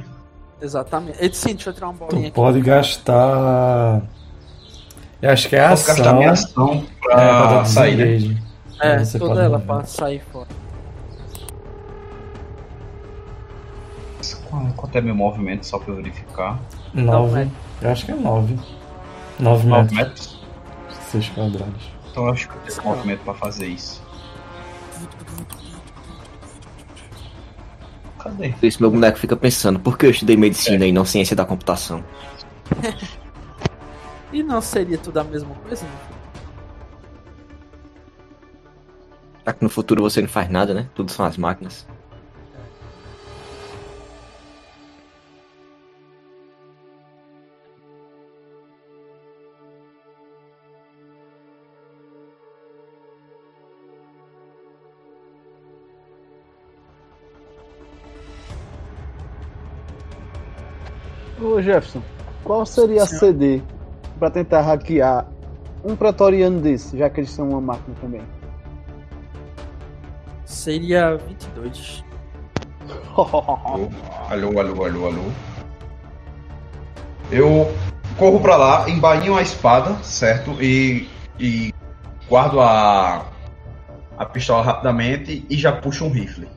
Exatamente. 0.60 1.18
Ele 1.22 1.34
sim, 1.34 1.54
deixa 1.54 1.70
eu 1.70 1.74
tirar 1.74 1.88
uma 1.88 1.94
bolinha 1.94 2.22
Tu 2.22 2.26
aqui. 2.26 2.34
pode 2.34 2.60
gastar. 2.60 4.02
Eu 5.20 5.30
acho 5.30 5.48
que 5.48 5.56
é 5.56 5.68
Posso 5.68 5.86
gastar 5.86 6.02
ação. 6.04 6.16
minha 6.18 6.30
ação 6.30 6.84
É, 6.84 7.00
pra 7.06 7.16
dar 7.16 7.48
pra 7.48 7.64
sair, 7.64 7.96
né? 8.28 8.42
É, 8.80 8.98
você 9.04 9.18
toda 9.18 9.34
pode 9.34 9.44
ela 9.46 9.58
pra 9.58 9.84
sair 9.84 10.22
fora. 10.32 10.46
Qu- 14.50 14.72
Quanto 14.76 14.96
é 14.96 15.00
meu 15.00 15.14
movimento, 15.14 15.64
só 15.66 15.78
pra 15.78 15.90
eu 15.92 15.96
verificar? 15.96 16.58
Nove. 16.94 17.44
Não, 17.44 17.52
Eu 17.82 17.90
acho 17.90 18.04
que 18.06 18.12
é 18.12 18.14
nove. 18.14 18.58
Nove 19.38 19.66
9 19.66 19.94
metros. 19.94 19.96
metros? 19.96 20.38
Seis 21.10 21.28
quadrados. 21.30 21.90
Então 22.10 22.26
eu 22.26 22.32
acho 22.32 22.48
que 22.48 22.54
eu 22.54 22.60
tenho 22.74 22.82
movimento 22.84 23.20
pra 23.24 23.34
fazer 23.34 23.66
isso. 23.66 24.02
Cadê? 28.18 28.54
Isso, 28.62 28.80
meu 28.82 28.90
boneco 28.90 29.18
fica 29.18 29.36
pensando, 29.36 29.78
por 29.78 29.96
que 29.96 30.06
eu 30.06 30.10
estudei 30.10 30.36
medicina 30.36 30.84
e 30.86 30.92
não 30.92 31.04
ciência 31.04 31.36
da 31.36 31.44
computação? 31.44 32.02
E 34.32 34.42
não 34.42 34.60
seria 34.60 34.98
tudo 34.98 35.18
a 35.18 35.24
mesma 35.24 35.54
coisa? 35.54 35.86
Já 39.46 39.52
que 39.54 39.62
no 39.62 39.70
futuro 39.70 40.02
você 40.02 40.20
não 40.20 40.28
faz 40.28 40.50
nada, 40.50 40.74
né? 40.74 40.88
Tudo 40.94 41.10
são 41.10 41.24
as 41.24 41.38
máquinas. 41.38 41.86
Ô 61.40 61.62
Jefferson, 61.62 62.02
qual 62.44 62.66
seria 62.66 63.04
a 63.04 63.06
CD 63.06 63.62
para 64.18 64.30
tentar 64.30 64.62
hackear 64.62 65.26
um 65.84 65.94
pretoriano 65.94 66.60
desse, 66.60 66.98
já 66.98 67.08
que 67.08 67.20
eles 67.20 67.30
são 67.30 67.48
uma 67.50 67.60
máquina 67.60 67.96
também? 68.00 68.22
Seria 70.44 71.16
22. 71.16 72.04
alô, 74.30 74.58
alô, 74.58 74.84
alô, 74.84 75.06
alô. 75.06 75.22
Eu 77.30 77.72
corro 78.16 78.40
pra 78.40 78.56
lá, 78.56 78.90
embainho 78.90 79.36
a 79.36 79.42
espada, 79.42 79.94
certo? 80.02 80.50
E, 80.62 81.08
e 81.38 81.72
guardo 82.28 82.60
a, 82.60 83.26
a 84.16 84.24
pistola 84.24 84.62
rapidamente 84.62 85.46
e 85.48 85.56
já 85.56 85.72
puxo 85.72 86.04
um 86.06 86.10
rifle. 86.10 86.48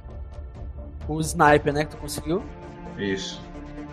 O 1.08 1.20
sniper, 1.20 1.74
né, 1.74 1.86
que 1.86 1.92
tu 1.92 1.98
conseguiu? 1.98 2.42
Isso. 2.98 3.42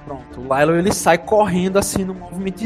Pronto, 0.05 0.41
o 0.41 0.57
Lilo 0.57 0.77
ele 0.77 0.93
sai 0.93 1.19
correndo 1.19 1.79
assim 1.79 2.05
no 2.05 2.15
movimento 2.15 2.63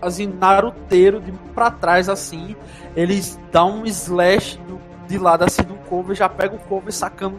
assim, 0.00 0.26
naruteiro 0.26 1.20
de 1.20 1.32
pra 1.54 1.70
trás 1.70 2.08
assim. 2.08 2.56
Ele 2.96 3.20
dá 3.50 3.64
um 3.64 3.84
slash 3.86 4.58
do, 4.58 4.80
de 5.06 5.18
lado 5.18 5.44
assim 5.44 5.62
do 5.62 5.74
cover, 5.88 6.14
já 6.14 6.28
pega 6.28 6.54
o 6.54 6.58
cover 6.58 6.92
sacando. 6.92 7.38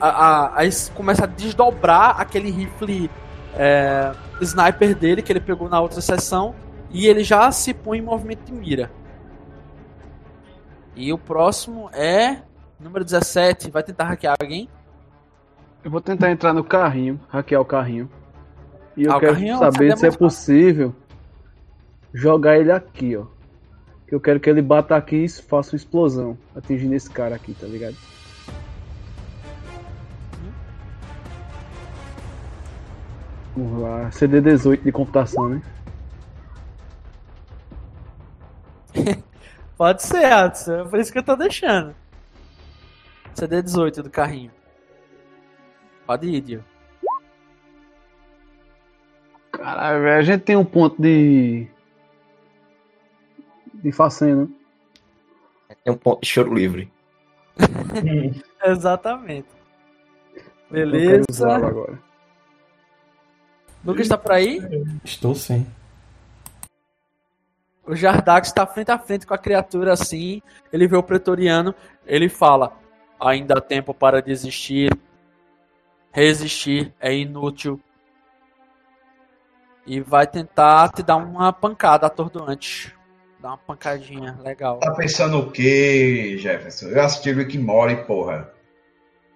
A, 0.00 0.08
a, 0.08 0.62
a, 0.62 0.62
começa 0.94 1.24
a 1.24 1.26
desdobrar 1.26 2.20
aquele 2.20 2.50
rifle 2.50 3.10
é, 3.54 4.12
sniper 4.40 4.94
dele 4.94 5.22
que 5.22 5.32
ele 5.32 5.40
pegou 5.40 5.68
na 5.68 5.80
outra 5.80 6.00
sessão 6.00 6.54
e 6.90 7.06
ele 7.06 7.24
já 7.24 7.50
se 7.50 7.72
põe 7.72 7.98
em 7.98 8.02
movimento 8.02 8.44
de 8.44 8.52
mira. 8.52 8.90
E 10.94 11.12
o 11.12 11.18
próximo 11.18 11.90
é 11.92 12.42
número 12.78 13.04
17, 13.04 13.70
vai 13.70 13.82
tentar 13.82 14.04
hackear 14.04 14.36
alguém? 14.40 14.68
Eu 15.82 15.90
vou 15.90 16.00
tentar 16.00 16.30
entrar 16.30 16.52
no 16.52 16.64
carrinho, 16.64 17.20
hackear 17.28 17.60
o 17.60 17.64
carrinho. 17.64 18.10
E 18.96 19.04
eu 19.04 19.12
ah, 19.12 19.20
quero 19.20 19.36
é 19.36 19.56
saber 19.56 19.96
se 19.96 20.06
é 20.06 20.10
possível 20.10 20.94
jogar 22.12 22.58
ele 22.58 22.72
aqui, 22.72 23.16
ó. 23.16 23.26
Que 24.06 24.14
eu 24.14 24.20
quero 24.20 24.38
que 24.38 24.48
ele 24.48 24.62
bata 24.62 24.96
aqui 24.96 25.24
e 25.24 25.28
faça 25.28 25.72
uma 25.72 25.76
explosão, 25.76 26.38
atingindo 26.54 26.94
esse 26.94 27.10
cara 27.10 27.34
aqui, 27.34 27.54
tá 27.54 27.66
ligado? 27.66 27.96
Vamos 33.56 33.82
lá, 33.82 34.10
CD18 34.10 34.82
de 34.82 34.92
computação, 34.92 35.48
né? 35.48 35.62
Pode 39.76 40.02
ser, 40.02 40.24
Adson. 40.26 40.80
É 40.80 40.84
por 40.84 40.98
isso 40.98 41.12
que 41.12 41.18
eu 41.18 41.22
tô 41.22 41.36
deixando. 41.36 41.94
CD18 43.34 44.02
do 44.02 44.10
carrinho. 44.10 44.50
Pode 46.06 46.28
ir, 46.28 46.40
Dio. 46.40 46.64
Caralho, 49.52 50.02
velho, 50.02 50.18
a 50.18 50.22
gente 50.22 50.42
tem 50.42 50.56
um 50.56 50.64
ponto 50.64 51.00
de. 51.00 51.66
De 53.90 54.34
né? 54.34 54.48
Tem 55.84 55.92
um 55.92 55.96
ponto 55.96 56.20
de 56.20 56.28
choro 56.28 56.54
livre. 56.54 56.92
Exatamente. 58.64 59.48
Beleza. 60.70 61.48
agora. 61.48 61.98
Lucas 63.84 64.02
está 64.02 64.18
por 64.18 64.32
aí? 64.32 64.60
Estou 65.04 65.34
sim. 65.34 65.66
O 67.86 67.94
Jardax 67.94 68.48
está 68.48 68.66
frente 68.66 68.90
a 68.90 68.98
frente 68.98 69.26
com 69.26 69.34
a 69.34 69.38
criatura 69.38 69.92
assim. 69.92 70.42
Ele 70.72 70.88
vê 70.88 70.96
o 70.96 71.02
pretoriano. 71.02 71.72
Ele 72.04 72.28
fala: 72.28 72.76
Ainda 73.20 73.58
há 73.58 73.60
tempo 73.60 73.94
para 73.94 74.20
desistir. 74.20 74.90
Resistir 76.10 76.92
é 76.98 77.14
inútil. 77.14 77.80
E 79.86 80.00
vai 80.00 80.26
tentar 80.26 80.88
te 80.88 81.02
dar 81.04 81.16
uma 81.16 81.52
pancada 81.52 82.08
atordoante. 82.08 82.95
Dá 83.46 83.52
uma 83.52 83.58
pancadinha 83.58 84.36
legal. 84.42 84.80
Tá 84.80 84.92
pensando 84.92 85.38
o 85.38 85.52
quê, 85.52 86.36
Jefferson? 86.36 86.86
Eu 86.86 87.00
assisti 87.00 87.32
Rick 87.32 87.56
Mori, 87.56 88.04
porra. 88.04 88.52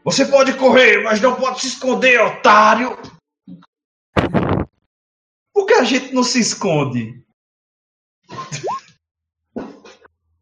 Você 0.02 0.24
pode 0.26 0.52
correr, 0.54 1.04
mas 1.04 1.20
não 1.20 1.36
pode 1.36 1.60
se 1.60 1.68
esconder, 1.68 2.20
otário! 2.20 2.98
Por 5.54 5.64
que 5.64 5.74
a 5.74 5.84
gente 5.84 6.12
não 6.12 6.24
se 6.24 6.40
esconde? 6.40 7.22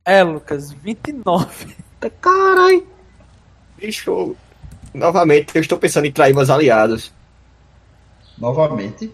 É, 0.02 0.22
Lucas, 0.22 0.72
29. 0.72 1.76
Caralho! 2.22 2.88
Bicho, 3.76 4.34
novamente 4.94 5.54
eu 5.54 5.60
estou 5.60 5.76
pensando 5.76 6.06
em 6.06 6.12
trair 6.12 6.34
meus 6.34 6.48
aliados. 6.48 7.12
Novamente? 8.38 9.12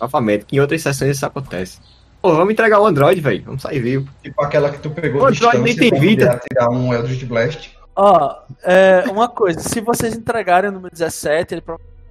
Novamente, 0.00 0.44
que 0.44 0.56
em 0.56 0.58
outras 0.58 0.82
sessões 0.82 1.18
isso 1.18 1.24
acontece. 1.24 1.93
Pô, 2.24 2.32
vamos 2.32 2.52
entregar 2.54 2.80
o 2.80 2.86
Android, 2.86 3.20
velho. 3.20 3.44
Vamos 3.44 3.60
sair 3.60 3.80
vivo. 3.80 4.10
Tipo 4.22 4.42
aquela 4.42 4.70
que 4.70 4.78
tu 4.78 4.88
pegou 4.88 5.20
o 5.20 5.26
Android 5.26 5.58
nem 5.58 5.76
tem 5.76 5.90
vida. 5.90 6.40
tirar 6.50 6.70
um 6.70 6.90
Eldritch 6.90 7.26
Blast. 7.26 7.76
Ó, 7.94 8.38
é, 8.62 9.04
uma 9.10 9.28
coisa, 9.28 9.60
se 9.60 9.78
vocês 9.82 10.16
entregarem 10.16 10.70
o 10.70 10.72
número 10.72 10.90
17, 10.90 11.52
ele 11.52 11.62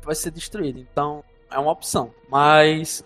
vai 0.06 0.14
ser 0.14 0.30
destruído. 0.30 0.78
Então, 0.78 1.24
é 1.50 1.58
uma 1.58 1.72
opção. 1.72 2.12
Mas, 2.30 3.04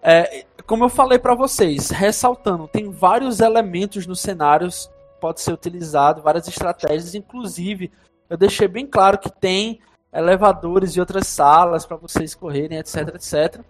é, 0.00 0.44
como 0.64 0.84
eu 0.84 0.88
falei 0.88 1.18
para 1.18 1.34
vocês, 1.34 1.90
ressaltando, 1.90 2.68
tem 2.68 2.88
vários 2.88 3.40
elementos 3.40 4.06
nos 4.06 4.20
cenários 4.20 4.88
pode 5.20 5.40
ser 5.40 5.54
utilizado, 5.54 6.22
várias 6.22 6.46
estratégias, 6.46 7.16
inclusive 7.16 7.90
eu 8.30 8.36
deixei 8.36 8.68
bem 8.68 8.86
claro 8.86 9.18
que 9.18 9.28
tem 9.28 9.80
elevadores 10.12 10.94
e 10.94 11.00
outras 11.00 11.26
salas 11.26 11.84
para 11.84 11.96
vocês 11.96 12.32
correrem, 12.32 12.78
etc, 12.78 13.08
etc. 13.12 13.64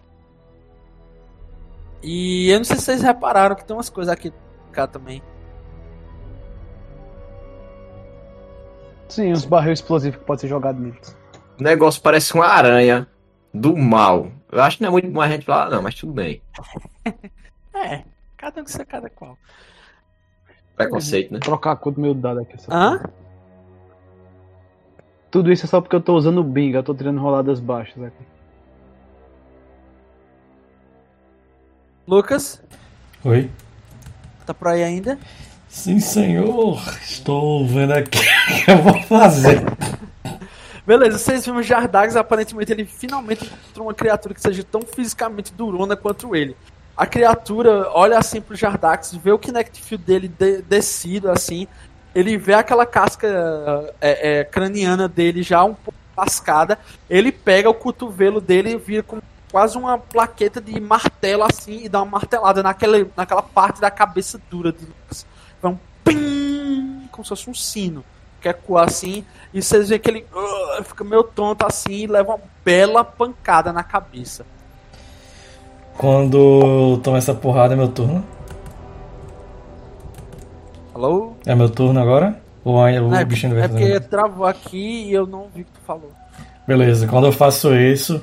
E 2.05 2.51
eu 2.51 2.59
não 2.59 2.63
sei 2.63 2.75
se 2.77 2.83
vocês 2.83 3.01
repararam 3.01 3.55
que 3.55 3.65
tem 3.65 3.75
umas 3.75 3.89
coisas 3.89 4.13
aqui 4.13 4.31
cá 4.71 4.85
também. 4.85 5.23
Sim, 9.09 9.31
os 9.31 9.43
barril 9.43 9.73
explosivos 9.73 10.19
que 10.19 10.23
pode 10.25 10.41
ser 10.41 10.47
jogado 10.47 10.79
neles. 10.79 11.17
O 11.59 11.63
negócio 11.63 11.99
parece 12.03 12.35
uma 12.35 12.45
aranha 12.45 13.07
do 13.51 13.75
mal. 13.75 14.31
Eu 14.51 14.61
acho 14.61 14.77
que 14.77 14.83
não 14.83 14.89
é 14.89 14.91
muito 14.91 15.11
mais 15.11 15.31
gente 15.31 15.45
falar, 15.45 15.71
não, 15.71 15.81
mas 15.81 15.95
tudo 15.95 16.13
bem. 16.13 16.43
é, 17.73 18.03
cada 18.37 18.61
um 18.61 18.63
que 18.63 18.71
ser 18.71 18.85
cada 18.85 19.09
qual. 19.09 19.35
Preconceito, 20.75 21.33
né? 21.33 21.39
Trocar 21.39 21.71
a 21.71 21.75
cor 21.75 21.91
do 21.91 22.01
meu 22.01 22.13
dado 22.13 22.41
aqui. 22.41 22.55
Hã? 22.69 23.01
Tudo 25.31 25.51
isso 25.51 25.65
é 25.65 25.69
só 25.69 25.81
porque 25.81 25.95
eu 25.95 26.01
tô 26.01 26.13
usando 26.15 26.37
o 26.37 26.43
Bing, 26.43 26.71
eu 26.71 26.83
tô 26.83 26.93
tirando 26.93 27.19
roladas 27.19 27.59
baixas 27.59 28.03
aqui. 28.03 28.34
Lucas? 32.07 32.61
Oi? 33.23 33.49
Tá 34.45 34.53
por 34.53 34.67
aí 34.67 34.83
ainda? 34.83 35.17
Sim, 35.67 35.99
senhor. 35.99 36.79
Estou 37.01 37.65
vendo 37.67 37.93
aqui 37.93 38.19
o 38.21 38.65
que 38.65 38.71
eu 38.71 38.77
vou 38.77 39.01
fazer. 39.03 39.63
Beleza, 40.85 41.17
vocês 41.17 41.43
viram 41.43 41.63
Jardags, 41.63 42.15
aparentemente 42.15 42.71
ele 42.71 42.85
finalmente 42.85 43.45
encontrou 43.45 43.87
uma 43.87 43.93
criatura 43.93 44.35
que 44.35 44.41
seja 44.41 44.63
tão 44.63 44.83
fisicamente 44.83 45.51
durona 45.51 45.95
quanto 45.95 46.35
ele. 46.35 46.55
A 46.95 47.07
criatura 47.07 47.89
olha 47.91 48.19
assim 48.19 48.39
pro 48.39 48.55
Jardax, 48.55 49.15
vê 49.15 49.31
o 49.31 49.39
Kinect 49.39 49.81
Field 49.81 50.05
dele 50.05 50.27
de 50.27 50.61
descido 50.61 51.31
assim, 51.31 51.67
ele 52.13 52.37
vê 52.37 52.53
aquela 52.53 52.85
casca 52.85 53.27
é, 53.99 54.39
é, 54.39 54.43
craniana 54.43 55.07
dele 55.07 55.41
já 55.41 55.63
um 55.63 55.73
pouco 55.73 55.99
lascada, 56.15 56.77
ele 57.09 57.31
pega 57.31 57.67
o 57.67 57.73
cotovelo 57.73 58.39
dele 58.39 58.71
e 58.73 58.77
vira 58.77 59.01
com 59.01 59.19
quase 59.55 59.77
uma 59.77 59.97
plaqueta 59.97 60.59
de 60.59 60.77
martelo 60.81 61.41
assim 61.43 61.85
e 61.85 61.87
dá 61.87 61.99
uma 61.99 62.11
martelada 62.11 62.61
naquela, 62.61 63.07
naquela 63.15 63.41
parte 63.41 63.79
da 63.79 63.89
cabeça 63.89 64.37
dura 64.51 64.69
de 64.69 64.83
Lucas. 64.85 65.25
Vai 65.61 65.71
um 65.71 65.77
pim, 66.03 67.07
como 67.09 67.23
se 67.23 67.29
fosse 67.29 67.49
um 67.49 67.53
sino 67.53 68.03
que 68.41 68.49
ecoar 68.49 68.83
assim, 68.83 69.23
e 69.53 69.61
vocês 69.61 69.87
veem 69.87 70.01
que 70.01 70.09
ele 70.09 70.25
uh, 70.33 70.83
fica 70.83 71.05
meio 71.05 71.23
tonto 71.23 71.65
assim 71.65 72.03
e 72.03 72.05
leva 72.05 72.31
uma 72.33 72.39
bela 72.65 73.01
pancada 73.05 73.71
na 73.71 73.81
cabeça. 73.81 74.45
Quando 75.97 76.99
toma 77.01 77.17
essa 77.17 77.33
porrada 77.33 77.75
é 77.75 77.77
meu 77.77 77.87
turno. 77.87 78.25
Alô? 80.93 81.31
É 81.45 81.55
meu 81.55 81.69
turno 81.69 82.01
agora? 82.01 82.41
Ou 82.61 82.75
o 82.75 83.15
é, 83.15 83.23
bichinho 83.23 83.55
vai 83.55 83.63
É 83.63 83.67
porque 83.69 84.01
travou 84.01 84.45
aqui 84.45 85.05
e 85.05 85.13
eu 85.13 85.25
não 85.25 85.47
vi 85.47 85.61
o 85.61 85.65
que 85.65 85.71
tu 85.71 85.79
falou. 85.87 86.11
Beleza, 86.67 87.07
quando 87.07 87.27
eu 87.27 87.31
faço 87.31 87.73
isso, 87.73 88.21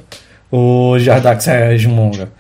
o 0.53 0.99
Jardax 0.99 1.47
resmunga. 1.47 2.31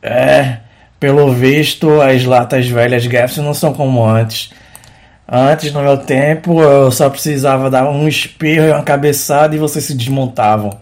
É, 0.00 0.58
pelo 1.00 1.32
visto, 1.32 2.00
as 2.00 2.24
latas 2.24 2.68
velhas 2.68 3.04
Gaffs 3.06 3.38
não 3.38 3.52
são 3.52 3.74
como 3.74 4.06
antes. 4.06 4.52
Antes, 5.28 5.72
no 5.72 5.82
meu 5.82 5.98
tempo, 5.98 6.62
eu 6.62 6.90
só 6.92 7.10
precisava 7.10 7.68
dar 7.68 7.88
um 7.88 8.06
espirro 8.06 8.66
e 8.66 8.70
uma 8.70 8.82
cabeçada 8.82 9.54
e 9.54 9.58
vocês 9.58 9.84
se 9.84 9.94
desmontavam. 9.94 10.78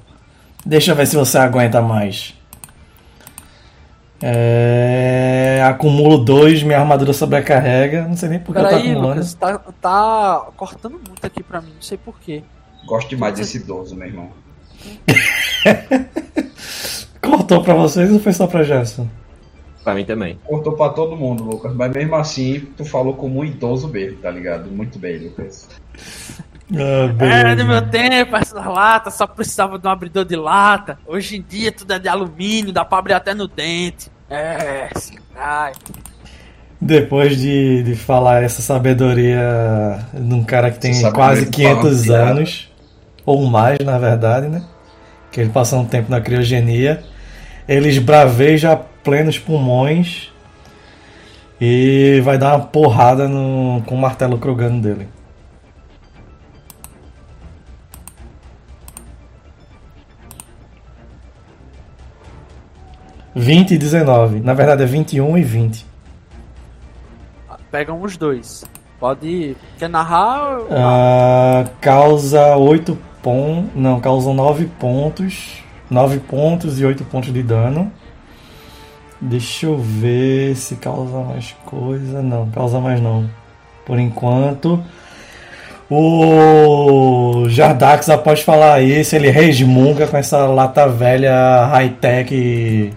Deixa 0.64 0.92
eu 0.92 0.96
ver 0.96 1.06
se 1.06 1.16
você 1.16 1.38
aguenta 1.38 1.80
mais. 1.80 2.34
É... 4.20 5.62
Acumulo 5.64 6.18
dois, 6.18 6.62
minha 6.62 6.80
armadura 6.80 7.12
sobrecarrega. 7.12 8.02
Não 8.02 8.16
sei 8.16 8.28
nem 8.28 8.38
por 8.38 8.54
que 8.54 8.60
eu 8.60 8.68
tô 8.68 8.74
acumulando. 8.74 9.08
Lucas, 9.08 9.34
tá, 9.34 9.58
tá 9.80 10.46
cortando 10.56 11.00
muito 11.06 11.24
aqui 11.24 11.42
pra 11.42 11.60
mim, 11.60 11.72
não 11.74 11.82
sei 11.82 11.96
porquê. 11.96 12.42
Gosto 12.86 13.08
demais 13.08 13.34
desse 13.34 13.58
idoso, 13.58 13.94
meu 13.96 14.08
irmão. 14.08 14.30
Cortou 17.20 17.62
pra 17.62 17.74
vocês 17.74 18.10
ou 18.12 18.20
foi 18.20 18.32
só 18.32 18.46
pra 18.46 18.62
Gerson? 18.62 19.06
Pra 19.84 19.94
mim 19.94 20.04
também. 20.04 20.38
Cortou 20.44 20.74
pra 20.74 20.90
todo 20.90 21.16
mundo, 21.16 21.44
Lucas. 21.44 21.74
Mas 21.74 21.92
mesmo 21.92 22.14
assim, 22.16 22.60
tu 22.76 22.84
falou 22.84 23.14
como 23.14 23.40
um 23.40 23.44
idoso 23.44 23.88
mesmo, 23.88 24.18
tá 24.18 24.30
ligado? 24.30 24.70
Muito 24.70 24.98
bem, 24.98 25.18
Lucas. 25.18 25.68
Ah, 26.74 27.10
Era 27.24 27.56
do 27.56 27.64
beleza. 27.64 27.64
meu 27.64 27.82
tempo, 27.90 28.36
essas 28.36 28.64
latas 28.66 29.14
só 29.14 29.26
precisava 29.26 29.78
de 29.78 29.86
um 29.86 29.90
abridor 29.90 30.24
de 30.24 30.36
lata. 30.36 30.98
Hoje 31.06 31.36
em 31.36 31.42
dia 31.42 31.72
tudo 31.72 31.92
é 31.94 31.98
de 31.98 32.08
alumínio, 32.08 32.72
dá 32.72 32.84
pra 32.84 32.98
abrir 32.98 33.14
até 33.14 33.32
no 33.34 33.48
dente. 33.48 34.10
É, 34.28 34.90
ai. 35.34 35.72
Depois 36.80 37.36
de, 37.38 37.82
de 37.82 37.94
falar 37.96 38.42
essa 38.42 38.60
sabedoria 38.62 39.98
num 40.12 40.44
cara 40.44 40.70
que 40.70 40.78
tem 40.78 40.92
quase 41.12 41.46
sabedoria 41.46 41.50
500 41.50 41.82
balanceada. 42.06 42.30
anos, 42.30 42.72
ou 43.24 43.46
mais 43.46 43.78
na 43.82 43.98
verdade, 43.98 44.48
né? 44.48 44.62
Que 45.30 45.40
ele 45.40 45.50
passou 45.50 45.80
um 45.80 45.84
tempo 45.84 46.10
na 46.10 46.20
criogenia. 46.20 47.02
Ele 47.68 47.88
esbraveja 47.88 48.76
plenos 49.02 49.38
pulmões 49.38 50.32
e 51.60 52.20
vai 52.24 52.38
dar 52.38 52.56
uma 52.56 52.66
porrada 52.66 53.28
no, 53.28 53.82
com 53.86 53.94
o 53.94 53.98
martelo 53.98 54.38
crugano 54.38 54.80
dele. 54.80 55.08
Vinte 63.34 63.74
e 63.74 63.78
19. 63.78 64.40
Na 64.40 64.52
verdade 64.52 64.82
é 64.82 64.86
21 64.86 65.38
e 65.38 65.42
20. 65.42 65.86
Pegam 67.70 68.00
os 68.02 68.16
dois. 68.16 68.64
Pode. 68.98 69.56
Quer 69.78 69.88
narrar? 69.88 70.58
Ah, 70.70 71.64
causa 71.80 72.56
8 72.56 72.98
pontos. 73.22 73.70
Não, 73.74 74.00
causam 74.00 74.34
9 74.34 74.66
pontos. 74.78 75.62
9 75.90 76.18
pontos 76.20 76.80
e 76.80 76.84
8 76.84 77.04
pontos 77.04 77.32
de 77.32 77.42
dano. 77.42 77.90
Deixa 79.20 79.66
eu 79.66 79.76
ver 79.78 80.54
se 80.56 80.76
causa 80.76 81.18
mais 81.18 81.54
coisa. 81.64 82.22
Não, 82.22 82.48
causa 82.50 82.78
mais 82.78 83.00
não. 83.00 83.28
Por 83.84 83.98
enquanto. 83.98 84.82
O 85.90 87.46
Jardax, 87.48 88.10
após 88.10 88.42
falar 88.42 88.82
isso, 88.82 89.16
ele 89.16 89.30
resmunga 89.30 90.06
com 90.06 90.18
essa 90.18 90.44
lata 90.46 90.86
velha 90.86 91.64
high-tech 91.64 92.92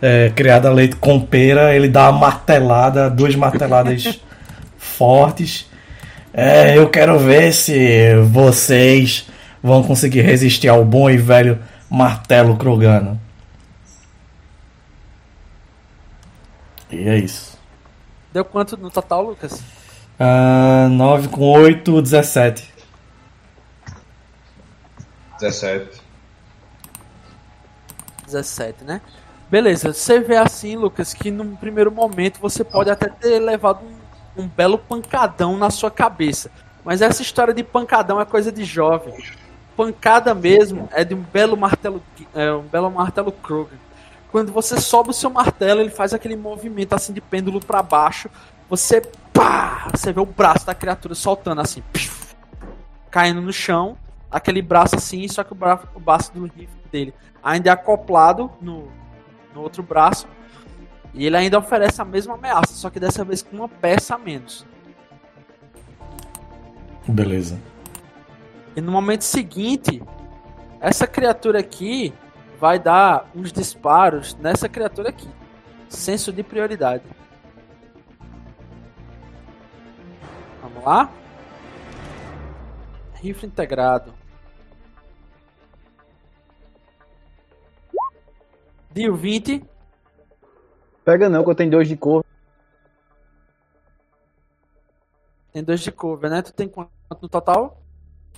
é, 0.00 0.32
criada 0.34 0.70
leite 0.70 0.96
com 0.96 1.20
pera. 1.20 1.74
Ele 1.74 1.88
dá 1.88 2.08
uma 2.10 2.20
martelada, 2.20 3.10
duas 3.10 3.36
marteladas 3.36 4.18
fortes. 4.78 5.69
É, 6.32 6.76
eu 6.76 6.88
quero 6.88 7.18
ver 7.18 7.52
se 7.52 8.14
vocês 8.30 9.28
vão 9.62 9.82
conseguir 9.82 10.22
resistir 10.22 10.68
ao 10.68 10.84
bom 10.84 11.10
e 11.10 11.16
velho 11.16 11.58
martelo 11.88 12.56
Krogano. 12.56 13.20
E 16.90 17.08
é 17.08 17.18
isso. 17.18 17.58
Deu 18.32 18.44
quanto 18.44 18.76
no 18.76 18.90
total, 18.90 19.22
Lucas? 19.22 19.62
Ah, 20.18 20.88
9 20.90 21.28
com 21.28 21.50
8, 21.50 22.02
17. 22.02 22.70
17. 25.40 26.00
17, 28.26 28.84
né? 28.84 29.00
Beleza, 29.50 29.92
você 29.92 30.20
vê 30.20 30.36
assim, 30.36 30.76
Lucas, 30.76 31.12
que 31.12 31.30
num 31.30 31.56
primeiro 31.56 31.90
momento 31.90 32.38
você 32.38 32.62
pode 32.62 32.88
até 32.88 33.08
ter 33.08 33.40
levado 33.40 33.84
um, 33.84 33.99
um 34.36 34.46
belo 34.46 34.78
pancadão 34.78 35.56
na 35.56 35.70
sua 35.70 35.90
cabeça. 35.90 36.50
Mas 36.84 37.02
essa 37.02 37.22
história 37.22 37.52
de 37.52 37.62
pancadão 37.62 38.20
é 38.20 38.24
coisa 38.24 38.50
de 38.50 38.64
jovem. 38.64 39.14
Pancada 39.76 40.34
mesmo 40.34 40.88
é 40.92 41.04
de 41.04 41.14
um 41.14 41.22
belo 41.22 41.56
martelo, 41.56 42.02
é, 42.34 42.52
um 42.52 42.62
belo 42.62 42.90
martelo 42.90 43.32
Kroger. 43.32 43.78
Quando 44.30 44.52
você 44.52 44.80
sobe 44.80 45.10
o 45.10 45.14
seu 45.14 45.30
martelo, 45.30 45.80
ele 45.80 45.90
faz 45.90 46.14
aquele 46.14 46.36
movimento 46.36 46.94
assim 46.94 47.12
de 47.12 47.20
pêndulo 47.20 47.60
para 47.60 47.82
baixo. 47.82 48.30
Você 48.68 49.00
pá, 49.32 49.88
você 49.92 50.12
vê 50.12 50.20
o 50.20 50.26
braço 50.26 50.66
da 50.66 50.74
criatura 50.74 51.14
soltando 51.14 51.60
assim, 51.60 51.82
piu, 51.92 52.12
caindo 53.10 53.40
no 53.40 53.52
chão, 53.52 53.96
aquele 54.30 54.62
braço 54.62 54.96
assim, 54.96 55.26
só 55.26 55.42
que 55.42 55.52
o 55.52 55.56
braço, 55.56 55.88
o 55.94 56.00
braço 56.00 56.32
do 56.32 56.44
rifle 56.44 56.68
dele 56.92 57.14
ainda 57.42 57.70
é 57.70 57.72
acoplado 57.72 58.50
no, 58.60 58.88
no 59.54 59.62
outro 59.62 59.82
braço. 59.82 60.26
E 61.12 61.26
ele 61.26 61.36
ainda 61.36 61.58
oferece 61.58 62.00
a 62.00 62.04
mesma 62.04 62.34
ameaça, 62.34 62.72
só 62.72 62.88
que 62.88 63.00
dessa 63.00 63.24
vez 63.24 63.42
com 63.42 63.56
uma 63.56 63.68
peça 63.68 64.14
a 64.14 64.18
menos. 64.18 64.64
Beleza. 67.06 67.60
E 68.76 68.80
no 68.80 68.92
momento 68.92 69.22
seguinte, 69.22 70.02
essa 70.80 71.06
criatura 71.06 71.58
aqui 71.58 72.14
vai 72.58 72.78
dar 72.78 73.28
uns 73.34 73.52
disparos 73.52 74.34
nessa 74.36 74.68
criatura 74.68 75.08
aqui. 75.08 75.28
Senso 75.88 76.32
de 76.32 76.42
prioridade. 76.42 77.02
Vamos 80.62 80.84
lá? 80.84 81.10
Rifle 83.14 83.48
integrado. 83.48 84.14
Deu 88.90 89.16
20. 89.16 89.64
Pega 91.04 91.28
não, 91.28 91.42
que 91.42 91.50
eu 91.50 91.54
tenho 91.54 91.70
dois 91.70 91.88
de 91.88 91.96
cor. 91.96 92.24
Tem 95.52 95.64
dois 95.64 95.80
de 95.80 95.90
cover, 95.90 96.30
né? 96.30 96.42
Tu 96.42 96.52
tem 96.52 96.68
quanto 96.68 96.90
no 97.20 97.28
total? 97.28 97.82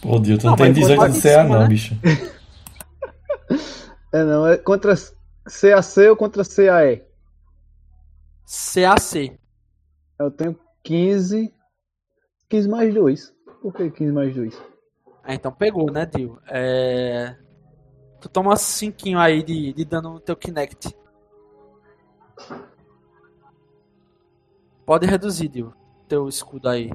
Ô, 0.04 0.18
Dio, 0.18 0.38
tu 0.38 0.44
Não, 0.44 0.50
não, 0.52 0.56
tem 0.56 0.68
mas 0.68 0.76
18 0.76 0.98
pode 0.98 1.12
de 1.14 1.20
CA, 1.20 1.44
não, 1.44 1.60
né? 1.60 1.68
bicho. 1.68 1.94
É 4.14 4.22
não, 4.24 4.46
é 4.46 4.58
contra 4.58 4.94
CAC 4.94 6.08
ou 6.10 6.16
contra 6.16 6.44
CAE? 6.44 7.02
CAC. 8.44 9.38
Eu 10.18 10.30
tenho 10.30 10.58
15. 10.82 11.52
15 12.48 12.68
mais 12.68 12.92
2. 12.92 13.34
Por 13.62 13.72
que 13.72 13.90
15 13.90 14.12
mais 14.12 14.34
2? 14.34 14.62
Ah, 15.24 15.34
então 15.34 15.50
pegou, 15.50 15.90
né, 15.90 16.04
Dio? 16.04 16.38
É... 16.46 17.34
Tu 18.20 18.28
toma 18.28 18.54
5 18.54 19.16
aí 19.16 19.42
de, 19.42 19.72
de 19.72 19.84
dano 19.86 20.14
no 20.14 20.20
teu 20.20 20.36
Kinect. 20.36 20.94
Pode 24.84 25.06
reduzir, 25.06 25.48
Dio. 25.48 25.72
Teu 26.08 26.28
escudo 26.28 26.68
aí. 26.68 26.92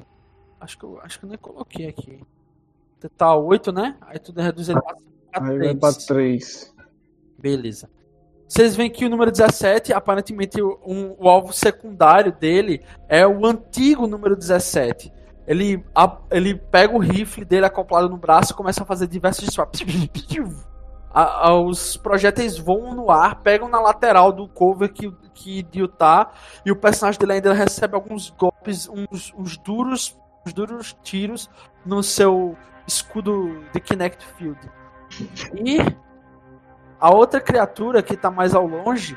Acho 0.60 0.78
que 0.78 0.84
eu, 0.84 1.00
acho 1.02 1.18
que 1.18 1.24
eu 1.24 1.28
nem 1.28 1.38
coloquei 1.38 1.88
aqui. 1.88 2.20
Tá 3.16 3.34
8, 3.34 3.72
né? 3.72 3.96
Aí 4.02 4.18
tu 4.18 4.32
reduz 4.32 4.68
ele 4.68 4.80
pra 4.80 4.94
Aí 5.34 5.40
vai 5.40 5.58
3. 5.58 5.78
pra 5.78 5.92
3. 5.92 6.74
Beleza. 7.38 7.88
Vocês 8.48 8.74
veem 8.74 8.90
que 8.90 9.04
o 9.04 9.10
número 9.10 9.30
17, 9.30 9.92
aparentemente 9.92 10.60
o- 10.60 10.78
um- 10.84 11.14
o 11.18 11.28
alvo 11.28 11.52
secundário 11.52 12.32
dele 12.32 12.82
é 13.08 13.26
o 13.26 13.44
antigo 13.46 14.06
número 14.06 14.34
17. 14.34 15.12
Ele, 15.46 15.84
a- 15.94 16.18
ele 16.30 16.54
pega 16.56 16.94
o 16.94 16.98
rifle 16.98 17.44
dele 17.44 17.66
acoplado 17.66 18.08
no 18.08 18.16
braço 18.16 18.52
e 18.52 18.56
começa 18.56 18.82
a 18.82 18.86
fazer 18.86 19.06
diversos 19.06 19.44
disparos. 19.44 19.80
A- 21.12 21.48
a- 21.48 21.54
os 21.60 21.96
projéteis 21.96 22.58
voam 22.58 22.94
no 22.94 23.10
ar, 23.10 23.36
pegam 23.40 23.68
na 23.68 23.80
lateral 23.80 24.30
do 24.32 24.46
cover 24.48 24.92
que, 24.92 25.10
que 25.32 25.62
Dio 25.62 25.88
tá, 25.88 26.30
e 26.64 26.70
o 26.70 26.76
personagem 26.76 27.18
dele 27.18 27.32
ainda 27.34 27.52
recebe 27.52 27.94
alguns 27.94 28.30
golpes, 28.30 28.88
uns, 28.88 29.32
uns 29.36 29.56
duros, 29.56 30.18
uns 30.46 30.52
duros 30.52 30.96
tiros 31.02 31.50
no 31.84 32.02
seu 32.02 32.56
escudo 32.86 33.64
de 33.72 33.80
Kinect 33.80 34.24
Field. 34.36 34.58
E 35.54 35.78
a 37.00 37.10
outra 37.14 37.40
criatura 37.40 38.02
que 38.02 38.16
tá 38.16 38.30
mais 38.30 38.54
ao 38.54 38.66
longe. 38.66 39.16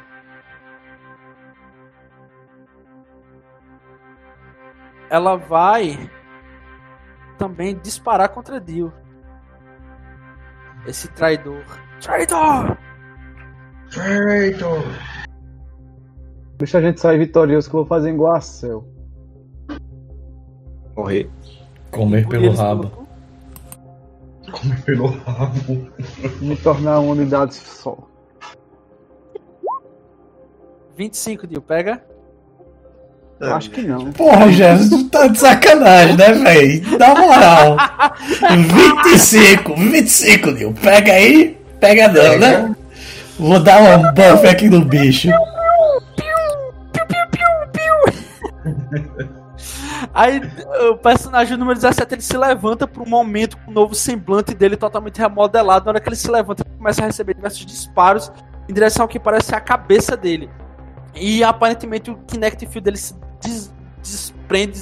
Ela 5.09 5.35
vai 5.35 6.09
também 7.37 7.77
disparar 7.77 8.29
contra 8.29 8.61
Dio. 8.61 8.93
Esse 10.87 11.07
traidor. 11.09 11.63
Traidor! 12.01 12.77
Feito! 13.89 14.65
Deixa 16.57 16.77
a 16.77 16.81
gente 16.81 16.99
sair 16.99 17.17
vitorioso 17.17 17.69
que 17.69 17.75
eu 17.75 17.79
vou 17.81 17.87
fazer 17.87 18.09
igual 18.11 18.35
a 18.35 18.41
Cell. 18.41 18.85
Morrer. 20.95 21.29
Comer 21.91 22.27
pelo 22.27 22.51
rabo. 22.53 22.83
colocou- 22.89 23.07
Come 24.51 24.75
pelo 24.81 25.07
rabo. 25.07 25.87
Me 26.41 26.55
tornar 26.57 26.99
uma 26.99 27.11
unidade 27.13 27.53
só. 27.55 27.97
25, 30.97 31.47
Dio, 31.47 31.61
pega. 31.61 32.03
Acho 33.41 33.71
que 33.71 33.81
não. 33.81 34.11
Porra, 34.11 34.51
Jesus, 34.51 34.89
tu 34.89 35.09
tá 35.09 35.27
de 35.27 35.39
sacanagem, 35.39 36.15
né, 36.15 36.31
velho? 36.33 36.97
Dá 36.99 37.15
moral. 37.15 37.77
25, 39.03 39.75
25, 39.75 40.51
Nil. 40.51 40.73
Pega 40.73 41.13
aí, 41.13 41.59
pega 41.81 42.07
não, 42.07 42.37
né? 42.37 42.75
Vou 43.37 43.59
dar 43.59 43.81
um 43.81 44.13
buff 44.13 44.47
aqui 44.47 44.69
no 44.69 44.85
bicho. 44.85 45.29
Aí 50.13 50.41
o 50.91 50.97
personagem 50.97 51.57
número 51.57 51.79
17 51.79 52.13
ele 52.13 52.21
se 52.21 52.37
levanta 52.37 52.87
por 52.87 53.01
um 53.01 53.09
momento 53.09 53.57
com 53.57 53.71
o 53.71 53.73
novo 53.73 53.95
semblante 53.95 54.53
dele 54.53 54.77
totalmente 54.77 55.19
remodelado. 55.19 55.85
Na 55.85 55.91
hora 55.91 55.99
que 55.99 56.07
ele 56.07 56.15
se 56.15 56.29
levanta, 56.29 56.63
ele 56.63 56.77
começa 56.77 57.01
a 57.01 57.07
receber 57.07 57.33
diversos 57.33 57.65
disparos 57.65 58.31
em 58.69 58.73
direção 58.73 59.03
ao 59.03 59.07
que 59.07 59.19
parece 59.19 59.55
a 59.55 59.59
cabeça 59.59 60.15
dele. 60.15 60.49
E 61.15 61.43
aparentemente 61.43 62.11
o 62.11 62.17
Kinect 62.27 62.65
Field 62.67 62.81
dele 62.81 62.97
se 62.97 63.15
des 63.41 63.73
desprende, 64.01 64.79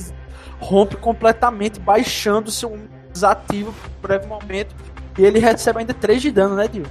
rompe 0.60 0.96
completamente, 0.96 1.80
baixando-se 1.80 2.66
um 2.66 2.88
desativo 3.12 3.74
por 4.02 4.08
breve 4.08 4.28
momento. 4.28 4.74
E 5.20 5.26
ele 5.26 5.38
recebe 5.38 5.80
ainda 5.80 5.94
3 5.94 6.22
de 6.22 6.32
dano, 6.32 6.56
né, 6.56 6.66
Dio? 6.66 6.86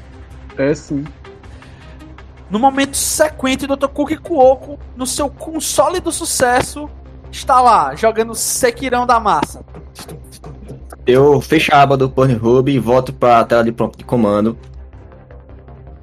É 0.58 0.74
sim. 0.74 1.02
No 2.50 2.58
momento 2.58 2.94
sequente, 2.94 3.64
o 3.64 3.74
Dr. 3.74 3.88
Cook 3.88 4.18
Kuoko, 4.18 4.78
no 4.94 5.06
seu 5.06 5.30
console 5.30 5.98
do 5.98 6.12
sucesso, 6.12 6.90
está 7.32 7.58
lá, 7.58 7.94
jogando 7.94 8.34
Sekirão 8.34 9.06
da 9.06 9.18
massa. 9.18 9.64
Eu 11.06 11.40
fecho 11.40 11.74
a 11.74 11.80
aba 11.80 11.96
do 11.96 12.10
Pornhub 12.10 12.70
e 12.70 12.78
volto 12.78 13.14
para 13.14 13.40
a 13.40 13.44
tela 13.44 13.64
de 13.64 13.72
prompt 13.72 13.96
de 13.96 14.04
comando. 14.04 14.58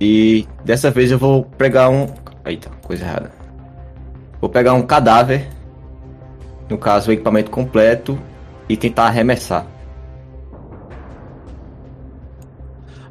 E 0.01 0.47
dessa 0.63 0.89
vez 0.89 1.11
eu 1.11 1.19
vou 1.19 1.43
pegar 1.43 1.89
um. 1.89 2.07
Eita, 2.43 2.71
coisa 2.81 3.05
errada. 3.05 3.31
Vou 4.41 4.49
pegar 4.49 4.73
um 4.73 4.81
cadáver, 4.81 5.47
no 6.67 6.75
caso 6.75 7.11
o 7.11 7.13
equipamento 7.13 7.51
completo, 7.51 8.19
e 8.67 8.75
tentar 8.75 9.05
arremessar. 9.05 9.67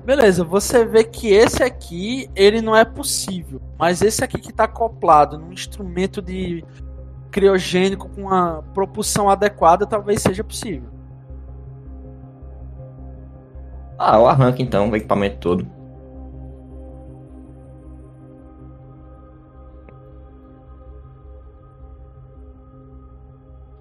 Beleza, 0.05 0.45
você 0.45 0.85
vê 0.85 1.03
que 1.03 1.33
esse 1.33 1.63
aqui, 1.63 2.31
ele 2.37 2.61
não 2.61 2.77
é 2.77 2.85
possível. 2.85 3.59
Mas 3.79 4.03
esse 4.03 4.23
aqui 4.23 4.39
que 4.39 4.51
está 4.51 4.65
acoplado 4.65 5.39
num 5.39 5.51
instrumento 5.51 6.21
de 6.21 6.63
criogênico 7.31 8.09
com 8.11 8.23
uma 8.23 8.63
propulsão 8.75 9.31
adequada, 9.31 9.87
talvez 9.87 10.21
seja 10.21 10.45
possível. 10.45 10.91
Ah, 13.99 14.19
eu 14.19 14.27
arranco 14.27 14.61
então 14.61 14.91
o 14.91 14.97
equipamento 14.97 15.39
todo. 15.39 15.67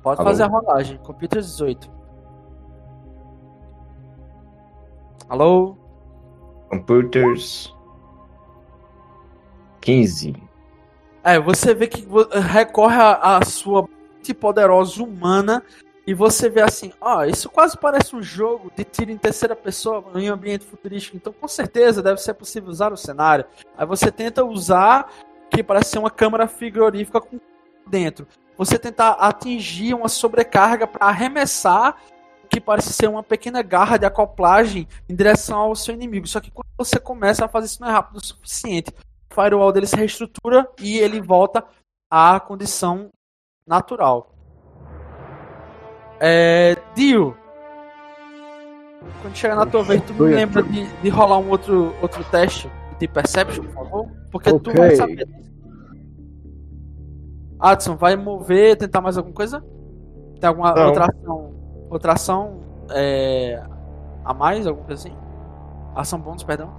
Pode 0.02 0.22
Alô? 0.22 0.30
fazer 0.30 0.44
a 0.44 0.48
rolagem. 0.48 0.98
Computer 1.00 1.42
18. 1.42 1.92
Alô? 5.28 5.83
Computers. 6.74 7.72
15. 9.82 10.36
É, 11.24 11.40
você 11.40 11.74
vê 11.76 11.88
que 11.88 12.06
recorre 12.52 12.98
à 13.00 13.40
sua 13.46 13.88
poderosa 14.40 15.04
humana 15.04 15.62
e 16.08 16.14
você 16.14 16.50
vê 16.50 16.62
assim, 16.62 16.92
ó, 17.00 17.24
isso 17.26 17.50
quase 17.50 17.78
parece 17.78 18.16
um 18.16 18.24
jogo 18.24 18.72
de 18.76 18.84
tiro 18.84 19.12
em 19.12 19.18
terceira 19.18 19.56
pessoa 19.56 20.04
em 20.16 20.32
um 20.32 20.34
ambiente 20.34 20.66
futurístico, 20.66 21.16
então 21.16 21.34
com 21.34 21.48
certeza 21.48 22.02
deve 22.02 22.20
ser 22.20 22.34
possível 22.34 22.70
usar 22.70 22.92
o 22.92 22.98
cenário. 22.98 23.46
Aí 23.78 23.86
você 23.86 24.12
tenta 24.12 24.44
usar 24.44 25.12
que 25.50 25.62
parece 25.62 25.92
ser 25.92 26.00
uma 26.00 26.10
câmara 26.10 26.48
frigorífica 26.48 27.22
com 27.22 27.40
dentro. 27.86 28.26
Você 28.58 28.80
tenta 28.80 29.10
atingir 29.10 29.94
uma 29.94 30.08
sobrecarga 30.08 30.88
para 30.88 31.08
arremessar 31.08 31.98
que 32.54 32.62
parece 32.62 32.94
ser 32.94 33.10
uma 33.10 33.24
pequena 33.24 33.62
garra 33.64 33.98
de 33.98 34.06
acoplagem 34.06 34.88
em 35.10 35.16
direção 35.16 35.60
ao 35.60 35.76
seu 35.76 35.94
inimigo. 35.94 36.28
Só 36.28 36.40
que 36.40 36.52
quando 36.52 36.68
você 36.78 37.00
começa 37.00 37.46
a 37.46 37.48
fazer 37.48 37.66
isso 37.66 37.82
não 37.82 37.90
é 37.90 37.92
rápido 37.92 38.18
o 38.18 38.26
suficiente 38.26 38.94
o 39.32 39.34
firewall 39.34 39.72
dele 39.72 39.88
se 39.88 39.96
reestrutura 39.96 40.70
e 40.80 41.00
ele 41.00 41.20
volta 41.20 41.66
à 42.10 42.40
condição 42.40 43.10
natural. 43.66 44.32
É, 46.20 46.78
Dio, 46.96 47.36
quando 49.22 49.36
chegar 49.36 49.56
na 49.56 49.66
tua 49.66 49.84
vez, 49.84 50.02
tu 50.04 50.14
me 50.14 50.34
lembra 50.34 50.62
de, 50.62 50.86
de 50.86 51.10
rolar 51.10 51.40
um 51.40 51.50
outro, 51.50 51.94
outro 52.02 52.24
teste 52.26 52.70
de 53.00 53.08
Perception, 53.08 53.64
por 53.66 53.74
favor? 53.74 54.12
Porque 54.32 54.50
tu 54.60 54.70
Ok. 54.70 54.74
vai 54.76 54.96
saber. 54.96 55.28
Adson, 57.60 57.96
vai 57.96 58.16
mover, 58.16 58.78
tentar 58.78 59.02
mais 59.02 59.18
alguma 59.18 59.34
coisa? 59.34 59.66
Tem 60.40 60.48
alguma 60.48 60.74
Não. 60.74 60.88
outra 60.88 61.06
ação, 61.06 61.54
outra 61.94 62.14
ação 62.14 62.60
é, 62.92 63.62
a 64.26 64.34
mais, 64.34 64.68
alguma 64.68 64.86
coisa 64.86 65.08
assim? 65.08 65.18
Ação 65.96 66.20
bônus, 66.20 66.44
perdão. 66.44 66.72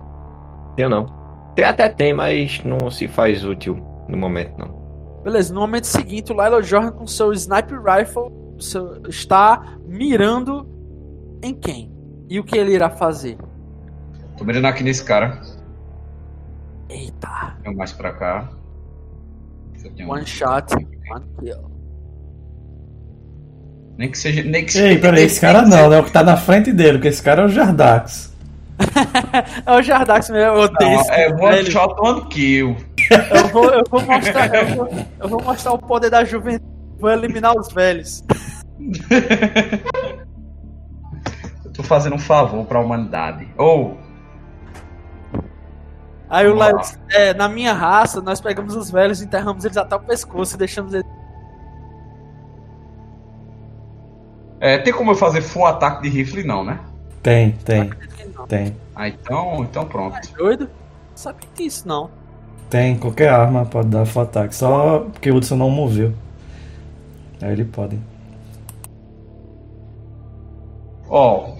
Eu 0.76 0.88
não. 0.88 1.06
Tem, 1.54 1.64
até 1.64 1.88
tem, 1.88 2.12
mas 2.12 2.62
não 2.64 2.90
se 2.90 3.06
faz 3.06 3.44
útil 3.44 3.76
no 4.08 4.16
momento, 4.16 4.58
não. 4.58 4.82
Beleza, 5.22 5.54
no 5.54 5.60
momento 5.60 5.86
seguinte, 5.86 6.32
o 6.32 6.42
Lilo 6.42 6.62
Jordan 6.62 6.92
com 6.92 7.06
seu 7.06 7.32
sniper 7.32 7.80
rifle 7.82 8.30
seu- 8.58 9.00
está 9.08 9.62
mirando 9.86 10.68
em 11.42 11.54
quem? 11.54 11.92
E 12.28 12.38
o 12.40 12.44
que 12.44 12.56
ele 12.58 12.72
irá 12.74 12.90
fazer? 12.90 13.38
Tô 14.36 14.44
mirando 14.44 14.66
aqui 14.66 14.82
nesse 14.82 15.04
cara. 15.04 15.40
Eita, 16.88 17.56
Tenho 17.62 17.76
mais 17.76 17.92
pra 17.92 18.12
cá. 18.12 18.48
Eu 19.98 20.08
one 20.08 20.26
shot, 20.26 20.74
one 21.10 21.24
kill. 21.38 21.73
Nem 23.96 24.10
que 24.10 24.18
seja. 24.18 24.42
Nem 24.42 24.64
que 24.64 24.72
seja. 24.72 24.88
Ei, 24.88 24.98
peraí, 24.98 25.24
esse 25.24 25.40
cara 25.40 25.62
não, 25.62 25.88
né? 25.88 25.98
O 25.98 26.04
que 26.04 26.12
tá 26.12 26.22
na 26.22 26.36
frente 26.36 26.72
dele, 26.72 26.94
porque 26.94 27.08
esse 27.08 27.22
cara 27.22 27.42
é 27.42 27.44
o 27.46 27.48
Jardax. 27.48 28.32
É 29.66 29.72
o 29.72 29.82
Jardax 29.82 30.30
mesmo, 30.30 30.56
eu 30.56 30.62
odeio 30.62 30.90
Não, 30.90 31.00
esse 31.00 31.12
é 31.12 31.28
one 31.32 31.70
shot, 31.70 31.94
one 32.00 32.26
kill. 32.26 32.76
Eu 33.30 33.48
vou, 33.48 33.70
eu 33.70 33.84
vou 33.88 34.02
mostrar, 34.06 34.54
eu 34.54 34.66
vou, 34.74 34.88
eu 35.20 35.28
vou 35.28 35.42
mostrar 35.42 35.72
o 35.72 35.78
poder 35.78 36.10
da 36.10 36.24
juventude. 36.24 36.74
Vou 36.98 37.10
eliminar 37.10 37.56
os 37.56 37.72
velhos. 37.72 38.24
Eu 41.64 41.72
tô 41.72 41.82
fazendo 41.82 42.14
um 42.14 42.18
favor 42.18 42.64
pra 42.66 42.80
humanidade. 42.80 43.48
Ou. 43.58 43.98
Aí 46.30 46.46
o 46.46 46.54
Lilo, 46.54 46.80
é, 47.10 47.34
na 47.34 47.48
minha 47.48 47.72
raça, 47.72 48.20
nós 48.20 48.40
pegamos 48.40 48.76
os 48.76 48.90
velhos, 48.90 49.20
enterramos 49.20 49.64
eles 49.64 49.76
até 49.76 49.96
o 49.96 50.00
pescoço 50.00 50.54
e 50.54 50.58
deixamos 50.58 50.94
eles. 50.94 51.06
É, 54.64 54.78
tem 54.78 54.94
como 54.94 55.10
eu 55.10 55.14
fazer 55.14 55.42
full 55.42 55.66
ataque 55.66 56.04
de 56.04 56.08
rifle? 56.08 56.42
Não, 56.42 56.64
né? 56.64 56.80
Tem, 57.22 57.52
tem, 57.52 57.90
tem. 58.48 58.74
Ah, 58.96 59.08
então, 59.08 59.62
então 59.62 59.84
pronto. 59.84 60.18
doido? 60.38 60.70
Sabe 61.14 61.36
o 61.36 61.46
que 61.54 61.62
é 61.64 61.66
isso, 61.66 61.86
não? 61.86 62.08
Tem, 62.70 62.96
qualquer 62.96 63.28
arma 63.28 63.66
pode 63.66 63.88
dar 63.88 64.06
full 64.06 64.22
ataque. 64.22 64.56
Só 64.56 65.00
porque 65.00 65.30
o 65.30 65.36
Hudson 65.36 65.56
não 65.56 65.68
moveu. 65.68 66.14
Aí 67.42 67.52
ele 67.52 67.66
pode. 67.66 68.00
Ó, 71.10 71.56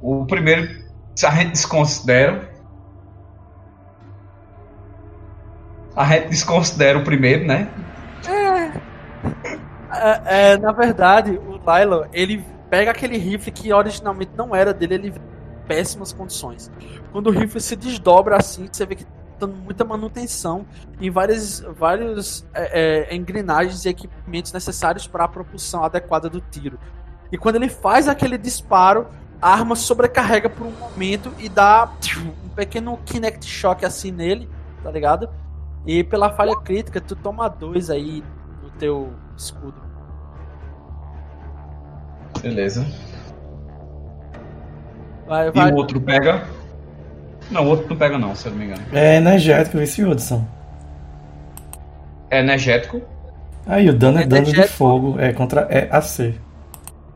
o 0.00 0.26
primeiro, 0.26 0.68
se 1.14 1.24
a 1.24 1.30
gente 1.30 1.52
desconsidera. 1.52 2.50
A 5.94 6.04
gente 6.06 6.30
desconsidera 6.30 6.98
o 6.98 7.04
primeiro, 7.04 7.46
né? 7.46 7.68
É, 9.94 10.52
é, 10.52 10.56
na 10.56 10.72
verdade, 10.72 11.38
Lilo, 11.66 12.06
ele 12.12 12.44
pega 12.70 12.90
aquele 12.90 13.18
rifle 13.18 13.52
que 13.52 13.72
originalmente 13.72 14.32
não 14.36 14.54
era 14.54 14.72
dele, 14.72 14.94
ele 14.94 15.10
vê 15.10 15.18
em 15.18 15.66
péssimas 15.66 16.12
condições. 16.12 16.70
Quando 17.10 17.28
o 17.28 17.30
rifle 17.30 17.60
se 17.60 17.76
desdobra 17.76 18.36
assim, 18.36 18.68
você 18.70 18.86
vê 18.86 18.94
que 18.96 19.06
tá 19.38 19.46
muita 19.46 19.84
manutenção 19.84 20.64
em 21.00 21.10
várias, 21.10 21.60
vários 21.60 22.46
é, 22.54 23.10
é, 23.10 23.14
engrenagens 23.14 23.84
e 23.84 23.88
equipamentos 23.88 24.52
necessários 24.52 25.06
para 25.06 25.24
a 25.24 25.28
propulsão 25.28 25.84
adequada 25.84 26.28
do 26.28 26.40
tiro. 26.40 26.78
E 27.30 27.38
quando 27.38 27.56
ele 27.56 27.68
faz 27.68 28.08
aquele 28.08 28.38
disparo, 28.38 29.06
a 29.40 29.52
arma 29.52 29.74
sobrecarrega 29.74 30.48
por 30.48 30.66
um 30.66 30.70
momento 30.70 31.32
e 31.38 31.48
dá 31.48 31.90
um 32.44 32.48
pequeno 32.50 32.96
Kinect 33.04 33.44
Shock 33.44 33.84
assim 33.84 34.12
nele, 34.12 34.48
tá 34.82 34.90
ligado? 34.90 35.28
E 35.84 36.04
pela 36.04 36.30
falha 36.32 36.56
crítica, 36.56 37.00
tu 37.00 37.16
toma 37.16 37.48
dois 37.48 37.90
aí 37.90 38.22
no 38.62 38.70
teu 38.70 39.12
escudo. 39.36 39.91
Beleza. 42.40 42.86
Vai, 45.26 45.48
E 45.48 45.50
vai. 45.50 45.72
o 45.72 45.76
outro 45.76 46.00
pega. 46.00 46.44
Não, 47.50 47.64
o 47.66 47.68
outro 47.68 47.88
não 47.88 47.96
pega, 47.96 48.18
não, 48.18 48.34
se 48.34 48.46
eu 48.46 48.52
não 48.52 48.58
me 48.58 48.66
engano. 48.66 48.82
É 48.92 49.16
energético 49.16 49.78
esse 49.78 50.04
Hudson. 50.04 50.46
É 52.30 52.40
energético. 52.40 53.02
Aí 53.66 53.88
o 53.88 53.94
dano 53.96 54.20
é 54.20 54.26
dano 54.26 54.46
de 54.46 54.66
fogo. 54.66 55.18
É 55.20 55.32
contra 55.32 55.62
é 55.70 55.88
AC. 55.94 56.34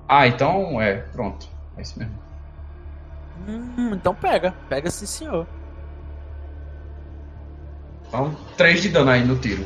Ah, 0.08 0.26
então 0.28 0.80
é, 0.80 0.96
pronto. 1.12 1.48
É 1.76 1.82
isso 1.82 1.98
mesmo. 1.98 2.14
Hum, 3.48 3.90
então 3.94 4.14
pega. 4.14 4.54
Pega 4.68 4.90
sim, 4.90 5.06
senhor. 5.06 5.46
Então, 8.08 8.34
3 8.56 8.82
de 8.82 8.88
dano 8.90 9.10
aí 9.10 9.24
no 9.24 9.36
tiro. 9.36 9.64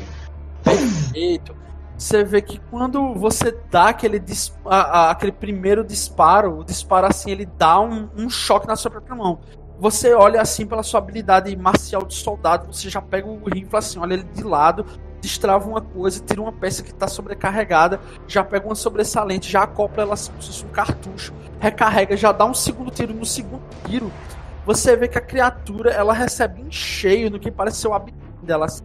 Perfeito. 0.64 1.54
Você 2.00 2.24
vê 2.24 2.40
que 2.40 2.58
quando 2.70 3.12
você 3.12 3.54
dá 3.70 3.90
aquele, 3.90 4.22
a- 4.64 4.76
a- 4.76 5.10
aquele 5.10 5.32
primeiro 5.32 5.84
disparo, 5.84 6.60
o 6.60 6.64
disparo 6.64 7.06
assim, 7.06 7.30
ele 7.30 7.44
dá 7.44 7.78
um, 7.78 8.08
um 8.16 8.30
choque 8.30 8.66
na 8.66 8.74
sua 8.74 8.90
própria 8.90 9.14
mão. 9.14 9.38
Você 9.78 10.14
olha 10.14 10.40
assim 10.40 10.64
pela 10.64 10.82
sua 10.82 10.96
habilidade 10.98 11.54
marcial 11.58 12.06
de 12.06 12.14
soldado, 12.14 12.72
você 12.72 12.88
já 12.88 13.02
pega 13.02 13.28
o 13.28 13.44
rifle 13.44 13.76
assim, 13.76 13.98
olha 13.98 14.14
ele 14.14 14.22
de 14.22 14.42
lado, 14.42 14.86
destrava 15.20 15.68
uma 15.68 15.82
coisa, 15.82 16.24
tira 16.24 16.40
uma 16.40 16.52
peça 16.52 16.82
que 16.82 16.90
está 16.90 17.06
sobrecarregada, 17.06 18.00
já 18.26 18.42
pega 18.42 18.64
uma 18.64 18.74
sobressalente, 18.74 19.52
já 19.52 19.64
acopla 19.64 20.02
ela 20.02 20.14
assim, 20.14 20.30
como 20.30 20.40
se 20.42 20.48
fosse 20.48 20.64
um 20.64 20.70
cartucho, 20.70 21.34
recarrega, 21.58 22.16
já 22.16 22.32
dá 22.32 22.46
um 22.46 22.54
segundo 22.54 22.90
tiro. 22.90 23.12
No 23.12 23.26
segundo 23.26 23.62
tiro, 23.86 24.10
você 24.64 24.96
vê 24.96 25.06
que 25.06 25.18
a 25.18 25.22
criatura 25.22 25.90
ela 25.90 26.14
recebe 26.14 26.62
em 26.62 26.72
cheio 26.72 27.30
no 27.30 27.38
que 27.38 27.50
parece 27.50 27.76
ser 27.76 27.88
o 27.88 27.92
abdômen 27.92 28.24
dela. 28.42 28.64
Assim. 28.64 28.84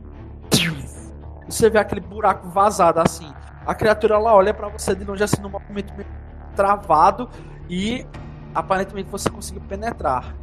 Você 1.48 1.70
vê 1.70 1.78
aquele 1.78 2.02
buraco 2.02 2.48
vazado 2.50 3.00
assim. 3.00 3.32
A 3.66 3.74
criatura 3.74 4.16
ela 4.16 4.34
olha 4.34 4.54
para 4.54 4.70
você 4.70 4.96
de 4.96 5.04
longe 5.04 5.24
assim 5.24 5.42
num 5.42 5.50
movimento 5.50 5.94
meio 5.96 6.08
travado 6.56 7.30
e 7.70 8.06
aparentemente 8.54 9.10
você 9.10 9.30
conseguiu 9.30 9.62
penetrar. 9.68 10.36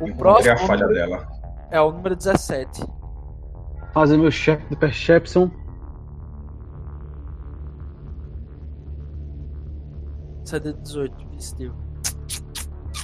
O 0.00 0.14
próximo 0.16 0.54
a 0.54 0.58
falha 0.58 0.86
dela. 0.88 1.26
É 1.70 1.80
o 1.80 1.90
número 1.90 2.14
17. 2.14 2.84
Fazer 3.92 4.16
meu 4.16 4.30
chefe 4.30 4.66
de 4.68 4.76
perception. 4.76 5.50
CD 10.44 10.72
18, 10.72 11.14
Steel. 11.40 11.72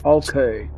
Ok. 0.04 0.70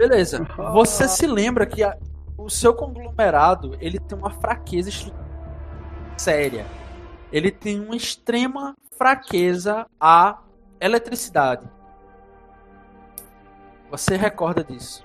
Beleza. 0.00 0.42
Você 0.72 1.06
se 1.06 1.26
lembra 1.26 1.66
que 1.66 1.84
a, 1.84 1.94
o 2.38 2.48
seu 2.48 2.72
conglomerado 2.72 3.76
ele 3.82 3.98
tem 3.98 4.16
uma 4.16 4.30
fraqueza 4.30 4.90
séria. 6.16 6.64
Ele 7.30 7.50
tem 7.50 7.78
uma 7.78 7.94
extrema 7.94 8.74
fraqueza 8.96 9.86
à 10.00 10.38
eletricidade. 10.80 11.68
Você 13.90 14.16
recorda 14.16 14.64
disso? 14.64 15.04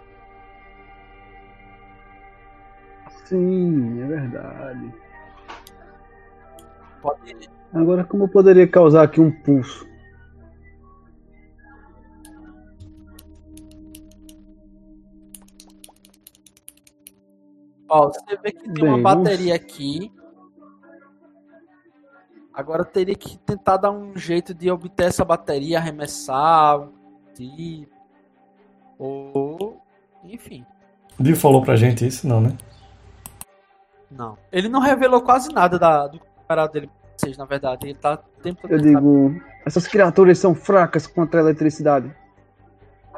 Sim, 3.26 4.02
é 4.02 4.08
verdade. 4.08 4.94
Pode... 7.02 7.50
Agora, 7.74 8.06
como 8.06 8.24
eu 8.24 8.28
poderia 8.30 8.66
causar 8.66 9.04
aqui 9.04 9.20
um 9.20 9.30
pulso? 9.30 9.86
Ó, 17.88 18.08
você 18.08 18.38
vê 18.42 18.52
que 18.52 18.64
tem 18.64 18.74
Bem, 18.74 18.88
uma 18.88 19.02
bateria 19.02 19.56
aqui. 19.56 20.12
Agora 22.54 22.86
teria 22.86 23.16
que 23.16 23.38
tentar 23.40 23.78
dar 23.78 23.92
um 23.92 24.18
jeito 24.18 24.54
de 24.54 24.72
obter 24.72 25.08
essa 25.08 25.26
bateria, 25.26 25.78
arremessar, 25.78 26.88
tipo, 27.34 27.92
ou 28.98 29.82
enfim. 30.24 30.66
Dio 31.20 31.36
falou 31.36 31.62
pra 31.62 31.76
gente 31.76 32.06
isso, 32.06 32.28
não, 32.28 32.42
né? 32.42 32.58
Não. 34.10 34.38
Ele 34.52 34.70
não 34.70 34.80
revelou 34.80 35.22
quase 35.22 35.52
nada 35.54 35.78
da, 35.78 36.08
do 36.08 36.20
comparado 36.20 36.74
dele 36.74 36.88
pra 36.88 36.96
vocês, 37.18 37.38
na 37.38 37.46
verdade. 37.46 37.88
Ele 37.88 37.96
tá 37.96 38.18
tempo 38.42 38.68
Eu 38.70 38.80
digo, 38.80 39.42
essas 39.66 39.88
criaturas 39.88 40.40
são 40.40 40.56
fracas 40.56 41.06
contra 41.06 41.40
a 41.40 41.44
eletricidade. 41.44 42.14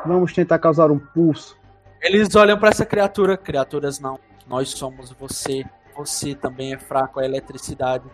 Vamos 0.05 0.33
tentar 0.33 0.59
causar 0.59 0.91
um 0.91 0.99
pulso. 0.99 1.57
Eles 2.01 2.35
olham 2.35 2.57
para 2.57 2.69
essa 2.69 2.85
criatura, 2.85 3.37
criaturas 3.37 3.99
não. 3.99 4.19
Nós 4.47 4.69
somos 4.69 5.11
você. 5.11 5.65
Você 5.95 6.35
também 6.35 6.73
é 6.73 6.77
fraco 6.77 7.19
à 7.19 7.25
eletricidade. 7.25 8.05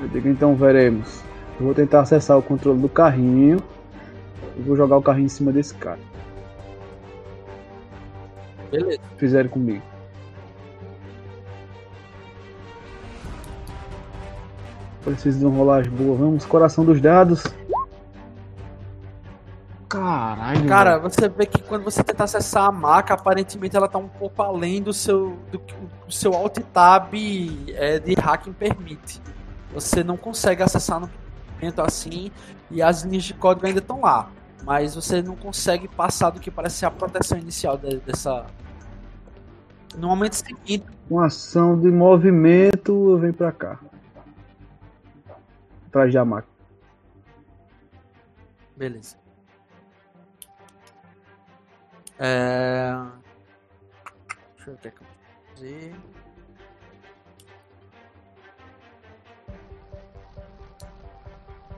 Eu 0.00 0.08
digo, 0.08 0.28
então 0.28 0.54
veremos. 0.54 1.22
Eu 1.58 1.66
vou 1.66 1.74
tentar 1.74 2.00
acessar 2.00 2.38
o 2.38 2.42
controle 2.42 2.80
do 2.80 2.88
carrinho. 2.88 3.62
E 4.56 4.62
vou 4.62 4.76
jogar 4.76 4.96
o 4.96 5.02
carrinho 5.02 5.26
em 5.26 5.30
cima 5.30 5.52
desse 5.52 5.74
cara. 5.74 6.00
Beleza. 8.70 9.00
Fizeram 9.16 9.48
comigo. 9.48 9.82
Preciso 15.04 15.38
de 15.38 15.46
um 15.46 15.50
rolagem 15.50 15.90
boa. 15.92 16.16
Vamos, 16.16 16.44
coração 16.44 16.84
dos 16.84 17.00
dados. 17.00 17.44
Caralho. 19.88 20.68
Cara, 20.68 20.98
você 20.98 21.28
vê 21.28 21.46
que 21.46 21.62
quando 21.62 21.82
você 21.82 22.04
tenta 22.04 22.24
acessar 22.24 22.64
a 22.66 22.72
maca, 22.72 23.14
aparentemente 23.14 23.74
ela 23.74 23.88
tá 23.88 23.98
um 23.98 24.08
pouco 24.08 24.42
além 24.42 24.82
do 24.82 24.92
seu 24.92 25.38
do, 25.50 25.58
do 26.06 26.12
seu 26.12 26.34
alt 26.34 26.58
tab 26.72 27.14
é, 27.14 27.98
de 27.98 28.14
hacking 28.14 28.52
permite. 28.52 29.22
Você 29.72 30.04
não 30.04 30.16
consegue 30.16 30.62
acessar 30.62 31.00
no 31.00 31.10
momento 31.54 31.80
assim 31.80 32.30
e 32.70 32.82
as 32.82 33.02
linhas 33.02 33.24
de 33.24 33.32
código 33.32 33.66
ainda 33.66 33.78
estão 33.78 34.02
lá, 34.02 34.30
mas 34.62 34.94
você 34.94 35.22
não 35.22 35.34
consegue 35.34 35.88
passar 35.88 36.30
do 36.30 36.40
que 36.40 36.50
parece 36.50 36.76
ser 36.76 36.86
a 36.86 36.90
proteção 36.90 37.38
inicial 37.38 37.78
de, 37.78 37.96
dessa 37.96 38.44
no 39.96 40.08
momento 40.08 40.34
seguinte. 40.34 40.84
Uma 41.08 41.26
ação 41.26 41.80
de 41.80 41.90
movimento, 41.90 42.92
eu 43.10 43.18
venho 43.18 43.32
pra 43.32 43.52
cá. 43.52 43.80
Atrás 45.86 46.12
da 46.12 46.24
maca. 46.26 46.46
Beleza. 48.76 49.16
É... 52.18 52.94
Deixa 54.56 54.70
eu 54.70 54.74
ver 54.74 54.74
o 54.74 54.78
que, 54.78 54.88
é 54.88 54.90
que 54.90 54.96
eu 54.96 55.06
vou 55.06 55.54
fazer. 55.54 55.94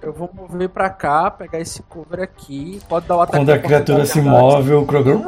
Eu 0.03 0.15
vou 0.15 0.31
mover 0.33 0.71
pra 0.71 0.89
cá, 0.89 1.31
pegar 1.31 1.61
esse 1.61 1.83
cover 1.83 2.23
aqui. 2.23 2.81
Pode 2.89 3.07
dar 3.07 3.17
o 3.17 3.21
ataque. 3.21 3.39
Quando 3.39 3.51
a 3.51 3.59
criatura 3.59 4.07
se 4.07 4.21
move, 4.23 4.73
o 4.73 4.87
Kroger. 4.87 5.19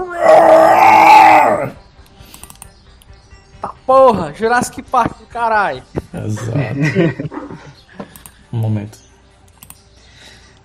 Tá 3.60 3.74
porra! 3.84 4.32
Jurassic 4.32 4.82
Park 4.82 5.18
do 5.18 5.26
caralho! 5.26 5.82
Exato. 6.14 7.38
um 8.50 8.56
momento. 8.58 8.98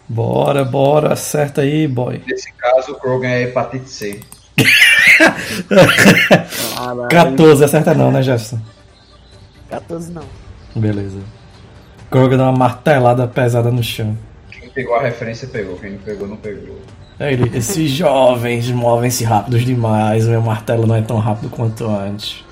Bora, 0.08 0.64
bora, 0.64 1.12
acerta 1.12 1.62
aí, 1.62 1.86
boy. 1.86 2.24
Nesse 2.26 2.54
caso, 2.54 2.94
o 2.94 2.96
Krogan 2.96 3.28
é 3.28 3.44
hepatite 3.44 3.90
C. 3.90 4.22
14, 7.10 7.64
acerta 7.64 7.94
não, 7.94 8.12
né, 8.12 8.24
Jefferson? 8.24 8.60
14 9.70 10.12
não. 10.12 10.24
Beleza. 10.76 11.20
Krogan 12.10 12.38
dá 12.38 12.46
uma 12.46 12.58
martelada 12.58 13.28
pesada 13.28 13.72
no 13.72 13.84
chão. 13.84 14.18
Quem 14.50 14.70
pegou 14.70 14.96
a 14.96 15.02
referência 15.02 15.48
pegou, 15.48 15.78
quem 15.78 15.92
não 15.92 16.00
pegou, 16.00 16.28
não 16.28 16.38
pegou. 16.38 16.80
É, 17.20 17.34
ele, 17.34 17.58
esses 17.58 17.90
jovens 17.90 18.70
movem-se 18.70 19.24
rápidos 19.24 19.66
demais, 19.66 20.28
o 20.28 20.30
meu 20.30 20.42
martelo 20.42 20.86
não 20.86 20.96
é 20.96 21.02
tão 21.02 21.18
rápido 21.18 21.50
quanto 21.50 21.88
antes. 21.88 22.46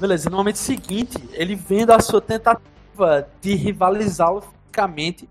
Beleza, 0.00 0.30
no 0.30 0.36
momento 0.36 0.56
seguinte, 0.56 1.16
ele 1.32 1.54
vendo 1.54 1.92
a 1.92 2.00
sua 2.00 2.20
tentativa 2.20 3.26
de 3.42 3.54
rivalizá-lo 3.54 4.42
fisicamente, 4.42 5.28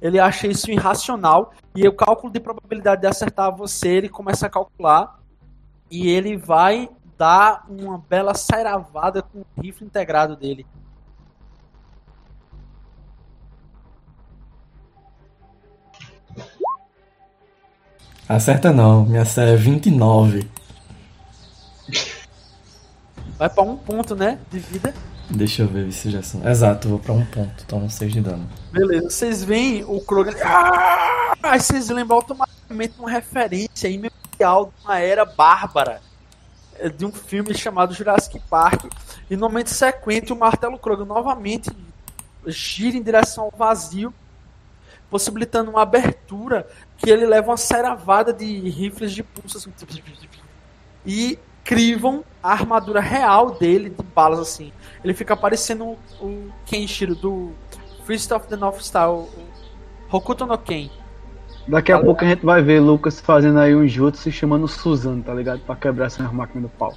ele 0.00 0.18
acha 0.18 0.46
isso 0.46 0.70
irracional 0.70 1.52
e 1.74 1.86
o 1.86 1.92
cálculo 1.92 2.32
de 2.32 2.40
probabilidade 2.40 3.02
de 3.02 3.06
acertar 3.06 3.54
você, 3.54 3.88
ele 3.88 4.08
começa 4.08 4.46
a 4.46 4.50
calcular 4.50 5.20
e 5.90 6.08
ele 6.08 6.36
vai 6.36 6.88
dar 7.18 7.66
uma 7.68 7.98
bela 7.98 8.32
sairavada 8.34 9.22
com 9.22 9.40
o 9.40 9.60
rifle 9.60 9.86
integrado 9.86 10.36
dele. 10.36 10.66
Acerta 18.26 18.72
não, 18.72 19.04
minha 19.04 19.24
série 19.24 19.50
é 19.50 19.56
29. 19.56 20.48
Vai 23.36 23.50
pra 23.50 23.62
um 23.64 23.76
ponto, 23.76 24.14
né? 24.14 24.38
De 24.50 24.60
vida. 24.60 24.94
Deixa 25.30 25.62
eu 25.62 25.68
ver 25.68 25.92
se 25.92 26.10
já 26.10 26.22
são. 26.22 26.46
Exato, 26.48 26.88
vou 26.88 26.98
pra 26.98 27.12
um 27.12 27.24
ponto. 27.24 27.64
Toma 27.66 27.88
6 27.88 28.12
de 28.12 28.20
dano. 28.20 28.48
Beleza, 28.72 29.10
vocês 29.10 29.44
veem 29.44 29.84
o 29.84 30.00
Krogan. 30.00 30.32
Ah! 30.44 31.34
Aí 31.42 31.60
vocês 31.60 31.88
lembram 31.88 32.16
automaticamente 32.16 32.94
uma 32.98 33.10
referência 33.10 33.88
imemorial 33.88 34.66
de 34.66 34.84
uma 34.84 34.98
era 34.98 35.24
bárbara. 35.24 36.02
É, 36.78 36.88
de 36.88 37.04
um 37.04 37.12
filme 37.12 37.54
chamado 37.54 37.94
Jurassic 37.94 38.40
Park. 38.50 38.86
E 39.30 39.36
no 39.36 39.48
momento 39.48 39.68
sequente, 39.68 40.32
o 40.32 40.36
martelo 40.36 40.78
Krogan 40.78 41.04
novamente 41.04 41.70
gira 42.46 42.96
em 42.96 43.02
direção 43.02 43.44
ao 43.44 43.52
vazio, 43.56 44.12
possibilitando 45.10 45.70
uma 45.70 45.82
abertura 45.82 46.66
que 46.96 47.08
ele 47.08 47.26
leva 47.26 47.50
uma 47.50 47.56
seravada 47.56 48.32
de 48.32 48.68
rifles 48.68 49.12
de 49.12 49.22
pulso. 49.22 49.58
Assim, 49.58 49.72
e 51.06 51.38
crivam 51.64 52.24
a 52.42 52.52
armadura 52.52 53.00
real 53.00 53.52
dele 53.52 53.90
de 53.90 54.02
balas 54.14 54.38
assim. 54.38 54.72
Ele 55.04 55.14
fica 55.14 55.36
parecendo 55.36 55.96
o 56.20 56.48
Kenshiro 56.66 57.14
do 57.14 57.52
Fist 58.04 58.30
of 58.32 58.46
the 58.48 58.56
North 58.56 58.80
Star, 58.80 59.12
o 59.12 59.28
Hokuto 60.10 60.46
no 60.46 60.58
Ken. 60.58 60.90
Daqui 61.68 61.92
a 61.92 61.98
tá 61.98 62.04
pouco 62.04 62.24
a 62.24 62.28
gente 62.28 62.44
vai 62.44 62.62
ver 62.62 62.80
Lucas 62.80 63.20
fazendo 63.20 63.58
aí 63.58 63.74
um 63.74 63.86
jutsu 63.86 64.28
e 64.28 64.32
chamando 64.32 64.66
Suzano, 64.66 65.22
tá 65.22 65.32
ligado? 65.32 65.60
Pra 65.60 65.76
quebrar 65.76 66.06
essa 66.06 66.22
máquina 66.32 66.62
do 66.62 66.68
pau. 66.68 66.94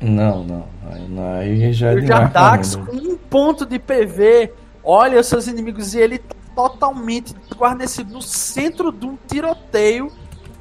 Não, 0.00 0.42
não. 0.42 0.66
Aí, 0.90 1.62
aí 1.64 1.72
já 1.72 1.92
é 1.92 1.96
de 1.96 2.06
Dax 2.06 2.74
com 2.74 2.96
um 2.96 3.16
ponto 3.16 3.66
de 3.66 3.78
PV, 3.78 4.52
olha 4.82 5.20
os 5.20 5.26
seus 5.26 5.46
inimigos 5.46 5.94
e 5.94 6.00
ele 6.00 6.18
tá 6.18 6.34
totalmente 6.54 7.34
guarnecido 7.54 8.12
no 8.12 8.22
centro 8.22 8.90
de 8.90 9.06
um 9.06 9.16
tiroteio 9.28 10.10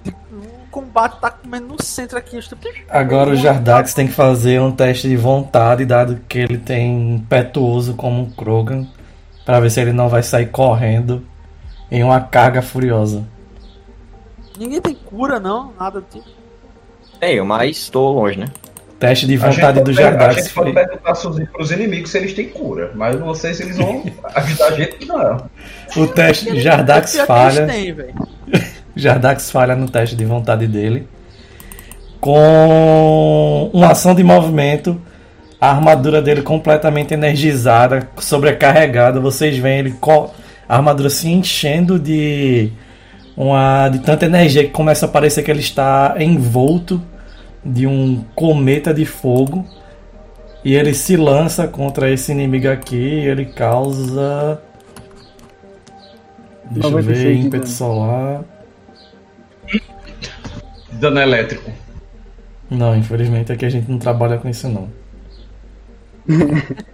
de 0.03 0.13
um 0.31 0.58
combate 0.69 1.19
tá 1.19 1.29
comendo 1.31 1.67
no 1.67 1.81
centro 1.83 2.17
aqui. 2.17 2.35
eu 2.35 2.39
estou- 2.39 2.57
Agora 2.89 3.31
o 3.31 3.35
Jardax 3.35 3.93
tem 3.93 4.07
que 4.07 4.13
fazer 4.13 4.59
um 4.61 4.71
teste 4.71 5.07
de 5.09 5.15
vontade, 5.17 5.85
dado 5.85 6.19
que 6.27 6.39
ele 6.39 6.57
tem 6.57 7.15
impetuoso 7.15 7.93
como 7.93 8.21
um 8.21 8.29
Krogan, 8.31 8.85
pra 9.45 9.59
ver 9.59 9.69
se 9.71 9.79
ele 9.81 9.91
não 9.93 10.07
vai 10.09 10.23
sair 10.23 10.47
correndo 10.47 11.25
em 11.91 12.03
uma 12.03 12.21
carga 12.21 12.61
furiosa. 12.61 13.23
Ninguém 14.57 14.81
tem 14.81 14.93
cura, 14.93 15.39
não? 15.39 15.73
Nada 15.79 16.01
do 16.01 16.05
tipo. 16.09 16.27
Tenho, 17.19 17.45
mas 17.45 17.89
tô 17.89 18.11
longe, 18.11 18.39
né? 18.39 18.47
Teste 18.99 19.25
de 19.27 19.37
vontade 19.37 19.79
do 19.79 19.85
pode- 19.85 19.99
A 19.99 20.01
Jardax. 20.03 20.35
gente 20.35 20.53
pode 20.53 20.73
perguntar 20.73 21.13
para 21.13 21.61
os 21.61 21.71
inimigos 21.71 22.11
se 22.11 22.17
eles 22.17 22.33
têm 22.33 22.49
cura, 22.49 22.91
mas 22.95 23.17
não 23.17 23.33
sei 23.33 23.53
se 23.53 23.63
eles 23.63 23.77
vão 23.77 24.03
ajudar 24.35 24.67
a 24.67 24.71
gente, 24.71 25.05
não. 25.05 25.49
O 25.95 26.07
teste 26.07 26.59
Jardax 26.59 27.15
falha. 27.21 27.65
velho. 27.65 28.13
Jardax 28.99 29.51
falha 29.51 29.75
no 29.75 29.89
teste 29.89 30.15
de 30.15 30.25
vontade 30.25 30.67
dele. 30.67 31.07
Com 32.19 33.69
uma 33.73 33.91
ação 33.91 34.13
de 34.13 34.23
movimento, 34.23 34.99
a 35.59 35.71
armadura 35.71 36.21
dele 36.21 36.41
completamente 36.41 37.13
energizada, 37.13 38.09
sobrecarregada. 38.17 39.19
Vocês 39.19 39.57
veem 39.57 39.79
ele 39.79 39.95
a 40.67 40.75
armadura 40.75 41.09
se 41.09 41.29
enchendo 41.29 41.97
de 41.99 42.71
uma 43.35 43.89
de 43.89 43.99
tanta 43.99 44.25
energia 44.25 44.63
que 44.63 44.71
começa 44.71 45.05
a 45.05 45.09
parecer 45.09 45.43
que 45.43 45.49
ele 45.49 45.61
está 45.61 46.15
envolto 46.19 47.01
de 47.63 47.87
um 47.87 48.23
cometa 48.35 48.93
de 48.93 49.05
fogo. 49.05 49.65
E 50.63 50.75
ele 50.75 50.93
se 50.93 51.15
lança 51.15 51.67
contra 51.67 52.09
esse 52.11 52.31
inimigo 52.31 52.69
aqui. 52.69 52.97
Ele 52.97 53.45
causa. 53.45 54.61
Deixa 56.69 56.87
eu 56.87 56.91
96 56.91 57.23
ver, 57.23 57.45
ímpeto 57.45 57.69
solar. 57.69 58.43
Dano 60.99 61.19
elétrico. 61.19 61.71
Não, 62.69 62.95
infelizmente 62.95 63.51
aqui 63.51 63.65
a 63.65 63.69
gente 63.69 63.89
não 63.89 63.97
trabalha 63.97 64.37
com 64.37 64.47
isso 64.49 64.69
não. 64.69 64.89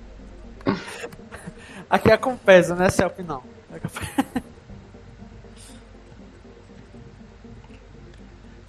Aqui 1.90 2.12
é 2.12 2.18
com 2.18 2.36
pesa, 2.36 2.76
né, 2.76 2.90
Celp? 2.90 3.20
Não. 3.20 3.42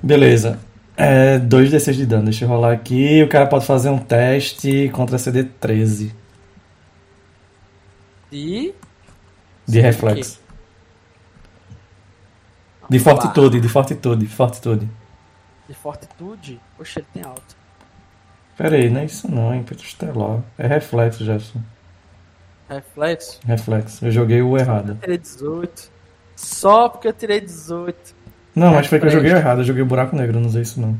Beleza. 0.02 0.58
É 0.96 1.38
2d6 1.38 1.92
de 1.92 2.06
dano. 2.06 2.24
Deixa 2.24 2.44
eu 2.44 2.48
rolar 2.48 2.72
aqui. 2.72 3.22
O 3.22 3.28
cara 3.28 3.46
pode 3.46 3.66
fazer 3.66 3.90
um 3.90 3.98
teste 3.98 4.88
contra 4.92 5.16
CD13 5.16 6.12
E. 8.30 8.74
de 9.66 9.80
reflexo. 9.80 10.40
De 12.88 12.98
fortitude, 13.00 13.60
de 13.60 13.68
fortitude, 13.68 14.26
fortitude. 14.26 14.88
De 15.68 15.74
fortitude? 15.74 16.60
Oxe, 16.78 16.98
ele 17.00 17.06
tem 17.12 17.22
alto. 17.22 17.56
Pera 18.56 18.76
aí, 18.76 18.88
não 18.88 19.00
é 19.00 19.04
isso 19.04 19.30
não, 19.30 19.52
é 19.52 19.56
ímpeto 19.56 19.84
estelar. 19.84 20.40
É 20.56 20.66
reflexo, 20.66 21.24
Jefferson. 21.24 21.60
Reflexo. 22.68 23.40
Reflexo. 23.46 24.04
Eu 24.06 24.10
joguei 24.10 24.42
o 24.42 24.56
errado. 24.56 24.90
Eu 24.90 24.96
tirei 24.96 25.18
18. 25.18 25.90
Só 26.34 26.88
porque 26.88 27.08
eu 27.08 27.12
tirei 27.12 27.40
18. 27.40 28.14
Não, 28.54 28.72
mas 28.74 28.86
foi 28.86 28.98
que 28.98 29.04
eu 29.06 29.10
Reflexo. 29.10 29.16
joguei 29.16 29.32
o 29.32 29.36
errado. 29.36 29.58
Eu 29.60 29.64
joguei 29.64 29.82
o 29.82 29.86
buraco 29.86 30.16
negro, 30.16 30.40
não 30.40 30.46
usei 30.48 30.62
isso 30.62 30.80
não. 30.80 30.96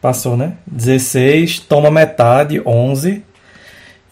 Passou, 0.00 0.36
né? 0.36 0.56
16, 0.66 1.60
toma 1.60 1.90
metade, 1.90 2.60
11. 2.64 3.24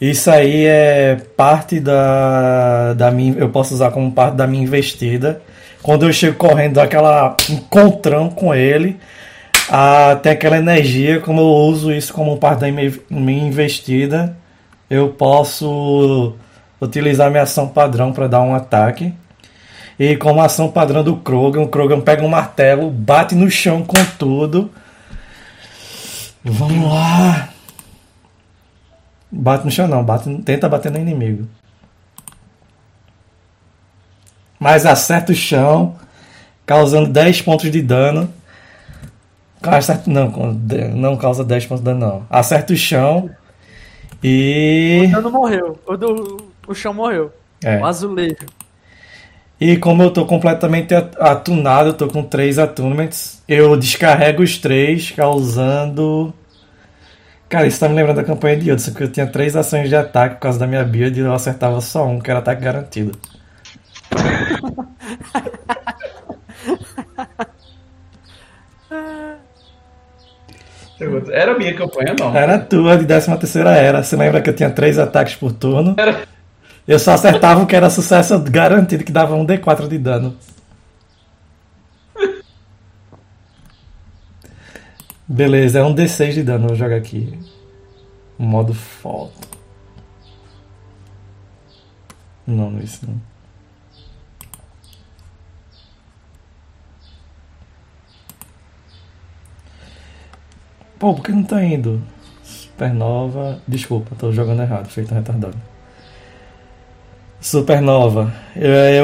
Isso 0.01 0.29
aí 0.29 0.65
é 0.65 1.15
parte 1.37 1.79
da, 1.79 2.93
da 2.93 3.11
minha. 3.11 3.35
Eu 3.37 3.49
posso 3.49 3.73
usar 3.73 3.91
como 3.91 4.11
parte 4.11 4.35
da 4.35 4.47
minha 4.47 4.63
investida. 4.63 5.41
Quando 5.85 6.07
eu 6.07 6.11
chego 6.11 6.35
correndo, 6.35 6.73
dou 6.73 6.83
aquela 6.83 7.37
encontrão 7.47 8.27
com 8.27 8.55
ele. 8.55 8.99
Tem 10.23 10.31
aquela 10.31 10.57
energia, 10.57 11.21
como 11.21 11.39
eu 11.39 11.45
uso 11.45 11.93
isso 11.93 12.11
como 12.11 12.39
parte 12.39 12.61
da 12.61 12.71
minha 12.71 13.47
investida, 13.47 14.35
eu 14.89 15.09
posso 15.09 16.33
utilizar 16.81 17.29
minha 17.29 17.43
ação 17.43 17.67
padrão 17.67 18.11
para 18.11 18.25
dar 18.25 18.41
um 18.41 18.55
ataque. 18.55 19.13
E 19.99 20.15
como 20.17 20.41
ação 20.41 20.71
padrão 20.71 21.03
do 21.03 21.17
Krogan, 21.17 21.61
o 21.61 21.67
Krogan 21.67 22.01
pega 22.01 22.23
um 22.23 22.29
martelo, 22.29 22.89
bate 22.89 23.35
no 23.35 23.47
chão 23.51 23.83
com 23.83 24.03
tudo. 24.17 24.71
Vamos 26.43 26.91
lá. 26.91 27.49
Bate 29.31 29.63
no 29.63 29.69
chão 29.69 29.87
não, 29.87 30.03
bate, 30.03 30.35
tenta 30.37 30.67
bater 30.67 30.91
no 30.91 30.97
inimigo. 30.97 31.47
Mas 34.59 34.85
acerta 34.85 35.31
o 35.31 35.35
chão, 35.35 35.95
causando 36.65 37.09
10 37.09 37.41
pontos 37.41 37.71
de 37.71 37.81
dano. 37.81 38.29
Acerta, 39.61 40.09
não, 40.09 40.29
não 40.93 41.17
causa 41.17 41.43
10 41.43 41.65
pontos 41.65 41.81
de 41.83 41.85
dano 41.85 41.99
não. 41.99 42.27
Acerta 42.29 42.73
o 42.73 42.77
chão 42.77 43.29
e... 44.23 45.07
O 45.09 45.11
dano 45.11 45.31
morreu. 45.31 45.79
O, 45.85 45.97
do, 45.97 46.37
o 46.67 46.73
chão 46.75 46.93
morreu. 46.93 47.31
É. 47.63 47.79
O 47.79 47.85
azulejo. 47.85 48.45
E 49.59 49.77
como 49.77 50.03
eu 50.03 50.11
tô 50.11 50.25
completamente 50.25 50.93
at- 50.93 51.15
atunado, 51.19 51.89
eu 51.89 51.93
tô 51.93 52.07
com 52.07 52.21
três 52.23 52.59
attunements, 52.59 53.41
eu 53.47 53.77
descarrego 53.77 54.43
os 54.43 54.57
três, 54.57 55.11
causando. 55.11 56.33
Cara, 57.47 57.67
isso 57.67 57.79
tá 57.79 57.87
me 57.87 57.95
lembrando 57.95 58.17
da 58.17 58.23
campanha 58.23 58.57
de 58.57 58.71
Hudson, 58.71 58.93
que 58.93 59.03
eu 59.03 59.11
tinha 59.11 59.27
três 59.27 59.55
ações 59.55 59.87
de 59.89 59.95
ataque 59.95 60.35
por 60.35 60.41
causa 60.41 60.59
da 60.59 60.67
minha 60.67 60.83
build 60.83 61.17
e 61.19 61.23
eu 61.23 61.33
acertava 61.33 61.79
só 61.79 62.05
um, 62.05 62.19
que 62.19 62.29
era 62.29 62.39
ataque 62.39 62.61
garantido. 62.61 63.17
Era 71.31 71.57
minha 71.57 71.75
campanha, 71.75 72.15
não. 72.17 72.35
Era 72.35 72.57
tua 72.57 72.97
de 72.97 73.05
13 73.05 73.37
terceira 73.37 73.71
era. 73.71 74.01
Você 74.01 74.15
lembra 74.15 74.41
que 74.41 74.49
eu 74.49 74.55
tinha 74.55 74.69
três 74.69 74.97
ataques 74.97 75.35
por 75.35 75.51
turno? 75.51 75.95
Era. 75.97 76.25
Eu 76.87 76.99
só 76.99 77.13
acertava 77.13 77.63
o 77.63 77.67
que 77.67 77.75
era 77.75 77.89
sucesso 77.89 78.39
garantido, 78.39 79.03
que 79.03 79.11
dava 79.11 79.35
um 79.35 79.45
D4 79.45 79.87
de 79.87 79.97
dano. 79.97 80.37
Beleza, 85.27 85.79
é 85.79 85.83
um 85.83 85.93
D6 85.93 86.33
de 86.33 86.43
dano, 86.43 86.67
vou 86.67 86.75
jogar 86.75 86.97
aqui. 86.97 87.37
Modo 88.37 88.73
foto. 88.73 89.47
Não, 92.45 92.69
não 92.69 92.79
é 92.79 92.83
isso 92.83 93.05
não. 93.07 93.19
Pô, 100.99 101.13
por 101.13 101.23
que 101.23 101.31
não 101.31 101.43
tá 101.43 101.63
indo? 101.63 102.01
Supernova. 102.43 103.59
Desculpa, 103.67 104.15
tô 104.17 104.31
jogando 104.31 104.61
errado, 104.61 104.87
feito 104.87 105.13
retardado. 105.13 105.57
Supernova. 107.39 108.33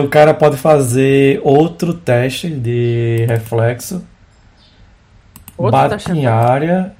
O 0.03 0.07
cara 0.09 0.33
pode 0.33 0.57
fazer 0.57 1.39
outro 1.43 1.93
teste 1.93 2.49
de 2.49 3.25
reflexo. 3.27 4.03
Outro 5.57 5.71
bate 5.79 6.11
em 6.11 6.25
área 6.25 6.93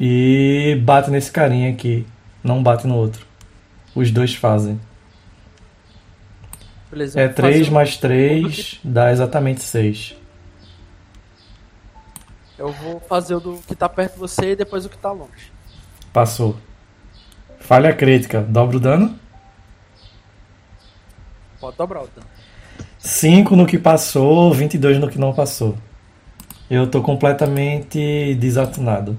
e 0.00 0.80
bate 0.82 1.10
nesse 1.10 1.30
carinha 1.30 1.70
aqui. 1.70 2.04
Não 2.42 2.62
bate 2.62 2.86
no 2.86 2.96
outro. 2.96 3.24
Os 3.94 4.10
dois 4.10 4.34
fazem. 4.34 4.80
Beleza. 6.90 7.20
É 7.20 7.26
vou 7.26 7.34
3 7.34 7.58
fazer 7.58 7.70
um- 7.70 7.74
mais 7.74 7.96
3 7.96 8.80
dá 8.82 9.12
exatamente 9.12 9.62
6. 9.62 10.16
Eu 12.58 12.70
vou 12.72 13.00
fazer 13.00 13.34
o 13.34 13.40
do 13.40 13.58
que 13.66 13.74
tá 13.74 13.88
perto 13.88 14.14
de 14.14 14.18
você 14.20 14.52
e 14.52 14.56
depois 14.56 14.84
o 14.86 14.88
que 14.88 14.96
tá 14.96 15.10
longe. 15.10 15.52
Passou. 16.12 16.56
Falha 17.58 17.92
crítica. 17.94 18.40
Dobra 18.40 18.76
o 18.76 18.80
dano. 18.80 19.18
Pode 21.60 21.76
dobrar 21.76 22.02
o 22.02 22.08
dano. 22.08 22.26
5 22.98 23.56
no 23.56 23.66
que 23.66 23.78
passou, 23.78 24.52
22 24.52 24.98
no 24.98 25.10
que 25.10 25.18
não 25.18 25.32
passou. 25.32 25.76
Eu 26.70 26.90
tô 26.90 27.02
completamente 27.02 28.34
desatunado. 28.36 29.18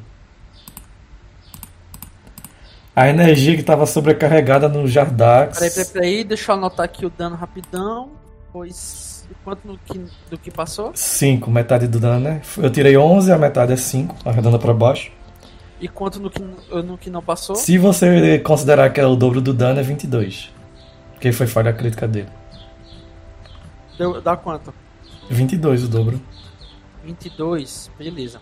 A 2.95 3.09
energia 3.09 3.53
que 3.53 3.61
estava 3.61 3.85
sobrecarregada 3.85 4.69
no 4.69 4.87
Jardax. 4.87 5.59
Peraí, 5.59 5.71
peraí, 5.71 5.91
peraí. 5.91 6.23
Deixa 6.23 6.51
eu 6.51 6.55
anotar 6.55 6.85
aqui 6.85 7.05
o 7.05 7.09
dano 7.09 7.35
rapidão. 7.35 8.11
Pois. 8.53 9.04
Quanto 9.43 9.67
no 9.67 9.77
que, 9.77 9.99
do 10.29 10.37
que 10.37 10.49
passou? 10.51 10.91
5, 10.93 11.49
metade 11.51 11.87
do 11.87 11.99
dano, 11.99 12.19
né? 12.19 12.41
Eu 12.57 12.69
tirei 12.69 12.97
11, 12.97 13.31
a 13.31 13.37
metade 13.37 13.73
é 13.73 13.75
5, 13.77 14.15
arredondando 14.25 14.59
para 14.59 14.73
baixo. 14.73 15.11
E 15.79 15.87
quanto 15.87 16.19
no 16.19 16.29
que, 16.29 16.41
no 16.71 16.97
que 16.97 17.09
não 17.09 17.21
passou? 17.21 17.55
Se 17.55 17.77
você 17.77 18.39
considerar 18.39 18.89
que 18.91 18.99
é 18.99 19.05
o 19.05 19.15
dobro 19.15 19.41
do 19.41 19.53
dano, 19.53 19.79
é 19.79 19.83
22. 19.83 20.51
Porque 21.13 21.31
foi 21.31 21.45
falha 21.47 21.71
crítica 21.73 22.07
dele. 22.07 22.29
Deu, 23.97 24.21
dá 24.21 24.35
quanto? 24.35 24.73
22 25.29 25.83
o 25.83 25.87
dobro. 25.87 26.21
22. 27.03 27.91
Beleza. 27.97 28.39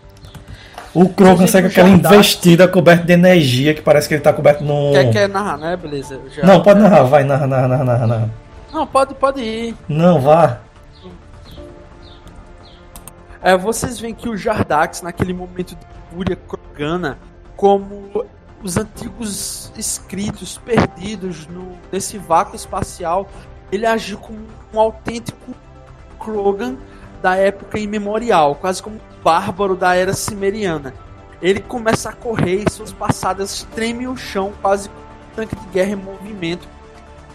O 0.93 1.09
Crow 1.09 1.29
Gente, 1.31 1.39
consegue 1.39 1.67
aquela 1.67 1.89
investida 1.89 2.67
coberta 2.67 3.03
de 3.03 3.13
energia 3.13 3.73
que 3.73 3.81
parece 3.81 4.07
que 4.07 4.13
ele 4.13 4.21
tá 4.21 4.31
coberto 4.31 4.63
num. 4.63 4.91
Quer, 4.93 5.11
quer 5.11 5.29
narrar, 5.29 5.57
né? 5.57 5.75
Beleza. 5.75 6.19
já- 6.35 6.43
Não, 6.45 6.61
pode 6.61 6.79
narrar, 6.79 7.03
vai, 7.03 7.23
narra, 7.23 7.47
narra, 7.47 7.67
narra, 7.83 8.07
narra. 8.07 8.29
Não, 8.71 8.85
pode, 8.87 9.13
pode 9.15 9.41
ir. 9.41 9.75
Não, 9.87 10.19
vá. 10.21 10.59
É, 13.43 13.57
vocês 13.57 13.99
veem 13.99 14.15
que 14.15 14.29
o 14.29 14.37
Jardax, 14.37 15.01
naquele 15.01 15.33
momento 15.33 15.75
de 15.75 15.85
fúria 16.09 16.37
crogana, 16.37 17.19
como 17.57 18.25
os 18.63 18.77
antigos 18.77 19.69
escritos 19.75 20.57
perdidos 20.57 21.45
no, 21.47 21.77
nesse 21.91 22.17
vácuo 22.17 22.55
espacial, 22.55 23.29
ele 23.69 23.85
agiu 23.85 24.17
como 24.17 24.39
um 24.73 24.79
autêntico 24.79 25.53
Krogan 26.17 26.77
da 27.21 27.35
época 27.35 27.77
imemorial, 27.77 28.55
quase 28.55 28.81
como 28.81 28.95
um 28.95 29.21
bárbaro 29.21 29.75
da 29.75 29.93
era 29.93 30.13
cimeriana. 30.13 30.93
Ele 31.41 31.59
começa 31.59 32.11
a 32.11 32.13
correr 32.13 32.63
e 32.65 32.71
suas 32.71 32.93
passadas 32.93 33.67
tremem 33.75 34.07
o 34.07 34.15
chão, 34.15 34.53
quase 34.61 34.87
como 34.87 35.01
um 35.01 35.35
tanque 35.35 35.55
de 35.57 35.65
guerra 35.67 35.91
em 35.91 35.95
movimento. 35.95 36.65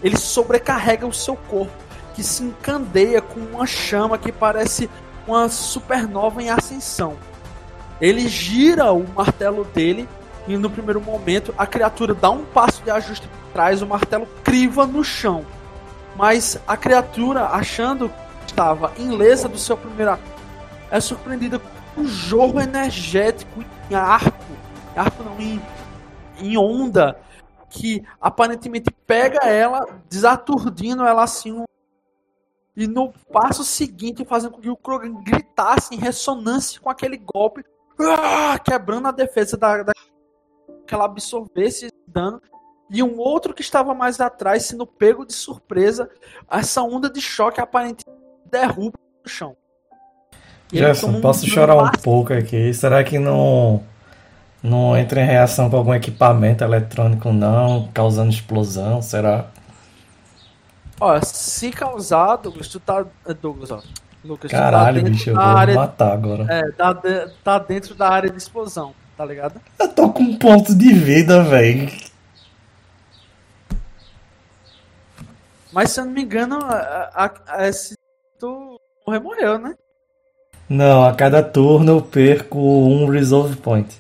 Ele 0.03 0.17
sobrecarrega 0.17 1.07
o 1.07 1.13
seu 1.13 1.37
corpo, 1.37 1.73
que 2.15 2.23
se 2.23 2.45
encandeia 2.45 3.21
com 3.21 3.41
uma 3.41 3.67
chama 3.67 4.17
que 4.17 4.33
parece 4.33 4.89
uma 5.29 5.49
supernova 5.51 6.43
em 6.43 6.49
ascensão. 6.49 7.17
Ele 8.01 8.27
gira 8.29 8.93
o 8.93 9.07
martelo 9.15 9.65
dele 9.65 10.09
e 10.47 10.57
no 10.57 10.71
primeiro 10.71 11.01
momento 11.01 11.55
a 11.59 11.67
criatura 11.67 12.15
dá 12.15 12.31
um 12.31 12.45
passo 12.47 12.83
de 12.83 12.91
ajuste 12.91 13.29
para 13.29 13.53
trás, 13.53 13.83
o 13.83 13.87
martelo 13.87 14.27
criva 14.43 14.87
no 14.87 15.05
chão. 15.05 15.45
Mas 16.17 16.59
a 16.67 16.77
criatura, 16.77 17.47
achando 17.47 18.09
que 18.09 18.53
estava 18.53 18.93
ilesa 18.97 19.49
do 19.49 19.59
seu 19.59 19.77
primeiro 19.77 20.13
ataque, 20.13 20.43
é 20.91 20.99
surpreendida 21.01 21.59
com 21.59 22.01
um 22.01 22.07
jorro 22.07 22.61
energético 22.61 23.63
em 23.91 23.95
arco, 23.95 24.33
arco 24.97 25.23
não, 25.23 25.39
em, 25.39 25.61
em 26.41 26.57
onda, 26.57 27.21
que 27.69 28.03
aparentemente 28.21 28.91
pega 29.07 29.47
ela, 29.47 29.87
desaturdindo 30.09 31.05
ela 31.05 31.23
assim 31.23 31.53
e 32.79 32.87
no 32.87 33.13
passo 33.33 33.65
seguinte 33.65 34.25
fazendo 34.25 34.53
com 34.53 34.61
que 34.61 34.71
o 34.71 34.77
Krogan 34.77 35.21
gritasse 35.21 35.93
em 35.93 35.99
ressonância 35.99 36.81
com 36.81 36.89
aquele 36.89 37.17
golpe, 37.17 37.65
ah, 37.99 38.57
quebrando 38.61 39.09
a 39.09 39.11
defesa 39.11 39.57
da, 39.57 39.83
da 39.83 39.93
que 40.87 40.95
ela 40.95 41.07
absorvesse 41.07 41.87
esse 41.87 41.95
dano. 42.07 42.41
E 42.89 43.03
um 43.03 43.19
outro 43.19 43.53
que 43.53 43.63
estava 43.63 43.93
mais 43.95 44.21
atrás, 44.21 44.65
sendo 44.67 44.87
pego 44.87 45.27
de 45.27 45.33
surpresa, 45.33 46.09
essa 46.49 46.81
onda 46.81 47.11
de 47.11 47.21
choque 47.21 47.61
aparentemente 47.61 48.17
derruba 48.49 48.97
no 49.25 49.29
chão. 49.29 49.57
Jefferson, 50.73 51.09
um 51.09 51.21
posso 51.21 51.49
chorar 51.49 51.77
um 51.77 51.91
pouco 52.01 52.33
aqui? 52.33 52.73
Será 52.73 53.03
que 53.03 53.19
não 53.19 53.83
não 54.63 54.97
entra 54.97 55.21
em 55.21 55.27
reação 55.27 55.69
com 55.69 55.77
algum 55.77 55.95
equipamento 55.95 56.63
eletrônico 56.63 57.33
não, 57.33 57.89
causando 57.89 58.31
explosão? 58.31 59.03
Será? 59.03 59.51
Ó, 61.01 61.21
se 61.23 61.71
causar, 61.71 62.37
Douglas, 62.37 62.69
tu 62.69 62.81
tá. 62.81 63.05
É, 63.27 63.35
Douglas, 63.35 63.71
ó. 63.71 63.81
Lucas, 64.25 64.51
Caralho, 64.51 65.03
tá 65.03 65.09
bicho, 65.09 65.31
eu 65.31 65.35
vou 65.35 65.45
área, 65.45 65.75
matar 65.75 66.13
agora. 66.13 66.47
É, 66.53 66.71
tá, 66.73 66.95
tá 67.45 67.59
dentro 67.61 67.95
da 67.95 68.09
área 68.09 68.29
de 68.29 68.37
explosão, 68.37 68.93
tá 69.17 69.25
ligado? 69.25 69.61
Eu 69.79 69.89
tô 69.89 70.11
com 70.11 70.23
um 70.23 70.37
ponto 70.37 70.75
de 70.75 70.93
vida, 70.93 71.43
velho. 71.45 71.89
Mas 75.73 75.91
se 75.93 76.01
eu 76.01 76.05
não 76.05 76.13
me 76.13 76.23
engano, 76.23 76.59
a, 76.61 77.11
a, 77.15 77.65
a, 77.67 77.73
se 77.73 77.95
tu 78.39 78.81
morrer, 79.07 79.21
morreu, 79.21 79.59
né? 79.59 79.75
Não, 80.69 81.05
a 81.05 81.15
cada 81.15 81.43
turno 81.43 81.93
eu 81.93 82.03
perco 82.03 82.59
um 82.59 83.07
Resolve 83.07 83.57
Point. 83.57 83.97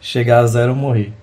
Chegar 0.00 0.40
a 0.40 0.46
zero, 0.46 0.72
eu 0.72 0.76
morri. 0.76 1.14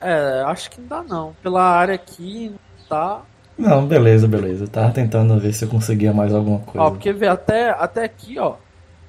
É, 0.00 0.42
acho 0.46 0.70
que 0.70 0.80
não 0.80 0.88
dá 0.88 1.02
não. 1.02 1.34
Pela 1.42 1.62
área 1.62 1.94
aqui, 1.94 2.54
tá. 2.88 3.22
Não, 3.58 3.86
beleza, 3.86 4.26
beleza. 4.26 4.64
Eu 4.64 4.68
tava 4.68 4.90
tentando 4.90 5.38
ver 5.38 5.52
se 5.52 5.64
eu 5.64 5.68
conseguia 5.68 6.12
mais 6.12 6.34
alguma 6.34 6.60
coisa. 6.60 6.80
Ó, 6.80 6.90
porque 6.90 7.12
vê, 7.12 7.28
até, 7.28 7.70
até 7.70 8.04
aqui, 8.04 8.38
ó. 8.38 8.54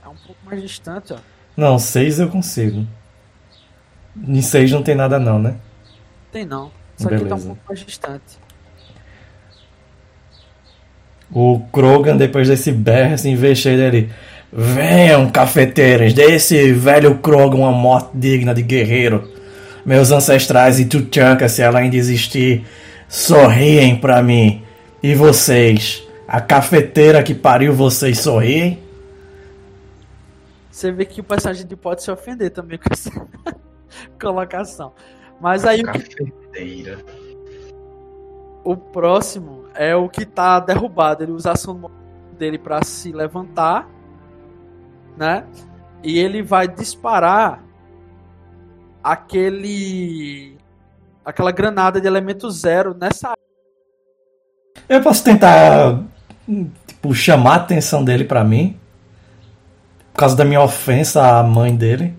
É 0.04 0.10
um 0.10 0.16
pouco 0.16 0.39
mais 0.46 0.62
distante, 0.62 1.14
ó. 1.14 1.18
Não, 1.56 1.80
seis 1.80 2.20
eu 2.20 2.28
consigo. 2.28 2.86
Em 4.28 4.42
seis 4.42 4.70
não 4.72 4.84
tem 4.84 4.96
nada 4.96 5.18
não, 5.18 5.39
né? 5.39 5.56
Tem 6.32 6.46
não. 6.46 6.72
Beleza. 7.00 7.16
aqui 7.16 7.30
tá 7.30 7.36
um 7.36 7.42
pouco 7.42 7.62
mais 7.68 7.80
distante. 7.80 8.42
O 11.32 11.62
Krogan, 11.72 12.18
depois 12.18 12.50
desse 12.50 12.74
berro, 12.74 13.14
assim, 13.14 13.56
cheio 13.56 13.78
dele. 13.78 14.12
Venham, 14.52 15.32
cafeteiros, 15.32 16.14
dê 16.14 16.34
esse 16.34 16.74
velho 16.74 17.18
Krogan 17.20 17.58
uma 17.58 17.72
morte 17.72 18.10
digna 18.14 18.54
de 18.54 18.62
guerreiro. 18.62 19.31
Meus 19.86 20.12
ancestrais 20.12 20.80
e 20.80 20.86
Tuchanka, 20.86 21.50
se 21.50 21.62
ela 21.62 21.80
ainda 21.80 21.96
existir, 21.96 22.66
sorriem 23.08 24.00
para 24.00 24.22
mim. 24.22 24.64
E 25.02 25.16
vocês? 25.16 26.08
A 26.28 26.40
cafeteira 26.40 27.24
que 27.24 27.34
pariu 27.34 27.74
vocês 27.74 28.20
sorriem? 28.20 28.80
Você 30.70 30.92
vê 30.92 31.06
que 31.06 31.20
o 31.20 31.24
personagem 31.24 31.68
pode 31.68 32.04
se 32.04 32.12
ofender 32.12 32.52
também 32.52 32.78
com 32.78 32.92
essa 32.92 33.12
colocação. 34.22 34.94
Mas 35.40 35.66
aí 35.66 35.84
cafeteira. 35.84 37.00
o 38.64 38.78
próximo 38.78 39.66
é 39.74 39.96
o 39.96 40.08
que 40.08 40.26
tá 40.26 40.60
derrubado. 40.60 41.24
Ele 41.24 41.32
usa 41.32 41.50
a 41.50 41.54
ação 41.54 41.90
dele 42.38 42.58
para 42.58 42.84
se 42.84 43.12
levantar, 43.12 43.90
né? 45.18 45.46
E 46.04 46.18
ele 46.18 46.42
vai 46.42 46.68
disparar 46.68 47.64
aquele 49.04 50.58
aquela 51.24 51.52
granada 51.52 52.02
de 52.02 52.08
elemento 52.08 52.49
zero 52.49 52.93
nessa 52.93 53.34
Eu 54.89 55.02
posso 55.02 55.24
tentar 55.24 56.02
tipo, 56.88 57.14
chamar 57.14 57.54
a 57.54 57.56
atenção 57.58 58.04
dele 58.04 58.24
para 58.24 58.43
mim 58.43 58.80
por 60.14 60.20
causa 60.20 60.36
da 60.36 60.43
minha 60.43 60.62
ofensa 60.62 61.39
à 61.39 61.43
mãe 61.43 61.76
dele. 61.76 62.14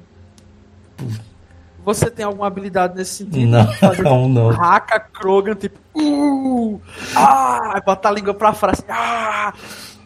Você 1.84 2.10
tem 2.10 2.24
alguma 2.24 2.46
habilidade 2.46 2.96
nesse 2.96 3.24
sentido? 3.24 3.48
Não, 3.48 3.66
não, 4.02 4.28
não. 4.28 4.50
Haka 4.50 5.00
Krogan, 5.00 5.54
tipo, 5.56 5.78
uh, 5.94 6.80
ah, 7.16 7.80
botar 7.84 8.10
a 8.10 8.12
língua 8.12 8.32
pra 8.32 8.52
fora 8.52 8.72
assim, 8.72 8.84
ah, 8.88 9.52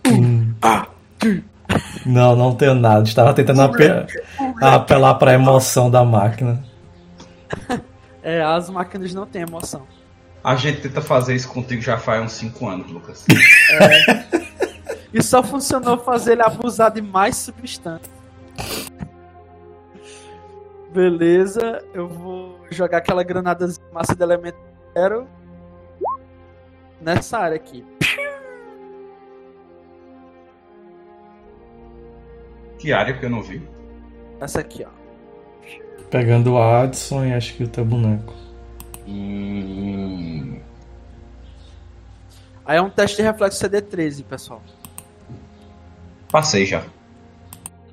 uh, 0.09 0.55
ah, 0.63 0.87
uh. 1.25 1.56
Não, 2.05 2.37
não 2.37 2.55
tenho 2.55 2.75
nada. 2.75 3.03
Estava 3.03 3.35
tentando 3.35 3.63
ape 3.63 3.85
apelar 4.61 5.15
para 5.15 5.33
a 5.33 5.35
emoção 5.35 5.91
da 5.91 6.05
máquina. 6.05 6.63
é, 8.23 8.43
as 8.43 8.71
máquinas 8.71 9.13
não 9.13 9.27
têm 9.27 9.43
emoção. 9.43 9.87
A 10.43 10.55
gente 10.55 10.83
tenta 10.83 11.01
fazer 11.01 11.35
isso 11.35 11.49
contigo 11.49 11.83
já 11.83 11.99
faz 11.99 12.23
uns 12.23 12.33
5 12.33 12.69
anos, 12.69 12.91
Lucas. 12.91 13.25
É. 13.73 14.47
E 15.13 15.23
só 15.23 15.43
funcionou 15.43 15.99
fazer 15.99 16.33
ele 16.33 16.43
abusar 16.43 16.93
de 16.93 17.01
mais 17.01 17.37
substância. 17.37 18.13
Beleza, 20.93 21.83
eu 21.93 22.09
vou 22.09 22.61
jogar 22.71 22.99
aquela 22.99 23.23
granada 23.23 23.67
massa 23.93 24.15
de 24.15 24.23
elemento 24.23 24.59
zero 24.95 25.27
nessa 27.01 27.39
área 27.39 27.57
aqui. 27.57 27.85
Que 32.79 32.93
área 32.93 33.17
que 33.19 33.25
eu 33.25 33.31
não 33.31 33.43
vi? 33.43 33.67
Essa 34.41 34.61
aqui, 34.61 34.85
ó. 34.85 34.91
Pegando 36.11 36.53
o 36.53 36.63
Adson 36.63 37.25
e 37.25 37.33
acho 37.33 37.55
que 37.55 37.65
o 37.65 37.69
teu 37.69 37.85
boneco. 37.85 38.33
Hum. 39.07 40.61
Aí 42.65 42.79
é 42.79 42.83
um 42.83 42.91
teste 42.91 43.17
de 43.17 43.23
reflexo 43.23 43.65
CD13, 43.65 44.25
pessoal. 44.25 44.63
Passei 46.31 46.67
já. 46.67 46.85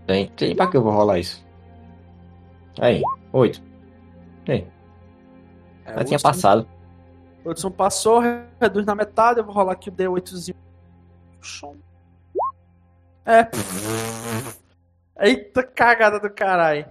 Tem, 0.06 0.28
tem 0.30 0.56
pra 0.56 0.68
que 0.68 0.76
eu 0.76 0.84
vou 0.84 0.92
rolar 0.92 1.20
isso? 1.20 1.44
Aí, 2.80 3.02
oito. 3.32 3.62
Tem. 4.46 4.68
É, 5.86 5.94
Já 5.94 6.04
tinha 6.04 6.20
passado. 6.20 6.68
O 7.46 7.52
Hudson 7.52 7.72
passou, 7.72 8.22
reduz 8.60 8.86
na 8.86 8.96
metade, 8.96 9.40
eu 9.40 9.46
vou 9.46 9.54
rolar 9.54 9.74
aqui 9.74 9.90
o 9.90 9.92
D8zinho. 9.92 10.56
É. 13.26 13.48
Eita 15.20 15.64
cagada 15.64 16.20
do 16.20 16.30
caralho. 16.30 16.86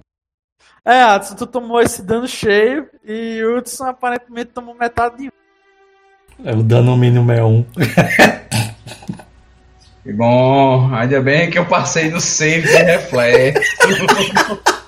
É, 0.84 1.02
Adson, 1.02 1.34
tu 1.36 1.46
tomou 1.46 1.80
esse 1.80 2.02
dano 2.02 2.26
cheio 2.26 2.88
e 3.04 3.42
o 3.44 3.56
Hudson 3.58 3.84
aparentemente 3.84 4.50
tomou 4.52 4.74
metade 4.74 5.16
de 5.16 5.30
É, 6.44 6.52
o 6.52 6.62
dano 6.62 6.96
mínimo 6.96 7.30
é 7.30 7.44
um. 7.44 7.64
e 10.04 10.12
bom, 10.12 10.92
ainda 10.94 11.20
bem 11.20 11.50
que 11.50 11.58
eu 11.58 11.66
passei 11.66 12.10
no 12.10 12.20
save 12.20 12.66
de 12.66 12.76
reflexo. 12.76 13.86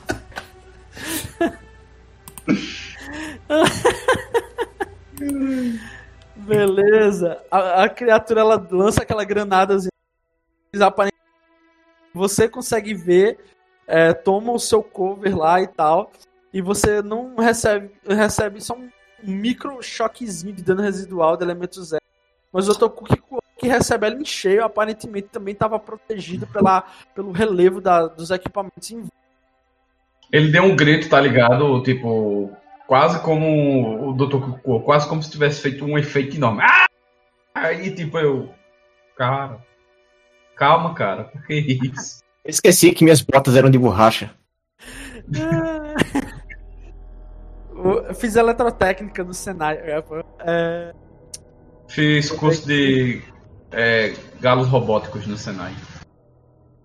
Beleza. 6.36 7.40
A, 7.50 7.84
a, 7.84 7.88
criatura 7.88 8.40
ela 8.40 8.68
lança 8.70 9.02
aquela 9.02 9.24
granada 9.24 9.76
aparentemente 10.80 11.13
você 12.14 12.48
consegue 12.48 12.94
ver 12.94 13.38
é, 13.86 14.12
toma 14.12 14.52
o 14.52 14.58
seu 14.58 14.82
cover 14.82 15.36
lá 15.36 15.60
e 15.60 15.66
tal, 15.66 16.10
e 16.52 16.62
você 16.62 17.02
não 17.02 17.34
recebe, 17.36 17.90
recebe 18.06 18.60
só 18.60 18.74
um 18.74 18.88
micro 19.22 19.82
choquezinho 19.82 20.54
de 20.54 20.62
dano 20.62 20.82
residual 20.82 21.36
do 21.36 21.44
elemento 21.44 21.82
zero. 21.82 22.02
mas 22.52 22.68
o. 22.68 22.90
Cook 22.90 23.44
que 23.56 23.68
recebe 23.68 24.06
ela 24.06 24.16
em 24.16 24.24
cheio, 24.24 24.64
aparentemente 24.64 25.28
também 25.28 25.52
estava 25.52 25.78
protegido 25.78 26.46
pela, 26.46 26.82
pelo 27.14 27.30
relevo 27.30 27.80
da, 27.80 28.06
dos 28.06 28.30
equipamentos 28.30 28.90
em 28.90 29.04
Ele 30.32 30.50
deu 30.50 30.64
um 30.64 30.74
grito, 30.74 31.08
tá 31.08 31.20
ligado? 31.20 31.80
Tipo, 31.82 32.50
quase 32.86 33.20
como 33.20 34.10
o 34.10 34.12
Dr. 34.12 34.38
Cook, 34.38 34.84
quase 34.84 35.08
como 35.08 35.22
se 35.22 35.30
tivesse 35.30 35.62
feito 35.62 35.84
um 35.84 35.96
efeito 35.96 36.36
enorme. 36.36 36.62
Ah! 36.62 36.86
Aí, 37.54 37.94
tipo, 37.94 38.18
eu. 38.18 38.52
Cara. 39.16 39.60
Calma, 40.56 40.94
cara, 40.94 41.24
por 41.24 41.44
que 41.46 41.54
isso? 41.54 42.22
Eu 42.44 42.50
esqueci 42.50 42.92
que 42.92 43.04
minhas 43.04 43.20
botas 43.20 43.56
eram 43.56 43.70
de 43.70 43.78
borracha. 43.78 44.30
Eu 47.74 48.14
fiz 48.14 48.36
eletrotécnica 48.36 49.24
no 49.24 49.34
cenário. 49.34 49.80
É... 50.40 50.94
Fiz 51.88 52.30
curso 52.30 52.66
de 52.66 53.22
é, 53.72 54.14
galos 54.40 54.68
robóticos 54.68 55.26
no 55.26 55.36
Senai. 55.36 55.74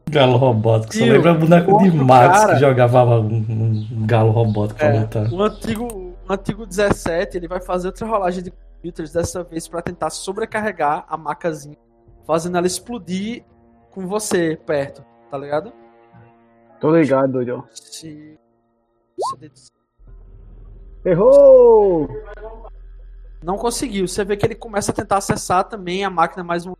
Galo 0.09 0.37
robótico. 0.37 0.93
Você 0.93 1.05
lembra 1.05 1.33
o 1.33 1.37
boneco 1.37 1.77
de 1.83 1.91
Max 1.91 2.39
cara, 2.39 2.53
que 2.53 2.59
jogava 2.59 3.19
um, 3.19 3.87
um 3.91 4.07
galo 4.07 4.31
robótico 4.31 4.81
é, 4.83 4.89
pra 4.89 4.99
lutar. 5.01 5.33
O 5.33 5.43
antigo, 5.43 6.15
o 6.27 6.33
antigo 6.33 6.65
17 6.65 7.37
ele 7.37 7.47
vai 7.47 7.61
fazer 7.61 7.87
outra 7.87 8.07
rolagem 8.07 8.43
de 8.43 8.51
computers 8.51 9.13
dessa 9.13 9.43
vez 9.43 9.67
para 9.67 9.83
tentar 9.83 10.09
sobrecarregar 10.09 11.05
a 11.07 11.15
macazinha, 11.15 11.77
fazendo 12.25 12.57
ela 12.57 12.65
explodir 12.65 13.43
com 13.91 14.07
você 14.07 14.55
perto, 14.65 15.03
tá 15.29 15.37
ligado? 15.37 15.73
Tô 16.79 16.95
ligado. 16.95 17.43
Se... 17.71 18.37
Errou! 21.03 22.07
Não 23.43 23.57
conseguiu. 23.57 24.07
Você 24.07 24.23
vê 24.23 24.37
que 24.37 24.45
ele 24.45 24.55
começa 24.55 24.91
a 24.91 24.95
tentar 24.95 25.17
acessar 25.17 25.63
também 25.65 26.03
a 26.03 26.09
máquina 26.09 26.43
mais 26.43 26.65
um. 26.65 26.73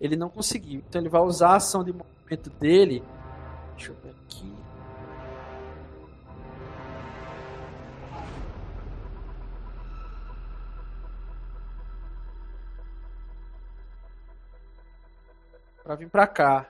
Ele 0.00 0.16
não 0.16 0.28
conseguiu. 0.28 0.82
Então 0.88 1.00
ele 1.00 1.08
vai 1.08 1.20
usar 1.22 1.50
a 1.50 1.56
ação 1.56 1.82
de 1.84 1.92
movimento 1.92 2.50
dele. 2.50 3.02
Pra 15.88 15.94
vir 15.94 16.10
pra 16.10 16.26
cá. 16.26 16.66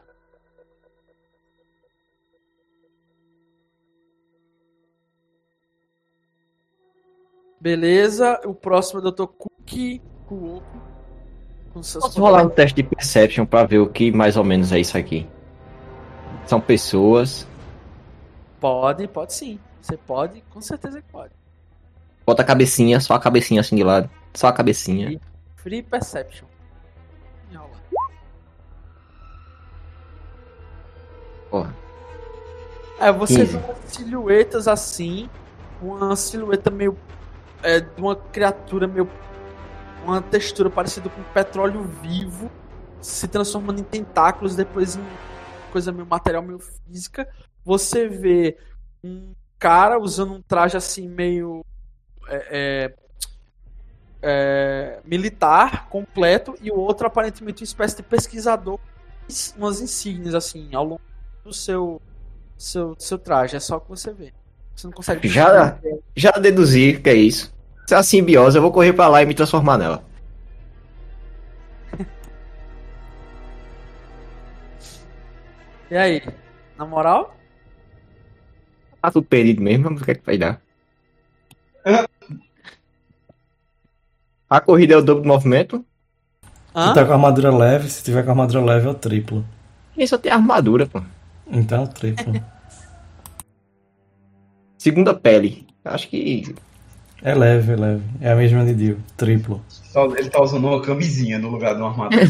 Beleza, 7.61 8.41
o 8.45 8.55
próximo 8.55 9.01
é 9.01 9.03
o 9.03 9.11
Dr. 9.11 9.27
Cookie 9.27 10.01
Kuoko. 10.29 10.63
Posso 11.75 12.21
rolar 12.21 12.45
um 12.45 12.49
teste 12.49 12.77
de 12.77 12.85
Perception 12.85 13.45
pra 13.45 13.65
ver 13.65 13.81
o 13.81 13.91
que 13.91 14.13
mais 14.13 14.37
ou 14.37 14.45
menos 14.45 14.71
é 14.71 14.79
isso 14.79 14.97
aqui? 14.97 15.29
São 16.47 16.61
pessoas. 16.61 17.45
Pode, 18.61 19.09
pode 19.09 19.35
sim. 19.35 19.59
Você 19.83 19.97
pode, 19.97 20.43
com 20.43 20.61
certeza 20.61 21.03
que 21.03 21.11
pode. 21.11 21.35
Bota 22.25 22.43
a 22.43 22.47
cabecinha, 22.47 23.01
só 23.01 23.15
a 23.15 23.21
cabecinha 23.21 23.63
assim 23.63 23.75
de 23.75 23.83
lado. 23.83 24.09
Só 24.33 24.47
a 24.47 24.53
cabecinha. 24.53 25.21
Free 25.57 25.83
Perception. 25.83 26.48
Porra. 31.51 31.75
É, 32.99 33.13
você 33.13 33.47
15. 33.47 33.57
vê 33.59 33.75
silhuetas 33.87 34.67
assim, 34.67 35.31
uma 35.81 36.17
silhueta 36.17 36.71
meio 36.71 36.99
é, 37.63 37.81
de 37.81 38.01
uma 38.01 38.17
criatura 38.17 38.87
meio. 38.87 39.09
uma 40.05 40.21
textura 40.21 40.69
parecida 40.69 41.09
com 41.09 41.23
petróleo 41.33 41.83
vivo, 41.83 42.51
se 43.01 43.29
transformando 43.29 43.81
em 43.81 43.85
tentáculos, 43.85 44.57
depois 44.57 44.97
em 44.97 45.05
coisa 45.71 45.93
meio 45.93 46.07
material, 46.07 46.43
meio 46.43 46.59
física. 46.59 47.29
Você 47.65 48.09
vê 48.09 48.59
um 49.03 49.33
cara 49.59 49.99
usando 49.99 50.35
um 50.35 50.43
traje 50.43 50.77
assim 50.77 51.09
meio. 51.09 51.65
É, 52.29 52.47
é, 52.51 52.95
é, 54.21 55.01
militar 55.05 55.89
completo 55.89 56.57
e 56.61 56.73
o 56.73 56.77
outro 56.77 57.07
aparentemente 57.07 57.63
uma 57.63 57.67
espécie 57.67 57.97
de 57.97 58.03
pesquisador 58.03 58.79
umas 59.57 59.81
insígnias 59.81 60.35
assim 60.35 60.75
ao 60.75 60.85
longo 60.85 61.01
do 61.45 61.53
seu 61.53 62.01
seu 62.57 62.97
seu 62.99 63.19
traje 63.19 63.57
é 63.57 63.61
só 63.61 63.77
o 63.77 63.81
que 63.81 63.89
você 63.89 64.13
vê 64.13 64.33
você 64.79 64.87
não 64.87 64.93
consegue. 64.93 65.29
Já, 65.29 65.77
já 66.15 66.31
deduzi 66.33 67.01
que 67.03 67.11
é 67.11 67.15
isso. 67.15 67.53
Se 67.87 67.95
é 67.95 67.99
a 67.99 68.03
simbiose, 68.03 68.57
eu 68.57 68.63
vou 68.63 68.71
correr 68.71 68.93
pra 68.93 69.09
lá 69.09 69.21
e 69.23 69.27
me 69.27 69.35
transformar 69.35 69.77
nela. 69.79 70.05
E 75.91 75.97
aí? 75.97 76.23
Na 76.77 76.85
moral? 76.85 77.35
Tá 79.01 79.11
tudo 79.11 79.27
perdido 79.27 79.63
mesmo, 79.63 79.85
vamos 79.85 80.01
ver 80.01 80.03
o 80.03 80.05
que, 80.05 80.11
é 80.11 80.15
que 80.17 80.27
vai 80.27 80.37
dar. 80.37 80.61
A 84.51 84.61
corrida 84.61 84.93
é 84.93 84.99
o 84.99 85.03
dobro 85.03 85.23
do 85.23 85.29
movimento. 85.29 85.83
Hã? 86.75 86.93
tá 86.93 87.07
com 87.07 87.13
armadura 87.13 87.51
leve, 87.51 87.89
se 87.89 88.05
tiver 88.05 88.23
com 88.23 88.31
armadura 88.31 88.63
leve 88.63 88.87
é 88.87 88.91
o 88.91 88.95
triplo. 88.95 89.43
E 89.97 90.07
só 90.07 90.19
tem 90.19 90.31
armadura, 90.31 90.87
pô. 90.87 91.03
Então 91.51 91.85
é 91.85 91.87
triplo. 91.87 92.33
Segunda 94.79 95.15
pele. 95.15 95.67
Acho 95.85 96.09
que. 96.09 96.55
É 97.23 97.35
leve, 97.35 97.73
é 97.73 97.77
leve. 97.77 98.05
É 98.21 98.31
a 98.31 98.37
mesma 98.37 98.65
de 98.65 98.75
Dio, 98.75 98.99
triplo. 99.17 99.61
Ele 100.17 100.31
tá 100.31 100.41
usando 100.41 100.67
uma 100.69 100.81
camisinha 100.81 101.39
no 101.39 101.49
lugar 101.49 101.75
de 101.75 101.81
uma 101.81 101.91
armadura. 101.91 102.27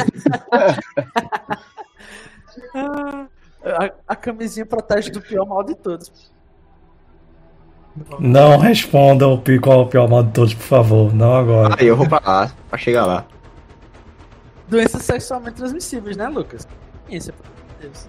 a, 3.65 3.91
a 4.09 4.17
camisinha 4.17 4.65
protege 4.65 5.11
do 5.11 5.21
pior 5.21 5.45
mal 5.45 5.63
de 5.63 5.75
todos. 5.75 6.33
Não 8.19 8.59
respondam 8.59 9.43
qual 9.61 9.81
é 9.81 9.83
o 9.83 9.87
pior 9.87 10.09
mal 10.09 10.23
de 10.23 10.33
todos, 10.33 10.55
por 10.55 10.63
favor. 10.63 11.15
Não 11.15 11.35
agora. 11.35 11.77
Aí 11.79 11.87
eu 11.87 11.97
vou 11.97 12.09
pra 12.09 12.23
lá, 12.25 12.51
pra 12.71 12.79
chegar 12.79 13.05
lá. 13.05 13.27
Doenças 14.69 15.03
sexualmente 15.03 15.57
transmissíveis, 15.57 16.17
né, 16.17 16.29
Lucas? 16.29 16.67
Isso, 17.11 17.33
Deus. 17.81 18.09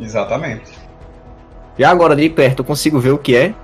Exatamente. 0.00 0.72
E 1.78 1.84
agora 1.84 2.16
de 2.16 2.28
perto 2.28 2.60
eu 2.60 2.64
consigo 2.64 2.98
ver 2.98 3.10
o 3.10 3.18
que 3.18 3.36
é? 3.36 3.54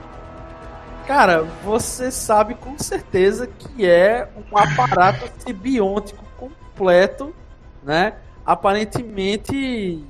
Cara, 1.07 1.43
você 1.65 2.11
sabe 2.11 2.55
com 2.55 2.79
certeza 2.79 3.47
que 3.47 3.87
é 3.87 4.29
um 4.53 4.59
aparato 4.59 5.31
simbiótico 5.39 6.25
completo, 6.37 7.35
né? 7.83 8.15
Aparentemente 8.45 10.05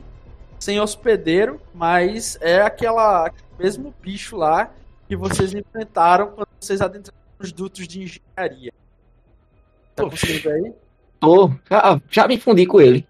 sem 0.59 0.81
hospedeiro, 0.81 1.61
mas 1.75 2.39
é 2.41 2.63
aquela 2.63 3.31
mesmo 3.59 3.95
bicho 4.03 4.37
lá 4.37 4.71
que 5.07 5.15
vocês 5.15 5.55
enfrentaram 5.55 6.29
quando 6.29 6.49
vocês 6.59 6.81
adentraram 6.81 7.19
nos 7.39 7.53
dutos 7.53 7.87
de 7.87 8.03
engenharia. 8.03 8.73
Tá 9.95 10.05
conseguindo 10.05 10.51
aí? 10.51 10.73
Tô, 11.21 11.53
já, 11.71 12.01
já 12.11 12.29
me 12.29 12.39
fundi 12.39 12.67
com 12.67 12.81
ele. 12.81 13.07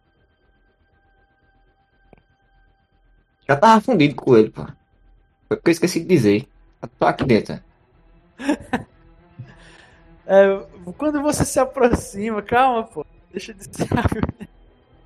Já 3.49 3.57
tava 3.57 3.81
fundido 3.81 4.15
com 4.15 4.37
ele, 4.37 4.51
pô. 4.51 4.65
Foi 5.49 5.57
porque 5.57 5.71
eu 5.71 5.73
esqueci 5.73 6.01
de 6.01 6.07
dizer. 6.07 6.49
Tô 6.99 7.07
aqui 7.07 7.25
dentro. 7.25 7.59
É, 10.29 10.67
quando 10.99 11.23
você 11.23 11.45
se 11.45 11.61
aproxima, 11.61 12.43
calma, 12.43 12.83
pô. 12.83 13.07
Deixa 13.31 13.55
de 13.55 13.63
ser. 13.63 13.87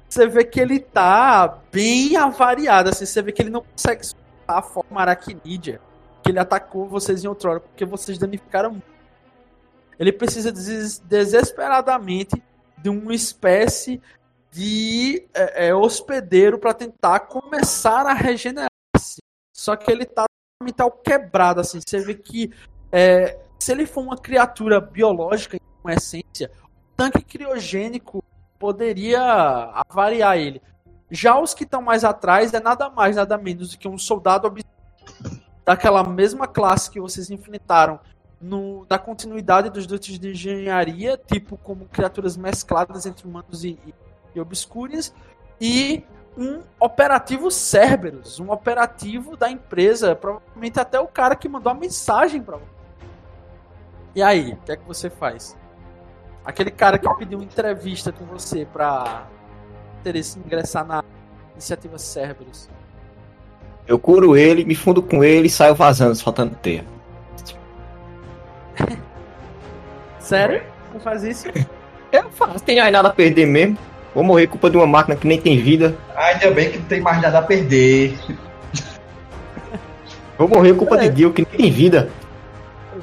Você 0.08 0.26
vê 0.26 0.42
que 0.44 0.58
ele 0.58 0.80
tá 0.80 1.58
bem 1.70 2.16
avariado, 2.16 2.88
assim. 2.88 3.04
Você 3.04 3.20
vê 3.20 3.30
que 3.30 3.42
ele 3.42 3.50
não 3.50 3.62
consegue 3.62 4.04
soltar 4.04 4.58
a 4.58 4.62
forma 4.62 5.00
aracnídea 5.00 5.78
que 6.22 6.30
ele 6.30 6.38
atacou 6.38 6.88
vocês 6.88 7.24
em 7.24 7.28
outrora, 7.28 7.60
porque 7.60 7.84
vocês 7.84 8.18
danificaram 8.18 8.70
muito. 8.70 8.90
Ele 9.98 10.12
precisa 10.12 10.50
des 10.50 10.98
desesperadamente 10.98 12.42
de 12.78 12.88
uma 12.88 13.14
espécie 13.14 14.00
de 14.50 15.28
é, 15.32 15.68
é, 15.68 15.74
hospedeiro 15.74 16.58
para 16.58 16.74
tentar 16.74 17.20
começar 17.20 18.06
a 18.06 18.12
regenerar-se. 18.12 19.22
Só 19.54 19.76
que 19.76 19.90
ele 19.90 20.04
tá 20.04 20.24
mental 20.62 20.90
quebrado, 20.90 21.60
assim. 21.60 21.80
Você 21.86 22.00
vê 22.00 22.14
que 22.14 22.52
é, 22.90 23.38
se 23.58 23.72
ele 23.72 23.86
for 23.86 24.02
uma 24.02 24.16
criatura 24.16 24.80
biológica 24.80 25.56
em 25.56 25.92
essência, 25.92 26.50
o 26.64 26.96
tanque 26.96 27.22
criogênico 27.22 28.22
poderia 28.58 29.22
avariar 29.88 30.36
ele. 30.36 30.60
Já 31.10 31.38
os 31.38 31.54
que 31.54 31.64
estão 31.64 31.82
mais 31.82 32.04
atrás 32.04 32.52
é 32.54 32.60
nada 32.60 32.88
mais, 32.88 33.16
nada 33.16 33.36
menos 33.36 33.70
do 33.70 33.78
que 33.78 33.88
um 33.88 33.98
soldado 33.98 34.52
daquela 35.64 36.04
mesma 36.04 36.46
classe 36.46 36.90
que 36.90 37.00
vocês 37.00 37.30
enfrentaram 37.30 37.98
no, 38.40 38.86
na 38.88 38.98
continuidade 38.98 39.70
dos 39.70 39.86
dutos 39.86 40.18
de 40.18 40.30
engenharia, 40.30 41.20
tipo 41.26 41.56
como 41.58 41.86
criaturas 41.86 42.36
mescladas 42.36 43.06
entre 43.06 43.26
humanos 43.26 43.64
e, 43.64 43.78
e, 43.86 43.94
e 44.34 44.40
obscúrias, 44.40 45.14
e 45.60 46.04
um 46.36 46.62
operativo 46.78 47.50
Cerberus, 47.50 48.40
um 48.40 48.50
operativo 48.50 49.36
da 49.36 49.50
empresa, 49.50 50.14
provavelmente 50.14 50.78
até 50.78 50.98
o 50.98 51.06
cara 51.06 51.34
que 51.34 51.48
mandou 51.48 51.70
a 51.70 51.74
mensagem 51.74 52.42
para 52.42 52.56
você. 52.56 52.80
E 54.14 54.22
aí, 54.22 54.52
o 54.52 54.56
que 54.64 54.72
é 54.72 54.76
que 54.76 54.86
você 54.86 55.10
faz? 55.10 55.56
Aquele 56.44 56.70
cara 56.70 56.98
que 56.98 57.14
pediu 57.14 57.38
uma 57.38 57.44
entrevista 57.44 58.10
com 58.10 58.24
você 58.24 58.66
pra 58.72 59.26
interesse 60.00 60.38
em 60.38 60.42
ingressar 60.42 60.84
na 60.84 61.04
iniciativa 61.52 61.98
Cerberus. 61.98 62.68
Eu 63.86 63.98
curo 63.98 64.36
ele, 64.36 64.64
me 64.64 64.74
fundo 64.74 65.02
com 65.02 65.22
ele 65.22 65.48
e 65.48 65.50
saio 65.50 65.74
vazando, 65.74 66.16
faltando 66.16 66.54
teia. 66.56 66.84
Sério? 70.18 70.62
Não 70.92 71.00
faz 71.00 71.22
isso? 71.22 71.48
Eu 72.10 72.30
faço, 72.30 72.64
tem 72.64 72.80
mais 72.80 72.92
nada 72.92 73.08
a 73.08 73.12
perder 73.12 73.46
mesmo. 73.46 73.78
Vou 74.14 74.24
morrer 74.24 74.46
culpa 74.46 74.68
de 74.68 74.76
uma 74.76 74.86
máquina 74.86 75.16
que 75.16 75.26
nem 75.26 75.40
tem 75.40 75.58
vida. 75.58 75.96
Ainda 76.16 76.50
bem 76.50 76.70
que 76.70 76.78
não 76.78 76.86
tem 76.86 77.00
mais 77.00 77.22
nada 77.22 77.38
a 77.38 77.42
perder. 77.42 78.18
Vou 80.36 80.48
morrer 80.48 80.74
culpa 80.74 80.96
é. 80.96 81.00
de 81.00 81.10
Dio 81.10 81.32
que 81.32 81.42
nem 81.42 81.58
tem 81.58 81.70
vida. 81.70 82.10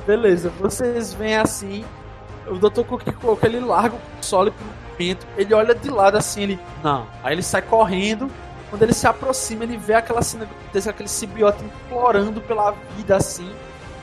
Beleza, 0.06 0.52
vocês 0.60 1.14
vêm 1.14 1.36
assim. 1.38 1.86
O 2.48 2.56
Dr. 2.56 2.82
Cookie 2.84 3.12
Cook 3.12 3.44
ele 3.44 3.60
larga 3.60 3.96
o 3.96 4.00
console 4.16 4.52
pro 4.52 4.66
momento. 4.66 5.28
Ele 5.38 5.54
olha 5.54 5.76
de 5.76 5.90
lado 5.90 6.18
assim, 6.18 6.44
ele. 6.44 6.60
Não. 6.84 7.08
Aí 7.24 7.34
ele 7.34 7.44
sai 7.44 7.62
correndo. 7.62 8.30
Quando 8.70 8.84
ele 8.84 8.94
se 8.94 9.08
aproxima, 9.08 9.64
ele 9.64 9.78
vê 9.78 9.94
aquela 9.94 10.22
cena 10.22 10.48
desse 10.74 10.90
aquele 10.90 11.08
simbiote 11.08 11.64
implorando 11.64 12.42
pela 12.42 12.72
vida 12.98 13.16
assim. 13.16 13.50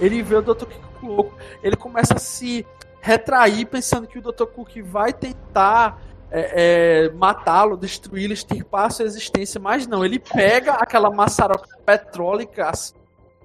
Ele 0.00 0.22
vê 0.22 0.36
o 0.36 0.42
Dr. 0.42 0.66
Louco. 1.02 1.34
Ele 1.62 1.76
começa 1.76 2.14
a 2.14 2.18
se 2.18 2.66
retrair, 3.00 3.66
pensando 3.66 4.06
que 4.06 4.18
o 4.18 4.22
Dr. 4.22 4.46
Cook 4.46 4.80
vai 4.82 5.12
tentar 5.12 5.98
é, 6.36 7.04
é, 7.04 7.10
matá-lo, 7.10 7.76
destruí-lo, 7.76 8.32
extirpar 8.32 8.86
a 8.86 8.90
sua 8.90 9.04
existência, 9.04 9.60
mas 9.60 9.86
não, 9.86 10.04
ele 10.04 10.18
pega 10.18 10.72
aquela 10.72 11.08
maçaroca 11.08 11.78
petrólica 11.86 12.68
assim, 12.68 12.94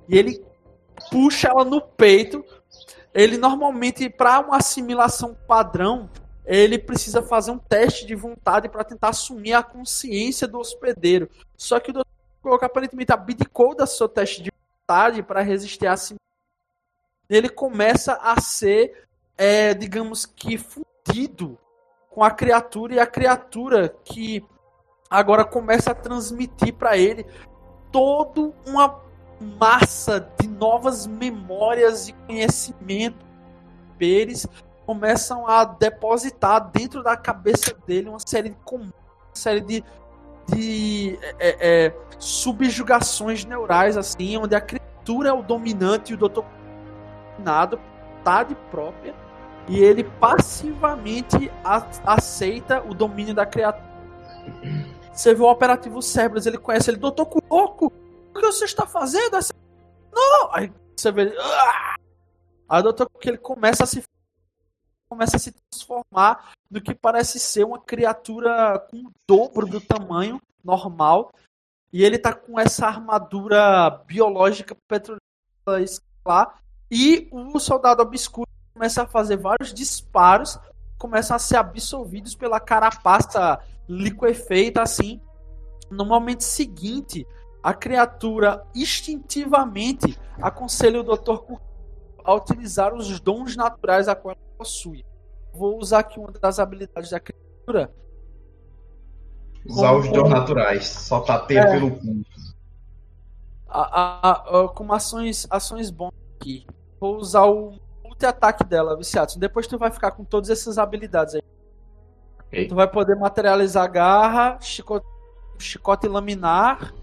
e 0.07 0.17
ele 0.17 0.43
puxa 1.11 1.49
ela 1.49 1.63
no 1.63 1.79
peito. 1.79 2.43
Ele 3.13 3.37
normalmente, 3.37 4.09
para 4.09 4.39
uma 4.39 4.57
assimilação 4.57 5.37
padrão, 5.47 6.09
ele 6.45 6.79
precisa 6.79 7.21
fazer 7.21 7.51
um 7.51 7.59
teste 7.59 8.07
de 8.07 8.15
vontade 8.15 8.67
para 8.67 8.83
tentar 8.83 9.09
assumir 9.09 9.53
a 9.53 9.61
consciência 9.61 10.47
do 10.47 10.59
hospedeiro. 10.59 11.29
Só 11.55 11.79
que 11.79 11.91
o 11.91 11.93
Dr. 11.93 12.05
Cook 12.41 12.63
aparentemente 12.63 13.11
abdicou 13.11 13.75
da 13.75 13.85
seu 13.85 14.09
teste 14.09 14.41
de 14.41 14.51
vontade 14.81 15.21
para 15.21 15.41
resistir 15.41 15.85
a 15.85 15.93
assimilação. 15.93 16.17
Ele 17.29 17.49
começa 17.49 18.13
a 18.13 18.41
ser 18.41 19.07
é, 19.37 19.73
digamos 19.73 20.25
que, 20.25 20.57
fundido 20.57 21.57
com 22.19 22.23
a 22.25 22.31
criatura 22.31 22.95
e 22.95 22.99
a 22.99 23.07
criatura 23.07 23.95
que 24.03 24.45
agora 25.09 25.45
começa 25.45 25.91
a 25.91 25.95
transmitir 25.95 26.73
para 26.73 26.97
ele 26.97 27.25
toda 27.93 28.51
uma 28.67 28.99
massa 29.57 30.29
de 30.37 30.45
novas 30.45 31.07
memórias 31.07 32.09
e 32.09 32.13
conhecimento. 32.27 33.25
Eles 33.97 34.45
começam 34.85 35.47
a 35.47 35.63
depositar 35.63 36.69
dentro 36.71 37.01
da 37.01 37.15
cabeça 37.15 37.73
dele 37.87 38.09
uma 38.09 38.19
série 38.19 38.49
de 38.49 38.57
uma 38.69 38.91
série 39.33 39.61
de, 39.61 39.81
de 40.47 41.17
é, 41.39 41.85
é, 41.85 41.93
subjugações 42.17 43.45
neurais 43.45 43.95
assim, 43.95 44.35
onde 44.35 44.55
a 44.55 44.59
criatura 44.59 45.29
é 45.29 45.33
o 45.33 45.41
dominante 45.41 46.11
e 46.11 46.15
o 46.15 46.17
doutor 46.17 46.43
dominado 47.37 47.79
vontade 48.17 48.57
própria 48.69 49.15
e 49.69 49.79
ele 49.79 50.03
passivamente 50.03 51.51
aceita 52.03 52.81
o 52.81 52.93
domínio 52.95 53.35
da 53.35 53.45
criatura. 53.45 53.87
Você 55.13 55.35
vê 55.35 55.43
o 55.43 55.49
operativo 55.49 56.01
Cerberus, 56.01 56.47
ele 56.47 56.57
conhece 56.57 56.89
ele, 56.89 56.97
doutor 56.97 57.27
Cuoco, 57.27 57.85
o 57.85 58.33
que 58.33 58.41
você 58.41 58.65
está 58.65 58.87
fazendo? 58.87 59.37
Não! 60.11 60.49
Aí 60.51 60.73
você 60.97 61.11
vê. 61.11 61.35
Ah! 61.39 61.95
Aí 62.67 62.79
o 62.79 62.83
doutor 62.83 63.07
que 63.19 63.29
ele 63.29 63.37
começa 63.37 63.83
a 63.83 63.87
se 63.87 64.03
começa 65.07 65.37
a 65.37 65.39
se 65.39 65.51
transformar 65.51 66.51
no 66.69 66.81
que 66.81 66.93
parece 66.93 67.39
ser 67.39 67.63
uma 67.63 67.79
criatura 67.79 68.79
com 68.89 68.97
o 68.97 69.11
dobro 69.27 69.67
do 69.67 69.81
tamanho 69.81 70.41
normal. 70.63 71.31
E 71.91 72.03
ele 72.03 72.17
tá 72.17 72.33
com 72.33 72.59
essa 72.59 72.87
armadura 72.87 73.89
biológica 74.05 74.75
petrolífera 74.87 75.19
lá. 76.25 76.59
E 76.91 77.27
o 77.31 77.59
soldado 77.59 78.03
obscuro 78.03 78.49
começa 78.79 79.03
a 79.03 79.05
fazer 79.05 79.35
vários 79.35 79.73
disparos, 79.73 80.57
começam 80.97 81.35
a 81.35 81.39
ser 81.39 81.57
absorvidos 81.57 82.33
pela 82.33 82.61
carapaça 82.61 83.59
liquefeita 83.89 84.81
assim. 84.81 85.19
No 85.91 86.05
momento 86.05 86.45
seguinte, 86.45 87.27
a 87.61 87.73
criatura 87.73 88.65
instintivamente 88.73 90.17
aconselha 90.41 91.01
o 91.01 91.03
Dr. 91.03 91.57
a 92.23 92.33
utilizar 92.33 92.93
os 92.93 93.19
dons 93.19 93.57
naturais 93.57 94.07
a 94.07 94.15
qual 94.15 94.33
ela 94.33 94.57
possui. 94.57 95.03
Vou 95.51 95.77
usar 95.77 95.99
aqui 95.99 96.17
uma 96.17 96.31
das 96.31 96.57
habilidades 96.57 97.09
da 97.09 97.19
criatura. 97.19 97.93
Usar 99.65 99.91
os 99.91 100.09
dons 100.09 100.29
naturais, 100.29 100.87
só 100.87 101.19
tateia 101.19 101.59
é, 101.59 101.71
pelo 101.73 101.97
cu. 101.97 102.23
A, 103.67 103.81
a, 103.81 104.31
a, 104.31 104.67
como 104.69 104.93
ações, 104.93 105.45
ações 105.49 105.91
bons 105.91 106.13
aqui. 106.37 106.65
Vou 106.97 107.17
usar 107.17 107.43
o 107.43 107.88
multi-ataque 108.19 108.65
dela, 108.65 108.97
viciado. 108.97 109.37
Depois 109.37 109.65
tu 109.65 109.77
vai 109.77 109.89
ficar 109.89 110.11
com 110.11 110.25
todas 110.25 110.49
essas 110.49 110.77
habilidades 110.77 111.35
aí. 111.35 111.41
Okay. 112.47 112.67
Tu 112.67 112.75
vai 112.75 112.87
poder 112.87 113.15
materializar 113.15 113.89
garra, 113.89 114.59
chicote, 114.59 115.05
chicote 115.57 116.07
laminar 116.07 116.93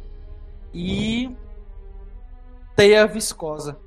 e 0.74 1.34
teia 2.74 3.06
viscosa. 3.06 3.78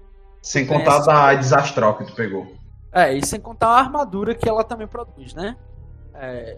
Sem 0.41 0.65
contar 0.65 0.99
da 0.99 1.35
desastral 1.35 1.97
que 1.97 2.05
tu 2.05 2.15
pegou. 2.15 2.55
É, 2.91 3.13
e 3.13 3.23
sem 3.25 3.39
contar 3.39 3.67
a 3.67 3.79
armadura 3.79 4.33
que 4.33 4.49
ela 4.49 4.63
também 4.63 4.87
produz, 4.87 5.33
né? 5.33 5.55
É, 6.15 6.57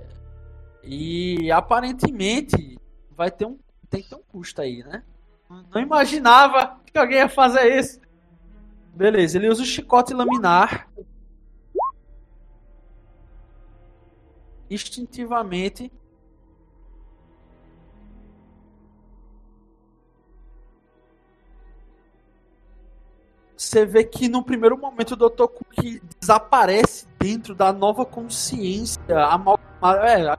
e 0.83 1.51
aparentemente 1.51 2.79
vai 3.11 3.29
ter 3.29 3.45
um 3.45 3.59
tem 3.89 4.01
que 4.01 4.09
ter 4.09 4.15
um 4.15 4.23
custo 4.23 4.61
aí, 4.61 4.83
né? 4.83 5.03
Não 5.49 5.81
imaginava 5.81 6.77
que 6.85 6.97
alguém 6.97 7.17
ia 7.17 7.27
fazer 7.27 7.77
isso. 7.77 7.99
Beleza, 8.93 9.37
ele 9.37 9.49
usa 9.49 9.63
o 9.63 9.65
chicote 9.65 10.13
laminar. 10.13 10.89
Instintivamente. 14.69 15.91
Você 23.57 23.85
vê 23.85 24.03
que 24.03 24.27
no 24.27 24.43
primeiro 24.43 24.77
momento 24.77 25.11
o 25.11 25.15
Dr. 25.15 25.47
Cook 25.47 26.01
desaparece 26.19 27.07
dentro 27.19 27.55
da 27.55 27.71
nova 27.71 28.05
consciência 28.05 28.99
amalgamada. 29.25 30.07
É, 30.09 30.37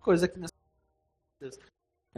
coisa 0.00 0.26
aqui 0.26 0.38
nessa. 0.38 0.54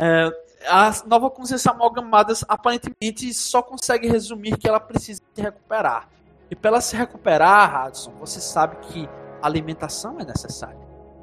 É, 0.01 0.31
a 0.67 0.91
nova 1.07 1.31
consciência 1.31 1.71
amalgamadas 1.71 2.43
aparentemente 2.49 3.33
só 3.35 3.63
consegue 3.63 4.09
resumir 4.09 4.57
que 4.57 4.67
ela 4.67 4.81
precisa 4.81 5.21
se 5.35 5.43
recuperar. 5.43 6.09
E 6.51 6.57
para 6.57 6.71
ela 6.71 6.81
se 6.81 6.97
recuperar, 6.97 7.71
Radisson, 7.71 8.13
você 8.13 8.41
sabe 8.41 8.77
que 8.87 9.09
alimentação 9.43 10.19
é 10.19 10.25
necessária. 10.25 10.81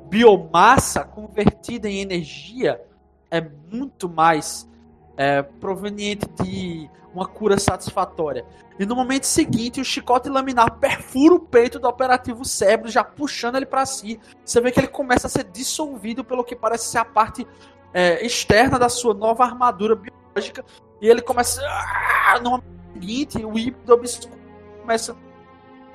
Biomassa 0.10 1.04
convertida 1.04 1.90
em 1.90 2.00
energia 2.02 2.82
é 3.30 3.42
muito 3.42 4.08
mais 4.08 4.70
é, 5.18 5.42
proveniente 5.42 6.26
de 6.42 6.90
uma 7.14 7.26
cura 7.26 7.60
satisfatória. 7.60 8.46
E 8.80 8.86
no 8.86 8.96
momento 8.96 9.24
seguinte, 9.24 9.82
o 9.82 9.86
chicote 9.86 10.30
laminar 10.30 10.78
perfura 10.78 11.34
o 11.34 11.40
peito 11.40 11.80
do 11.80 11.88
operativo 11.88 12.46
cérebro, 12.46 12.90
já 12.90 13.04
puxando 13.04 13.56
ele 13.56 13.66
para 13.66 13.86
si. 13.86 14.20
Você 14.46 14.62
vê 14.62 14.72
que 14.72 14.80
ele 14.80 14.88
começa 14.88 15.26
a 15.26 15.30
ser 15.30 15.46
dissolvido 15.46 16.24
pelo 16.24 16.44
que 16.44 16.56
parece 16.56 16.86
ser 16.86 17.00
a 17.00 17.06
parte 17.06 17.46
é, 17.94 18.26
externa 18.26 18.78
da 18.78 18.90
sua 18.90 19.14
nova 19.14 19.44
armadura 19.44 19.96
biológica. 19.96 20.64
E 21.02 21.08
ele 21.08 21.22
começa. 21.22 21.62
Ah, 21.66 22.40
no 22.42 22.62
seguinte, 22.94 23.44
o 23.46 23.58
híbrido 23.58 23.94
obscuro 23.94 24.38
começa 24.82 25.16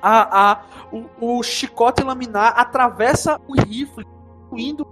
a. 0.01 0.51
a 0.51 0.63
o, 0.91 1.37
o, 1.37 1.43
chicote 1.43 2.03
laminar 2.03 2.53
atravessa 2.57 3.39
o 3.47 3.53
rifle, 3.53 4.05
indo, 4.53 4.87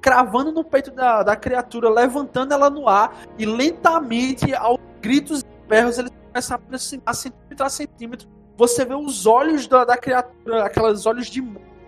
cravando 0.00 0.52
no 0.52 0.64
peito 0.64 0.90
da, 0.90 1.22
da 1.22 1.36
criatura, 1.36 1.88
levantando 1.88 2.52
ela 2.52 2.70
no 2.70 2.88
ar 2.88 3.16
e 3.38 3.46
lentamente, 3.46 4.54
aos 4.54 4.78
gritos 5.00 5.40
e 5.40 5.68
berros, 5.68 5.98
ele 5.98 6.10
começa 6.10 6.54
a 6.54 6.56
aproximar 6.56 7.14
centímetro 7.14 7.66
a 7.66 7.70
centímetro. 7.70 8.28
Você 8.56 8.84
vê 8.84 8.94
os 8.94 9.26
olhos 9.26 9.66
da, 9.66 9.84
da 9.84 9.96
criatura, 9.96 10.66
aqueles 10.66 11.06
olhos 11.06 11.28
de 11.28 11.40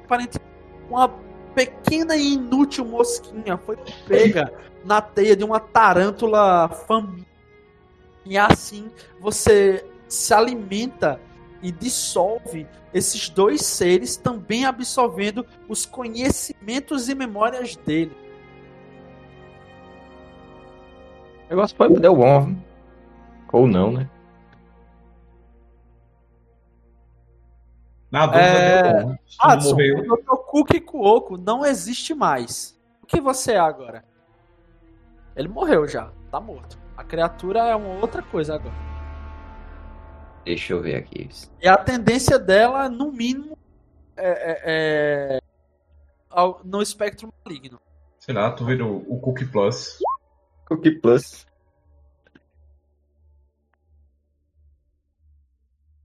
aparentemente 0.05 0.53
uma 0.89 1.09
pequena 1.55 2.17
e 2.17 2.35
inútil 2.35 2.85
mosquinha 2.85 3.57
foi 3.59 3.77
pega 4.07 4.53
na 4.85 5.01
teia 5.01 5.37
de 5.37 5.45
uma 5.45 5.61
tarântula 5.61 6.69
faminta. 6.69 7.27
E 8.25 8.39
assim 8.39 8.91
você 9.21 9.85
se 10.09 10.33
alimenta 10.33 11.21
e 11.63 11.71
dissolve 11.71 12.67
esses 12.93 13.29
dois 13.29 13.63
seres, 13.63 14.17
também 14.17 14.65
absorvendo 14.65 15.47
os 15.69 15.87
conhecimentos 15.87 17.09
e 17.09 17.15
memórias 17.15 17.77
dele. 17.77 18.13
O 21.47 21.51
negócio 21.51 21.77
foi 21.77 21.89
deu 21.99 22.17
bom. 22.17 22.55
Ou 23.53 23.67
não, 23.67 23.93
né? 23.93 24.09
Na 28.13 28.27
dúvida, 28.27 28.45
É... 28.45 29.03
bom. 29.05 29.17
Adson, 29.41 29.71
morreu. 29.71 29.99
o 29.99 30.17
Dr. 30.17 30.37
Cookie 30.47 30.81
Cuoco 30.81 31.39
não 31.39 31.65
existe 31.65 32.15
mais. 32.15 32.79
O 33.03 33.07
que 33.07 33.21
você 33.21 33.53
é 33.53 33.59
agora? 33.59 34.05
Ele 35.35 35.49
morreu 35.49 35.89
já, 35.89 36.13
tá 36.31 36.39
morto. 36.39 36.79
A 36.95 37.03
criatura 37.03 37.61
é 37.61 37.75
uma 37.75 37.99
outra 38.01 38.23
coisa 38.23 38.55
agora. 38.57 38.75
Deixa 40.45 40.75
eu 40.75 40.83
ver 40.83 40.97
aqui. 40.97 41.31
E 41.61 41.67
a 41.67 41.77
tendência 41.79 42.39
dela, 42.39 42.87
no 42.91 43.11
mínimo, 43.11 43.57
é, 44.15 44.29
é- 44.29 44.61
é 45.37 45.39
ao- 46.29 46.61
no 46.65 46.83
espectro 46.83 47.33
maligno. 47.45 47.81
Sei 48.19 48.35
lá, 48.35 48.51
tu 48.53 48.67
vira 48.67 48.85
o, 48.85 48.99
o 49.09 49.19
Cookie 49.21 49.47
Plus. 49.47 49.99
Cookie 50.69 51.01
Plus. 51.01 51.47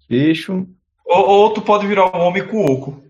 Bicho. 0.07 0.67
Ou, 1.07 1.25
ou 1.27 1.53
tu 1.53 1.61
pode 1.61 1.87
virar 1.87 2.05
um 2.15 2.19
homem 2.21 2.45
cuoco. 2.45 3.01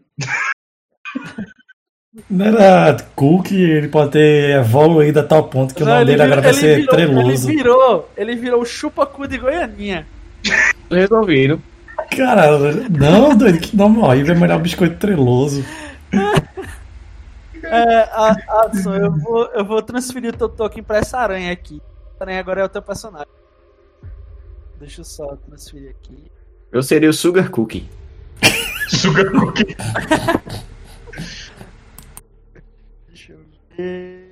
Não 2.30 2.46
era 2.46 2.98
Cook, 3.16 3.52
ele 3.52 3.88
pode 3.90 4.12
ter 4.12 4.56
evoluído 4.60 5.20
a 5.20 5.24
tal 5.24 5.44
ponto 5.50 5.74
que 5.76 5.84
o 5.84 5.86
Não, 5.86 5.94
nome 5.94 6.04
ele 6.04 6.12
dele 6.12 6.24
agora 6.24 6.42
vai 6.42 6.54
ser 6.54 6.78
virou- 6.78 6.96
Treloso. 6.96 7.48
Ele 7.50 7.58
virou, 7.58 8.10
ele 8.18 8.36
virou 8.36 8.62
o 8.62 8.66
chupacu 8.66 9.28
de 9.28 9.38
Goianinha. 9.38 10.08
Resolvido. 10.90 11.62
Caralho, 12.16 12.90
não, 12.90 13.36
doido, 13.36 13.60
que 13.60 13.76
nome 13.76 14.00
horrível, 14.00 14.36
é 14.36 14.38
melhor 14.40 14.60
biscoito 14.60 14.98
treloso. 14.98 15.64
É, 17.64 18.00
a- 18.12 18.62
Adson, 18.64 18.96
eu 18.96 19.12
vou, 19.12 19.46
eu 19.48 19.66
vou 19.66 19.82
transferir 19.82 20.34
o 20.34 20.38
teu 20.38 20.48
token 20.50 20.84
pra 20.84 20.98
essa 20.98 21.18
aranha 21.20 21.52
aqui. 21.52 21.82
Essa 22.16 22.24
aranha 22.24 22.40
agora 22.40 22.62
é 22.62 22.64
o 22.64 22.70
teu 22.70 22.82
personagem. 22.82 23.28
Deixa 24.80 25.02
eu 25.02 25.06
só 25.06 25.36
transferir 25.48 25.90
aqui. 25.90 26.32
Eu 26.72 26.84
seria 26.84 27.10
o 27.10 27.14
Sugar 27.14 27.50
Cookie. 27.50 27.90
Sugar 28.90 29.32
Cookie. 29.32 29.76
Deixa 33.08 33.34
eu 33.34 33.40
ver. 33.76 34.28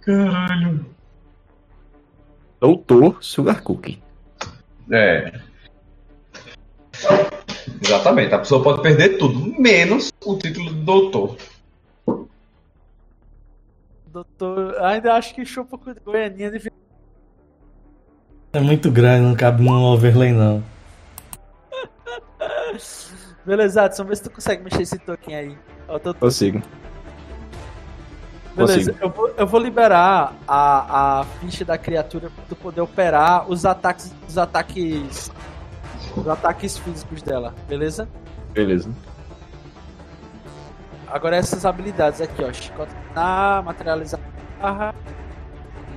Caralho. 0.00 0.86
Doutor 2.60 3.22
Sugar 3.22 3.62
Cookie. 3.62 4.02
É. 4.90 5.40
Exatamente, 7.82 8.34
a 8.34 8.38
pessoa 8.38 8.62
pode 8.62 8.82
perder 8.82 9.18
tudo, 9.18 9.60
menos 9.60 10.12
o 10.24 10.38
título 10.38 10.72
de 10.72 10.80
doutor. 10.82 11.36
Doutor, 14.06 14.82
ainda 14.82 15.14
acho 15.14 15.34
que 15.34 15.44
chupacu 15.44 15.92
de 15.92 16.00
Goianinha 16.00 16.50
devia. 16.50 16.72
É 18.56 18.60
muito 18.60 18.90
grande, 18.90 19.20
não 19.20 19.34
cabe 19.34 19.62
num 19.62 19.84
overlay 19.84 20.32
não. 20.32 20.62
Beleza, 23.44 23.82
Adson, 23.82 24.04
vê 24.04 24.16
se 24.16 24.22
tu 24.22 24.30
consegue 24.30 24.64
mexer 24.64 24.80
esse 24.80 24.98
token 24.98 25.36
aí. 25.36 25.58
Ó, 25.86 25.96
o 25.96 25.98
teu 26.00 26.14
Consigo. 26.14 26.62
Beleza, 28.56 28.92
Consigo. 28.94 28.98
eu 29.04 29.10
vou, 29.10 29.34
eu 29.36 29.46
vou 29.46 29.60
liberar 29.60 30.32
a, 30.48 31.20
a 31.20 31.24
ficha 31.38 31.66
da 31.66 31.76
criatura 31.76 32.30
pra 32.30 32.44
tu 32.48 32.56
poder 32.56 32.80
operar 32.80 33.46
os 33.46 33.66
ataques. 33.66 34.14
Os 34.26 34.38
ataques. 34.38 35.30
Os 36.16 36.26
ataques 36.26 36.78
físicos 36.78 37.20
dela, 37.20 37.54
beleza? 37.68 38.08
Beleza. 38.54 38.90
Agora 41.08 41.36
essas 41.36 41.66
habilidades 41.66 42.22
aqui, 42.22 42.42
ó. 42.42 42.50
Chicote 42.50 42.92
na 43.14 43.60
materializar 43.62 44.18
barra 44.58 44.94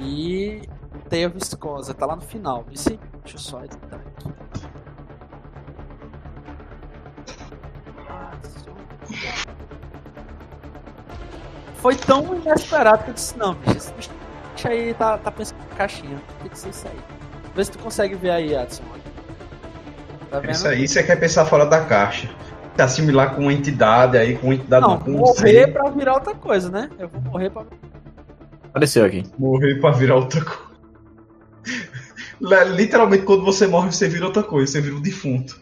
e 0.02 0.62
teia 1.10 1.28
viscosa. 1.28 1.94
Tá 1.94 2.06
lá 2.06 2.16
no 2.16 2.22
final. 2.22 2.64
Vice? 2.70 3.00
Deixa 3.24 3.36
eu 3.36 3.40
só 3.40 3.64
editar 3.64 3.96
aqui. 3.98 4.30
Foi 11.76 11.96
tão 11.96 12.36
inesperado 12.36 13.04
que 13.06 13.10
eu 13.12 13.14
disse, 13.14 13.38
não, 13.38 13.54
bicho, 13.54 13.78
esse 13.78 13.94
bicho 13.94 14.12
aí 14.66 14.94
tá, 14.94 15.18
tá 15.18 15.32
pensando 15.32 15.58
na 15.70 15.76
caixinha. 15.76 16.22
Tem 16.42 16.50
que 16.50 16.60
ser 16.60 16.70
isso 16.70 16.88
aí. 16.88 17.00
Vê 17.56 17.64
se 17.64 17.72
tu 17.72 17.80
consegue 17.80 18.16
ver 18.16 18.32
aí, 18.32 18.56
Adson. 18.56 18.84
Tá 20.30 20.40
vendo? 20.40 20.52
Isso 20.52 20.68
aí, 20.68 20.88
você 20.88 21.02
quer 21.02 21.16
pensar 21.18 21.46
fora 21.46 21.66
da 21.66 21.86
caixa. 21.86 22.30
Se 22.76 22.82
assimilar 22.82 23.36
com 23.36 23.44
uma 23.44 23.54
entidade 23.54 24.18
aí, 24.18 24.38
com 24.38 24.48
uma 24.48 24.56
entidade 24.56 24.86
Não, 24.86 25.02
um 25.08 25.18
morrer 25.20 25.66
ser, 25.66 25.74
pra 25.74 25.90
virar 25.90 26.14
outra 26.14 26.36
coisa, 26.36 26.70
né? 26.70 26.90
Eu 27.00 27.08
vou 27.10 27.22
morrer 27.22 27.50
pra 27.50 27.64
Apareceu 28.70 29.06
aqui. 29.06 29.24
morrer 29.38 29.80
pra 29.80 29.92
virar 29.92 30.16
outra 30.16 30.44
coisa. 30.44 30.69
Literalmente, 32.76 33.24
quando 33.24 33.44
você 33.44 33.68
morre, 33.68 33.92
você 33.92 34.08
vira 34.08 34.26
outra 34.26 34.44
coisa, 34.44 34.72
você 34.72 34.82
vira 34.82 34.96
um 34.96 35.02
defunto. 35.02 35.62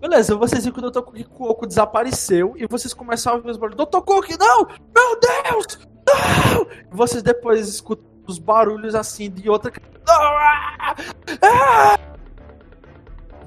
Beleza, 0.00 0.36
vocês 0.36 0.62
viram 0.64 0.78
que 0.78 0.86
o 0.86 0.90
Dr. 0.90 1.28
Cuoco 1.30 1.66
desapareceu 1.66 2.52
e 2.58 2.66
vocês 2.66 2.92
começaram 2.92 3.36
a 3.36 3.38
ouvir 3.38 3.52
os 3.52 3.56
barulhos. 3.56 3.86
Dr. 3.86 4.00
Cook, 4.00 4.28
não! 4.38 4.66
Meu 4.94 5.18
Deus! 5.18 5.78
Não! 6.06 6.66
E 6.92 6.94
vocês 6.94 7.22
depois 7.22 7.66
escutam 7.66 8.04
os 8.26 8.38
barulhos 8.38 8.94
assim 8.94 9.30
de 9.30 9.48
outra. 9.48 9.72
Ah! 10.06 10.94
Ah! 11.40 11.98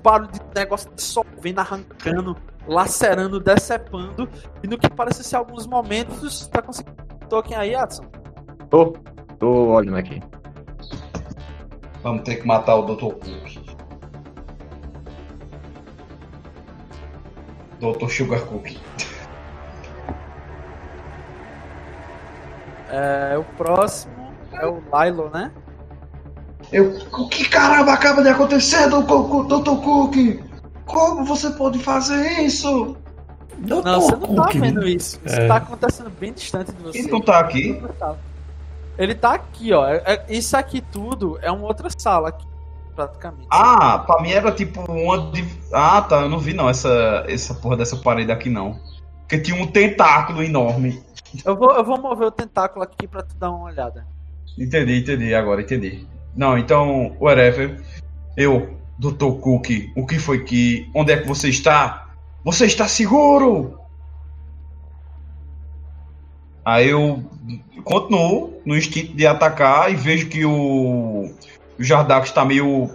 Barulho 0.02 0.32
de 0.32 0.40
negócio 0.56 0.90
de 0.96 1.02
sol 1.02 1.26
vendo 1.40 1.60
arrancando, 1.60 2.36
lacerando, 2.68 3.40
decepando. 3.40 4.28
E 4.64 4.68
no 4.68 4.80
que 4.80 4.90
parece 4.90 5.24
ser 5.24 5.36
alguns 5.36 5.68
momentos, 5.68 6.48
tá 6.48 6.60
conseguindo 6.60 6.98
token 7.30 7.56
aí, 7.56 7.76
Adson? 7.76 8.06
Tô. 8.70 8.96
Tô 9.40 9.68
olhando 9.68 9.98
aqui. 9.98 10.22
Vamos 12.04 12.24
ter 12.24 12.38
que 12.38 12.48
matar 12.48 12.76
o 12.76 12.84
Dr. 12.84 13.14
Cook. 13.14 13.68
Dr. 17.80 18.10
Sugar 18.10 18.42
Cookie. 18.46 18.80
É, 22.90 23.38
o 23.38 23.44
próximo 23.56 24.14
é 24.54 24.66
o 24.66 24.82
Lilo, 25.04 25.30
né? 25.30 25.52
Eu, 26.72 26.98
o 27.14 27.30
que 27.30 27.48
caramba 27.48 27.94
acaba 27.94 28.24
de 28.24 28.30
acontecer, 28.30 28.88
Dr. 28.90 29.04
Cook? 29.84 30.16
Como 30.86 31.26
você 31.26 31.50
pode 31.52 31.80
fazer 31.80 32.42
isso? 32.42 32.98
Não, 33.60 33.82
você 34.02 34.16
não 34.16 34.36
tá 34.36 34.50
vendo 34.54 34.88
isso. 34.88 35.20
Isso 35.26 35.36
É. 35.36 35.48
tá 35.48 35.58
acontecendo 35.58 36.10
bem 36.10 36.32
distante 36.34 36.72
de 36.72 36.82
você. 36.82 37.00
Ele 37.00 37.12
não 37.12 37.22
tá 37.22 37.40
aqui? 37.40 37.82
Ele 38.98 39.14
tá 39.16 39.34
aqui, 39.36 39.72
ó. 39.74 39.88
É- 39.88 40.02
é- 40.06 40.26
Isso 40.30 40.56
aqui 40.58 40.82
tudo 40.82 41.38
é 41.42 41.52
uma 41.52 41.66
outra 41.68 41.88
sala 41.98 42.30
aqui, 42.30 42.48
praticamente. 42.96 43.48
Ah, 43.52 44.00
pra 44.00 44.22
mim 44.22 44.32
era 44.32 44.52
tipo 44.52 44.82
uma. 44.92 45.32
de- 45.32 45.48
Ah, 45.72 46.02
tá, 46.02 46.22
eu 46.22 46.30
não 46.30 46.40
vi 46.40 46.54
não 46.54 46.68
essa, 46.70 47.24
essa 47.28 47.54
porra 47.54 47.78
dessa 47.78 47.96
parede 47.98 48.32
aqui 48.32 48.50
não. 48.50 48.80
Porque 49.20 49.40
tinha 49.40 49.62
um 49.62 49.68
tentáculo 49.68 50.42
enorme. 50.42 51.04
Eu, 51.46 51.56
vou, 51.56 51.72
eu 51.76 51.84
vou 51.84 52.00
mover 52.02 52.28
o 52.28 52.32
tentáculo 52.32 52.84
aqui 52.84 53.06
pra 53.08 53.22
tu 53.22 53.36
dar 53.36 53.52
uma 53.52 53.66
olhada. 53.66 54.08
Entendi, 54.58 55.00
entendi, 55.00 55.36
agora 55.36 55.62
entendi. 55.62 56.08
Não, 56.36 56.58
então, 56.58 57.16
whatever. 57.20 57.82
Eu, 58.36 58.78
Dr. 58.98 59.34
Cook, 59.42 59.92
o 59.96 60.06
que 60.08 60.18
foi 60.18 60.44
que. 60.44 60.90
Onde 60.96 61.12
é 61.12 61.18
que 61.18 61.28
você 61.28 61.50
está? 61.50 62.08
Você 62.44 62.66
está 62.66 62.88
seguro? 62.88 63.80
Aí 66.64 66.90
eu 66.90 67.24
continuo 67.88 68.62
no 68.66 68.76
instinto 68.76 69.14
de 69.14 69.26
atacar 69.26 69.92
e 69.92 69.96
vejo 69.96 70.28
que 70.30 70.46
o, 70.46 71.32
o 71.80 71.84
está 72.28 72.44
meio. 72.46 72.90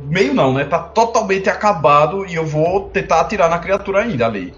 Meio 0.00 0.32
não, 0.32 0.54
né? 0.54 0.64
Tá 0.64 0.78
totalmente 0.78 1.48
acabado 1.50 2.24
e 2.26 2.34
eu 2.34 2.46
vou 2.46 2.88
tentar 2.90 3.20
atirar 3.20 3.50
na 3.50 3.58
criatura 3.58 4.02
ainda 4.02 4.26
ali. 4.26 4.54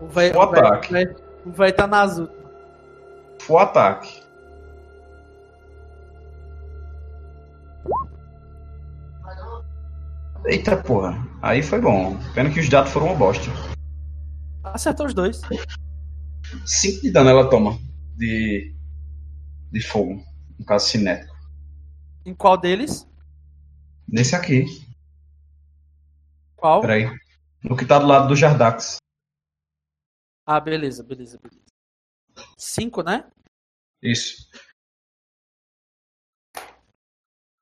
O 0.00 0.06
O 0.34 0.38
o 0.38 0.42
ataque. 0.42 0.88
o 0.88 0.92
véi- 0.92 1.16
O 1.46 1.50
véi 1.50 1.72
tá 1.72 1.86
na 1.86 2.02
azul. 2.02 2.28
Full 3.40 3.58
ataque. 3.58 4.22
Eita 10.44 10.76
porra, 10.76 11.16
aí 11.40 11.62
foi 11.62 11.80
bom. 11.80 12.16
Pena 12.34 12.50
que 12.50 12.58
os 12.60 12.68
dados 12.68 12.90
foram 12.92 13.06
uma 13.08 13.14
bosta. 13.14 13.48
Acertou 14.62 15.06
os 15.06 15.14
dois. 15.14 15.40
5 16.66 17.02
de 17.02 17.10
dano 17.10 17.30
ela 17.30 17.48
toma 17.48 17.78
de, 18.16 18.74
de 19.70 19.80
fogo, 19.80 20.24
no 20.58 20.64
caso 20.64 20.88
cinético. 20.88 21.34
Em 22.24 22.34
qual 22.34 22.56
deles? 22.56 23.08
Nesse 24.06 24.36
aqui, 24.36 24.64
Qual? 26.56 26.80
peraí. 26.80 27.06
No 27.62 27.76
que 27.76 27.86
tá 27.86 27.98
do 27.98 28.06
lado 28.06 28.28
do 28.28 28.36
Jardax. 28.36 28.96
Ah, 30.46 30.60
beleza, 30.60 31.02
beleza, 31.02 31.38
beleza. 31.38 31.62
Cinco, 32.58 33.02
né? 33.02 33.30
Isso. 34.02 34.48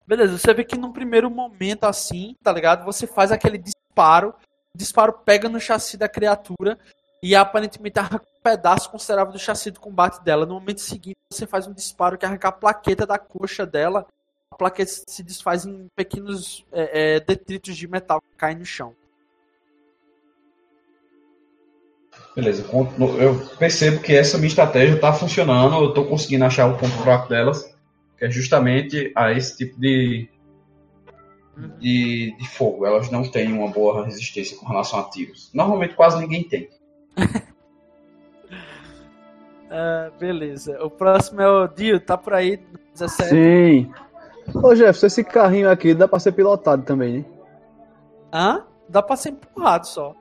Beleza, 0.06 0.38
você 0.38 0.52
vê 0.52 0.64
que 0.64 0.76
num 0.76 0.92
primeiro 0.92 1.30
momento 1.30 1.84
assim, 1.84 2.34
tá 2.42 2.52
ligado? 2.52 2.84
Você 2.84 3.06
faz 3.06 3.30
aquele 3.30 3.58
disparo, 3.58 4.34
o 4.74 4.78
disparo 4.78 5.12
pega 5.12 5.48
no 5.48 5.60
chassi 5.60 5.96
da 5.96 6.08
criatura 6.08 6.78
e 7.22 7.34
aparentemente 7.34 7.98
arranca 7.98 8.24
um 8.24 8.42
pedaço 8.42 8.90
considerável 8.90 9.32
do 9.32 9.38
chassi 9.38 9.70
do 9.70 9.80
combate 9.80 10.22
dela. 10.22 10.46
No 10.46 10.54
momento 10.54 10.80
seguinte, 10.80 11.18
você 11.30 11.46
faz 11.46 11.66
um 11.66 11.72
disparo 11.72 12.16
que 12.16 12.24
arranca 12.24 12.48
a 12.48 12.52
plaqueta 12.52 13.06
da 13.06 13.18
coxa 13.18 13.66
dela, 13.66 14.06
a 14.50 14.56
plaquete 14.56 15.04
se 15.06 15.22
desfaz 15.22 15.66
em 15.66 15.86
pequenos 15.94 16.64
é, 16.72 17.16
é, 17.16 17.20
detritos 17.20 17.76
de 17.76 17.86
metal 17.86 18.20
que 18.20 18.36
caem 18.36 18.58
no 18.58 18.64
chão. 18.64 18.94
Beleza, 22.34 22.64
eu 22.72 23.46
percebo 23.58 24.00
que 24.00 24.14
essa 24.14 24.38
minha 24.38 24.48
estratégia 24.48 24.94
está 24.94 25.12
funcionando, 25.12 25.76
eu 25.76 25.88
estou 25.88 26.06
conseguindo 26.06 26.44
achar 26.44 26.66
o 26.66 26.76
ponto 26.76 26.96
fraco 26.98 27.28
delas, 27.28 27.64
que 28.16 28.24
é 28.24 28.30
justamente 28.30 29.12
a 29.16 29.32
esse 29.32 29.56
tipo 29.56 29.80
de, 29.80 30.28
de, 31.78 32.34
de 32.36 32.48
fogo. 32.48 32.86
Elas 32.86 33.10
não 33.10 33.22
têm 33.22 33.52
uma 33.52 33.68
boa 33.68 34.04
resistência 34.04 34.56
com 34.56 34.66
relação 34.66 34.98
a 34.98 35.04
tiros. 35.04 35.50
Normalmente 35.52 35.94
quase 35.94 36.18
ninguém 36.18 36.44
tem. 36.44 36.68
uh, 39.66 40.10
beleza. 40.18 40.82
O 40.82 40.90
próximo 40.90 41.40
é 41.40 41.48
o 41.48 41.68
Dio, 41.68 42.00
tá 42.00 42.16
por 42.16 42.34
aí, 42.34 42.60
17. 42.92 43.30
Sim. 43.30 43.90
Ô 44.54 44.74
Jefferson, 44.74 45.06
esse 45.06 45.24
carrinho 45.24 45.70
aqui 45.70 45.94
dá 45.94 46.08
pra 46.08 46.18
ser 46.18 46.32
pilotado 46.32 46.82
também, 46.82 47.18
né? 47.18 47.24
Hã? 48.32 48.64
Dá 48.88 49.02
pra 49.02 49.16
ser 49.16 49.30
empurrado 49.30 49.86
só. 49.86 50.14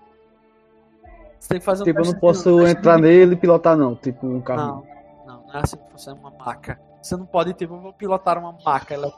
Você 1.40 1.50
tem 1.50 1.60
que 1.60 1.66
fazer 1.66 1.84
um 1.84 1.86
Tipo, 1.86 2.02
eu 2.02 2.06
não 2.06 2.20
posso 2.20 2.68
entrar 2.68 3.00
nele 3.00 3.34
e 3.34 3.38
pilotar, 3.38 3.78
não. 3.78 3.96
Tipo, 3.96 4.28
um 4.28 4.42
carro. 4.42 4.86
Não, 5.26 5.36
não, 5.36 5.48
não 5.48 5.56
é 5.56 5.64
assim 5.64 5.78
que 5.78 5.92
funciona 5.92 6.20
uma 6.20 6.32
maca. 6.32 6.80
Você 7.02 7.16
não 7.16 7.26
pode, 7.26 7.54
tipo, 7.54 7.76
eu 7.76 7.80
vou 7.80 7.94
pilotar 7.94 8.38
uma 8.38 8.56
maca. 8.64 8.94
Ela... 8.94 9.12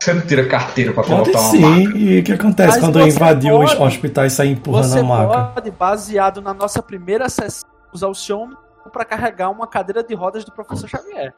Você 0.00 0.14
não 0.14 0.22
tira 0.22 0.46
carteira 0.46 0.92
pra 0.92 1.02
pilotar 1.02 1.32
pode, 1.32 1.36
uma 1.36 1.50
sim. 1.50 1.84
maca. 1.84 1.98
E 1.98 2.20
o 2.20 2.24
que 2.24 2.32
acontece 2.32 2.68
Mas 2.68 2.78
quando 2.78 3.00
invadiu 3.00 3.60
os 3.60 3.74
hospitais 3.74 4.32
e 4.32 4.36
sai 4.36 4.46
empurrando 4.48 4.98
a 4.98 5.02
maca? 5.02 5.26
Você 5.26 5.54
pode, 5.54 5.70
baseado 5.72 6.40
na 6.40 6.54
nossa 6.54 6.82
primeira 6.82 7.28
sessão, 7.28 7.68
usar 7.92 8.08
o 8.08 8.14
seu 8.14 8.48
para 8.92 9.04
carregar 9.04 9.50
uma 9.50 9.66
cadeira 9.66 10.02
de 10.02 10.14
rodas 10.14 10.44
do 10.44 10.52
professor 10.52 10.88
Xavier. 10.88 11.34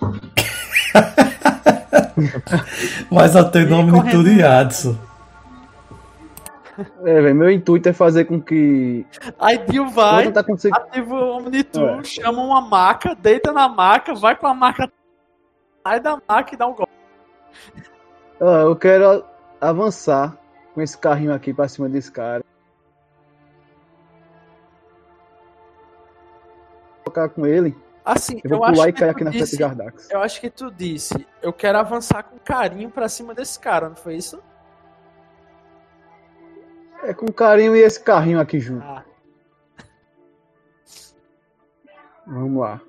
Mas 3.10 3.36
até 3.36 3.62
o 3.62 3.68
nome 3.68 4.02
de 4.02 4.10
tudo 4.10 4.28
Adson. 4.44 4.96
É, 7.04 7.20
véio, 7.20 7.34
meu 7.34 7.50
intuito 7.50 7.88
é 7.88 7.92
fazer 7.92 8.24
com 8.24 8.40
que. 8.40 9.04
Aí 9.38 9.58
Dio 9.58 9.90
vai, 9.90 10.32
tá 10.32 10.42
conseguindo... 10.42 10.80
ativa 10.80 11.14
o 11.14 11.36
Omnitool, 11.36 12.00
é. 12.00 12.04
chama 12.04 12.42
uma 12.42 12.62
maca, 12.62 13.14
deita 13.14 13.52
na 13.52 13.68
maca, 13.68 14.14
vai 14.14 14.34
com 14.34 14.46
a 14.46 14.54
maca, 14.54 14.90
sai 15.86 16.00
da 16.00 16.18
maca 16.26 16.54
e 16.54 16.56
dá 16.56 16.66
um 16.66 16.74
golpe. 16.74 16.90
Ah, 18.40 18.62
eu 18.62 18.76
quero 18.76 19.24
avançar 19.60 20.36
com 20.74 20.80
esse 20.80 20.96
carrinho 20.96 21.34
aqui 21.34 21.52
pra 21.52 21.68
cima 21.68 21.88
desse 21.88 22.10
cara. 22.10 22.44
Tocar 27.04 27.28
com 27.28 27.46
ele. 27.46 27.76
Assim, 28.04 28.40
eu 28.42 28.50
vou 28.50 28.66
eu 28.66 28.72
pular 28.72 28.88
e 28.88 28.92
cair 28.92 29.10
aqui 29.10 29.24
na 29.24 29.30
frente 29.30 29.50
do 29.50 29.58
Gardax. 29.58 30.10
Eu 30.10 30.20
acho 30.20 30.40
que 30.40 30.48
tu 30.48 30.70
disse, 30.70 31.26
eu 31.42 31.52
quero 31.52 31.78
avançar 31.78 32.22
com 32.22 32.38
carinho 32.38 32.90
pra 32.90 33.08
cima 33.08 33.34
desse 33.34 33.58
cara, 33.60 33.88
não 33.88 33.96
foi 33.96 34.16
isso? 34.16 34.42
É 37.02 37.14
com 37.14 37.26
carinho 37.32 37.76
e 37.76 37.80
esse 37.80 38.00
carrinho 38.02 38.40
aqui 38.40 38.58
junto. 38.58 38.84
Ah. 38.84 39.04
Vamos 42.26 42.60
lá. 42.60 42.80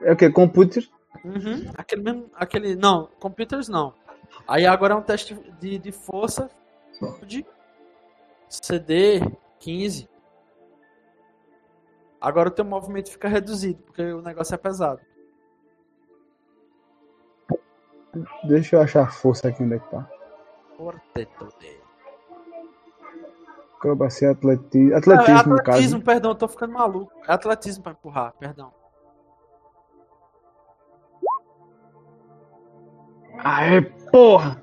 É 0.00 0.12
o 0.12 0.16
que? 0.16 0.28
Computer? 0.30 0.88
Uhum. 1.24 1.70
Aquele 1.76 2.02
mesmo. 2.02 2.30
Aquele. 2.34 2.76
Não, 2.76 3.08
computers 3.18 3.68
não. 3.68 3.94
Aí 4.46 4.66
agora 4.66 4.94
é 4.94 4.96
um 4.96 5.02
teste 5.02 5.34
de, 5.58 5.78
de 5.78 5.92
força 5.92 6.50
de 7.26 7.44
CD 8.48 9.20
15. 9.58 10.08
Agora 12.20 12.48
o 12.48 12.52
teu 12.52 12.64
movimento 12.64 13.10
fica 13.10 13.28
reduzido, 13.28 13.82
porque 13.82 14.02
o 14.02 14.22
negócio 14.22 14.54
é 14.54 14.58
pesado. 14.58 15.00
Deixa 18.44 18.76
eu 18.76 18.80
achar 18.80 19.02
a 19.02 19.10
força 19.10 19.48
aqui 19.48 19.62
onde 19.62 19.74
é 19.74 19.78
que 19.78 19.90
tá. 19.90 20.08
Forte 20.76 21.26
today. 21.38 21.80
Acrobacia 23.76 24.30
atletismo. 24.30 24.96
Atletismo, 24.96 25.32
é, 25.32 25.58
atletismo, 25.58 25.96
caso. 25.96 26.00
perdão, 26.00 26.30
eu 26.30 26.34
tô 26.34 26.48
ficando 26.48 26.72
maluco. 26.72 27.12
É 27.26 27.32
atletismo 27.32 27.82
pra 27.82 27.92
empurrar, 27.92 28.32
perdão. 28.38 28.72
Aê, 33.38 33.80
porra! 34.10 34.62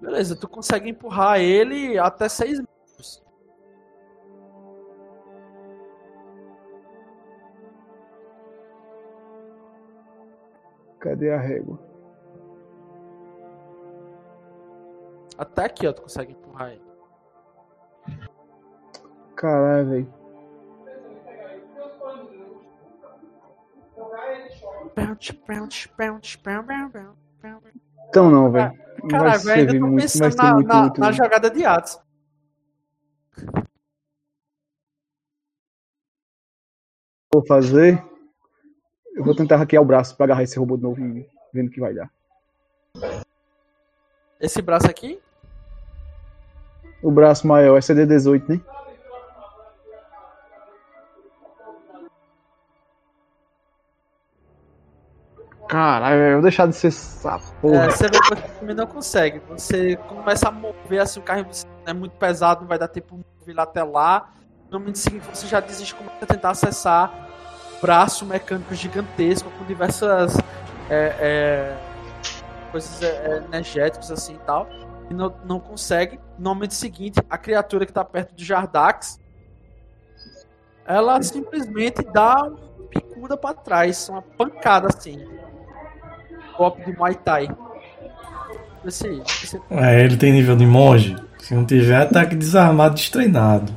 Beleza, 0.00 0.38
tu 0.38 0.48
consegue 0.48 0.90
empurrar 0.90 1.40
ele 1.40 1.98
até 1.98 2.28
6 2.28 2.60
metros. 2.60 3.24
Cadê 11.00 11.32
a 11.32 11.38
régua? 11.38 11.78
Até 15.36 15.64
aqui, 15.64 15.86
ó, 15.86 15.92
tu 15.92 16.02
consegue 16.02 16.32
empurrar 16.32 16.72
ele. 16.72 16.88
Caralho, 19.36 19.88
velho. 19.90 20.18
Então 28.08 28.30
não, 28.30 28.50
velho. 28.50 28.72
Caralho, 29.08 29.40
velho, 29.40 29.70
ainda 29.70 29.86
tô 29.86 29.96
pensando 29.96 30.36
na, 30.36 30.54
muito, 30.54 30.66
na, 30.66 30.82
muito, 30.82 31.00
na 31.00 31.12
jogada 31.12 31.50
de 31.50 31.64
Atos. 31.64 32.00
Vou 37.32 37.46
fazer. 37.46 38.02
Eu 39.14 39.24
vou 39.24 39.34
tentar 39.34 39.56
hackear 39.56 39.82
o 39.82 39.86
braço 39.86 40.16
pra 40.16 40.24
agarrar 40.24 40.42
esse 40.42 40.58
robô 40.58 40.76
de 40.76 40.82
novo 40.82 41.00
e 41.00 41.28
vendo 41.52 41.68
o 41.68 41.70
que 41.70 41.80
vai 41.80 41.94
dar. 41.94 42.10
Esse 44.40 44.62
braço 44.62 44.88
aqui? 44.88 45.20
O 47.02 47.10
braço 47.10 47.46
maior 47.46 47.76
é 47.76 47.80
CD18, 47.80 48.48
né? 48.48 48.60
Caralho, 55.68 56.20
eu 56.22 56.32
vou 56.34 56.42
deixar 56.42 56.66
de 56.66 56.74
ser 56.74 56.88
essa 56.88 57.38
porra. 57.60 57.84
É, 57.84 57.90
você 57.90 58.08
vê 58.08 58.18
que 58.58 58.74
não 58.74 58.86
consegue. 58.86 59.42
Você 59.50 59.96
começa 59.96 60.48
a 60.48 60.50
mover 60.50 61.00
assim, 61.00 61.20
o 61.20 61.22
carro 61.22 61.46
é 61.84 61.92
muito 61.92 62.16
pesado, 62.16 62.62
não 62.62 62.68
vai 62.68 62.78
dar 62.78 62.88
tempo 62.88 63.16
de 63.16 63.24
mover 63.38 63.60
até 63.60 63.82
lá. 63.82 64.30
No 64.70 64.80
momento 64.80 64.96
seguinte 64.96 65.26
você 65.32 65.46
já 65.46 65.60
desiste 65.60 65.94
começa 65.94 66.16
a 66.22 66.26
tentar 66.26 66.50
acessar 66.50 67.28
braço 67.82 68.24
mecânico 68.24 68.74
gigantesco 68.74 69.50
com 69.50 69.64
diversas 69.64 70.36
é, 70.90 71.14
é, 71.20 71.76
coisas 72.70 73.02
é, 73.02 73.44
energéticas 73.46 74.10
assim 74.10 74.34
e 74.34 74.46
tal. 74.46 74.66
E 75.10 75.14
não, 75.14 75.34
não 75.44 75.60
consegue. 75.60 76.18
No 76.38 76.54
momento 76.54 76.74
seguinte, 76.74 77.20
a 77.28 77.36
criatura 77.36 77.84
que 77.84 77.90
está 77.90 78.04
perto 78.04 78.34
de 78.34 78.44
Jardax 78.44 79.20
ela 80.86 81.22
simplesmente 81.22 82.02
dá 82.02 82.44
uma 82.44 82.88
picuda 82.88 83.36
para 83.36 83.54
trás, 83.54 84.08
uma 84.08 84.22
pancada 84.22 84.88
assim 84.88 85.26
golpe 86.58 86.84
de 86.84 86.98
Muay 86.98 87.14
Thai. 87.14 87.48
Esse, 88.84 89.22
esse... 89.42 89.60
É, 89.70 90.04
ele 90.04 90.16
tem 90.16 90.32
nível 90.32 90.56
de 90.56 90.66
monge? 90.66 91.16
Se 91.38 91.54
não 91.54 91.64
tiver, 91.64 92.02
ataque 92.02 92.34
desarmado 92.34 92.96
destreinado. 92.96 93.72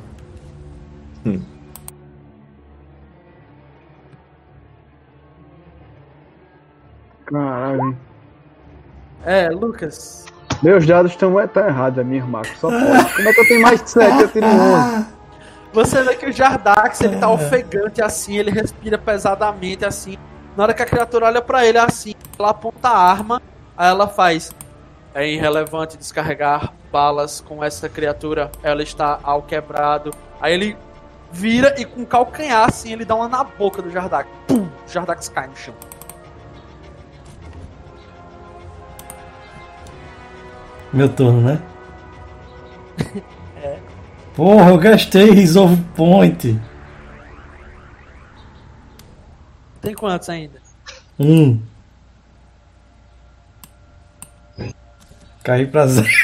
Hum. 1.24 1.40
Caralho. 7.24 7.96
É, 9.24 9.48
Lucas. 9.48 10.26
Meus 10.62 10.86
dados 10.86 11.12
estão 11.12 11.38
é, 11.40 11.46
tá 11.46 11.66
errados, 11.66 11.98
é 11.98 12.04
minha 12.04 12.20
irmã. 12.20 12.42
Só 12.56 12.68
pode. 12.68 13.14
Como 13.14 13.28
é 13.28 13.32
que 13.32 13.40
eu 13.40 13.48
tenho 13.48 13.62
mais 13.62 13.82
de 13.82 13.90
7? 13.90 14.20
Eu 14.20 14.28
tenho 14.28 14.46
11. 14.46 15.06
Você 15.72 16.02
vê 16.02 16.14
que 16.16 16.26
o 16.26 16.32
Jardax, 16.32 17.00
ele 17.00 17.16
tá 17.16 17.30
ofegante 17.30 18.02
assim, 18.02 18.36
ele 18.36 18.50
respira 18.50 18.98
pesadamente 18.98 19.84
assim. 19.84 20.18
Na 20.56 20.64
hora 20.64 20.74
que 20.74 20.82
a 20.82 20.86
criatura 20.86 21.26
olha 21.26 21.40
para 21.40 21.66
ele 21.66 21.78
assim, 21.78 22.14
ela 22.38 22.50
aponta 22.50 22.88
a 22.88 22.98
arma, 22.98 23.40
aí 23.76 23.88
ela 23.88 24.06
faz. 24.06 24.54
É 25.14 25.26
irrelevante 25.28 25.96
descarregar 25.96 26.72
balas 26.90 27.40
com 27.40 27.64
essa 27.64 27.88
criatura, 27.88 28.50
ela 28.62 28.82
está 28.82 29.18
ao 29.22 29.42
quebrado. 29.42 30.10
Aí 30.40 30.52
ele 30.52 30.76
vira 31.30 31.74
e 31.80 31.84
com 31.84 32.04
calcanhar 32.04 32.68
assim, 32.68 32.92
ele 32.92 33.04
dá 33.04 33.14
uma 33.14 33.28
na 33.28 33.42
boca 33.42 33.80
do 33.80 33.90
Jardak. 33.90 34.28
Pum! 34.46 34.68
O 34.86 34.88
Jardax 34.88 35.28
cai 35.30 35.46
no 35.46 35.56
chão. 35.56 35.74
Meu 40.92 41.08
turno, 41.08 41.40
né? 41.40 41.62
é. 43.62 43.78
Porra, 44.36 44.70
eu 44.70 44.78
gastei 44.78 45.30
Resolve 45.30 45.82
Point. 45.96 46.60
Tem 49.82 49.94
quantos 49.94 50.30
ainda? 50.30 50.58
Um. 51.18 51.60
Caí 55.42 55.66
pra 55.66 55.88
zero. 55.88 56.08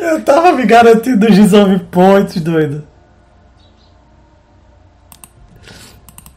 Eu 0.00 0.24
tava 0.24 0.52
me 0.52 0.64
garantindo 0.64 1.26
os 1.26 1.36
resolve 1.36 1.80
points, 1.80 2.40
doido. 2.40 2.86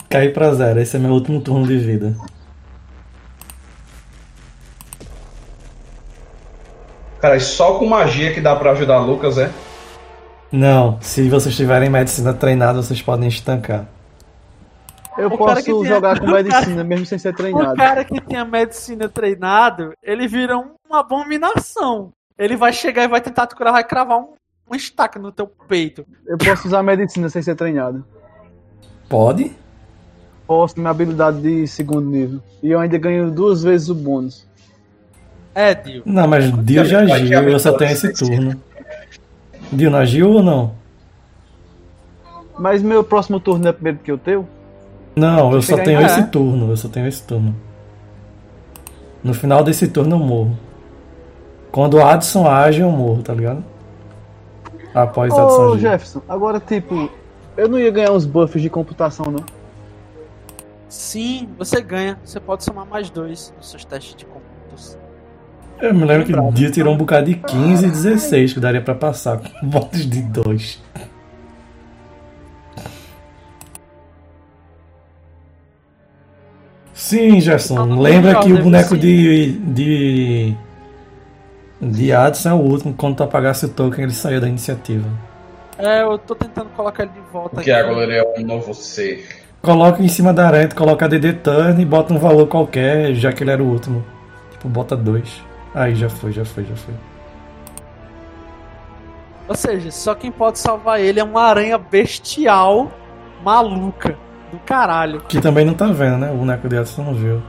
Caí 0.10 0.30
pra 0.30 0.54
zero. 0.56 0.80
Esse 0.80 0.98
é 0.98 1.00
meu 1.00 1.12
último 1.12 1.40
turno 1.40 1.68
de 1.68 1.78
vida. 1.78 2.16
Peraí, 7.22 7.40
só 7.40 7.78
com 7.78 7.86
magia 7.86 8.34
que 8.34 8.42
dá 8.42 8.56
pra 8.56 8.72
ajudar 8.72 8.98
Lucas, 9.00 9.38
é? 9.38 9.52
Não, 10.52 11.00
se 11.02 11.30
vocês 11.30 11.56
tiverem 11.56 11.90
medicina 11.90 12.34
treinada, 12.34 12.82
vocês 12.82 13.02
podem 13.02 13.28
estancar. 13.28 13.86
Eu 15.18 15.28
O 15.28 15.38
cara 15.38 15.56
posso 15.64 15.86
jogar 15.86 16.20
com 16.20 16.28
medicina 16.32 16.84
mesmo 16.84 17.06
sem 17.06 17.18
ser 17.18 17.34
O 17.34 17.38
treinado. 17.38 17.76
cara 17.76 18.04
que 18.06 18.22
tem 18.22 18.38
a 18.38 18.46
medicina 18.46 19.10
treinado, 19.10 19.94
ele 20.04 20.28
vira 20.28 20.58
um- 20.58 20.72
uma 20.90 21.00
abominação. 21.02 22.12
Ele 22.38 22.56
vai 22.56 22.72
chegar 22.72 23.04
e 23.04 23.08
vai 23.08 23.20
tentar 23.20 23.48
te 23.48 23.56
curar, 23.56 23.72
vai 23.72 23.84
cravar 23.84 24.18
um, 24.20 24.34
uma 24.66 24.78
estaca 24.78 25.20
no 25.20 25.32
teu 25.32 25.46
peito. 25.68 26.06
Eu 26.26 26.38
posso 26.38 26.68
usar 26.68 26.82
medicina 26.84 27.28
sem 27.30 27.42
ser 27.42 27.56
treinado. 27.56 28.06
Pode? 29.10 29.52
Posso, 30.48 30.80
minha 30.80 30.90
habilidade 30.92 31.42
de 31.42 31.68
segundo 31.68 32.10
nível. 32.10 32.42
E 32.64 32.72
eu 32.72 32.80
ainda 32.80 32.98
ganho 32.98 33.30
duas 33.30 33.62
vezes 33.62 33.90
o 33.90 33.96
bônus. 33.96 34.48
É, 35.54 35.74
Dio. 35.76 36.04
Não, 36.06 36.28
mas 36.28 36.50
Dio 36.64 36.86
já 36.86 37.06
que 37.06 37.12
agiu, 37.12 37.44
eu 37.50 37.60
só 37.60 37.74
tenho 37.74 37.92
esse 37.92 38.14
turno. 38.14 38.62
Dio 39.74 39.90
não 39.92 40.00
agiu 40.00 40.30
ou 40.32 40.42
não? 40.44 40.74
Mas 42.58 42.82
meu 42.82 43.04
próximo 43.04 43.40
turno 43.40 43.68
é 43.68 43.72
primeiro 43.74 44.00
que 44.00 44.12
o 44.12 44.18
teu? 44.18 44.48
Não, 45.20 45.52
eu 45.54 45.62
só 45.62 45.78
tenho 45.78 46.02
esse 46.02 46.24
turno, 46.28 46.72
eu 46.72 46.78
só 46.78 46.88
tenho 46.88 47.08
esse 47.08 47.22
turno. 47.24 47.56
No 49.24 49.34
final 49.34 49.64
desse 49.64 49.88
turno 49.88 50.16
eu 50.16 50.20
morro. 50.20 50.58
Quando 51.72 51.96
o 51.96 52.04
Adson 52.04 52.48
age, 52.48 52.82
eu 52.82 52.90
morro, 52.90 53.22
tá 53.22 53.34
ligado? 53.34 53.64
Após 54.94 55.32
o 55.34 55.38
Adson 55.38 55.68
Ô, 55.68 55.74
agir. 55.74 55.82
Jefferson, 55.82 56.22
agora 56.28 56.60
tipo, 56.60 57.10
eu 57.58 57.68
não 57.68 57.78
ia 57.78 57.92
ganhar 57.92 58.12
uns 58.12 58.26
buffs 58.26 58.62
de 58.62 58.70
computação, 58.70 59.26
não. 59.26 59.44
Sim, 60.88 61.50
você 61.58 61.82
ganha. 61.82 62.18
Você 62.24 62.40
pode 62.40 62.64
somar 62.64 62.86
mais 62.86 63.10
dois 63.10 63.54
nos 63.58 63.70
seus 63.70 63.86
testes 63.86 64.16
de 64.16 64.26
computação. 64.26 65.00
Eu 65.80 65.94
me 65.94 66.04
lembro 66.04 66.26
que 66.26 66.36
o 66.36 66.52
Dio 66.52 66.72
tirou 66.72 66.94
um 66.94 66.98
bocado 66.98 67.28
de 67.28 67.36
15 67.36 67.86
e 67.86 67.90
16, 67.90 68.54
que 68.54 68.60
daria 68.60 68.82
pra 68.82 68.96
passar 68.96 69.38
com 69.38 69.50
bônus 69.68 70.10
de 70.10 70.22
2. 70.22 70.82
Sim, 77.00 77.40
Gerson. 77.40 77.98
Lembra 77.98 78.42
que 78.42 78.52
o 78.52 78.62
boneco 78.62 78.98
de. 78.98 79.54
de. 79.54 80.54
de 81.82 82.12
Adson 82.12 82.50
é 82.50 82.54
o 82.54 82.58
último. 82.58 82.94
Quando 82.94 83.16
tu 83.16 83.24
apagasse 83.24 83.66
o 83.66 83.70
token, 83.70 84.04
ele 84.04 84.12
saiu 84.12 84.42
da 84.42 84.50
iniciativa. 84.50 85.08
É, 85.78 86.04
eu 86.04 86.18
tô 86.18 86.36
tentando 86.36 86.70
colocar 86.72 87.04
ele 87.04 87.14
de 87.14 87.22
volta 87.32 87.56
Porque 87.56 87.72
aqui. 87.72 87.82
agora 87.90 88.04
ele 88.04 88.18
é 88.18 88.34
um 88.38 88.46
novo 88.46 88.74
ser. 88.74 89.26
Coloca 89.62 90.04
em 90.04 90.10
cima 90.10 90.34
da 90.34 90.48
aranha, 90.48 90.68
tu 90.68 90.76
coloca 90.76 91.08
DD 91.08 91.34
Turn 91.36 91.82
e 91.82 91.86
bota 91.86 92.14
um 92.14 92.18
valor 92.18 92.48
qualquer, 92.48 93.14
já 93.14 93.32
que 93.32 93.44
ele 93.44 93.52
era 93.52 93.64
o 93.64 93.68
último. 93.68 94.04
Tipo, 94.52 94.68
bota 94.68 94.98
2. 94.98 95.42
Aí 95.74 95.96
já 95.96 96.10
foi, 96.10 96.34
já 96.34 96.44
foi, 96.44 96.66
já 96.66 96.76
foi. 96.76 96.94
Ou 99.48 99.56
seja, 99.56 99.90
só 99.90 100.14
quem 100.14 100.34
pode 100.34 100.60
salvar 100.60 101.00
ele 101.00 101.22
é 101.22 101.24
uma 101.24 101.44
aranha 101.44 101.78
bestial, 101.78 102.92
maluca, 103.42 104.18
do 104.52 104.60
caralho. 104.60 105.22
Que 105.22 105.40
também 105.42 105.66
não 105.66 105.74
tá 105.74 105.88
vendo, 105.88 106.18
né? 106.18 106.32
O 106.32 106.38
boneco 106.38 106.68
de 106.68 106.78
Adson 106.78 107.04
não 107.04 107.14
viu. 107.14 107.42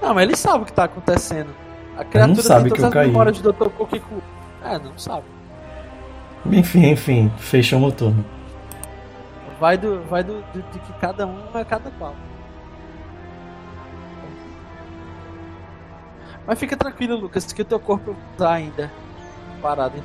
Não, 0.00 0.14
mas 0.14 0.22
ele 0.24 0.36
sabe 0.36 0.62
o 0.62 0.66
que 0.66 0.72
tá 0.72 0.84
acontecendo. 0.84 1.50
A 1.96 2.04
criatura 2.04 2.42
sabe 2.42 2.64
tem 2.68 2.72
que 2.76 2.80
eu 2.82 2.86
as 2.86 2.92
caí. 2.92 3.06
memórias 3.08 3.40
do 3.40 3.52
Dr. 3.52 3.68
Kokiku. 3.70 4.22
É, 4.64 4.78
não 4.78 4.96
sabe. 4.98 5.24
Enfim, 6.52 6.90
enfim, 6.90 7.32
fechou 7.38 7.80
o 7.82 7.90
turno. 7.90 8.24
Vai 9.58 9.76
do. 9.78 10.02
Vai 10.04 10.22
do, 10.22 10.34
do- 10.52 10.62
de 10.72 10.78
que 10.78 10.92
cada 11.00 11.26
um 11.26 11.38
é 11.54 11.64
cada 11.64 11.90
qual. 11.92 12.14
Mas 16.46 16.58
fica 16.58 16.76
tranquilo, 16.76 17.16
Lucas, 17.16 17.52
que 17.52 17.62
o 17.62 17.64
teu 17.64 17.80
corpo 17.80 18.14
tá 18.38 18.52
ainda 18.52 18.92
parado. 19.60 20.00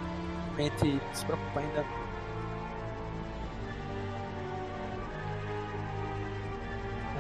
Mente 0.57 0.99
se 1.13 1.25
preocupa 1.25 1.59
ainda. 1.59 1.85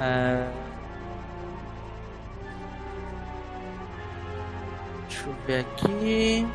É... 0.01 0.47
Deixa 5.07 5.27
eu 5.27 5.33
ver 5.45 5.59
aqui. 5.59 6.47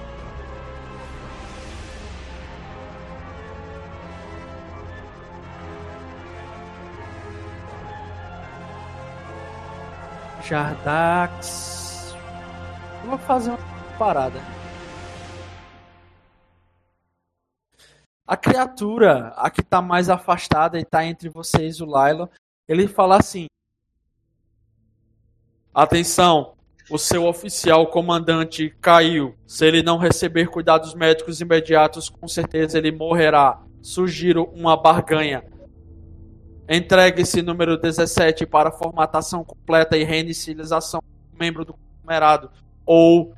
Jardax. 10.43 12.15
Eu 13.05 13.11
vou 13.11 13.19
fazer 13.19 13.51
uma 13.51 13.59
parada. 13.97 14.41
A 18.27 18.37
criatura, 18.37 19.33
a 19.37 19.49
que 19.49 19.63
tá 19.63 19.81
mais 19.81 20.11
afastada 20.11 20.81
e 20.81 20.85
tá 20.85 21.05
entre 21.05 21.29
vocês, 21.29 21.81
o 21.81 21.85
Lilo, 21.85 22.29
ele 22.69 22.89
fala 22.89 23.19
assim: 23.19 23.47
Atenção, 25.75 26.55
o 26.91 26.99
seu 26.99 27.27
oficial 27.27 27.87
comandante 27.89 28.71
caiu. 28.81 29.35
Se 29.47 29.67
ele 29.67 29.83
não 29.83 29.99
receber 29.99 30.49
cuidados 30.49 30.95
médicos 30.95 31.41
imediatos, 31.41 32.09
com 32.09 32.27
certeza 32.27 32.79
ele 32.79 32.93
morrerá. 32.93 33.63
Sugiro 33.83 34.45
uma 34.53 34.77
barganha. 34.77 35.45
Entregue 36.69 37.23
esse 37.23 37.43
número 37.43 37.77
17 37.77 38.47
para 38.47 38.73
formatação 38.73 39.45
completa 39.45 39.97
e 39.97 40.03
reinicialização 40.03 41.01
do 41.01 41.39
membro 41.39 41.65
do 41.65 41.75
conglomerado, 41.75 42.51
ou 42.85 43.35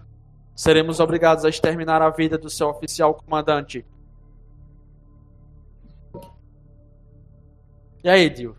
seremos 0.54 0.98
obrigados 0.98 1.44
a 1.44 1.50
exterminar 1.50 2.00
a 2.00 2.08
vida 2.08 2.38
do 2.38 2.48
seu 2.48 2.68
oficial 2.68 3.14
comandante. 3.14 3.84
E 8.02 8.08
aí, 8.08 8.30
Dio? 8.30 8.56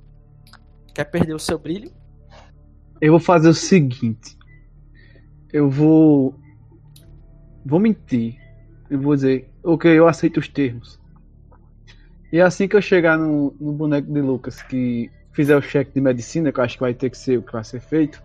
Quer 0.99 1.05
perder 1.05 1.33
o 1.33 1.39
seu 1.39 1.57
brilho? 1.57 1.89
Eu 2.99 3.11
vou 3.11 3.21
fazer 3.21 3.47
o 3.47 3.53
seguinte. 3.53 4.37
Eu 5.53 5.69
vou. 5.69 6.35
Vou 7.65 7.79
mentir. 7.79 8.37
Eu 8.89 8.99
vou 8.99 9.15
dizer, 9.15 9.49
ok, 9.63 9.97
eu 9.97 10.09
aceito 10.09 10.41
os 10.41 10.49
termos. 10.49 10.99
E 12.33 12.41
assim 12.41 12.67
que 12.67 12.75
eu 12.75 12.81
chegar 12.81 13.17
no, 13.17 13.55
no 13.61 13.71
boneco 13.71 14.11
de 14.11 14.19
Lucas 14.19 14.61
que 14.61 15.09
fizer 15.31 15.55
o 15.55 15.61
cheque 15.61 15.93
de 15.93 16.01
medicina, 16.01 16.51
que 16.51 16.59
eu 16.59 16.65
acho 16.65 16.73
que 16.73 16.81
vai 16.81 16.93
ter 16.93 17.09
que 17.09 17.17
ser 17.17 17.37
o 17.37 17.43
que 17.43 17.53
vai 17.53 17.63
ser 17.63 17.79
feito, 17.79 18.21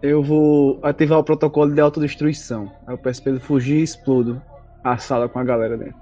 eu 0.00 0.22
vou 0.22 0.78
ativar 0.84 1.18
o 1.18 1.24
protocolo 1.24 1.74
de 1.74 1.80
autodestruição. 1.80 2.70
Aí 2.86 2.94
eu 2.94 2.98
peço 2.98 3.24
pra 3.24 3.32
ele 3.32 3.40
fugir 3.40 3.78
e 3.78 3.82
explodo 3.82 4.40
a 4.84 4.96
sala 4.98 5.28
com 5.28 5.40
a 5.40 5.44
galera 5.44 5.76
dentro. 5.76 5.98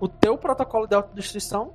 O 0.00 0.08
teu 0.08 0.38
protocolo 0.38 0.86
de 0.86 0.94
autodestruição 0.94 1.74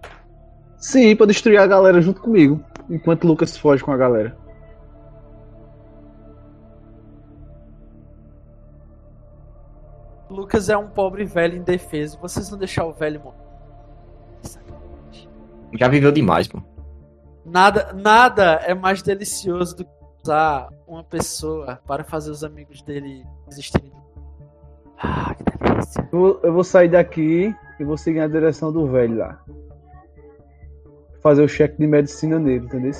Sim, 0.77 1.15
pra 1.15 1.25
destruir 1.25 1.57
a 1.59 1.67
galera 1.67 2.01
junto 2.01 2.21
comigo, 2.21 2.63
enquanto 2.89 3.23
o 3.23 3.27
Lucas 3.27 3.57
foge 3.57 3.83
com 3.83 3.91
a 3.91 3.97
galera. 3.97 4.35
Lucas 10.29 10.69
é 10.69 10.77
um 10.77 10.87
pobre 10.89 11.23
velho 11.25 11.57
indefeso. 11.57 12.19
Vocês 12.19 12.49
vão 12.49 12.59
deixar 12.59 12.85
o 12.85 12.93
velho 12.93 13.21
morrer. 13.21 13.37
Já 15.73 15.87
viveu 15.87 16.11
demais, 16.11 16.47
pô. 16.47 16.61
Nada, 17.45 17.93
nada 17.93 18.55
é 18.65 18.73
mais 18.73 19.01
delicioso 19.01 19.77
do 19.77 19.85
que 19.85 19.91
usar 20.23 20.69
uma 20.85 21.03
pessoa 21.03 21.79
para 21.85 22.03
fazer 22.03 22.29
os 22.31 22.43
amigos 22.43 22.81
dele 22.81 23.25
desistirem. 23.47 23.89
do- 23.89 23.97
Ah, 24.97 25.33
que 25.35 25.43
delícia. 25.43 26.09
Eu 26.11 26.39
eu 26.43 26.53
vou 26.53 26.63
sair 26.63 26.89
daqui 26.89 27.55
e 27.79 27.83
vou 27.83 27.97
seguir 27.97 28.19
na 28.19 28.27
direção 28.27 28.71
do 28.71 28.87
velho 28.87 29.17
lá. 29.17 29.39
Fazer 31.21 31.43
o 31.43 31.47
cheque 31.47 31.77
de 31.77 31.87
medicina 31.87 32.39
nele, 32.39 32.65
entendeu? 32.65 32.91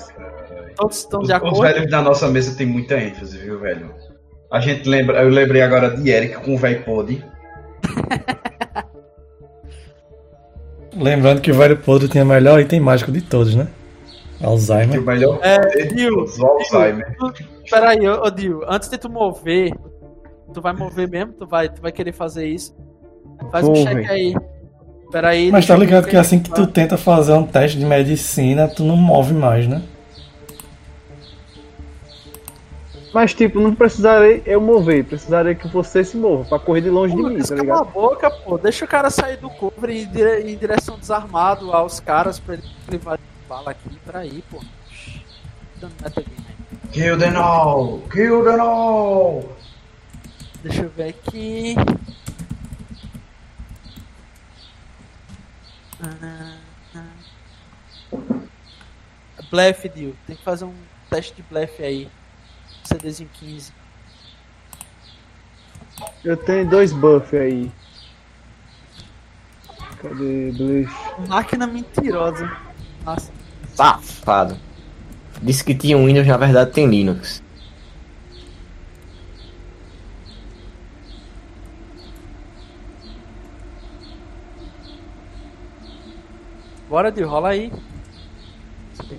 Todos 0.76 0.98
estão 0.98 1.20
Os, 1.20 1.28
de 1.28 1.32
os 1.34 1.36
acordo? 1.36 1.60
velhos 1.62 1.90
da 1.90 2.02
nossa 2.02 2.28
mesa 2.28 2.56
tem 2.56 2.66
muita 2.66 2.96
ênfase, 2.98 3.38
viu, 3.38 3.58
velho? 3.60 3.90
A 4.50 4.60
gente 4.60 4.88
lembra, 4.88 5.22
eu 5.22 5.28
lembrei 5.28 5.60
agora 5.62 5.90
de 5.96 6.08
Eric 6.10 6.36
com 6.42 6.54
o 6.54 6.58
velho 6.58 6.82
Pod. 6.84 7.24
Lembrando 10.96 11.40
que 11.40 11.50
o 11.50 11.54
velho 11.54 11.76
podre 11.76 12.08
tinha 12.08 12.24
o 12.24 12.26
melhor 12.26 12.58
item 12.60 12.80
mágico 12.80 13.12
de 13.12 13.20
todos, 13.20 13.54
né? 13.54 13.68
Que 14.38 14.44
Alzheimer. 14.46 15.00
o 15.00 15.04
melhor 15.04 15.38
É, 15.42 15.58
Dio, 15.86 16.16
dos 16.24 16.40
Alzheimer. 16.40 17.16
peraí, 17.70 18.08
ô, 18.08 18.22
ô 18.24 18.30
Dio, 18.30 18.62
antes 18.68 18.88
de 18.88 18.98
tu 18.98 19.08
mover, 19.10 19.72
tu 20.52 20.60
vai 20.60 20.72
mover 20.72 21.08
mesmo? 21.08 21.32
Tu 21.34 21.46
vai, 21.46 21.68
tu 21.68 21.80
vai 21.82 21.92
querer 21.92 22.12
fazer 22.12 22.46
isso? 22.46 22.74
Faz 23.50 23.64
um 23.68 23.74
Vou, 23.74 23.82
cheque 23.84 24.10
aí. 24.10 24.34
Peraí. 25.10 25.50
Mas 25.50 25.66
tá 25.66 25.76
ligado 25.76 26.04
ver 26.04 26.10
que 26.10 26.16
assim 26.16 26.38
que 26.38 26.50
tu 26.50 26.66
tenta 26.66 26.96
fazer 26.98 27.32
um 27.32 27.46
teste 27.46 27.78
de 27.78 27.84
medicina, 27.84 28.68
tu 28.68 28.84
não 28.84 28.96
move 28.96 29.32
mais, 29.32 29.66
né? 29.66 29.82
Mas, 33.12 33.32
tipo, 33.32 33.58
não 33.58 33.74
precisarei 33.74 34.42
eu 34.44 34.60
mover, 34.60 35.02
precisarei 35.02 35.54
que 35.54 35.66
você 35.66 36.04
se 36.04 36.14
mova 36.16 36.44
pra 36.44 36.58
correr 36.58 36.82
de 36.82 36.90
longe 36.90 37.16
de 37.16 37.22
mim, 37.22 37.38
tá 37.38 37.48
cala 37.48 37.58
a 37.58 37.62
ligado? 37.62 37.84
boca, 37.86 38.30
pô. 38.30 38.58
Deixa 38.58 38.84
o 38.84 38.88
cara 38.88 39.08
sair 39.08 39.38
do 39.38 39.48
cover 39.48 39.88
e 39.90 40.02
ir 40.02 40.06
dire- 40.06 40.42
em 40.52 40.56
direção 40.56 40.98
desarmado 40.98 41.72
aos 41.72 42.00
caras 42.00 42.38
pra 42.38 42.54
ele 42.54 42.62
levar 42.88 43.16
de 43.16 43.22
bala 43.48 43.70
aqui. 43.70 43.88
Peraí, 44.04 44.44
pô. 44.50 44.60
Kill 46.92 47.16
them 47.18 47.36
all! 47.36 48.00
Kill 48.12 48.44
them 48.44 48.60
all! 48.60 49.56
Deixa 50.62 50.82
eu 50.82 50.90
ver 50.90 51.08
aqui. 51.08 51.76
Ah, 51.78 51.82
ah. 51.90 51.98
Blefe, 59.50 59.88
Dio. 59.88 60.16
Tem 60.26 60.36
que 60.36 60.42
fazer 60.42 60.64
um 60.64 60.74
teste 61.10 61.34
de 61.34 61.42
blefe 61.42 61.82
aí. 61.82 62.10
CDzinho 62.84 63.30
15. 63.34 63.72
Eu 66.24 66.36
tenho 66.36 66.68
dois 66.68 66.92
buffs 66.92 67.34
aí. 67.34 67.72
Cadê 70.00 70.52
blefe? 70.52 71.28
Máquina 71.28 71.66
mentirosa. 71.66 72.50
Nossa. 73.04 73.32
Safado. 73.74 74.56
Disse 75.42 75.64
que 75.64 75.74
tinha 75.74 75.96
um 75.96 76.06
Windows, 76.06 76.26
na 76.26 76.36
verdade 76.36 76.72
tem 76.72 76.86
Linux. 76.86 77.42
Bora, 86.88 87.12
Dio, 87.12 87.28
rola 87.28 87.50
aí. 87.50 87.72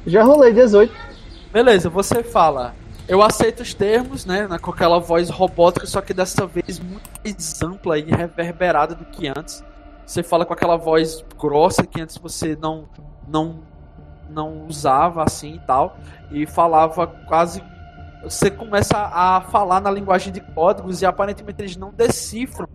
Já 0.05 0.23
rolei 0.23 0.53
18. 0.53 0.91
Beleza, 1.51 1.89
você 1.89 2.23
fala. 2.23 2.73
Eu 3.07 3.21
aceito 3.21 3.61
os 3.61 3.73
termos, 3.73 4.25
né? 4.25 4.47
Com 4.61 4.71
aquela 4.71 4.99
voz 4.99 5.29
robótica, 5.29 5.85
só 5.85 6.01
que 6.01 6.13
dessa 6.13 6.45
vez 6.45 6.79
muito 6.79 7.09
mais 7.23 7.61
ampla 7.61 7.97
e 7.97 8.03
reverberada 8.03 8.95
do 8.95 9.05
que 9.05 9.27
antes. 9.27 9.63
Você 10.05 10.23
fala 10.23 10.45
com 10.45 10.53
aquela 10.53 10.77
voz 10.77 11.23
grossa 11.39 11.85
que 11.85 12.01
antes 12.01 12.17
você 12.17 12.57
não 12.59 12.89
não 13.27 13.59
não 14.27 14.67
usava 14.67 15.23
assim 15.23 15.55
e 15.55 15.59
tal, 15.59 15.97
e 16.31 16.45
falava 16.45 17.07
quase 17.27 17.63
você 18.23 18.51
começa 18.51 18.95
a 18.95 19.41
falar 19.41 19.79
na 19.79 19.89
linguagem 19.89 20.31
de 20.31 20.41
códigos 20.41 21.01
e 21.01 21.05
aparentemente 21.05 21.61
eles 21.61 21.77
não 21.77 21.91
decifram 21.91 22.67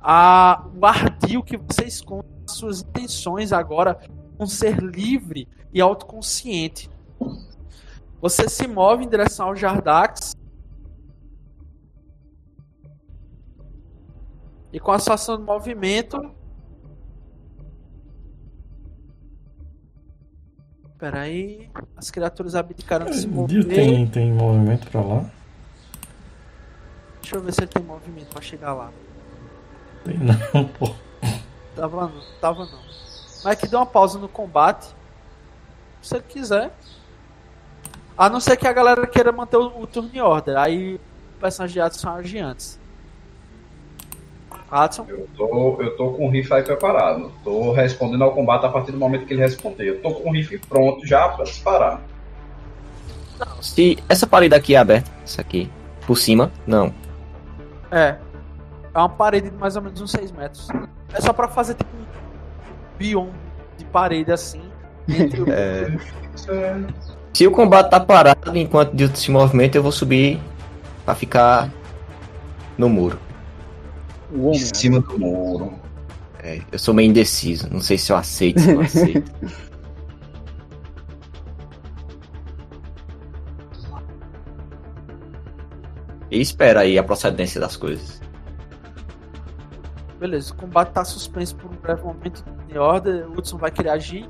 a, 0.00 0.64
o 0.74 0.86
ardil 0.86 1.42
que 1.42 1.56
você 1.56 1.84
esconde 1.84 2.26
as 2.48 2.56
suas 2.56 2.80
intenções 2.80 3.52
agora 3.52 3.98
um 4.40 4.46
ser 4.46 4.78
livre 4.78 5.46
e 5.72 5.80
autoconsciente. 5.80 6.90
Você 8.22 8.48
se 8.48 8.66
move 8.66 9.04
em 9.04 9.08
direção 9.08 9.48
ao 9.48 9.56
Jardax. 9.56 10.34
E 14.72 14.80
com 14.80 14.92
a 14.92 14.98
sua 14.98 15.14
ação 15.14 15.36
de 15.36 15.42
movimento. 15.42 16.34
Espera 20.92 21.20
aí. 21.20 21.70
As 21.96 22.10
criaturas 22.10 22.54
abdicaram 22.54 23.06
de 23.06 23.16
se 23.16 23.28
mover. 23.28 23.66
Tem, 23.66 24.06
tem 24.06 24.32
movimento 24.32 24.88
pra 24.90 25.02
lá? 25.02 25.30
Deixa 27.20 27.36
eu 27.36 27.42
ver 27.42 27.52
se 27.52 27.60
ele 27.60 27.68
tem 27.68 27.82
movimento 27.82 28.28
pra 28.30 28.40
chegar 28.40 28.72
lá. 28.72 28.90
Tem 30.04 30.16
não, 30.18 30.66
pô. 30.78 30.94
Tava 31.76 32.08
não, 32.08 32.22
tava 32.40 32.64
não. 32.64 33.09
Mas 33.44 33.58
que 33.58 33.66
dê 33.66 33.76
uma 33.76 33.86
pausa 33.86 34.18
no 34.18 34.28
combate. 34.28 34.88
Se 36.02 36.16
ele 36.16 36.24
quiser. 36.28 36.70
A 38.16 38.28
não 38.28 38.40
ser 38.40 38.56
que 38.56 38.66
a 38.66 38.72
galera 38.72 39.06
queira 39.06 39.32
manter 39.32 39.56
o, 39.56 39.80
o 39.80 39.86
turno 39.86 40.10
em 40.12 40.20
order. 40.20 40.56
Aí 40.56 40.96
o 40.96 41.40
personagem 41.40 41.74
de 41.74 41.80
Adson 41.80 42.08
age 42.10 42.38
antes. 42.38 42.80
Adson? 44.70 45.04
Eu 45.08 45.28
tô, 45.36 45.82
eu 45.82 45.96
tô 45.96 46.12
com 46.12 46.26
o 46.26 46.30
rifle 46.30 46.54
aí 46.54 46.62
preparado. 46.62 47.32
Tô 47.42 47.72
respondendo 47.72 48.22
ao 48.22 48.32
combate 48.32 48.66
a 48.66 48.68
partir 48.68 48.92
do 48.92 48.98
momento 48.98 49.26
que 49.26 49.34
ele 49.34 49.42
responder. 49.42 49.88
Eu 49.88 50.02
tô 50.02 50.12
com 50.14 50.30
o 50.30 50.32
rifle 50.32 50.58
pronto 50.58 51.06
já 51.06 51.28
pra 51.28 51.44
disparar. 51.44 52.00
Se 53.60 53.98
essa 54.08 54.26
parede 54.26 54.54
aqui 54.54 54.74
é 54.74 54.78
aberta, 54.78 55.10
essa 55.24 55.40
aqui, 55.40 55.70
por 56.06 56.16
cima, 56.16 56.52
não. 56.66 56.92
É. 57.90 58.16
É 58.92 58.98
uma 58.98 59.08
parede 59.08 59.50
de 59.50 59.56
mais 59.56 59.76
ou 59.76 59.82
menos 59.82 60.00
uns 60.00 60.10
6 60.10 60.32
metros. 60.32 60.68
É 61.12 61.20
só 61.20 61.32
pra 61.32 61.48
fazer 61.48 61.74
tipo 61.74 61.90
um 63.00 63.06
biom 63.06 63.28
de 63.78 63.84
parede 63.86 64.30
assim. 64.30 64.60
Entre 65.08 65.40
o... 65.40 65.46
É. 65.50 65.90
Se 67.32 67.46
o 67.46 67.52
combate 67.52 67.90
tá 67.90 68.00
parado 68.00 68.56
enquanto 68.58 68.94
Dilton 68.94 69.14
se 69.14 69.30
movimenta, 69.30 69.78
eu 69.78 69.82
vou 69.82 69.92
subir 69.92 70.40
pra 71.04 71.14
ficar 71.14 71.72
no 72.76 72.88
muro. 72.88 73.20
O 74.32 74.50
Em 74.50 74.58
cima 74.58 75.00
do 75.00 75.18
muro. 75.18 75.72
É, 76.42 76.60
eu 76.72 76.78
sou 76.78 76.92
meio 76.92 77.08
indeciso, 77.08 77.68
não 77.70 77.80
sei 77.80 77.96
se 77.98 78.10
eu 78.10 78.16
aceito, 78.16 78.60
se 78.60 78.70
eu 78.70 78.80
aceito. 78.80 79.32
E 86.30 86.40
espera 86.40 86.82
aí 86.82 86.96
a 86.96 87.02
procedência 87.02 87.60
das 87.60 87.76
coisas. 87.76 88.19
Beleza, 90.20 90.52
o 90.52 90.56
combate 90.56 90.90
tá 90.90 91.02
suspenso 91.02 91.56
por 91.56 91.70
um 91.72 91.76
breve 91.76 92.02
momento 92.04 92.44
em 92.68 92.76
ordem. 92.76 93.22
O 93.22 93.32
Hudson 93.32 93.56
vai 93.56 93.70
querer 93.70 93.88
agir. 93.88 94.28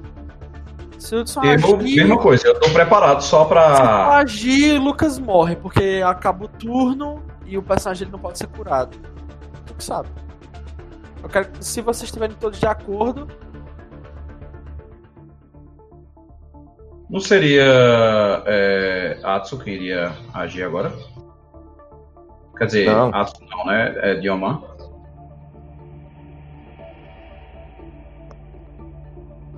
Se 0.97 1.17
o 1.17 1.21
Hudson 1.21 1.41
Mesmo, 1.41 1.77
agir. 1.77 1.97
mesma 1.97 2.17
coisa, 2.19 2.47
eu 2.47 2.61
tô 2.61 2.71
preparado 2.71 3.21
só 3.23 3.43
Se 3.43 3.49
pra. 3.49 4.17
agir, 4.19 4.79
Lucas 4.79 5.19
morre, 5.19 5.57
porque 5.57 6.01
acaba 6.07 6.45
o 6.45 6.49
turno 6.49 7.21
e 7.45 7.59
o 7.59 7.63
personagem 7.63 8.05
ele 8.05 8.13
não 8.13 8.21
pode 8.21 8.39
ser 8.39 8.47
curado. 8.47 8.97
Tu 9.67 9.75
que 9.75 9.83
sabe. 9.83 10.09
Eu 11.23 11.29
quero 11.29 11.49
que, 11.51 11.65
se 11.65 11.81
vocês 11.83 12.05
estiverem 12.05 12.37
todos 12.37 12.59
de 12.61 12.67
acordo, 12.67 13.27
Não 17.11 17.19
seria 17.19 17.65
é, 18.47 19.19
Atsu 19.25 19.59
que 19.59 19.69
iria 19.73 20.13
agir 20.33 20.63
agora? 20.63 20.93
Quer 22.57 22.67
dizer, 22.67 22.87
Não. 22.87 23.09
Atsu 23.13 23.43
não, 23.51 23.67
né? 23.67 23.93
É 23.99 24.15
Dioman. 24.15 24.63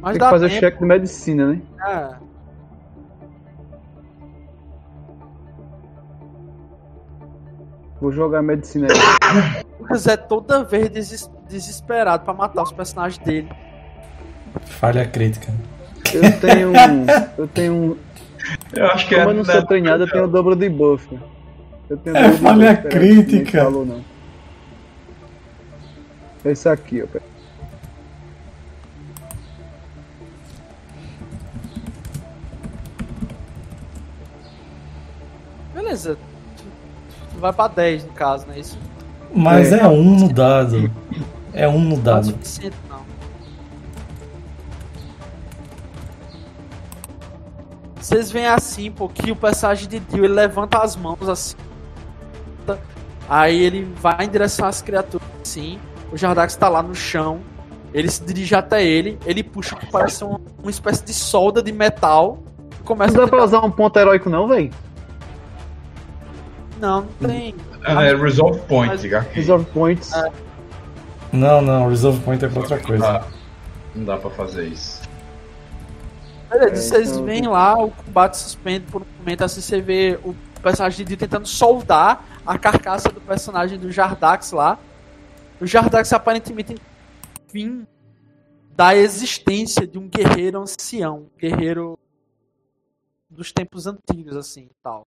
Mas 0.03 0.19
Tem 0.19 0.21
que 0.27 0.31
fazer 0.31 0.47
o 0.47 0.49
tempo. 0.49 0.61
cheque 0.61 0.79
de 0.79 0.85
medicina, 0.85 1.47
né? 1.53 1.61
É. 1.87 2.15
Vou 8.01 8.11
jogar 8.11 8.43
medicina 8.43 8.89
aí. 8.91 9.63
O 9.79 9.83
Lucas 9.83 10.07
é 10.07 10.17
toda 10.17 10.65
vez 10.65 10.89
deses- 10.89 11.31
desesperado 11.49 12.25
pra 12.25 12.35
matar 12.35 12.63
os 12.63 12.73
personagens 12.73 13.19
dele. 13.25 13.49
Falha 14.63 15.07
crítica. 15.07 15.53
Eu 16.13 16.41
tenho 16.41 16.71
um. 16.71 17.07
Eu 17.39 17.47
tenho 17.49 17.73
um. 17.75 17.97
Eu 18.75 18.87
acho 18.87 19.07
que 19.09 19.15
Como 19.15 19.29
é. 19.29 19.33
eu 19.33 19.37
não 19.37 19.45
sou 19.45 19.65
treinado, 19.67 20.03
eu 20.03 20.11
tenho 20.11 20.25
o 20.25 20.29
dobro 20.29 20.57
de 20.57 20.69
buff. 20.69 21.09
Eu 21.89 21.97
tenho 21.97 22.17
É, 22.17 22.23
dobro 22.23 22.37
de 22.37 22.43
falha 22.43 22.77
crítica. 22.77 23.63
Falou, 23.65 23.87
não. 23.87 24.01
Esse 26.45 26.69
aqui, 26.69 27.03
ó. 27.03 27.07
pera- 27.07 27.32
Vai 37.39 37.53
pra 37.53 37.69
10 37.69 38.05
no 38.05 38.13
caso, 38.13 38.47
não 38.47 38.55
é 38.55 38.59
isso? 38.61 38.79
Mas 39.35 39.73
É. 39.73 39.81
é, 39.81 39.89
um 39.89 40.19
no 40.19 40.33
dado. 40.33 40.91
É 41.53 41.69
um 41.69 41.79
no 41.81 41.91
Não 41.91 41.97
é 41.97 42.01
dado. 42.01 42.27
suficiente, 42.27 42.77
não. 42.89 43.03
Vocês 47.97 48.31
veem 48.31 48.47
assim, 48.47 48.91
pô, 48.91 49.09
que 49.09 49.31
o 49.31 49.37
personagem 49.37 49.89
de 49.89 50.01
Dio 50.01 50.25
ele 50.25 50.35
levanta 50.35 50.79
as 50.79 50.97
mãos 50.97 51.29
assim. 51.29 51.57
Aí 53.29 53.63
ele 53.63 53.85
vai 54.01 54.25
em 54.25 54.29
direção 54.29 54.67
às 54.67 54.83
criaturas 54.83 55.27
assim. 55.41 55.79
O 56.13 56.17
Jardax 56.17 56.57
tá 56.57 56.69
lá 56.69 56.83
no 56.83 56.95
chão. 56.95 57.41
Ele 57.95 58.11
se 58.11 58.23
dirige 58.23 58.55
até 58.55 58.85
ele. 58.85 59.19
Ele 59.25 59.43
puxa 59.43 59.75
o 59.77 59.79
que 59.79 59.87
parece 59.91 60.25
uma, 60.25 60.41
uma 60.61 60.71
espécie 60.71 61.05
de 61.05 61.15
solda 61.15 61.63
de 61.63 61.73
metal. 61.73 62.39
Começa 62.85 63.13
Não 63.15 63.23
a 63.23 63.25
dá 63.25 63.31
pra 63.31 63.39
tentar... 63.41 63.59
usar 63.59 63.67
um 63.67 63.71
ponto 63.71 63.97
heróico, 63.99 64.29
não, 64.29 64.49
velho? 64.49 64.71
Não, 66.83 67.03
não 67.21 67.29
tem. 67.29 67.55
É, 67.85 68.13
Resolve 68.17 68.59
Point, 68.67 68.89
Mas-. 69.09 69.27
Resolve 69.29 69.65
points. 69.67 70.13
É. 70.13 70.33
Não, 71.33 71.63
não, 71.63 71.89
Resolve 71.89 72.21
Point 72.25 72.45
é 72.45 72.49
pra 72.49 72.61
outra 72.61 72.81
coisa. 72.81 73.19
Ah, 73.19 73.27
não 73.95 74.05
dá 74.05 74.17
pra 74.17 74.31
fazer 74.31 74.67
isso. 74.67 75.01
Beleza, 76.51 76.73
É, 76.73 76.75
vocês 76.75 77.13
então- 77.13 77.25
veem 77.25 77.47
lá, 77.47 77.79
o 77.79 77.93
combate 77.93 78.37
suspende 78.37 78.85
por 78.91 79.03
um 79.03 79.05
momento, 79.21 79.43
assim 79.45 79.61
você 79.61 79.81
vê 79.81 80.19
o 80.25 80.35
personagem 80.61 80.99
de 80.99 81.05
Dio 81.05 81.17
tentando 81.17 81.47
soldar 81.47 82.25
a 82.45 82.59
carcaça 82.59 83.09
do 83.11 83.21
personagem 83.21 83.79
do 83.79 83.91
Jardax 83.93 84.51
lá. 84.51 84.77
O 85.61 85.67
Jardax 85.67 86.13
aparentemente 86.13 86.75
fim 87.47 87.87
da 88.75 88.97
existência 88.97 89.87
de 89.87 90.01
um 90.01 90.09
guerreiro 90.09 90.61
ancião, 90.61 91.29
um 91.33 91.39
guerreiro 91.39 91.97
dos 93.31 93.53
tempos 93.53 93.87
antigos, 93.87 94.37
assim, 94.37 94.69
tal. 94.83 95.07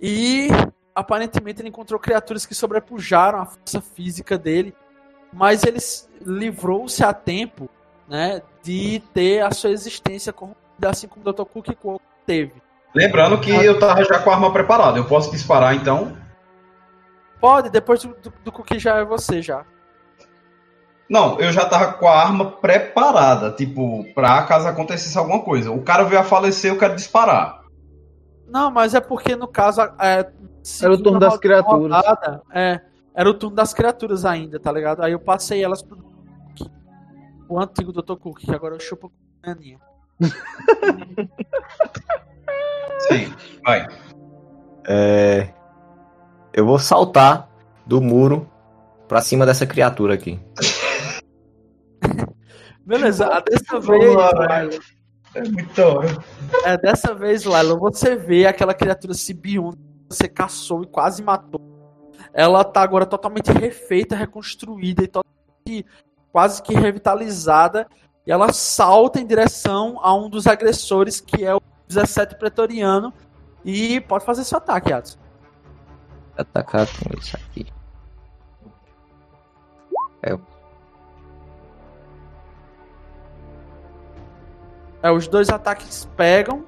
E 0.00 0.48
aparentemente 0.94 1.60
ele 1.60 1.68
encontrou 1.68 2.00
criaturas 2.00 2.46
que 2.46 2.54
sobrepujaram 2.54 3.40
a 3.40 3.46
força 3.46 3.80
física 3.80 4.38
dele, 4.38 4.74
mas 5.32 5.62
ele 5.64 5.78
livrou-se 6.20 7.04
a 7.04 7.12
tempo 7.12 7.68
né, 8.08 8.42
de 8.62 9.02
ter 9.14 9.40
a 9.40 9.52
sua 9.52 9.70
existência 9.70 10.32
corrompida, 10.32 10.90
assim 10.90 11.06
como 11.06 11.28
o 11.28 11.32
Dr. 11.32 11.44
Cook 11.44 11.68
teve. 12.26 12.54
Lembrando 12.94 13.38
que 13.38 13.50
eu 13.50 13.78
tava 13.78 14.04
já 14.04 14.18
com 14.18 14.30
a 14.30 14.34
arma 14.34 14.52
preparada. 14.52 14.98
Eu 14.98 15.04
posso 15.04 15.30
disparar 15.30 15.74
então? 15.74 16.16
Pode, 17.40 17.70
depois 17.70 18.02
do, 18.02 18.08
do, 18.08 18.32
do 18.44 18.52
Cookie 18.52 18.78
já 18.78 18.96
é 18.96 19.04
você 19.04 19.40
já. 19.40 19.64
Não, 21.08 21.40
eu 21.40 21.52
já 21.52 21.64
tava 21.64 21.94
com 21.94 22.06
a 22.06 22.20
arma 22.20 22.52
preparada, 22.52 23.50
tipo, 23.52 24.04
pra 24.14 24.42
caso 24.42 24.68
acontecesse 24.68 25.16
alguma 25.16 25.40
coisa. 25.40 25.70
O 25.70 25.82
cara 25.82 26.04
veio 26.04 26.20
a 26.20 26.24
falecer, 26.24 26.70
eu 26.70 26.78
quero 26.78 26.94
disparar. 26.94 27.59
Não, 28.50 28.70
mas 28.70 28.94
é 28.94 29.00
porque 29.00 29.36
no 29.36 29.46
caso. 29.46 29.80
É, 29.98 30.28
Era 30.82 30.92
o 30.92 31.02
turno 31.02 31.20
das 31.20 31.38
criaturas. 31.38 31.80
rodada, 31.80 32.42
é, 32.52 32.80
era 33.14 33.30
o 33.30 33.34
turno 33.34 33.54
das 33.54 33.72
criaturas 33.72 34.24
ainda, 34.24 34.58
tá 34.58 34.72
ligado? 34.72 35.02
Aí 35.02 35.12
eu 35.12 35.20
passei 35.20 35.62
elas 35.62 35.82
pro. 35.82 35.98
O 37.48 37.58
antigo 37.58 37.92
Dr. 37.92 38.16
Cook, 38.16 38.40
que 38.40 38.54
agora 38.54 38.74
eu 38.74 38.80
chupo 38.80 39.08
com 39.08 39.48
a 39.48 39.52
Aninha. 39.52 39.78
Sim, 43.08 43.32
vai. 43.64 43.86
É, 44.86 45.48
eu 46.52 46.66
vou 46.66 46.78
saltar 46.78 47.48
do 47.86 48.00
muro 48.00 48.48
pra 49.08 49.20
cima 49.20 49.46
dessa 49.46 49.66
criatura 49.66 50.14
aqui. 50.14 50.38
Beleza, 52.86 53.26
a 53.26 53.40
dessa 53.40 53.80
vez, 53.80 54.78
É 55.34 55.42
muito 55.48 55.80
hora. 55.80 56.18
é, 56.64 56.76
dessa 56.76 57.14
vez, 57.14 57.44
Laila, 57.44 57.76
você 57.78 58.16
vê 58.16 58.46
aquela 58.46 58.74
criatura 58.74 59.14
Sibion 59.14 59.72
que 59.72 59.78
você 60.08 60.28
caçou 60.28 60.82
e 60.82 60.86
quase 60.86 61.22
matou. 61.22 61.60
Ela 62.32 62.64
tá 62.64 62.82
agora 62.82 63.06
totalmente 63.06 63.50
refeita, 63.52 64.16
reconstruída 64.16 65.04
e 65.04 65.08
totalmente, 65.08 65.86
quase 66.32 66.62
que 66.62 66.74
revitalizada. 66.74 67.86
E 68.26 68.32
ela 68.32 68.52
salta 68.52 69.20
em 69.20 69.26
direção 69.26 69.98
a 70.02 70.14
um 70.14 70.28
dos 70.28 70.46
agressores, 70.46 71.20
que 71.20 71.44
é 71.44 71.54
o 71.54 71.60
17 71.88 72.36
Pretoriano. 72.36 73.12
E 73.64 74.00
pode 74.00 74.24
fazer 74.24 74.44
seu 74.44 74.58
ataque, 74.58 74.92
Adson. 74.92 75.18
Atacar 76.36 76.86
com 76.86 77.18
isso 77.18 77.36
aqui. 77.36 77.66
É, 85.02 85.10
os 85.10 85.26
dois 85.26 85.48
ataques 85.48 86.08
pegam. 86.16 86.64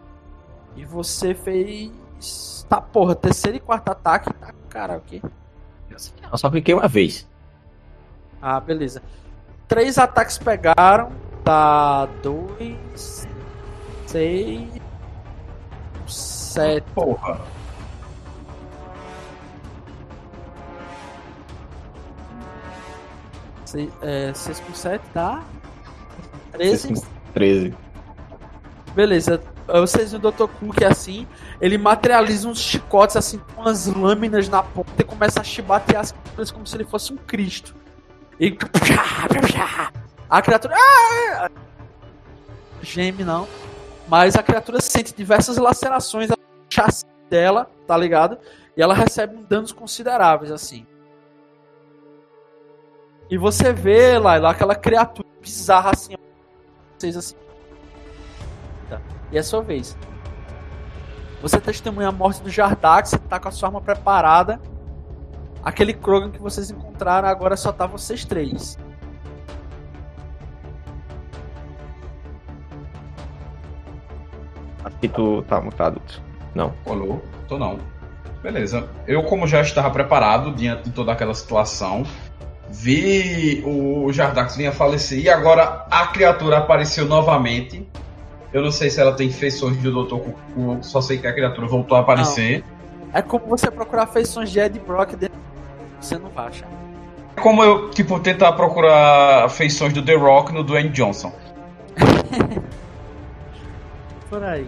E 0.77 0.85
você 0.85 1.35
fez. 1.35 2.67
Tá, 2.69 2.81
porra, 2.81 3.15
terceiro 3.15 3.57
e 3.59 3.61
quarto 3.61 3.91
ataque. 3.91 4.33
Tá, 4.33 4.55
cara, 4.69 4.97
o 4.97 5.01
quê? 5.01 5.21
Eu 5.91 6.39
só 6.39 6.51
cliquei 6.51 6.75
uma 6.75 6.89
vez. 6.89 7.29
Ah, 8.41 8.59
beleza. 8.59 9.03
Três 9.69 9.99
ataques 9.99 10.39
pegaram. 10.39 11.13
Tá. 11.45 12.07
Dois. 12.23 13.29
Seis. 14.07 14.69
Sete. 16.07 16.85
Porra. 16.95 17.41
Seis, 23.65 23.91
é, 24.03 24.33
seis 24.35 24.61
com 24.61 24.75
sete, 24.75 25.03
tá? 25.15 25.43
Treze. 26.53 27.07
13. 27.33 27.75
Beleza. 28.95 29.43
Vocês 29.67 30.13
o 30.13 30.19
Dr. 30.19 30.49
Cook 30.59 30.83
assim, 30.85 31.27
ele 31.61 31.79
materializa 31.79 32.49
uns 32.49 32.59
chicotes 32.59 33.17
assim, 33.17 33.39
com 33.39 33.63
umas 33.63 33.87
lâminas 33.87 34.49
na 34.49 34.63
ponta 34.63 34.91
e 34.99 35.05
começa 35.05 35.41
a 35.41 35.45
chibatear 35.45 36.03
as 36.03 36.13
criaturas 36.13 36.51
como 36.51 36.67
se 36.67 36.77
ele 36.77 36.85
fosse 36.85 37.13
um 37.13 37.17
Cristo. 37.17 37.75
E. 38.39 38.57
A 40.29 40.43
criatura. 40.43 40.75
Ah! 40.77 41.51
Geme 42.83 43.23
não. 43.25 43.47
Mas 44.09 44.35
a 44.35 44.43
criatura 44.43 44.81
sente 44.81 45.15
diversas 45.15 45.57
lacerações 45.57 46.29
no 46.29 46.37
chassi 46.69 47.05
dela, 47.31 47.71
tá 47.87 47.97
ligado? 47.97 48.39
E 48.77 48.83
ela 48.83 48.95
recebe 48.95 49.37
danos 49.49 49.73
consideráveis, 49.73 50.51
assim. 50.51 50.87
E 53.31 53.39
você 53.39 53.73
vê 53.73 54.19
lá, 54.19 54.37
lá 54.37 54.51
aquela 54.51 54.75
criatura 54.75 55.27
bizarra 55.41 55.91
assim, 55.91 56.15
vocês 56.99 57.17
assim. 57.17 57.42
E 59.33 59.37
é 59.39 59.41
a 59.41 59.43
sua 59.43 59.63
vez. 59.63 59.97
Você 61.41 61.59
testemunha 61.59 62.09
a 62.09 62.13
morte 62.13 62.43
do 62.43 62.51
Jardak, 62.51 63.09
você 63.09 63.19
tá 63.19 63.41
com 63.41 63.49
a 63.49 63.51
sua 63.51 63.69
arma 63.69 63.81
preparada. 63.81 64.61
Aquele 65.65 65.93
Krogan 65.93 66.31
que 66.31 66.41
vocês 66.41 66.71
encontraram, 66.71 67.29
agora 67.29 67.57
só 67.57 67.73
tá 67.73 67.87
vocês 67.87 68.25
três. 68.25 68.79
Acho 74.85 74.97
que 74.99 75.09
tu 75.09 75.43
tá 75.43 75.61
mutado. 75.61 76.01
Não. 76.55 76.75
Olô, 76.85 77.21
tô 77.49 77.59
não. 77.59 77.79
Beleza. 78.43 78.89
Eu, 79.07 79.23
como 79.23 79.47
já 79.47 79.61
estava 79.61 79.91
preparado 79.91 80.53
diante 80.53 80.85
de 80.85 80.91
toda 80.91 81.13
aquela 81.13 81.35
situação, 81.35 82.05
vi 82.69 83.63
o 83.65 84.13
Jardax 84.13 84.57
vinha 84.57 84.73
falecer 84.73 85.21
e 85.21 85.31
agora 85.31 85.87
a 85.91 86.09
criatura 86.09 86.59
apareceu 86.59 87.07
novamente. 87.07 87.89
Eu 88.53 88.63
não 88.63 88.71
sei 88.71 88.91
se 88.91 89.01
ela 89.01 89.15
tem 89.15 89.31
feições 89.31 89.77
do 89.79 90.05
Dr. 90.05 90.17
Cucu, 90.17 90.79
só 90.83 91.01
sei 91.01 91.19
que 91.19 91.27
a 91.27 91.33
criatura 91.33 91.67
voltou 91.67 91.97
a 91.97 92.01
aparecer. 92.01 92.63
É 93.13 93.23
como 93.23 93.47
você 93.47 93.71
procurar 93.71 94.07
feições 94.07 94.51
de 94.51 94.61
Ed 94.61 94.79
Brock 94.81 95.15
dentro. 95.17 95.39
Você 96.01 96.19
não 96.19 96.31
vai 96.31 96.49
achar. 96.49 96.69
É 97.37 97.41
como 97.41 97.63
eu, 97.63 97.91
tipo, 97.91 98.19
tentar 98.21 98.53
procurar 98.53 99.49
feições 99.51 99.93
do 99.93 100.03
The 100.03 100.15
Rock 100.15 100.53
no 100.53 100.63
Dwayne 100.63 100.91
Johnson. 100.91 101.33
Por 104.29 104.43
aí. 104.45 104.67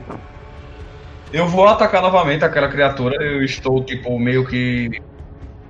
Eu 1.33 1.47
vou 1.47 1.67
atacar 1.67 2.01
novamente 2.01 2.45
aquela 2.45 2.69
criatura. 2.69 3.17
Eu 3.23 3.43
estou, 3.43 3.83
tipo, 3.83 4.19
meio 4.19 4.47
que 4.47 5.03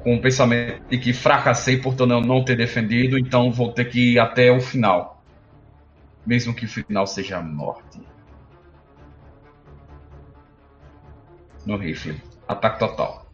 com 0.05 0.17
o 0.17 0.21
pensamento 0.21 0.83
de 0.91 0.99
que 0.99 1.15
fracassei 1.15 1.79
por 1.79 1.97
eu 1.99 2.07
não 2.07 2.45
ter 2.45 2.55
defendido, 2.55 3.19
então 3.19 3.51
vou 3.51 3.73
ter 3.73 3.87
que 3.87 4.13
ir 4.13 4.19
até 4.19 4.53
o 4.53 4.61
final. 4.61 5.14
Mesmo 6.27 6.55
que 6.55 6.65
o 6.65 6.69
final 6.69 7.07
seja 7.07 7.39
a 7.39 7.43
morte. 7.43 8.01
No 11.67 11.77
rifle. 11.77 12.21
Ataque 12.49 12.79
total. 12.79 13.27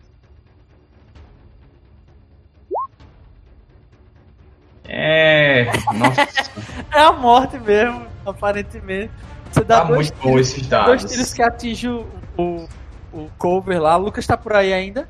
É. 4.89 5.67
Nossa. 5.95 6.29
É 6.93 6.99
a 7.03 7.13
morte 7.13 7.57
mesmo, 7.57 8.05
aparentemente. 8.27 9.13
Você 9.53 9.63
dá 9.63 9.83
Tá 9.83 9.85
dois, 9.87 10.11
muito 10.11 10.23
bom 10.25 10.39
esses 10.41 10.55
dois 10.67 10.69
dados. 10.69 11.05
tiros 11.05 11.33
que 11.33 11.41
atingem 11.41 11.89
o, 11.89 12.05
o, 12.37 12.69
o 13.13 13.31
cover 13.39 13.81
lá. 13.81 13.97
O 13.97 14.03
Lucas 14.03 14.27
tá 14.27 14.37
por 14.37 14.53
aí 14.55 14.73
ainda? 14.73 15.09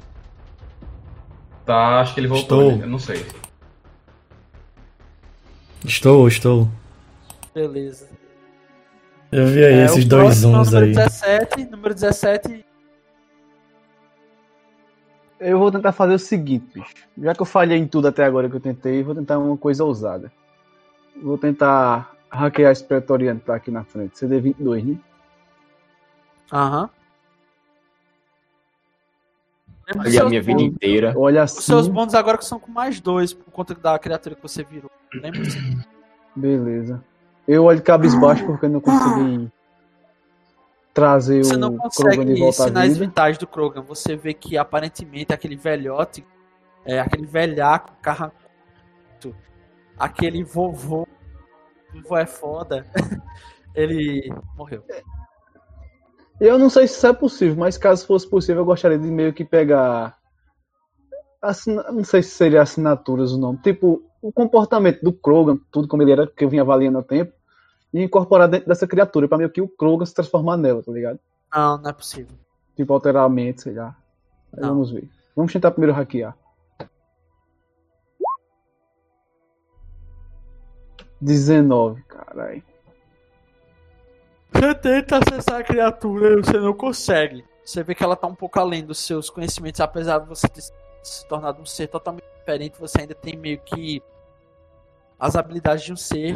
Tá, 1.65 2.01
acho 2.01 2.13
que 2.13 2.21
ele 2.21 2.29
voltou. 2.29 2.73
Estou. 2.73 2.83
Eu 2.83 2.87
não 2.89 2.99
sei. 2.99 3.27
Estou, 5.87 6.29
estou. 6.29 6.69
Beleza. 7.55 8.09
Eu 9.33 9.47
vi 9.47 9.65
aí 9.65 9.75
É, 9.75 9.85
esses 9.85 10.05
o 10.05 10.09
dois 10.09 10.43
é 10.43 10.47
uns 10.47 10.71
número 10.73 10.87
aí. 10.87 10.93
17, 10.93 11.65
número 11.67 11.95
17. 11.95 12.65
Eu 15.39 15.59
vou 15.59 15.71
tentar 15.73 15.93
fazer 15.93 16.15
o 16.15 16.19
seguinte, 16.19 16.67
bicho. 16.75 16.95
Já 17.17 17.35
que 17.35 17.41
eu 17.41 17.47
falhei 17.47 17.79
em 17.79 17.87
tudo 17.87 18.09
até 18.09 18.25
agora 18.25 18.49
que 18.49 18.57
eu 18.57 18.61
tentei, 18.61 19.03
vou 19.03 19.15
tentar 19.15 19.39
uma 19.39 19.57
coisa 19.57 19.85
ousada. 19.85 20.31
Vou 21.23 21.39
tentar 21.39 22.15
hackear 22.31 22.71
esse 22.73 22.85
pretoriano 22.85 23.41
que 23.41 23.47
tá 23.47 23.55
aqui 23.55 23.71
na 23.71 23.85
frente. 23.85 24.15
CD22, 24.15 24.85
né? 24.85 24.99
Aham. 26.53 26.91
Ali 29.99 30.19
a 30.19 30.25
minha 30.25 30.41
vida 30.43 30.59
bônus. 30.59 30.75
inteira. 30.75 31.15
Olha 31.17 31.43
Os 31.45 31.53
seus 31.53 31.87
assim. 31.87 31.93
bônus 31.93 32.15
agora 32.15 32.39
que 32.39 32.45
são 32.45 32.61
com 32.61 32.71
mais 32.71 33.01
dois, 33.01 33.33
por 33.33 33.51
conta 33.51 33.75
da 33.75 33.99
criatura 33.99 34.37
que 34.37 34.43
você 34.43 34.63
virou. 34.63 34.91
Lembra 35.13 35.41
disso? 35.43 35.59
Beleza. 36.37 37.03
Eu 37.51 37.65
olho 37.65 37.83
cabisbaixo 37.83 38.47
porque 38.47 38.67
eu 38.67 38.71
não 38.71 38.81
consegui 38.81 39.51
trazer 40.95 41.45
Você 41.45 41.57
não 41.57 41.75
o 41.75 41.91
Krogan 41.91 42.25
de 42.25 42.39
volta 42.39 42.63
sinais 42.65 42.97
vitais 42.97 43.39
do 43.39 43.47
Krogan. 43.47 43.83
Você 43.83 44.15
vê 44.15 44.33
que 44.33 44.57
aparentemente 44.57 45.35
aquele 45.35 45.57
velhote, 45.57 46.25
é, 46.85 47.01
aquele 47.01 47.27
velhaco 47.27 47.93
carrancudo, 48.01 49.35
aquele 49.99 50.45
vovô, 50.45 51.09
vovô 51.93 52.17
é 52.17 52.27
foda, 52.27 52.87
ele 53.75 54.33
morreu. 54.57 54.85
Eu 56.41 56.57
não 56.57 56.71
sei 56.71 56.87
se 56.87 56.95
isso 56.99 57.07
é 57.09 57.13
possível, 57.13 57.57
mas 57.57 57.77
caso 57.77 58.07
fosse 58.07 58.31
possível, 58.31 58.63
eu 58.63 58.67
gostaria 58.67 58.97
de 58.99 59.09
meio 59.11 59.33
que 59.33 59.45
pegar. 59.45 60.17
assina- 61.43 61.91
Não 61.91 62.05
sei 62.05 62.23
se 62.23 62.31
seria 62.31 62.63
assinaturas 62.63 63.33
o 63.33 63.39
nome. 63.39 63.59
Tipo, 63.59 64.03
o 64.23 64.31
comportamento 64.33 65.01
do 65.03 65.13
Krogan, 65.13 65.59
tudo 65.73 65.89
como 65.89 66.03
ele 66.03 66.13
era, 66.13 66.29
que 66.29 66.45
eu 66.45 66.49
vim 66.49 66.61
avaliando 66.61 66.99
há 66.99 67.03
tempo, 67.03 67.33
e 67.93 68.03
incorporar 68.03 68.49
dentro 68.49 68.69
dessa 68.69 68.87
criatura, 68.87 69.29
pra 69.29 69.39
meio 69.39 69.51
que 69.51 69.61
o 69.61 69.69
Krogan 69.69 70.07
se 70.07 70.15
transformar 70.15 70.57
nela, 70.57 70.83
tá 70.83 70.93
ligado? 70.93 71.19
Não, 71.53 71.79
não 71.79 71.91
é 71.91 71.93
possível. 71.93 72.37
Tipo, 72.77 72.93
alterar 72.93 73.25
a 73.25 73.29
mente, 73.29 73.63
sei 73.63 73.75
lá. 73.75 73.97
Aí 74.53 74.61
Não. 74.61 74.71
vamos 74.71 74.91
ver. 74.91 75.09
Vamos 75.35 75.53
tentar 75.53 75.71
primeiro 75.71 75.95
hackear. 75.95 76.37
19, 81.21 82.03
caralho. 82.05 82.63
Você 84.53 84.75
tenta 84.75 85.19
acessar 85.19 85.61
a 85.61 85.65
criatura 85.65 86.33
e 86.33 86.37
você 86.37 86.59
não 86.59 86.73
consegue. 86.73 87.45
Você 87.65 87.83
vê 87.83 87.95
que 87.95 88.03
ela 88.03 88.17
tá 88.17 88.27
um 88.27 88.35
pouco 88.35 88.59
além 88.59 88.85
dos 88.85 88.99
seus 88.99 89.31
conhecimentos, 89.31 89.81
apesar 89.81 90.19
de 90.19 90.29
você 90.29 90.49
ter 90.49 90.63
se 91.03 91.27
tornado 91.29 91.63
um 91.63 91.67
ser 91.67 91.87
totalmente 91.89 92.25
diferente, 92.39 92.79
você 92.79 93.03
ainda 93.03 93.15
tem 93.15 93.37
meio 93.37 93.59
que 93.61 94.03
as 95.19 95.37
habilidades 95.37 95.85
de 95.85 95.93
um 95.93 95.97
ser. 95.97 96.35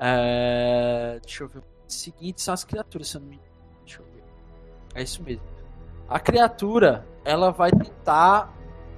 É... 0.00 1.20
Deixa 1.22 1.44
eu 1.44 1.48
ver. 1.48 1.58
O 1.58 1.64
seguinte 1.86 2.40
são 2.40 2.54
as 2.54 2.64
criaturas, 2.64 3.08
se 3.08 3.16
eu 3.16 3.20
não 3.20 3.28
me 3.28 3.40
Deixa 3.84 4.00
eu 4.00 4.06
ver. 4.06 4.24
É 4.94 5.02
isso 5.02 5.22
mesmo. 5.22 5.44
A 6.08 6.18
criatura, 6.18 7.06
ela 7.24 7.50
vai 7.50 7.70
tentar 7.70 8.52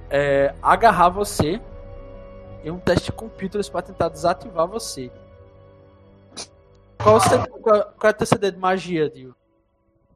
é, 0.09 0.55
agarrar 0.61 1.09
você 1.09 1.61
em 2.63 2.71
um 2.71 2.79
teste 2.79 3.07
de 3.07 3.11
computers 3.11 3.67
para 3.67 3.81
tentar 3.81 4.09
desativar 4.09 4.67
você. 4.67 5.11
Qual, 7.01 7.19
você, 7.19 7.37
qual, 7.37 7.93
é 8.03 8.09
o 8.09 8.13
teu 8.13 8.25
CD 8.25 8.51
de 8.51 8.57
magia, 8.57 9.09
Dio? 9.09 9.35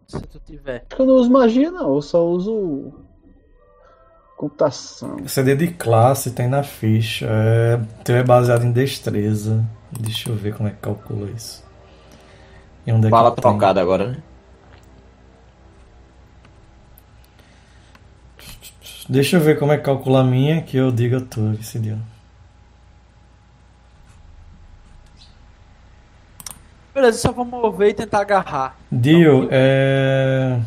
Se 0.07 0.21
tu 0.21 0.39
tiver. 0.39 0.85
Eu 0.97 1.05
não 1.05 1.15
uso 1.15 1.29
magia, 1.29 1.69
não. 1.69 1.95
Eu 1.95 2.01
só 2.01 2.25
uso. 2.25 2.93
Computação. 4.37 5.27
CD 5.27 5.55
de 5.55 5.69
classe 5.69 6.29
tem 6.29 6.47
na 6.47 6.61
ficha. 6.61 7.25
É, 7.27 7.79
teu 8.03 8.17
é 8.17 8.23
baseado 8.23 8.63
em 8.63 8.71
destreza. 8.71 9.65
Deixa 9.91 10.29
eu 10.29 10.35
ver 10.35 10.55
como 10.55 10.69
é 10.69 10.71
que 10.71 10.77
calcula 10.77 11.27
isso. 11.31 11.65
E 12.85 12.91
onde 12.91 13.07
é 13.07 13.09
Bala 13.09 13.31
trocada 13.31 13.81
agora, 13.81 14.11
né? 14.11 14.17
Deixa 19.09 19.37
eu 19.37 19.41
ver 19.41 19.57
como 19.57 19.71
é 19.71 19.77
que 19.77 19.83
calcula 19.83 20.21
a 20.21 20.23
minha, 20.23 20.61
que 20.61 20.77
eu 20.77 20.91
digo 20.91 21.17
a 21.17 21.21
tua, 21.21 21.55
esse 21.55 21.79
dia. 21.79 21.97
Beleza, 26.93 27.17
só 27.17 27.31
vou 27.31 27.45
mover 27.45 27.89
e 27.89 27.93
tentar 27.95 28.21
agarrar. 28.21 28.77
Dio, 28.91 29.45
então, 29.45 29.49
é. 29.49 30.59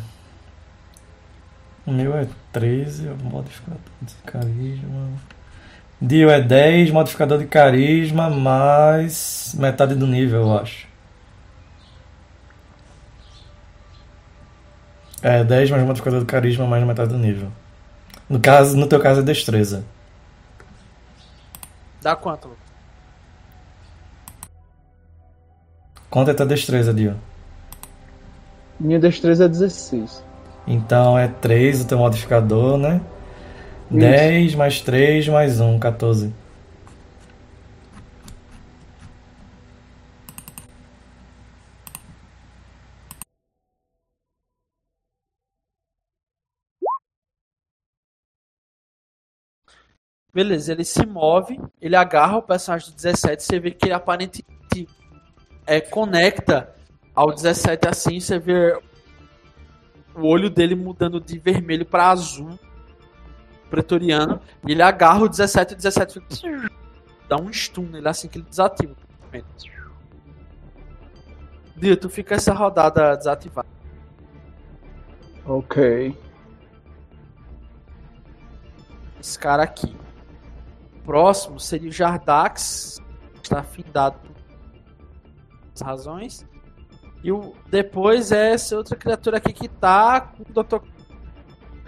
O 1.85 1.91
meu 1.91 2.15
é 2.15 2.27
13, 2.51 3.07
o 3.07 3.15
modificador 3.23 3.79
de 4.01 4.13
carisma. 4.25 5.09
Dio 5.99 6.29
é 6.29 6.41
10, 6.41 6.91
modificador 6.91 7.37
de 7.39 7.45
carisma, 7.45 8.29
mais 8.29 9.53
metade 9.57 9.95
do 9.95 10.07
nível, 10.07 10.41
eu 10.41 10.57
acho. 10.57 10.87
É, 15.23 15.43
10 15.43 15.69
mais 15.69 15.83
modificador 15.83 16.19
de 16.19 16.25
carisma, 16.25 16.65
mais 16.65 16.83
metade 16.85 17.09
do 17.09 17.17
nível. 17.17 17.51
No, 18.27 18.39
caso, 18.39 18.75
no 18.75 18.87
teu 18.87 18.99
caso 18.99 19.21
é 19.21 19.23
destreza. 19.23 19.83
Dá 22.01 22.15
quanto? 22.15 22.49
Quanto 26.09 26.31
é 26.31 26.33
tua 26.33 26.45
destreza, 26.45 26.93
Dio? 26.93 27.15
Minha 28.79 28.99
destreza 28.99 29.45
é 29.45 29.47
16. 29.47 30.23
Então 30.67 31.17
é 31.17 31.27
3 31.27 31.81
o 31.81 31.87
teu 31.87 31.97
modificador, 31.97 32.77
né? 32.77 33.01
Isso. 33.89 33.99
10 33.99 34.55
mais 34.55 34.81
3 34.81 35.27
mais 35.27 35.59
1, 35.59 35.79
14. 35.79 36.33
Beleza, 50.33 50.71
ele 50.71 50.85
se 50.85 51.05
move, 51.05 51.59
ele 51.81 51.95
agarra 51.95 52.37
o 52.37 52.41
personagem 52.41 52.89
do 52.89 52.95
17, 52.95 53.43
você 53.43 53.59
vê 53.59 53.71
que 53.71 53.87
ele 53.87 53.93
aparentemente 53.93 54.87
é, 55.67 55.81
conecta 55.81 56.73
ao 57.13 57.33
17 57.33 57.87
assim, 57.89 58.17
você 58.17 58.39
vê 58.39 58.79
o 60.15 60.27
olho 60.27 60.49
dele 60.49 60.75
mudando 60.75 61.19
de 61.19 61.37
vermelho 61.39 61.85
para 61.85 62.09
azul, 62.09 62.59
pretoriano, 63.69 64.41
e 64.67 64.71
ele 64.71 64.81
agarra 64.81 65.23
o 65.23 65.29
17 65.29 65.71
e 65.71 65.73
o 65.73 65.77
17 65.77 66.13
fica, 66.13 66.71
dá 67.27 67.37
um 67.37 67.51
stun 67.51 67.83
nele 67.83 68.07
assim 68.07 68.27
que 68.27 68.37
ele 68.37 68.45
desativa. 68.49 68.95
Dito, 71.75 72.09
fica 72.09 72.35
essa 72.35 72.53
rodada 72.53 73.15
desativada. 73.15 73.67
Ok. 75.45 76.15
Esse 79.19 79.39
cara 79.39 79.63
aqui. 79.63 79.95
Próximo 81.03 81.59
seria 81.59 81.89
o 81.89 81.91
Jardax, 81.91 83.01
está 83.41 83.63
findado 83.63 84.19
por 84.19 84.31
razões. 85.83 86.45
E 87.23 87.31
o, 87.31 87.53
depois 87.69 88.31
é 88.31 88.53
essa 88.53 88.75
outra 88.75 88.95
criatura 88.95 89.37
aqui 89.37 89.53
que 89.53 89.67
tá 89.67 90.21
com 90.21 90.43
o 90.43 90.63
Dr. 90.63 90.83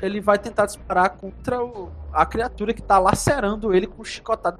Ele 0.01 0.21
vai 0.21 0.37
tentar 0.37 0.65
disparar 0.65 1.17
contra 1.17 1.63
o, 1.63 1.91
a 2.11 2.25
criatura 2.25 2.73
que 2.73 2.81
tá 2.81 2.99
lacerando 2.99 3.73
ele 3.73 3.87
com 3.87 4.03
chicotado. 4.03 4.59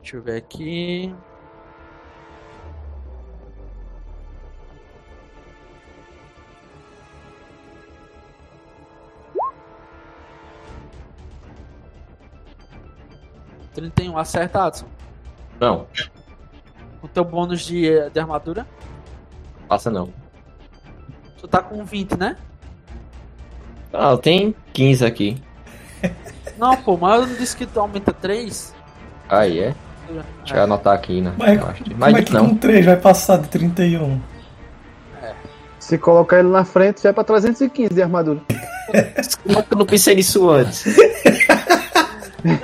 Deixa 0.00 0.16
eu 0.16 0.22
ver 0.22 0.36
aqui. 0.36 1.14
Ele 13.76 13.90
tem 13.90 14.10
um 14.10 14.18
acertado. 14.18 14.84
Não. 15.60 15.86
O 17.02 17.08
teu 17.08 17.24
bônus 17.24 17.60
de, 17.62 18.10
de 18.10 18.20
armadura? 18.20 18.66
Passa 19.68 19.90
não. 19.90 20.12
Tu 21.40 21.46
tá 21.46 21.62
com 21.62 21.84
20, 21.84 22.16
né? 22.16 22.36
Ah, 23.92 24.16
tem 24.16 24.54
15 24.72 25.04
aqui. 25.04 25.42
Não, 26.58 26.76
pô, 26.76 26.96
mas 26.96 27.20
eu 27.20 27.26
não 27.28 27.34
disse 27.36 27.56
que 27.56 27.64
tu 27.64 27.78
aumenta 27.78 28.12
3? 28.12 28.74
Aí 29.28 29.60
é? 29.60 29.74
Deixa 30.38 30.56
eu 30.56 30.62
anotar 30.64 30.92
aqui, 30.92 31.20
né? 31.20 31.32
Mas, 31.38 31.60
mas 31.96 32.14
é 32.16 32.22
que 32.22 32.32
não. 32.32 32.48
com 32.48 32.56
3 32.56 32.84
vai 32.84 32.96
passar 32.96 33.38
de 33.38 33.48
31? 33.48 34.20
É. 35.22 35.34
Se 35.78 35.96
colocar 35.98 36.40
ele 36.40 36.48
na 36.48 36.64
frente, 36.64 37.02
já 37.02 37.10
é 37.10 37.12
pra 37.12 37.22
315 37.22 37.94
de 37.94 38.02
armadura. 38.02 38.40
Como 39.44 39.58
é 39.58 39.62
que 39.62 39.72
eu 39.72 39.78
não 39.78 39.86
pensei 39.86 40.16
nisso 40.16 40.50
antes? 40.50 40.84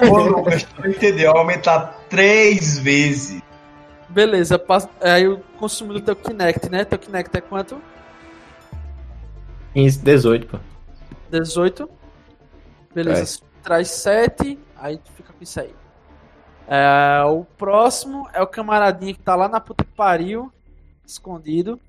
Pô, 0.08 0.22
Lucas, 0.22 0.64
tu 0.64 0.88
entendeu? 0.88 1.36
Aumentar 1.36 2.00
3 2.08 2.78
vezes. 2.78 3.42
Beleza, 4.14 4.64
aí 5.00 5.26
o 5.26 5.40
consumo 5.58 5.92
do 5.92 6.00
teu 6.00 6.14
Kinect, 6.14 6.70
né? 6.70 6.84
Teu 6.84 6.96
Kinect 6.96 7.36
é 7.36 7.40
quanto? 7.40 7.82
15, 9.72 9.98
18, 9.98 10.46
pô. 10.46 10.58
18. 11.30 11.90
Beleza, 12.94 13.40
é. 13.44 13.60
traz 13.60 13.90
7, 13.90 14.56
aí 14.76 14.98
tu 14.98 15.10
fica 15.10 15.32
com 15.32 15.42
isso 15.42 15.60
aí. 15.60 15.74
É, 16.68 17.24
o 17.24 17.44
próximo 17.44 18.28
é 18.32 18.40
o 18.40 18.46
camaradinho 18.46 19.16
que 19.16 19.20
tá 19.20 19.34
lá 19.34 19.48
na 19.48 19.58
puta 19.58 19.84
que 19.84 19.90
pariu, 19.90 20.52
escondido. 21.04 21.80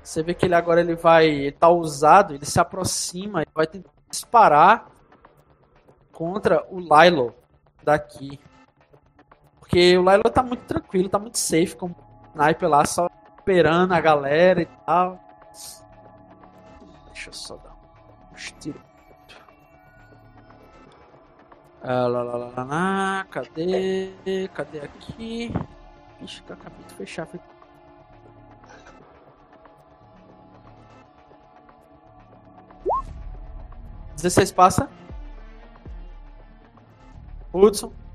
Você 0.00 0.22
vê 0.22 0.32
que 0.32 0.46
ele 0.46 0.54
agora 0.54 0.80
ele 0.80 0.94
vai. 0.94 1.26
Ele 1.26 1.50
tá 1.50 1.68
usado, 1.68 2.34
ele 2.34 2.46
se 2.46 2.60
aproxima, 2.60 3.42
ele 3.42 3.50
vai 3.52 3.66
tentar 3.66 3.90
disparar 4.08 4.86
contra 6.12 6.64
o 6.70 6.78
Lilo 6.78 7.34
daqui. 7.82 8.38
Porque 9.66 9.98
o 9.98 10.08
Lilo 10.08 10.30
tá 10.32 10.44
muito 10.44 10.64
tranquilo, 10.64 11.08
tá 11.08 11.18
muito 11.18 11.38
safe 11.38 11.74
com 11.74 11.86
o 11.86 11.96
sniper 12.34 12.68
lá, 12.68 12.84
só 12.84 13.10
esperando 13.36 13.92
a 13.92 14.00
galera 14.00 14.62
e 14.62 14.66
tal. 14.86 15.20
Deixa 17.06 17.30
eu 17.30 17.32
só 17.32 17.56
dar 17.56 17.72
um 17.72 18.34
tiro. 18.60 18.80
Ah, 21.82 22.06
lá, 22.06 22.22
lá, 22.22 22.36
lá, 22.36 22.64
lá, 22.64 23.26
cadê? 23.28 24.12
Cadê 24.54 24.80
aqui? 24.80 25.52
Ixi, 26.20 26.42
que 26.42 26.50
eu 26.50 26.56
acabei 26.56 26.84
de 26.86 26.94
fechar. 26.94 27.26
Foi... 27.26 27.40
Dezesseis 34.14 34.52
passa. 34.52 34.88
Hudson. 37.52 38.05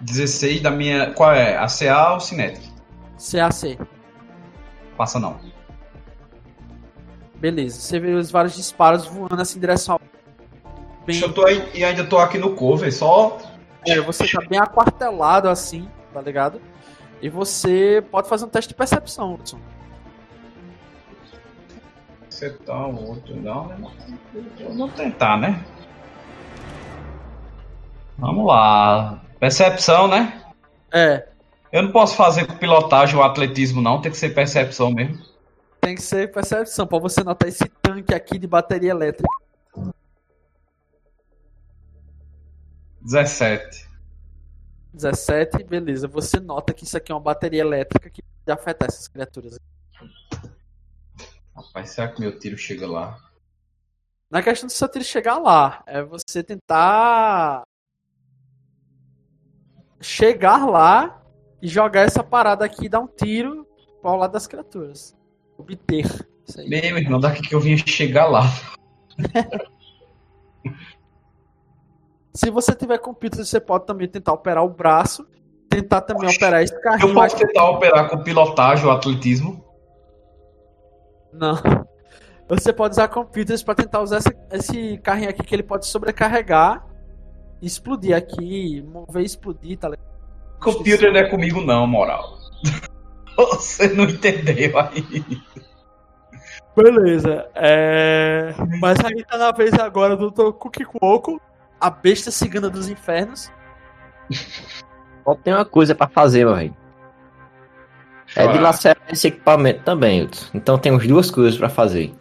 16 0.00 0.60
da 0.62 0.70
minha. 0.70 1.12
Qual 1.12 1.32
é? 1.32 1.56
A 1.56 1.66
CA 1.66 2.14
ou 2.14 2.20
Cinetic? 2.20 2.62
CAC. 3.18 3.78
Passa 4.96 5.18
não. 5.18 5.38
Beleza, 7.36 7.80
você 7.80 8.00
vê 8.00 8.14
os 8.14 8.30
vários 8.30 8.56
disparos 8.56 9.06
voando 9.06 9.40
assim 9.40 9.58
em 9.58 9.60
direção 9.60 9.94
ao. 9.94 10.00
Bem... 11.06 11.20
Eu 11.20 11.32
tô 11.32 11.46
aí, 11.46 11.70
e 11.72 11.84
ainda 11.84 12.04
tô 12.04 12.18
aqui 12.18 12.36
no 12.36 12.54
cover, 12.54 12.92
só. 12.92 13.38
É, 13.86 14.00
você 14.00 14.26
tá 14.28 14.40
bem 14.48 14.58
aquartelado 14.58 15.48
assim, 15.48 15.88
tá 16.12 16.20
ligado? 16.20 16.60
E 17.22 17.28
você 17.28 18.04
pode 18.10 18.28
fazer 18.28 18.44
um 18.44 18.48
teste 18.48 18.68
de 18.68 18.74
percepção, 18.74 19.34
Hudson. 19.34 19.58
Você 22.28 22.50
tá 22.50 22.86
outro, 22.86 23.34
não, 23.36 23.66
né? 23.68 23.76
Vamos 24.60 24.92
tentar, 24.94 25.38
né? 25.38 25.64
Vamos 28.18 28.46
lá. 28.46 29.20
Percepção, 29.38 30.08
né? 30.08 30.44
É. 30.92 31.28
Eu 31.70 31.82
não 31.82 31.92
posso 31.92 32.16
fazer 32.16 32.46
com 32.46 32.56
pilotagem 32.56 33.16
ou 33.16 33.22
atletismo, 33.22 33.80
não. 33.80 34.00
Tem 34.00 34.10
que 34.10 34.16
ser 34.16 34.30
percepção 34.34 34.90
mesmo. 34.90 35.22
tem 35.80 35.94
que 35.94 36.02
ser 36.02 36.32
percepção 36.32 36.86
pra 36.86 36.98
você 36.98 37.22
notar 37.22 37.48
esse 37.48 37.64
tanque 37.80 38.14
aqui 38.14 38.38
de 38.38 38.46
bateria 38.46 38.90
elétrica. 38.90 39.28
17. 43.00 43.88
17, 44.92 45.62
beleza. 45.64 46.08
Você 46.08 46.40
nota 46.40 46.74
que 46.74 46.84
isso 46.84 46.96
aqui 46.96 47.12
é 47.12 47.14
uma 47.14 47.20
bateria 47.20 47.60
elétrica 47.60 48.10
que 48.10 48.22
pode 48.22 48.58
afetar 48.58 48.88
essas 48.88 49.06
criaturas. 49.06 49.58
Rapaz, 51.54 51.90
será 51.90 52.08
que 52.08 52.20
meu 52.20 52.38
tiro 52.38 52.56
chega 52.56 52.86
lá? 52.86 53.18
Na 54.30 54.42
questão 54.42 54.66
do 54.66 54.72
seu 54.72 54.88
tiro 54.88 55.04
chegar 55.04 55.38
lá, 55.38 55.82
é 55.86 56.02
você 56.02 56.42
tentar 56.42 57.62
chegar 60.00 60.66
lá 60.66 61.22
e 61.60 61.68
jogar 61.68 62.02
essa 62.02 62.22
parada 62.22 62.64
aqui 62.64 62.86
e 62.86 62.88
dar 62.88 63.00
um 63.00 63.06
tiro 63.06 63.66
ao 64.02 64.16
lado 64.16 64.32
das 64.32 64.46
criaturas. 64.46 65.16
Obter. 65.56 66.06
Isso 66.46 66.60
aí. 66.60 66.68
Meu 66.68 66.98
irmão, 66.98 67.20
daqui 67.20 67.42
que 67.42 67.54
eu 67.54 67.60
vinha 67.60 67.76
chegar 67.76 68.26
lá. 68.26 68.42
Se 72.32 72.50
você 72.50 72.74
tiver 72.74 72.98
computer, 72.98 73.44
você 73.44 73.58
pode 73.60 73.84
também 73.86 74.06
tentar 74.08 74.32
operar 74.32 74.64
o 74.64 74.68
braço, 74.68 75.26
tentar 75.68 76.02
também 76.02 76.30
operar 76.30 76.62
esse 76.62 76.80
carrinho. 76.80 77.08
Eu 77.08 77.14
posso 77.14 77.36
tentar 77.36 77.68
operar 77.70 78.08
com 78.08 78.22
pilotagem 78.22 78.86
ou 78.86 78.92
atletismo? 78.92 79.64
Não. 81.32 81.56
Você 82.48 82.72
pode 82.72 82.92
usar 82.92 83.08
computers 83.08 83.62
para 83.62 83.74
tentar 83.74 84.00
usar 84.00 84.18
essa- 84.18 84.32
esse 84.52 84.98
carrinho 84.98 85.28
aqui 85.30 85.42
que 85.42 85.54
ele 85.54 85.62
pode 85.64 85.86
sobrecarregar 85.86 86.86
explodir 87.66 88.16
aqui, 88.16 88.82
mover 88.82 89.22
e 89.22 89.26
explodir, 89.26 89.78
tá 89.78 89.88
ligado? 89.88 90.06
Computer 90.60 91.12
não 91.12 91.20
é 91.20 91.28
comigo 91.28 91.60
não, 91.60 91.86
moral. 91.86 92.38
Você 93.36 93.88
não 93.88 94.04
entendeu 94.04 94.78
aí. 94.78 95.24
Beleza. 96.76 97.48
É... 97.54 98.54
Mas 98.80 98.98
aí 99.04 99.24
tá 99.24 99.38
na 99.38 99.52
vez 99.52 99.72
agora 99.74 100.16
do 100.16 100.30
Dr. 100.30 100.52
Cookie 100.52 100.84
Cuoco, 100.84 101.40
a 101.80 101.90
besta 101.90 102.30
cigana 102.30 102.68
dos 102.68 102.88
infernos. 102.88 103.50
Só 105.24 105.34
tem 105.34 105.54
uma 105.54 105.64
coisa 105.64 105.94
pra 105.94 106.08
fazer, 106.08 106.44
meu 106.44 106.54
velho. 106.54 106.76
É 108.36 108.46
dilacerar 108.48 109.02
esse 109.10 109.28
equipamento 109.28 109.82
também, 109.84 110.22
Hudson. 110.22 110.50
Então 110.52 110.78
temos 110.78 111.06
duas 111.06 111.30
coisas 111.30 111.56
pra 111.56 111.68
fazer. 111.68 112.12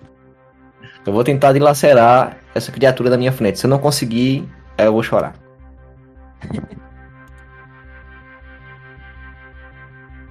Eu 1.06 1.14
vou 1.14 1.24
tentar 1.24 1.54
dilacerar 1.54 2.38
essa 2.54 2.72
criatura 2.72 3.10
da 3.10 3.18
minha 3.18 3.32
frente. 3.32 3.60
Se 3.60 3.66
eu 3.66 3.70
não 3.70 3.80
conseguir, 3.80 4.48
eu 4.86 4.94
vou 4.94 5.04
chorar. 5.04 5.34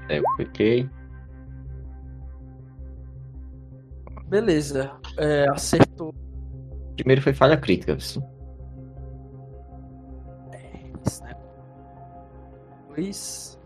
É, 0.08 0.18
eu 0.18 0.24
cliquei. 0.36 0.88
Beleza. 4.28 4.92
É, 5.18 5.48
acertou. 5.48 6.14
Primeiro 6.94 7.22
foi 7.22 7.32
falha 7.32 7.56
crítica. 7.56 7.94
assim. 7.94 8.22
Isso, 11.04 11.22
né? 11.24 11.34
Dois. 12.88 13.58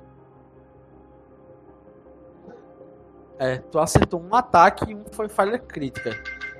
É, 3.38 3.56
tu 3.56 3.78
acertou 3.78 4.22
um 4.22 4.34
ataque 4.34 4.90
e 4.90 4.94
um 4.94 5.04
foi 5.12 5.28
falha 5.28 5.58
crítica. 5.58 6.10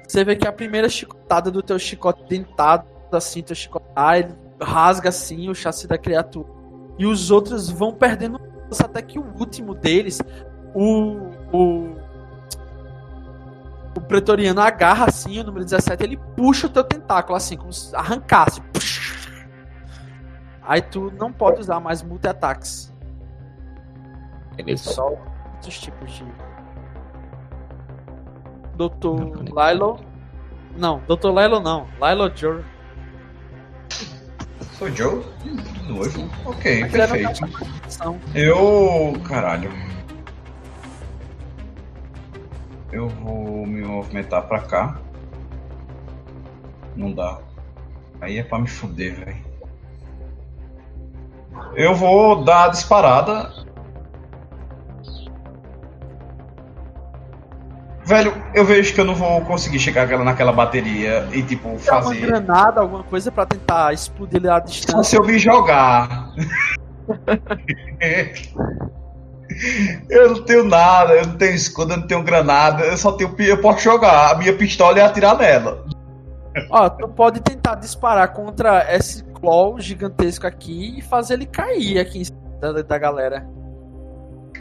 Você 0.09 0.25
vê 0.25 0.35
que 0.35 0.49
a 0.49 0.53
primeira 0.53 0.89
chicotada 0.89 1.51
do 1.51 1.63
teu 1.63 1.79
chicote 1.79 2.25
dentado, 2.25 2.87
assim, 3.17 3.43
teu 3.43 3.55
chicote, 3.55 3.87
ah, 3.95 4.19
ele 4.19 4.35
rasga 4.61 5.09
assim 5.09 5.49
o 5.49 5.55
chassi 5.55 5.87
da 5.87 5.99
criatura. 5.99 6.49
E 6.99 7.07
os 7.07 7.31
outros 7.31 7.71
vão 7.71 7.93
perdendo 7.93 8.39
força 8.69 8.85
até 8.85 9.03
que 9.03 9.19
o 9.19 9.25
último 9.39 9.75
deles, 9.75 10.21
o. 10.75 11.31
o 11.53 12.11
o 13.97 14.01
pretoriano 14.01 14.61
agarra 14.61 15.07
assim, 15.07 15.41
o 15.41 15.45
número 15.45 15.65
17, 15.65 16.05
ele 16.05 16.17
puxa 16.37 16.69
o 16.69 16.71
teu 16.71 16.85
tentáculo 16.85 17.37
assim, 17.37 17.57
como 17.57 17.73
se 17.73 17.95
arrancasse. 17.95 18.63
Aí 20.63 20.81
tu 20.81 21.13
não 21.19 21.33
pode 21.33 21.61
usar 21.61 21.81
mais 21.81 22.01
multi-ataques. 22.01 22.95
Beleza. 24.55 24.93
Só 24.93 25.09
outros 25.09 25.81
tipos 25.81 26.13
de. 26.13 26.25
Dr. 28.77 29.43
Lilo. 29.43 29.99
Não, 30.77 31.01
Dr. 31.01 31.29
Lilo 31.37 31.59
não. 31.59 31.89
Lilo 32.01 32.31
Joe. 32.35 32.65
Sou 34.79 34.91
Joe? 34.95 35.25
Novo. 35.87 36.31
Ok, 36.47 36.81
Mas 36.81 36.95
era 36.95 37.09
perfeito. 37.09 37.41
Eu. 38.35 39.13
Caralho. 39.27 39.71
Eu 42.93 43.09
vou 43.09 43.67
me 43.67 43.83
movimentar 43.83 44.43
pra 44.49 44.61
cá. 44.61 44.99
Não 46.97 47.13
dá. 47.13 47.39
Aí 48.21 48.39
é 48.39 48.43
pra 48.43 48.59
me 48.59 48.67
fuder, 48.67 49.15
velho. 49.15 49.51
Eu 51.75 51.95
vou 51.95 52.45
dar 52.45 52.65
a 52.65 52.69
disparada. 52.69 53.53
Velho, 58.11 58.35
eu 58.53 58.65
vejo 58.65 58.93
que 58.93 59.01
eu 59.01 59.05
não 59.05 59.15
vou 59.15 59.41
conseguir 59.43 59.79
chegar 59.79 60.03
aquela- 60.03 60.25
naquela 60.25 60.51
bateria 60.53 61.29
e, 61.33 61.45
tipo, 61.45 61.69
Tem 61.69 61.71
uma 61.95 62.03
fazer. 62.03 62.21
granada, 62.27 62.81
alguma 62.81 63.05
coisa 63.05 63.31
pra 63.31 63.47
tentar 63.47 63.93
explodir 63.95 64.39
ele 64.39 64.49
à 64.51 64.55
Só 64.59 64.65
distância. 64.65 65.05
se 65.05 65.17
eu 65.17 65.23
me 65.25 65.39
jogar. 65.39 66.29
eu 70.11 70.31
não 70.35 70.43
tenho 70.43 70.65
nada, 70.65 71.13
eu 71.15 71.27
não 71.29 71.37
tenho 71.37 71.55
escudo, 71.55 71.93
eu 71.93 71.99
não 71.99 72.07
tenho 72.09 72.23
granada, 72.25 72.85
eu 72.85 72.97
só 72.97 73.13
tenho. 73.13 73.33
Eu 73.39 73.59
posso 73.61 73.81
jogar 73.85 74.33
a 74.33 74.35
minha 74.39 74.53
pistola 74.57 74.99
e 74.99 75.01
atirar 75.01 75.39
nela. 75.39 75.85
Ó, 76.69 76.89
tu 76.89 77.07
pode 77.07 77.41
tentar 77.41 77.77
disparar 77.77 78.33
contra 78.33 78.93
esse 78.93 79.23
claw 79.35 79.79
gigantesco 79.79 80.49
aqui 80.49 80.99
e 80.99 81.03
fazer 81.03 81.35
ele 81.35 81.47
cair 81.47 82.01
aqui 82.01 82.19
em 82.23 82.25
cima 82.25 82.39
da, 82.61 82.73
da 82.83 82.99
galera. 82.99 83.47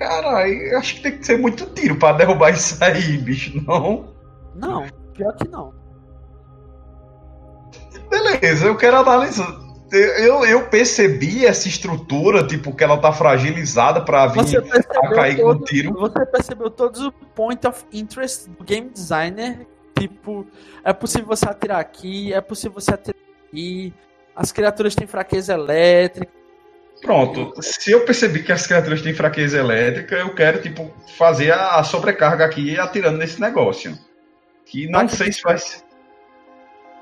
Eu 0.01 0.77
acho 0.79 0.95
que 0.95 1.01
tem 1.01 1.17
que 1.17 1.25
ser 1.25 1.37
muito 1.37 1.65
tiro 1.67 1.95
pra 1.97 2.13
derrubar 2.13 2.51
isso 2.51 2.81
aí, 2.83 3.17
bicho, 3.17 3.61
não? 3.65 4.13
Não, 4.55 4.85
pior 5.13 5.35
que 5.35 5.47
não. 5.47 5.73
Beleza, 8.09 8.65
eu 8.67 8.75
quero 8.77 8.97
analisar. 8.97 9.59
Eu, 9.91 10.45
eu 10.45 10.67
percebi 10.67 11.45
essa 11.45 11.67
estrutura, 11.67 12.45
tipo, 12.45 12.75
que 12.75 12.83
ela 12.83 12.97
tá 12.99 13.11
fragilizada 13.11 14.01
pra 14.01 14.27
vir 14.27 14.39
a 14.59 15.09
cair 15.09 15.37
com 15.37 15.53
todo- 15.53 15.65
tiro. 15.65 15.93
você 15.93 16.25
percebeu 16.27 16.69
todos 16.69 17.01
os 17.01 17.11
point 17.33 17.65
of 17.67 17.83
interest 17.91 18.49
do 18.51 18.63
game 18.63 18.89
designer. 18.89 19.67
Tipo, 19.97 20.45
é 20.83 20.93
possível 20.93 21.25
você 21.27 21.45
atirar 21.49 21.79
aqui, 21.79 22.31
é 22.33 22.39
possível 22.39 22.79
você 22.79 22.93
atirar 22.93 23.17
aqui. 23.47 23.93
As 24.35 24.51
criaturas 24.51 24.95
têm 24.95 25.07
fraqueza 25.07 25.53
elétrica. 25.53 26.31
Pronto, 27.01 27.53
se 27.61 27.91
eu 27.91 28.03
percebi 28.05 28.43
que 28.43 28.51
as 28.51 28.67
criaturas 28.67 29.01
têm 29.01 29.13
fraqueza 29.13 29.57
elétrica, 29.57 30.15
eu 30.15 30.33
quero, 30.35 30.61
tipo, 30.61 30.93
fazer 31.17 31.51
a, 31.53 31.81
sobrecarga 31.83 32.45
aqui 32.45 32.77
atirando 32.77 33.17
nesse 33.17 33.39
negócio. 33.39 33.97
Que 34.65 34.85
não 34.87 35.01
Mas- 35.03 35.13
sei 35.13 35.31
se 35.31 35.41
vai 35.41 35.57
ser. 35.57 35.81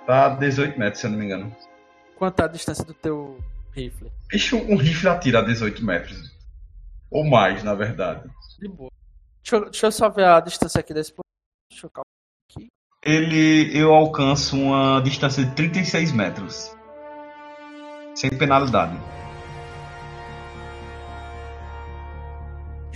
Tá 0.06 0.30
18 0.30 0.80
metros, 0.80 1.02
se 1.02 1.08
eu 1.08 1.12
não 1.12 1.18
me 1.20 1.26
engano. 1.26 1.56
Quanto 2.16 2.40
a 2.42 2.48
distância 2.48 2.86
do 2.86 2.94
teu 2.94 3.38
rifle? 3.74 4.10
Bicho, 4.30 4.58
um 4.58 4.78
rifle 4.78 5.10
atira 5.10 5.40
a 5.40 5.42
18 5.42 5.84
metros. 5.84 6.32
Ou 7.12 7.26
mais, 7.26 7.64
na 7.64 7.74
verdade. 7.74 8.30
De 8.60 8.68
boa. 8.70 8.90
Deixa, 9.44 9.56
eu- 9.58 9.70
deixa 9.70 9.88
eu 9.88 9.92
só 9.92 10.10
ver 10.10 10.26
a 10.26 10.40
distância 10.40 10.80
aqui 10.80 10.94
desse 10.94 11.12
ponto. 11.12 11.26
Deixa 11.70 11.86
eu 11.88 11.90
calcular. 11.90 12.08
Ele. 13.04 13.78
Eu 13.78 13.94
alcanço 13.94 14.58
uma 14.58 15.02
distância 15.02 15.44
de 15.44 15.52
36 15.56 16.12
metros. 16.12 16.74
Sem 18.16 18.30
penalidade. 18.32 18.98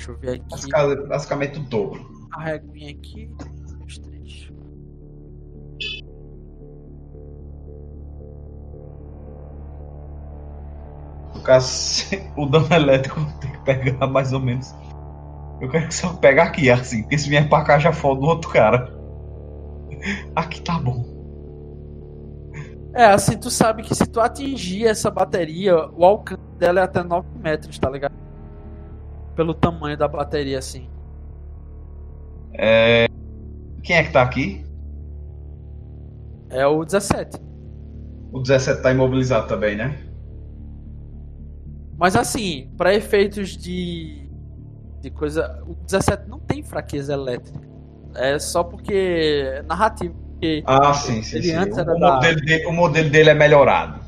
Deixa 0.01 0.11
eu 0.11 0.17
ver 0.17 0.29
aqui. 0.29 0.45
Basicamente, 0.49 1.07
basicamente 1.07 1.59
o 1.59 1.63
dobro. 1.63 2.27
A 2.33 2.41
reguinha 2.41 2.91
aqui. 2.91 3.29
Dois, 3.77 3.97
três. 3.99 4.51
No 11.35 11.41
caso, 11.43 12.05
o 12.35 12.47
dano 12.47 12.73
elétrico 12.73 13.19
tem 13.39 13.51
que 13.51 13.59
pegar 13.59 14.07
mais 14.07 14.33
ou 14.33 14.39
menos. 14.39 14.73
Eu 15.61 15.69
quero 15.69 15.87
que 15.87 15.93
só 15.93 16.13
pegar 16.13 16.45
aqui, 16.45 16.71
assim, 16.71 17.03
porque 17.03 17.19
se 17.19 17.29
vier 17.29 17.47
pra 17.47 17.63
cá 17.63 17.77
já 17.77 17.93
foda 17.93 18.21
do 18.21 18.25
outro 18.25 18.49
cara. 18.49 18.91
Aqui 20.35 20.63
tá 20.63 20.79
bom. 20.79 21.05
É, 22.95 23.05
assim, 23.05 23.37
tu 23.37 23.51
sabe 23.51 23.83
que 23.83 23.93
se 23.93 24.07
tu 24.07 24.19
atingir 24.19 24.87
essa 24.87 25.11
bateria, 25.11 25.75
o 25.91 26.03
alcance 26.03 26.41
dela 26.57 26.81
é 26.81 26.83
até 26.83 27.03
9 27.03 27.27
metros, 27.37 27.77
tá 27.77 27.87
ligado? 27.87 28.30
Pelo 29.35 29.53
tamanho 29.53 29.97
da 29.97 30.07
bateria, 30.07 30.59
assim. 30.59 30.89
Quem 33.83 33.95
é 33.97 34.03
que 34.03 34.11
tá 34.11 34.21
aqui? 34.21 34.63
É 36.49 36.65
o 36.67 36.83
17. 36.83 37.37
O 38.31 38.39
17 38.39 38.81
tá 38.81 38.91
imobilizado 38.91 39.47
também, 39.47 39.75
né? 39.75 39.97
Mas 41.97 42.15
assim, 42.15 42.69
pra 42.77 42.93
efeitos 42.93 43.55
de. 43.57 44.29
de 45.01 45.09
coisa. 45.11 45.61
O 45.65 45.75
17 45.85 46.29
não 46.29 46.39
tem 46.39 46.61
fraqueza 46.63 47.13
elétrica. 47.13 47.59
É 48.15 48.37
só 48.39 48.63
porque 48.63 48.93
é 48.93 49.63
narrativo. 49.63 50.13
Porque 50.31 50.63
Ah, 50.65 50.93
sim, 50.93 51.21
sim, 51.21 51.37
ele 51.37 51.43
sim. 51.51 51.57
O, 51.71 51.75
da- 51.85 51.95
modelo 52.15 52.41
dele, 52.41 52.65
o 52.65 52.71
modelo 52.73 53.09
dele 53.09 53.29
é 53.29 53.33
melhorado. 53.33 54.01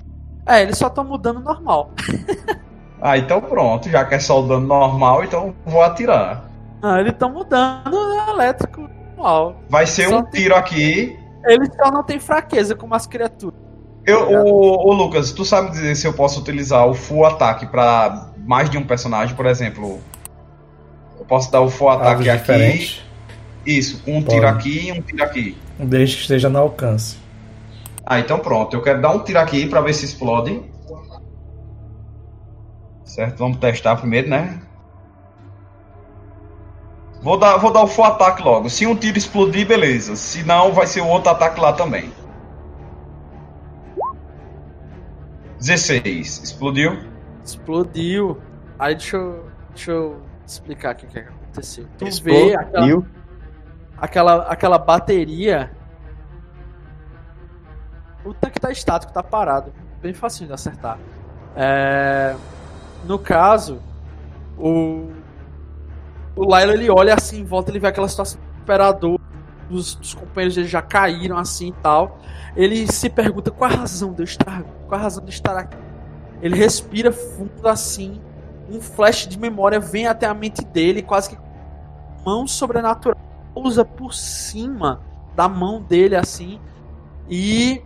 É, 0.46 0.62
eles 0.64 0.78
só 0.78 0.88
estão 0.88 1.04
mudando 1.06 1.40
normal. 1.40 1.92
Ah, 3.06 3.18
então 3.18 3.42
pronto, 3.42 3.90
já 3.90 4.06
que 4.06 4.16
é 4.16 4.20
só 4.20 4.42
o 4.42 4.48
dano 4.48 4.66
normal, 4.66 5.26
então 5.26 5.54
vou 5.66 5.82
atirar. 5.84 6.46
Ah, 6.82 7.02
eles 7.02 7.12
estão 7.12 7.30
mudando 7.34 7.94
o 7.94 8.30
elétrico 8.32 8.90
normal. 9.18 9.58
Vai 9.70 9.86
ser 9.86 10.08
Só 10.08 10.20
um 10.20 10.24
tem- 10.24 10.42
tiro 10.44 10.56
aqui. 10.56 11.20
Eles 11.46 11.70
só 11.76 11.92
não 11.92 12.02
têm 12.04 12.18
fraqueza 12.20 12.76
como 12.76 12.96
as 12.96 13.06
criaturas. 13.06 13.60
Eu, 14.06 14.30
ô, 14.32 14.88
ô, 14.90 14.94
Lucas, 14.94 15.34
tu 15.34 15.44
sabe 15.44 15.72
dizer 15.72 15.96
se 15.96 16.08
eu 16.08 16.14
posso 16.14 16.40
utilizar 16.40 16.88
o 16.88 16.94
full 16.94 17.26
ataque 17.26 17.66
pra 17.66 18.30
mais 18.38 18.70
de 18.70 18.78
um 18.78 18.84
personagem, 18.86 19.36
por 19.36 19.46
exemplo? 19.48 20.00
Eu 21.20 21.26
posso 21.26 21.52
dar 21.52 21.60
o 21.60 21.70
full 21.70 21.90
ataque 21.90 22.30
aqui. 22.30 22.40
diferentes. 22.40 23.04
Isso, 23.66 24.02
um 24.08 24.22
Pode. 24.22 24.36
tiro 24.36 24.48
aqui 24.48 24.88
e 24.88 24.92
um 24.94 25.02
tiro 25.02 25.24
aqui. 25.24 25.58
Desde 25.80 26.16
que 26.16 26.22
esteja 26.22 26.50
no 26.50 26.60
alcance. 26.60 27.18
Ah, 28.06 28.20
então 28.20 28.40
pronto. 28.40 28.76
Eu 28.76 28.82
quero 28.82 29.02
dar 29.02 29.12
um 29.12 29.20
tiro 29.20 29.40
aqui 29.40 29.66
pra 29.68 29.82
ver 29.82 29.94
se 29.94 30.06
explode. 30.06 30.62
Certo, 33.14 33.38
vamos 33.38 33.58
testar 33.58 33.96
primeiro, 33.98 34.28
né? 34.28 34.60
Vou 37.22 37.38
dar, 37.38 37.58
vou 37.58 37.72
dar 37.72 37.84
o 37.84 37.88
full 37.88 38.06
ataque 38.06 38.42
logo. 38.42 38.72
Se 38.72 38.88
um 38.88 38.96
tiro 38.96 39.20
explodir, 39.20 39.68
beleza. 39.68 40.16
Se 40.16 40.44
não, 40.44 40.74
vai 40.74 40.88
ser 40.88 41.02
o 41.02 41.08
outro 41.08 41.30
ataque 41.30 41.62
lá 41.62 41.74
também. 41.74 42.12
16. 45.60 46.42
Explodiu? 46.44 47.04
Explodiu. 47.46 48.42
Aí 48.80 48.96
deixa 48.96 49.18
eu, 49.18 49.46
deixa 49.76 49.92
eu 49.92 50.24
explicar 50.44 50.96
o 50.96 50.98
que, 50.98 51.06
que 51.06 51.20
aconteceu. 51.20 51.86
Tu 52.00 52.06
vê 52.24 52.56
aquela, 52.56 52.66
Explodiu. 52.66 53.06
aquela, 53.96 54.36
aquela 54.48 54.78
bateria. 54.80 55.72
O 58.26 58.34
tanque 58.34 58.60
tá 58.60 58.72
estático, 58.72 59.14
tá 59.14 59.22
parado. 59.22 59.72
Bem 60.02 60.16
facinho 60.16 60.48
de 60.48 60.54
acertar. 60.56 60.98
É, 61.56 62.36
no 63.04 63.20
caso, 63.20 63.80
o. 64.58 65.10
O 66.36 66.50
Laila 66.50 66.74
ele 66.74 66.90
olha 66.90 67.14
assim 67.14 67.42
em 67.42 67.44
volta, 67.44 67.70
ele 67.70 67.80
vê 67.80 67.88
aquela 67.88 68.08
situação 68.08 68.40
desesperadora. 68.42 69.22
Os, 69.70 69.96
os 70.02 70.14
companheiros 70.14 70.56
dele 70.56 70.68
já 70.68 70.82
caíram 70.82 71.38
assim 71.38 71.70
e 71.70 71.74
tal. 71.74 72.20
Ele 72.56 72.92
se 72.92 73.10
pergunta 73.10 73.52
qual 73.52 73.70
a 73.70 73.76
razão 73.76 74.14
de 74.14 74.22
eu 74.22 74.26
estar. 74.26 74.64
Qual 74.88 75.00
a 75.00 75.04
razão 75.04 75.24
de 75.24 75.32
estar 75.32 75.56
aqui. 75.56 75.78
Ele 76.42 76.56
respira 76.56 77.12
fundo 77.12 77.68
assim. 77.68 78.20
Um 78.70 78.82
flash 78.82 79.28
de 79.28 79.38
memória 79.38 79.80
vem 79.80 80.08
até 80.08 80.26
a 80.26 80.34
mente 80.34 80.64
dele, 80.66 81.02
quase 81.02 81.30
que 81.30 81.38
mão 82.26 82.48
sobrenatural 82.48 83.18
usa 83.56 83.86
por 83.86 84.14
cima 84.14 85.02
da 85.36 85.48
mão 85.48 85.82
dele 85.82 86.16
assim 86.16 86.60
e 87.30 87.82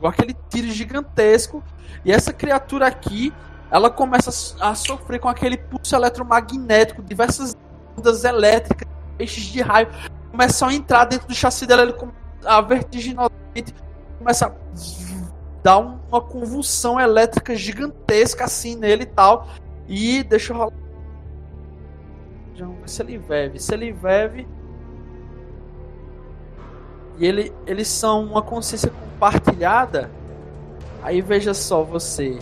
com 0.00 0.06
aquele 0.08 0.34
tiro 0.48 0.70
gigantesco 0.70 1.62
e 2.04 2.12
essa 2.12 2.32
criatura 2.32 2.86
aqui 2.86 3.32
ela 3.70 3.88
começa 3.90 4.30
a 4.30 4.32
so- 4.32 4.56
a 4.60 4.74
sofrer 4.74 5.18
com 5.18 5.28
aquele 5.28 5.56
pulso 5.56 5.94
eletromagnético 5.94 7.02
diversas 7.02 7.56
ondas 7.96 8.24
elétricas 8.24 8.88
peixes 9.16 9.44
de 9.44 9.60
raio 9.60 9.88
começam 10.30 10.68
a 10.68 10.74
entrar 10.74 11.04
dentro 11.04 11.26
do 11.28 11.34
chassi 11.34 11.66
dela 11.66 11.82
ele 11.82 11.92
come- 11.92 12.12
a 12.44 12.60
vertiginosamente 12.60 13.74
começa 14.18 14.46
a 14.46 14.52
dar 15.62 15.78
um- 15.78 15.98
uma 16.08 16.20
convulsão 16.20 16.98
elétrica 17.00 17.54
gigantesca 17.54 18.44
assim 18.44 18.76
nele 18.76 19.04
e 19.04 19.06
tal 19.06 19.48
e 19.88 20.22
deixa 20.22 20.52
eu 20.52 20.56
rolar 20.58 20.72
se 22.86 23.02
ele 23.02 23.18
vive. 23.18 23.58
Se 23.58 23.74
ele 23.74 23.92
vive. 23.92 24.46
E 27.18 27.26
ele, 27.26 27.52
eles 27.66 27.88
são 27.88 28.24
uma 28.24 28.42
consciência 28.42 28.90
compartilhada. 28.90 30.10
Aí 31.02 31.20
veja 31.20 31.52
só 31.52 31.82
você. 31.82 32.38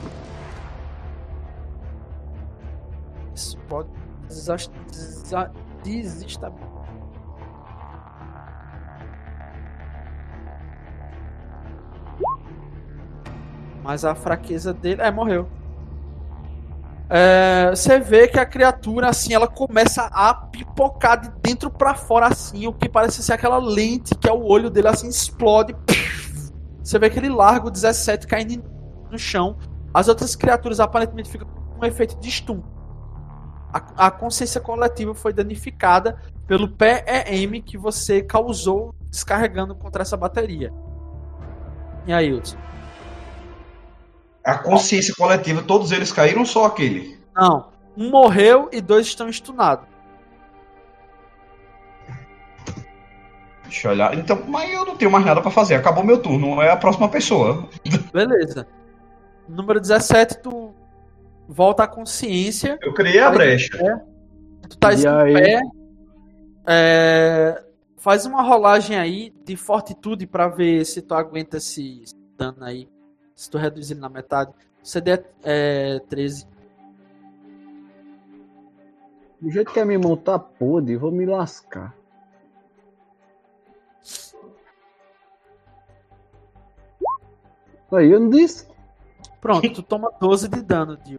Isso 3.35 3.57
pode 3.69 3.89
desast- 4.29 4.71
desa- 4.91 5.51
desestabilizar. 5.83 6.71
Mas 13.83 14.05
a 14.05 14.15
fraqueza 14.15 14.73
dele. 14.75 15.01
É, 15.01 15.11
morreu. 15.11 15.49
É, 17.09 17.71
você 17.71 17.99
vê 17.99 18.29
que 18.29 18.39
a 18.39 18.47
criatura, 18.47 19.09
assim, 19.09 19.35
ela 19.35 19.49
começa 19.49 20.05
a 20.13 20.33
pipocar 20.33 21.21
de 21.21 21.29
dentro 21.43 21.69
pra 21.69 21.93
fora, 21.93 22.29
assim, 22.29 22.69
o 22.69 22.73
que 22.73 22.89
parece 22.89 23.21
ser 23.21 23.33
aquela 23.33 23.59
lente 23.59 24.15
que 24.15 24.29
é 24.29 24.33
o 24.33 24.45
olho 24.45 24.71
dele, 24.71 24.87
assim, 24.87 25.09
explode. 25.09 25.75
Você 26.83 26.99
vê 26.99 27.11
que 27.11 27.19
ele 27.19 27.29
larga 27.29 27.69
o 27.69 27.71
17 27.71 28.27
caindo 28.27 28.65
no 29.11 29.19
chão. 29.19 29.59
As 29.93 30.09
outras 30.09 30.35
criaturas 30.37 30.81
aparentemente 30.81 31.31
ficam 31.31 31.49
com 31.49 31.85
um 31.85 31.89
efeito 31.89 32.19
de 32.19 32.31
stun. 32.31 32.63
A, 33.73 34.07
a 34.07 34.11
consciência 34.11 34.61
coletiva 34.61 35.15
foi 35.15 35.33
danificada 35.33 36.19
pelo 36.47 36.69
PEM 36.69 37.63
que 37.63 37.79
você 37.79 38.23
causou 38.23 38.95
descarregando 39.09 39.75
contra 39.75 40.03
essa 40.03 40.17
bateria. 40.17 40.73
E 42.07 42.13
aí, 42.13 42.33
Hudson? 42.33 42.57
A 44.45 44.59
consciência 44.59 45.15
coletiva, 45.15 45.63
todos 45.63 45.93
eles 45.93 46.11
caíram, 46.13 46.45
só 46.45 46.67
aquele. 46.67 47.21
Não. 47.35 47.69
Um 47.97 48.11
morreu 48.11 48.69
e 48.73 48.81
dois 48.81 49.07
estão 49.07 49.31
stunados. 49.31 49.90
Deixa 53.71 53.87
eu 53.87 53.93
olhar. 53.93 54.19
Então, 54.19 54.43
mas 54.49 54.69
eu 54.71 54.85
não 54.85 54.97
tenho 54.97 55.11
mais 55.11 55.25
nada 55.25 55.41
pra 55.41 55.51
fazer. 55.51 55.77
Acabou 55.77 56.05
meu 56.05 56.21
turno. 56.21 56.61
É 56.61 56.71
a 56.71 56.77
próxima 56.77 57.09
pessoa. 57.09 57.69
Beleza. 58.13 58.67
Número 59.49 59.81
17, 59.81 60.43
tu 60.43 60.75
volta 61.49 61.85
à 61.85 61.87
consciência. 61.87 62.79
Eu 62.83 62.93
criei 62.93 63.21
a 63.21 63.31
brecha. 63.31 63.79
Tu 64.69 64.77
tá 64.77 64.93
em 64.93 65.03
pé. 65.03 65.61
É, 66.67 67.63
faz 67.97 68.27
uma 68.27 68.43
rolagem 68.43 68.99
aí 68.99 69.33
de 69.45 69.57
fortitude 69.57 70.27
pra 70.27 70.49
ver 70.49 70.85
se 70.85 71.01
tu 71.01 71.15
aguenta 71.15 71.57
esse 71.59 72.03
dano 72.37 72.65
aí. 72.65 72.89
Se 73.37 73.49
tu 73.49 73.57
reduzir 73.57 73.95
ele 73.95 74.01
na 74.01 74.09
metade. 74.09 74.53
CD 74.83 75.23
é 75.45 76.01
13. 76.09 76.47
Do 79.41 79.51
jeito 79.51 79.73
que 79.73 79.79
a 79.79 79.85
minha 79.85 79.99
mão 79.99 80.17
tá 80.17 80.39
podre, 80.39 80.97
vou 80.97 81.13
me 81.13 81.25
lascar. 81.25 81.95
Aí, 87.93 88.11
eu 88.11 88.21
não 88.21 88.31
disse. 88.31 88.67
Pronto, 89.41 89.69
tu 89.73 89.83
toma 89.83 90.11
12 90.21 90.49
de 90.49 90.61
dano 90.63 90.97
de 90.99 91.19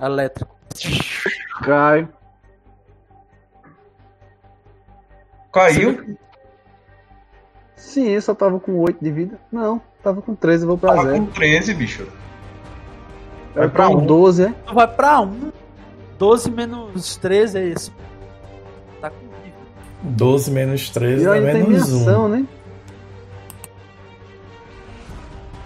elétrico. 0.00 0.54
Caio. 1.62 2.08
Caiu. 5.52 6.16
Sim, 7.76 8.08
eu 8.08 8.20
só 8.20 8.34
tava 8.34 8.58
com 8.60 8.78
8 8.80 9.02
de 9.02 9.10
vida. 9.10 9.38
Não, 9.50 9.80
tava 10.02 10.20
com 10.20 10.34
13, 10.34 10.64
eu 10.64 10.68
vou 10.68 10.78
pra 10.78 10.94
Tava 10.96 11.10
0. 11.12 11.24
com 11.24 11.26
13, 11.32 11.74
bicho. 11.74 12.06
Vai 13.54 13.68
pra 13.68 13.86
pra 13.86 13.88
um 13.88 14.02
um. 14.02 14.06
12, 14.06 14.44
é? 14.44 14.54
Tu 14.66 14.74
vai 14.74 14.86
pra 14.88 15.20
1. 15.20 15.52
12 16.18 16.50
menos 16.50 17.16
13 17.16 17.58
é 17.58 17.64
isso. 17.68 17.92
Tá 19.00 19.10
com 19.10 19.16
12 20.02 20.50
menos 20.50 20.90
13 20.90 21.22
E 21.22 21.24
dá 21.24 21.32
ainda 21.34 21.52
tem 21.52 21.62
minha 21.62 21.70
menos 21.70 21.92
1. 21.92 22.00
ação, 22.02 22.28
né? 22.28 22.44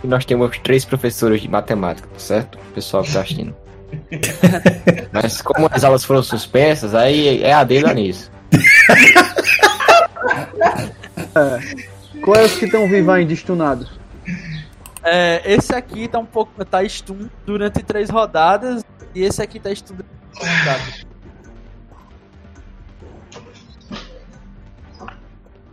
E 0.02 0.06
nós 0.06 0.24
temos 0.24 0.59
três 0.59 0.85
professores 0.85 1.40
de 1.40 1.48
matemática, 1.48 2.09
tá 2.09 2.18
certo? 2.18 2.59
O 2.59 2.72
pessoal 2.72 3.02
que 3.02 3.12
tá 3.12 3.20
assistindo. 3.20 3.55
Mas 5.12 5.43
como 5.43 5.68
as 5.70 5.85
aulas 5.85 6.05
foram 6.05 6.22
suspensas, 6.22 6.94
aí 6.94 7.43
é 7.43 7.52
a 7.52 7.64
dele 7.64 7.93
nisso. 7.94 8.31
Qual 12.22 12.36
é 12.36 12.44
os 12.44 12.56
que 12.56 12.64
estão 12.66 12.89
vivos 12.89 13.09
ainda, 13.14 13.35
stunados? 13.35 13.90
É, 15.02 15.43
esse 15.44 15.74
aqui 15.74 16.06
tá 16.09 16.18
um 16.18 16.27
pouco. 16.27 16.64
tá 16.64 16.86
stun 16.89 17.28
durante 17.44 17.82
três 17.82 18.10
rodadas. 18.10 18.85
E 19.14 19.22
esse 19.22 19.43
aqui 19.43 19.59
tá 19.59 19.74
stun 19.74 19.97
durante 19.97 20.10
três 20.39 20.59
rodadas. 20.59 21.10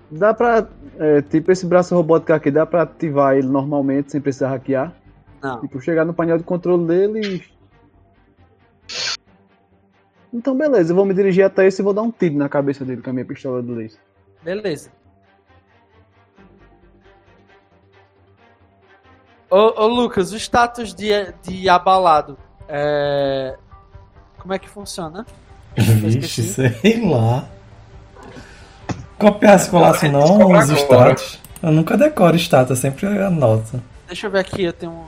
Dá 0.09 0.33
pra. 0.33 0.67
é, 0.97 1.21
tipo, 1.21 1.51
esse 1.51 1.65
braço 1.65 1.93
robótico 1.95 2.33
aqui, 2.33 2.49
dá 2.49 2.65
pra 2.65 2.83
ativar 2.83 3.35
ele 3.35 3.47
normalmente, 3.47 4.11
sem 4.11 4.21
precisar 4.21 4.49
hackear? 4.49 4.93
Não. 5.41 5.61
Tipo, 5.61 5.81
chegar 5.81 6.05
no 6.05 6.13
painel 6.13 6.37
de 6.37 6.43
controle 6.43 6.85
dele 6.87 7.21
e. 7.35 7.57
Então, 10.33 10.57
beleza, 10.57 10.91
eu 10.91 10.95
vou 10.95 11.05
me 11.05 11.13
dirigir 11.13 11.43
até 11.43 11.65
esse 11.65 11.81
e 11.81 11.83
vou 11.83 11.93
dar 11.93 12.01
um 12.01 12.11
tiro 12.11 12.35
na 12.35 12.49
cabeça 12.49 12.85
dele 12.85 13.01
com 13.01 13.09
a 13.09 13.13
minha 13.13 13.25
pistola 13.25 13.61
de 13.61 13.71
laser. 13.71 13.99
Beleza. 14.43 14.91
Ô, 19.49 19.83
ô 19.83 19.87
Lucas, 19.87 20.31
o 20.33 20.37
status 20.37 20.93
de, 20.93 21.09
de 21.41 21.69
abalado. 21.69 22.37
É... 22.67 23.57
Como 24.37 24.53
é 24.53 24.59
que 24.59 24.69
funciona? 24.69 25.25
Vixe, 25.75 26.43
sei 26.43 27.09
lá. 27.09 27.47
Copiasse 29.17 29.67
e 29.67 29.71
colasse 29.71 30.09
não 30.09 30.51
os 30.51 30.69
status. 30.69 31.39
Eu 31.61 31.71
nunca 31.71 31.97
decoro 31.97 32.35
status, 32.35 32.79
sempre 32.79 33.07
anoto. 33.07 33.81
Deixa 34.07 34.27
eu 34.27 34.31
ver 34.31 34.39
aqui, 34.39 34.63
eu 34.63 34.73
tenho 34.73 34.91
uma 34.91 35.07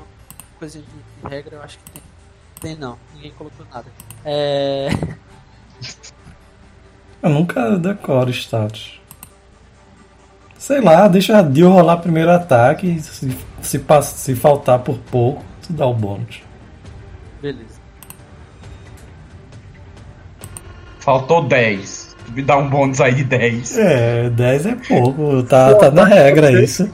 coisa 0.57 0.79
de 0.79 1.29
regra, 1.29 1.55
eu 1.57 1.61
acho 1.61 1.77
que 1.77 1.91
tem. 1.91 2.01
Tem 2.61 2.75
não, 2.75 2.97
ninguém 3.15 3.31
colocou 3.31 3.65
nada. 3.73 3.85
É. 4.25 4.89
Eu 7.21 7.29
nunca 7.29 7.77
decoro 7.77 8.29
status. 8.29 8.99
Sei 10.57 10.79
lá, 10.81 11.07
deixa 11.07 11.37
a 11.37 11.41
Dio 11.41 11.69
rolar 11.69 11.97
primeiro 11.97 12.31
ataque. 12.31 12.99
Se, 13.01 13.29
se, 13.61 13.81
se 14.01 14.35
faltar 14.35 14.79
por 14.79 14.97
pouco, 14.97 15.43
tu 15.65 15.73
dá 15.73 15.85
o 15.85 15.93
bônus. 15.93 16.41
Beleza. 17.41 17.79
Faltou 20.99 21.43
10. 21.43 22.08
Me 22.33 22.41
dá 22.41 22.57
um 22.57 22.69
bônus 22.69 23.01
aí 23.01 23.13
de 23.13 23.23
10. 23.23 23.77
É, 23.77 24.29
10 24.29 24.65
é 24.65 24.75
pouco. 24.75 25.43
Tá, 25.43 25.73
tá 25.75 25.91
na 25.91 26.05
regra 26.05 26.51
isso. 26.51 26.89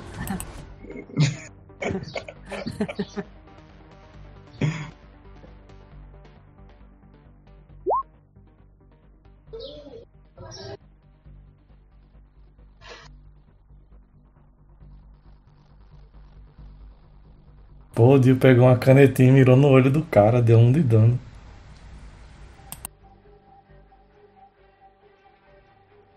Pô, 17.93 18.15
o 18.15 18.19
Dio 18.19 18.35
pegou 18.35 18.65
uma 18.65 18.77
canetinha 18.77 19.29
e 19.29 19.31
mirou 19.31 19.55
no 19.55 19.69
olho 19.69 19.89
do 19.89 20.01
cara, 20.03 20.41
deu 20.41 20.59
um 20.59 20.71
de 20.71 20.81
dano. 20.81 21.17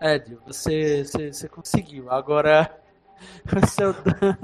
É, 0.00 0.18
Dio, 0.18 0.38
você, 0.46 1.04
você, 1.04 1.32
você 1.32 1.48
conseguiu. 1.48 2.10
Agora, 2.10 2.70
o 3.50 3.66
seu 3.66 3.92
dano. 3.92 4.38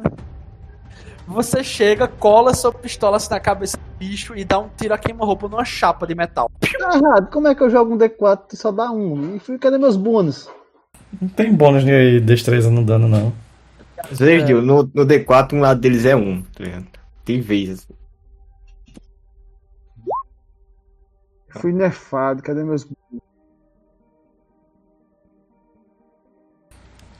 Você 1.27 1.65
chega, 1.65 2.07
cola 2.07 2.53
sua 2.53 2.73
pistola 2.73 3.17
assim 3.17 3.31
na 3.31 3.41
cabeça 3.41 3.79
do 3.79 3.99
bicho 3.99 4.37
e 4.37 4.45
dá 4.45 4.59
um 4.59 4.69
tiro 4.77 4.93
a 4.93 4.99
queima-roupa 4.99 5.49
numa 5.49 5.65
chapa 5.65 6.07
de 6.07 6.15
metal. 6.15 6.51
Errado, 6.63 7.31
como 7.31 7.49
é 7.49 7.55
que 7.55 7.63
eu 7.63 7.71
jogo 7.71 7.95
um 7.95 7.99
D4 7.99 8.53
e 8.53 8.57
só 8.57 8.71
dá 8.71 8.91
um? 8.91 9.37
E 9.37 9.59
cadê 9.59 9.79
meus 9.79 9.97
bônus? 9.97 10.51
Não 11.21 11.29
tem 11.29 11.55
bônus 11.55 11.83
de 11.83 12.21
destreza 12.21 12.71
no 12.71 12.85
dano, 12.85 13.09
não. 13.09 13.33
Vocês, 14.11 14.49
é. 14.49 14.53
no, 14.53 14.83
no 14.83 15.07
D4 15.07 15.55
um 15.55 15.61
lado 15.61 15.81
deles 15.81 16.05
é 16.05 16.15
um, 16.15 16.43
tá 16.43 16.65
ligado? 16.65 16.87
Tem 17.25 17.41
vezes. 17.41 17.89
Fui 21.49 21.73
nerfado, 21.73 22.43
cadê 22.43 22.63
meus. 22.65 22.87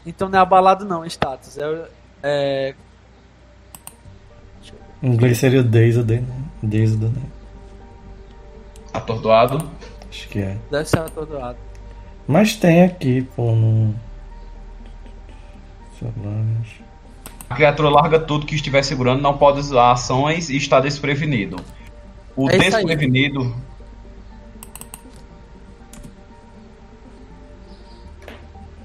Então 0.07 0.29
não 0.29 0.39
é 0.39 0.43
abalado 0.43 0.85
não, 0.85 1.05
status. 1.05 1.59
É. 1.59 1.89
é... 2.23 2.75
Em 5.03 5.13
inglês 5.13 5.39
seria 5.39 5.61
o 5.61 5.65
Dazed, 5.65 6.11
né? 6.11 6.25
Dazed, 6.63 7.03
né? 7.03 7.23
Atordoado? 8.93 9.71
Acho 10.09 10.29
que 10.29 10.39
é. 10.39 10.57
Deve 10.71 10.89
ser 10.89 11.01
atordoado. 11.01 11.59
Mas 12.27 12.55
tem 12.57 12.83
aqui, 12.83 13.23
pô, 13.37 13.53
no. 13.53 13.95
A 17.49 17.55
criatura 17.55 17.89
larga 17.89 18.19
tudo 18.19 18.47
que 18.47 18.55
estiver 18.55 18.83
segurando, 18.83 19.23
não 19.23 19.37
pode 19.37 19.61
usar 19.61 19.93
ações 19.93 20.51
e 20.51 20.57
está 20.57 20.81
desprevenido. 20.81 21.57
O 22.37 22.51
é 22.51 22.59
desprevenido. 22.59 23.55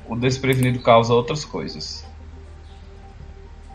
O 0.10 0.16
desprevenido 0.16 0.80
causa 0.80 1.14
outras 1.14 1.46
coisas. 1.46 2.06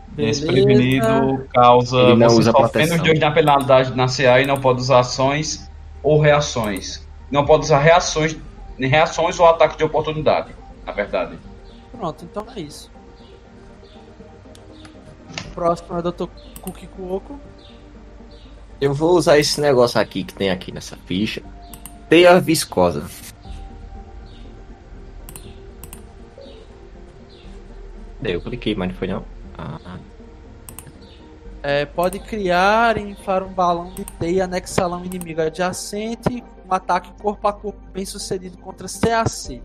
Beleza. 0.09 0.40
Desprevenido 0.40 1.47
causa. 1.52 1.97
Ele 1.97 2.16
não 2.16 2.28
você 2.28 2.40
usa 2.40 2.52
sofre 2.52 2.78
menos 2.82 3.02
de 3.02 3.11
8 3.11 3.20
na 3.20 3.31
penalidade 3.31 3.97
na 3.97 4.06
CA 4.06 4.40
e 4.40 4.47
não 4.47 4.61
pode 4.61 4.81
usar 4.81 5.01
ações 5.01 5.70
ou 6.02 6.20
reações. 6.20 7.06
Não 7.31 7.44
pode 7.44 7.65
usar 7.65 7.78
reações, 7.78 8.36
reações 8.78 9.39
ou 9.39 9.47
ataque 9.47 9.78
de 9.78 9.85
oportunidade, 9.85 10.55
na 10.85 10.93
verdade. 10.93 11.39
Pronto, 11.93 12.24
então 12.24 12.47
é 12.55 12.61
isso 12.61 12.94
próximo 15.55 15.97
é 15.97 16.01
o 16.01 16.12
Dr. 16.12 16.27
Cuoco. 16.97 17.40
Eu 18.81 18.93
vou 18.93 19.16
usar 19.16 19.39
esse 19.39 19.61
negócio 19.61 20.01
aqui 20.01 20.24
que 20.24 20.35
tem 20.35 20.51
aqui 20.51 20.73
nessa 20.73 20.97
ficha. 21.06 21.43
Teia 22.09 22.39
viscosa. 22.40 23.05
Eu 28.25 28.41
cliquei, 28.41 28.75
mas 28.75 28.89
não 28.89 28.95
foi 28.97 29.09
não. 29.09 29.25
Ah. 29.57 29.99
É, 31.63 31.87
pode 31.87 32.19
criar 32.19 32.99
e 32.99 33.01
inflar 33.01 33.43
um 33.43 33.53
balão 33.53 33.91
de 33.95 34.05
teia 34.05 34.45
anexar 34.45 34.89
um 34.91 35.05
inimigo 35.05 35.41
adjacente, 35.41 36.45
um 36.69 36.75
ataque 36.75 37.11
corpo 37.23 37.49
a 37.49 37.53
corpo 37.53 37.81
bem 37.93 38.05
sucedido 38.05 38.59
contra 38.59 38.87
CAC. 38.87 39.63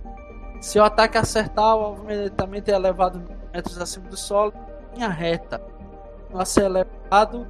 Se 0.62 0.80
o 0.80 0.84
ataque 0.84 1.18
acertar, 1.18 1.76
o 1.76 1.80
alvo 1.80 2.04
imediatamente 2.06 2.72
é 2.72 2.76
elevado 2.76 3.22
metros 3.54 3.78
acima 3.78 4.08
do 4.10 4.18
solo, 4.18 4.54
em 4.94 4.96
linha 4.96 5.10
reta 5.10 5.62
acelerado 6.34 7.48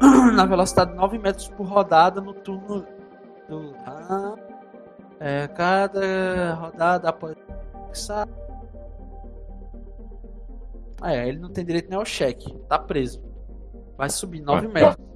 na 0.34 0.44
velocidade 0.44 0.92
de 0.92 0.96
9 0.96 1.18
metros 1.18 1.48
por 1.48 1.66
rodada 1.66 2.20
no 2.20 2.32
turno 2.32 2.86
do. 3.48 3.74
Ah, 3.86 4.34
é, 5.20 5.48
cada 5.48 6.54
rodada 6.54 7.08
após. 7.08 7.36
Ah, 11.00 11.14
é, 11.14 11.28
ele 11.28 11.38
não 11.38 11.50
tem 11.50 11.64
direito 11.64 11.88
nem 11.88 11.98
ao 11.98 12.04
cheque. 12.04 12.52
Tá 12.68 12.78
preso. 12.78 13.22
Vai 13.96 14.10
subir 14.10 14.40
9 14.40 14.66
ah, 14.66 14.68
metros. 14.68 15.06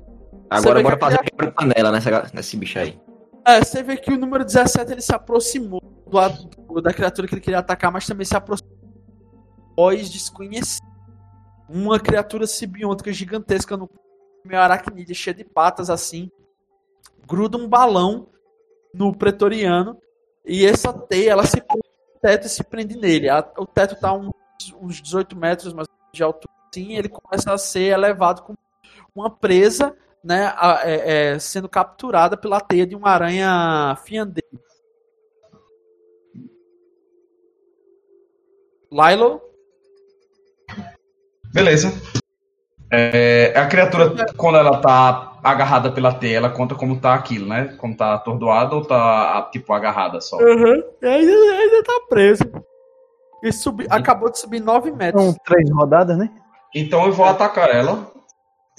Agora 0.50 0.82
bora 0.82 0.98
fazer 0.98 1.18
quebra 1.18 1.50
panela 1.50 1.90
nessa, 1.90 2.30
nesse 2.34 2.56
bicho 2.56 2.78
aí. 2.78 3.00
É, 3.46 3.58
você 3.58 3.82
vê 3.82 3.96
que 3.96 4.12
o 4.12 4.18
número 4.18 4.44
17 4.44 4.92
ele 4.92 5.00
se 5.00 5.14
aproximou 5.14 5.80
do, 5.80 6.80
da 6.80 6.92
criatura 6.92 7.26
que 7.26 7.34
ele 7.34 7.40
queria 7.40 7.58
atacar, 7.58 7.90
mas 7.90 8.06
também 8.06 8.24
se 8.24 8.36
aproximou 8.36 8.72
voz 9.76 10.10
desconhecida 10.10 10.86
uma 11.68 11.98
criatura 11.98 12.46
sibiôtica 12.46 13.12
gigantesca 13.12 13.76
no 13.76 13.88
meio 14.44 14.60
aracnídeo, 14.60 15.14
cheia 15.14 15.34
de 15.34 15.44
patas 15.44 15.88
assim, 15.88 16.30
gruda 17.26 17.56
um 17.56 17.66
balão 17.66 18.28
no 18.94 19.16
pretoriano 19.16 19.96
e 20.44 20.66
essa 20.66 20.92
teia 20.92 21.30
ela 21.30 21.46
se 21.46 21.60
prende 21.60 21.88
no 22.14 22.20
teto 22.20 22.46
e 22.46 22.50
se 22.50 22.62
prende 22.62 22.96
nele. 22.96 23.28
o 23.56 23.66
teto 23.66 23.94
está 23.94 24.12
uns, 24.12 24.30
uns 24.80 25.00
18 25.00 25.36
metros 25.36 25.72
mais 25.72 25.88
de 26.12 26.22
altura, 26.22 26.52
assim, 26.68 26.96
ele 26.96 27.08
começa 27.08 27.52
a 27.52 27.58
ser 27.58 27.92
elevado 27.92 28.42
com 28.42 28.54
uma 29.14 29.30
presa, 29.30 29.96
né, 30.22 30.54
é, 30.84 31.32
é, 31.32 31.38
sendo 31.38 31.68
capturada 31.68 32.36
pela 32.36 32.60
teia 32.60 32.86
de 32.86 32.94
uma 32.94 33.10
aranha 33.10 33.96
fiandeira. 34.04 34.48
Lilo? 38.90 39.40
Beleza. 41.52 41.92
É, 42.90 43.54
a 43.56 43.66
criatura, 43.66 44.26
quando 44.36 44.58
ela 44.58 44.78
tá 44.78 45.38
agarrada 45.42 45.90
pela 45.90 46.12
teia, 46.12 46.36
ela 46.36 46.50
conta 46.50 46.74
como 46.74 47.00
tá 47.00 47.14
aquilo, 47.14 47.46
né? 47.46 47.74
Como 47.78 47.96
tá 47.96 48.14
atordoada 48.14 48.74
ou 48.74 48.84
tá, 48.84 49.48
tipo, 49.50 49.72
agarrada 49.72 50.20
só? 50.20 50.36
Uhum. 50.36 50.82
Ainda, 51.02 51.32
ainda 51.32 51.82
tá 51.84 52.00
preso. 52.08 52.44
E 53.42 53.52
subi, 53.52 53.86
acabou 53.90 54.30
de 54.30 54.38
subir 54.38 54.60
9 54.60 54.92
metros. 54.92 55.22
São 55.22 55.34
três 55.44 55.68
rodadas, 55.70 56.16
né? 56.16 56.30
Então 56.74 57.04
eu 57.06 57.12
vou 57.12 57.26
atacar 57.26 57.68
ela. 57.74 58.10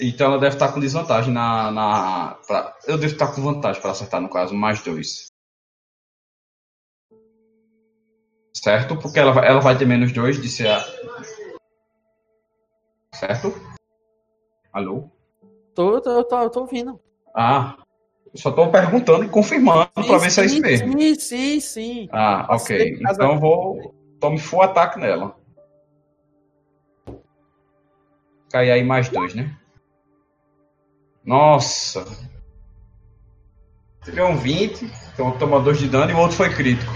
Então 0.00 0.28
ela 0.28 0.40
deve 0.40 0.56
estar 0.56 0.72
com 0.72 0.80
desvantagem 0.80 1.32
na. 1.32 1.70
na 1.70 2.38
pra, 2.46 2.74
eu 2.86 2.96
devo 2.96 3.12
estar 3.12 3.28
com 3.28 3.42
vantagem 3.42 3.80
para 3.80 3.90
acertar, 3.90 4.20
no 4.20 4.28
caso, 4.28 4.54
mais 4.54 4.82
dois. 4.82 5.26
Certo? 8.56 8.96
Porque 8.96 9.18
ela, 9.18 9.38
ela 9.44 9.60
vai 9.60 9.76
ter 9.76 9.84
menos 9.84 10.12
dois 10.12 10.40
de 10.40 10.48
ser 10.48 10.68
a, 10.68 10.82
certo? 13.12 13.54
Alô? 14.72 15.08
Tô, 15.74 16.00
tô, 16.00 16.24
tô, 16.24 16.50
tô 16.50 16.60
ouvindo. 16.60 17.00
Ah, 17.34 17.76
só 18.34 18.50
tô 18.50 18.70
perguntando 18.70 19.24
e 19.24 19.28
confirmando 19.28 19.88
para 19.94 20.18
ver 20.18 20.30
se 20.30 20.40
é 20.40 20.46
isso 20.46 20.60
mesmo. 20.60 20.92
Sim, 20.98 21.14
sim, 21.14 21.60
sim. 21.60 22.08
Ah, 22.12 22.46
ok. 22.50 22.98
Então 23.00 23.32
eu 23.32 23.38
vou. 23.38 23.94
Tome 24.24 24.38
full 24.38 24.62
ataque 24.62 24.98
nela. 24.98 25.36
Cai 28.50 28.70
aí 28.70 28.82
mais 28.82 29.10
dois, 29.10 29.34
né? 29.34 29.54
Nossa. 31.22 32.06
Tirei 34.02 34.24
um 34.24 34.38
20, 34.38 34.90
então 35.12 35.36
toma 35.36 35.60
dois 35.60 35.78
de 35.78 35.90
dano 35.90 36.10
e 36.10 36.14
o 36.14 36.18
outro 36.18 36.38
foi 36.38 36.48
crítico. 36.48 36.90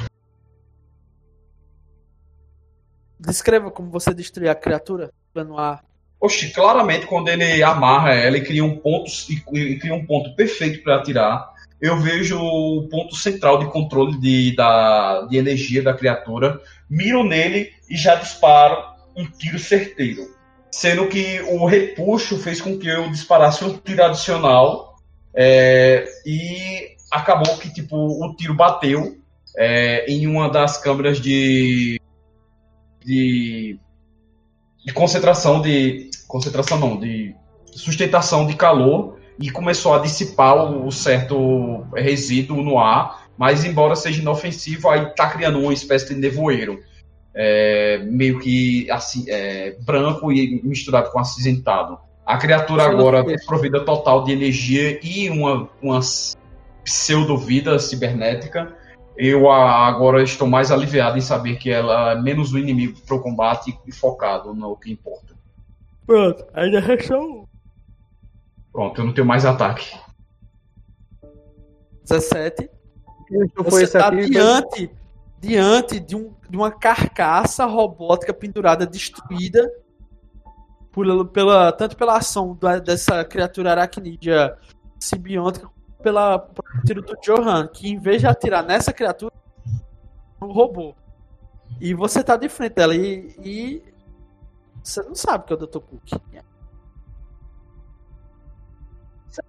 Descreva 3.20 3.70
como 3.70 3.90
você 3.90 4.14
destruir 4.14 4.48
a 4.48 4.54
criatura. 4.54 5.12
Plano 5.30 5.58
A. 5.58 5.82
Oxi, 6.18 6.50
claramente 6.50 7.06
quando 7.06 7.28
ele 7.28 7.62
amarra 7.62 8.14
ela 8.14 8.38
e 8.38 8.42
cria 8.42 8.64
um 8.64 8.78
ponto, 8.78 9.10
e 9.52 9.78
cria 9.78 9.94
um 9.94 10.06
ponto 10.06 10.34
perfeito 10.34 10.82
para 10.82 10.96
atirar, 10.96 11.52
eu 11.80 11.96
vejo 11.98 12.38
o 12.40 12.88
ponto 12.88 13.14
central 13.14 13.58
de 13.58 13.70
controle 13.70 14.18
de, 14.18 14.54
da, 14.54 15.22
de 15.22 15.36
energia 15.36 15.82
da 15.82 15.94
criatura, 15.94 16.60
miro 16.90 17.22
nele 17.22 17.70
e 17.88 17.96
já 17.96 18.16
disparo 18.16 18.76
um 19.16 19.24
tiro 19.26 19.58
certeiro. 19.58 20.36
Sendo 20.70 21.06
que 21.06 21.40
o 21.42 21.64
repuxo 21.66 22.38
fez 22.38 22.60
com 22.60 22.78
que 22.78 22.88
eu 22.88 23.10
disparasse 23.10 23.64
um 23.64 23.76
tiro 23.76 24.04
adicional 24.04 24.96
é, 25.34 26.04
e 26.26 26.96
acabou 27.10 27.56
que 27.58 27.72
tipo 27.72 27.96
o 27.96 28.34
tiro 28.34 28.54
bateu 28.54 29.16
é, 29.56 30.04
em 30.10 30.26
uma 30.26 30.50
das 30.50 30.76
câmeras 30.78 31.20
de, 31.20 32.00
de, 33.04 33.78
de 34.84 34.92
concentração 34.92 35.62
de 35.62 36.10
concentração 36.26 36.78
não 36.78 36.98
de 37.00 37.34
sustentação 37.72 38.46
de 38.46 38.54
calor 38.54 39.17
e 39.40 39.50
começou 39.50 39.94
a 39.94 39.98
dissipar 39.98 40.56
o, 40.56 40.90
certo 40.90 41.86
resíduo 41.94 42.62
no 42.62 42.78
ar, 42.78 43.28
mas 43.36 43.64
embora 43.64 43.94
seja 43.94 44.20
inofensivo, 44.20 44.88
aí 44.88 45.06
está 45.06 45.28
criando 45.28 45.60
uma 45.60 45.72
espécie 45.72 46.12
de 46.12 46.20
nevoeiro. 46.20 46.80
É, 47.34 47.98
meio 48.04 48.40
que 48.40 48.90
assim, 48.90 49.24
é, 49.28 49.76
branco 49.80 50.32
e 50.32 50.60
misturado 50.64 51.10
com 51.10 51.20
acinzentado. 51.20 51.98
A 52.26 52.36
criatura 52.36 52.82
agora 52.82 53.20
é 53.20 53.36
provida 53.46 53.84
total 53.84 54.24
de 54.24 54.32
energia 54.32 54.98
e 55.02 55.30
uma, 55.30 55.68
uma 55.80 56.00
pseudo-vida 56.82 57.78
cibernética. 57.78 58.74
Eu 59.16 59.50
agora 59.50 60.22
estou 60.22 60.48
mais 60.48 60.72
aliviado 60.72 61.16
em 61.16 61.20
saber 61.20 61.56
que 61.58 61.70
ela 61.70 62.12
é 62.12 62.20
menos 62.20 62.52
o 62.52 62.58
inimigo 62.58 63.00
para 63.06 63.16
o 63.16 63.20
combate 63.20 63.78
e 63.86 63.92
focado 63.92 64.52
no 64.52 64.76
que 64.76 64.90
importa. 64.90 65.36
Pronto, 66.06 66.44
ainda 66.54 66.80
restou 66.80 67.47
Pronto, 68.72 69.00
eu 69.00 69.06
não 69.06 69.12
tenho 69.12 69.26
mais 69.26 69.44
ataque. 69.44 69.98
17. 72.02 72.70
Você 73.56 73.84
está 73.84 74.10
diante, 74.10 74.90
diante 75.38 76.00
de, 76.00 76.16
um, 76.16 76.34
de 76.48 76.56
uma 76.56 76.70
carcaça 76.70 77.66
robótica 77.66 78.32
pendurada, 78.32 78.86
destruída, 78.86 79.70
por, 80.90 81.28
pela, 81.28 81.70
tanto 81.72 81.96
pela 81.96 82.16
ação 82.16 82.56
da, 82.58 82.78
dessa 82.78 83.24
criatura 83.24 83.72
aracnídea 83.72 84.56
simbiótica, 84.98 85.68
pela, 86.02 86.38
pelo 86.38 86.84
tiro 86.84 87.02
do 87.02 87.16
Johan, 87.20 87.68
que 87.68 87.88
em 87.88 87.98
vez 87.98 88.20
de 88.20 88.26
atirar 88.26 88.64
nessa 88.64 88.92
criatura, 88.92 89.32
é 90.40 90.44
um 90.44 90.52
robô. 90.52 90.94
E 91.80 91.92
você 91.92 92.24
tá 92.24 92.36
de 92.36 92.48
frente 92.48 92.74
dela 92.74 92.94
e, 92.94 93.34
e 93.44 93.82
você 94.82 95.02
não 95.02 95.14
sabe 95.14 95.44
que 95.44 95.52
é 95.52 95.56
o 95.56 95.58
Dr. 95.58 95.80
Cook. 95.80 96.12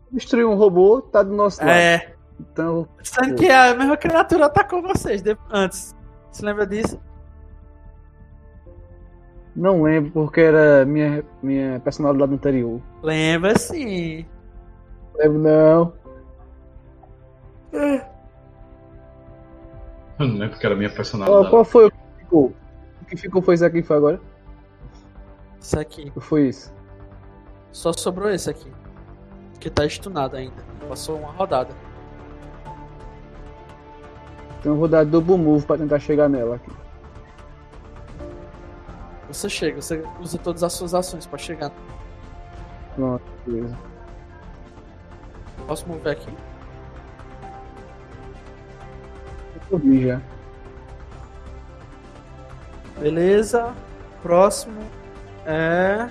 Se 0.09 0.15
destruir 0.15 0.45
um 0.45 0.55
robô, 0.55 1.01
tá 1.01 1.21
do 1.21 1.35
nosso 1.35 1.59
lado. 1.59 1.71
É. 1.71 2.13
Então. 2.39 2.87
Sendo 3.03 3.35
que 3.35 3.49
a 3.49 3.75
mesma 3.75 3.95
criatura 3.95 4.45
atacou 4.47 4.81
vocês 4.81 5.21
antes. 5.51 5.95
Você 6.31 6.45
lembra 6.45 6.65
disso? 6.65 6.99
Não 9.55 9.83
lembro, 9.83 10.11
porque 10.11 10.41
era 10.41 10.85
minha, 10.85 11.23
minha 11.43 11.79
personalidade 11.81 12.33
anterior. 12.33 12.81
Lembra 13.03 13.57
sim. 13.57 14.25
Lembro 15.15 15.39
não. 15.39 15.93
É. 17.73 18.05
Eu 20.17 20.27
não 20.27 20.33
lembro 20.35 20.49
porque 20.51 20.65
era 20.65 20.75
minha 20.75 20.89
personalidade. 20.89 21.43
Qual, 21.43 21.51
qual 21.51 21.65
foi 21.65 21.87
o 21.87 21.91
que 21.91 21.97
ficou? 22.19 22.53
O 23.01 23.05
que 23.05 23.17
ficou 23.17 23.41
foi 23.41 23.55
isso 23.55 23.65
aqui 23.65 23.83
foi 23.83 23.97
agora? 23.97 24.21
Isso 25.59 25.79
aqui. 25.79 26.09
O 26.09 26.11
que 26.13 26.19
foi 26.19 26.47
isso? 26.47 26.73
Só 27.71 27.91
sobrou 27.93 28.29
esse 28.29 28.49
aqui. 28.49 28.71
Que 29.59 29.69
tá 29.69 29.85
estunado 29.85 30.37
ainda. 30.37 30.63
Passou 30.87 31.17
uma 31.17 31.31
rodada. 31.31 31.73
Tem 34.61 34.71
uma 34.71 34.79
rodada 34.79 35.09
double 35.09 35.37
move 35.37 35.65
pra 35.65 35.77
tentar 35.77 35.99
chegar 35.99 36.29
nela 36.29 36.55
aqui. 36.55 36.71
Você 39.27 39.47
chega, 39.47 39.81
você 39.81 40.03
usa 40.19 40.37
todas 40.37 40.63
as 40.63 40.73
suas 40.73 40.93
ações 40.93 41.25
pra 41.25 41.37
chegar. 41.37 41.71
Pronto, 42.95 43.23
beleza. 43.45 43.77
Posso 45.67 45.87
mover 45.87 46.13
aqui? 46.13 46.33
Eu 49.69 49.77
vi 49.77 50.07
já. 50.07 50.21
Beleza. 52.99 53.73
Próximo 54.23 54.81
é. 55.45 56.09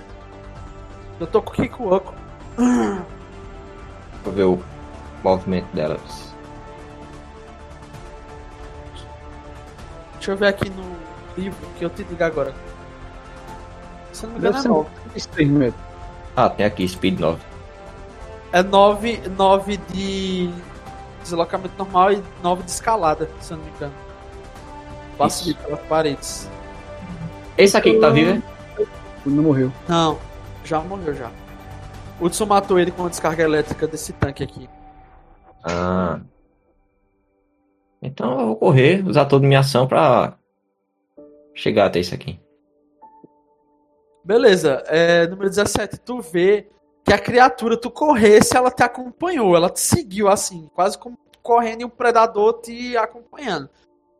Eu 1.19 1.27
tô 1.27 1.41
com 1.41 1.51
o 1.51 1.53
Kikuoko. 1.53 2.13
Vou 4.29 4.35
ver 4.35 4.43
o 4.43 4.59
movimento 5.23 5.65
delas. 5.75 6.35
Deixa 10.13 10.31
eu 10.31 10.37
ver 10.37 10.47
aqui 10.47 10.69
no 10.69 10.95
livro 11.35 11.67
que 11.77 11.85
eu 11.85 11.89
te 11.89 12.03
digo 12.03 12.23
agora. 12.23 12.53
Se 14.11 14.27
não 14.27 14.33
me 14.33 14.39
engano, 14.39 14.57
é 14.57 15.45
9. 15.45 15.73
Ah, 16.35 16.49
tem 16.49 16.65
aqui, 16.65 16.87
Speed 16.87 17.19
9. 17.19 17.41
É 18.51 18.61
9, 18.61 19.21
9 19.35 19.77
de 19.77 20.51
deslocamento 21.23 21.73
normal 21.77 22.13
e 22.13 22.23
9 22.43 22.63
de 22.63 22.69
escalada, 22.71 23.27
se 23.39 23.53
eu 23.53 23.57
não 23.57 23.65
me 23.65 23.71
engano. 23.71 23.93
Passa 25.17 25.53
pelas 25.55 25.79
paredes. 25.81 26.47
Esse 27.57 27.75
aqui 27.75 27.93
que 27.93 27.99
tá 27.99 28.09
vivo? 28.09 28.43
Não 29.25 29.43
morreu. 29.43 29.71
Não, 29.87 30.19
já 30.63 30.79
morreu 30.81 31.15
já. 31.15 31.31
Hudson 32.21 32.45
matou 32.45 32.79
ele 32.79 32.91
com 32.91 33.05
a 33.05 33.09
descarga 33.09 33.43
elétrica 33.43 33.87
desse 33.87 34.13
tanque 34.13 34.43
aqui. 34.43 34.69
Ah. 35.63 36.19
Então 38.01 38.39
eu 38.39 38.47
vou 38.47 38.55
correr, 38.55 39.05
usar 39.07 39.25
toda 39.25 39.47
minha 39.47 39.59
ação 39.59 39.87
pra 39.87 40.37
chegar 41.53 41.87
até 41.87 41.99
isso 41.99 42.13
aqui. 42.13 42.39
Beleza, 44.23 44.83
é, 44.87 45.27
número 45.27 45.49
17, 45.49 45.99
tu 46.01 46.21
vê 46.21 46.69
que 47.03 47.13
a 47.13 47.17
criatura, 47.17 47.79
tu 47.79 47.89
corresse, 47.89 48.55
ela 48.55 48.69
te 48.69 48.83
acompanhou, 48.83 49.55
ela 49.55 49.69
te 49.69 49.79
seguiu 49.79 50.27
assim, 50.27 50.69
quase 50.73 50.97
como 50.97 51.17
correndo 51.41 51.81
e 51.81 51.85
um 51.85 51.89
predador 51.89 52.61
te 52.61 52.95
acompanhando. 52.95 53.69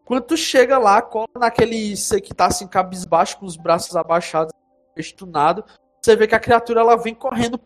Quando 0.06 0.24
tu 0.24 0.36
chega 0.36 0.80
lá, 0.80 1.02
cola 1.02 1.28
naquele 1.38 1.96
você 1.96 2.20
que 2.20 2.34
tá 2.34 2.48
assim, 2.48 2.68
cabisbaixo, 2.68 3.38
com 3.38 3.46
os 3.46 3.56
braços 3.56 3.96
abaixados, 3.96 4.52
estunado, 4.98 5.64
você 6.02 6.16
vê 6.16 6.28
que 6.28 6.34
a 6.34 6.40
criatura 6.40 6.82
ela 6.82 6.96
vem 6.96 7.14
correndo 7.14 7.60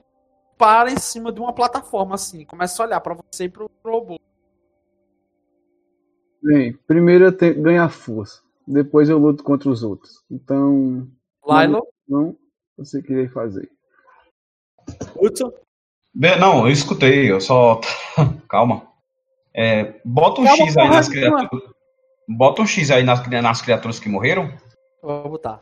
para 0.64 0.90
em 0.90 0.98
cima 0.98 1.30
de 1.30 1.42
uma 1.42 1.52
plataforma, 1.52 2.16
assim. 2.16 2.46
Começa 2.46 2.82
a 2.82 2.86
olhar 2.86 3.02
para 3.02 3.16
você 3.16 3.44
e 3.44 3.50
pro 3.50 3.70
robô. 3.84 4.18
Bem, 6.42 6.72
primeiro 6.88 7.26
eu 7.26 7.38
tenho 7.38 7.62
ganhar 7.62 7.90
força. 7.90 8.42
Depois 8.66 9.10
eu 9.10 9.18
luto 9.18 9.44
contra 9.44 9.70
os 9.70 9.84
outros. 9.84 10.24
Então. 10.32 11.06
Lilo? 11.46 11.86
Não, 12.08 12.38
você 12.78 13.02
queria 13.02 13.30
fazer. 13.30 13.70
Hudson? 15.18 15.52
Não, 16.16 16.66
eu 16.66 16.72
escutei, 16.72 17.30
eu 17.30 17.42
só. 17.42 17.82
Calma. 18.48 18.88
É, 19.54 20.00
bota 20.06 20.40
um 20.40 20.46
Calma, 20.46 20.66
X 20.66 20.78
aí 20.78 20.90
nas 20.90 21.10
criaturas. 21.10 21.70
Bota 22.26 22.62
um 22.62 22.66
X 22.66 22.90
aí 22.90 23.04
nas, 23.04 23.28
nas 23.28 23.62
criaturas 23.62 24.00
que 24.00 24.08
morreram. 24.08 24.50
Vou 25.02 25.30
botar. 25.30 25.62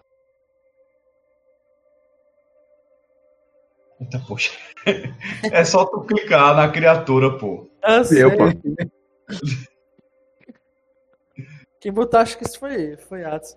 Eita, 4.01 4.19
poxa. 4.27 4.51
É 5.51 5.63
só 5.63 5.85
tu 5.85 6.01
clicar 6.01 6.55
na 6.55 6.67
criatura, 6.67 7.37
pô. 7.37 7.69
Ah, 7.83 8.01
eu, 8.11 8.35
pô. 8.35 8.45
Quem 11.79 11.91
botou, 11.91 12.19
acho 12.19 12.35
que 12.37 12.43
isso 12.43 12.59
foi, 12.59 12.97
foi 12.97 13.23
Atos. 13.23 13.55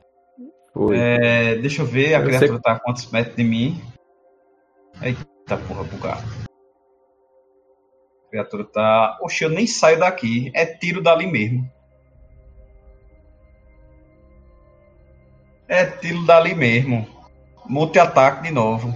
É, 0.92 1.56
deixa 1.56 1.82
eu 1.82 1.86
ver, 1.86 2.14
a 2.14 2.18
eu 2.18 2.24
criatura 2.24 2.52
sei... 2.52 2.60
tá 2.60 2.72
a 2.72 2.80
quantos 2.80 3.10
metros 3.10 3.36
de 3.36 3.44
mim? 3.44 3.82
Eita 5.00 5.56
porra, 5.66 5.84
bugado. 5.84 6.22
A 8.26 8.30
criatura 8.30 8.64
tá. 8.64 9.18
Oxe, 9.22 9.44
eu 9.44 9.50
nem 9.50 9.66
saio 9.66 9.98
daqui. 9.98 10.50
É 10.54 10.66
tiro 10.66 11.00
dali 11.00 11.26
mesmo. 11.26 11.70
É 15.68 15.86
tiro 15.86 16.24
dali 16.26 16.54
mesmo. 16.54 17.06
Multi-ataque 17.66 18.42
de 18.42 18.50
novo. 18.50 18.94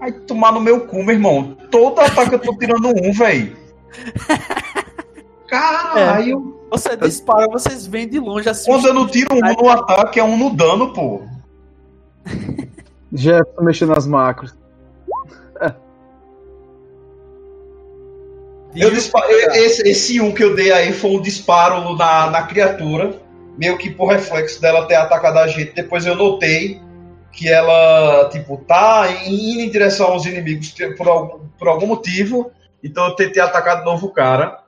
Ai, 0.00 0.12
tomar 0.12 0.52
no 0.52 0.60
meu 0.60 0.86
cu, 0.86 1.02
meu 1.02 1.14
irmão. 1.14 1.56
Todo 1.70 2.00
ataque 2.00 2.34
eu 2.34 2.38
tô 2.38 2.56
tirando 2.56 2.88
um, 2.88 3.12
velho. 3.12 3.56
Caralho. 5.48 6.54
É, 6.66 6.70
você 6.70 6.96
dispara, 6.96 7.46
vocês 7.48 7.86
vêm 7.86 8.08
de 8.08 8.18
longe 8.18 8.48
assim. 8.48 8.70
Quando 8.70 8.86
eu 8.86 8.94
não 8.94 9.06
tiro 9.06 9.34
um 9.34 9.40
no 9.40 9.68
ataque, 9.68 10.20
é 10.20 10.24
um 10.24 10.36
no 10.36 10.54
dano, 10.54 10.92
pô. 10.92 11.22
Já 13.12 13.42
tô 13.42 13.62
mexendo 13.62 13.94
nas 13.94 14.06
macros. 14.06 14.54
Eu 18.76 18.90
disparo, 18.90 19.26
esse, 19.30 19.82
esse 19.88 20.20
um 20.20 20.32
que 20.32 20.44
eu 20.44 20.54
dei 20.54 20.70
aí 20.70 20.92
foi 20.92 21.10
um 21.10 21.20
disparo 21.20 21.96
na, 21.96 22.30
na 22.30 22.42
criatura, 22.42 23.18
meio 23.56 23.78
que 23.78 23.90
por 23.90 24.08
reflexo 24.12 24.60
dela 24.60 24.86
ter 24.86 24.94
atacado 24.94 25.38
a 25.38 25.48
gente. 25.48 25.72
Depois 25.72 26.06
eu 26.06 26.14
notei 26.14 26.80
que 27.38 27.48
ela, 27.48 28.28
tipo, 28.30 28.56
tá 28.66 29.06
indo 29.24 29.60
em 29.60 29.70
direção 29.70 30.08
aos 30.08 30.26
inimigos 30.26 30.74
por 30.96 31.06
algum, 31.06 31.48
por 31.50 31.68
algum 31.68 31.86
motivo. 31.86 32.50
Então 32.82 33.06
eu 33.06 33.14
tentei 33.14 33.40
atacar 33.40 33.78
de 33.78 33.84
novo 33.84 34.08
o 34.08 34.12
cara. 34.12 34.64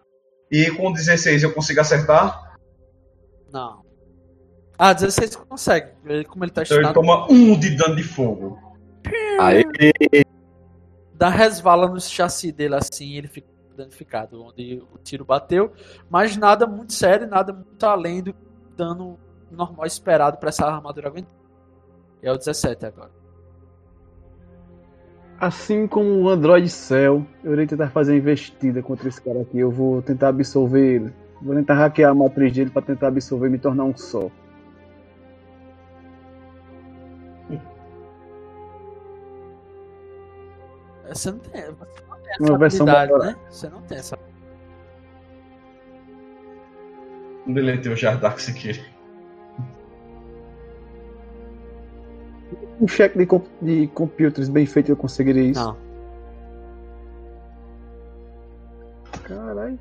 E 0.48 0.70
com 0.70 0.92
16 0.92 1.42
eu 1.42 1.52
consigo 1.52 1.80
acertar? 1.80 2.56
Não. 3.52 3.82
Ah, 4.78 4.92
16 4.92 5.34
consegue. 5.34 5.88
Ele, 6.06 6.24
como 6.24 6.44
ele 6.44 6.52
tá 6.52 6.62
então 6.62 6.78
ele 6.78 6.92
toma 6.92 7.26
um 7.28 7.58
de 7.58 7.70
dano 7.70 7.96
de 7.96 8.04
fogo. 8.04 8.56
Aí. 9.40 9.64
Dá 11.14 11.28
resvala 11.28 11.88
no 11.88 12.00
chassi 12.00 12.52
dele 12.52 12.76
assim, 12.76 13.16
ele 13.16 13.26
fica 13.26 13.48
danificado, 13.76 14.44
onde 14.44 14.80
o 14.94 14.98
tiro 14.98 15.24
bateu. 15.24 15.72
Mas 16.08 16.36
nada 16.36 16.68
muito 16.68 16.92
sério, 16.92 17.26
nada 17.26 17.52
muito 17.52 17.84
além 17.84 18.22
do 18.22 18.32
dano 18.76 19.18
normal 19.50 19.86
esperado 19.86 20.38
para 20.38 20.50
essa 20.50 20.64
armadura 20.64 21.08
aguentar. 21.08 21.39
É 22.22 22.32
o 22.32 22.36
17 22.36 22.86
agora. 22.86 23.10
Assim 25.38 25.86
como 25.86 26.20
o 26.20 26.28
Android 26.28 26.68
Cell, 26.68 27.26
eu 27.42 27.52
irei 27.54 27.66
tentar 27.66 27.88
fazer 27.90 28.12
uma 28.12 28.18
investida 28.18 28.82
contra 28.82 29.08
esse 29.08 29.20
cara 29.20 29.40
aqui. 29.40 29.58
Eu 29.58 29.70
vou 29.70 30.02
tentar 30.02 30.28
absorver 30.28 30.96
ele. 30.96 31.12
Vou 31.40 31.54
tentar 31.54 31.74
hackear 31.74 32.10
a 32.10 32.14
matriz 32.14 32.52
dele 32.52 32.70
para 32.70 32.82
tentar 32.82 33.08
absorver 33.08 33.46
e 33.46 33.50
me 33.50 33.58
tornar 33.58 33.84
um 33.84 33.96
só. 33.96 34.30
Você 41.10 41.32
não 41.32 41.38
tem, 41.40 41.62
você 41.62 42.02
não 42.08 42.18
tem 42.20 42.30
essa 42.30 42.42
uma 42.44 42.58
versão 42.58 42.86
né? 42.86 43.36
Você 43.48 43.68
não 43.68 43.82
tem 43.82 43.98
essa. 43.98 44.18
Deletei 47.46 47.92
o 47.92 47.96
Jardark 47.96 48.40
Sekiri. 48.40 48.84
Um 52.80 52.88
cheque 52.88 53.18
de, 53.18 53.26
comp 53.26 53.46
de 53.60 53.86
computers 53.88 54.48
bem 54.48 54.66
feito 54.66 54.90
eu 54.90 54.96
conseguiria 54.96 55.42
isso? 55.42 55.60
Não. 55.60 55.76
Caralho. 59.22 59.78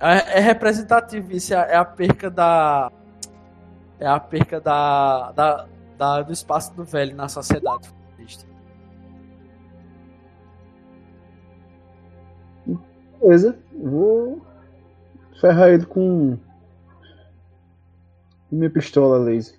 É, 0.00 0.38
é 0.38 0.40
representativo 0.40 1.32
isso, 1.32 1.54
é, 1.54 1.72
é 1.72 1.76
a 1.76 1.84
perca 1.84 2.30
da. 2.30 2.90
É 3.98 4.06
a 4.06 4.20
perca 4.20 4.60
da, 4.60 5.32
da, 5.32 5.66
da, 5.96 6.22
do 6.22 6.32
espaço 6.32 6.74
do 6.74 6.84
velho 6.84 7.14
na 7.16 7.28
sociedade. 7.28 7.92
Beleza, 13.20 13.58
vou 13.72 14.42
ferrar 15.40 15.70
ele 15.70 15.86
com 15.86 16.36
minha 18.50 18.68
pistola 18.68 19.16
laser. 19.16 19.58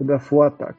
Dar 0.00 0.18
full 0.20 0.42
ataque. 0.42 0.78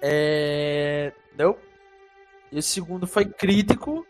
É... 0.00 1.12
Deu. 1.36 1.58
E 2.50 2.58
o 2.58 2.62
segundo 2.62 3.06
foi 3.06 3.24
crítico. 3.24 4.06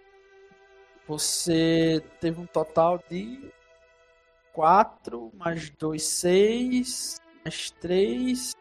Você 1.06 2.02
teve 2.20 2.40
um 2.40 2.46
total 2.46 2.98
de 3.10 3.52
4 4.52 5.30
mais 5.34 5.68
2, 5.70 6.02
6 6.02 7.20
mais 7.44 7.70
3 7.72 8.54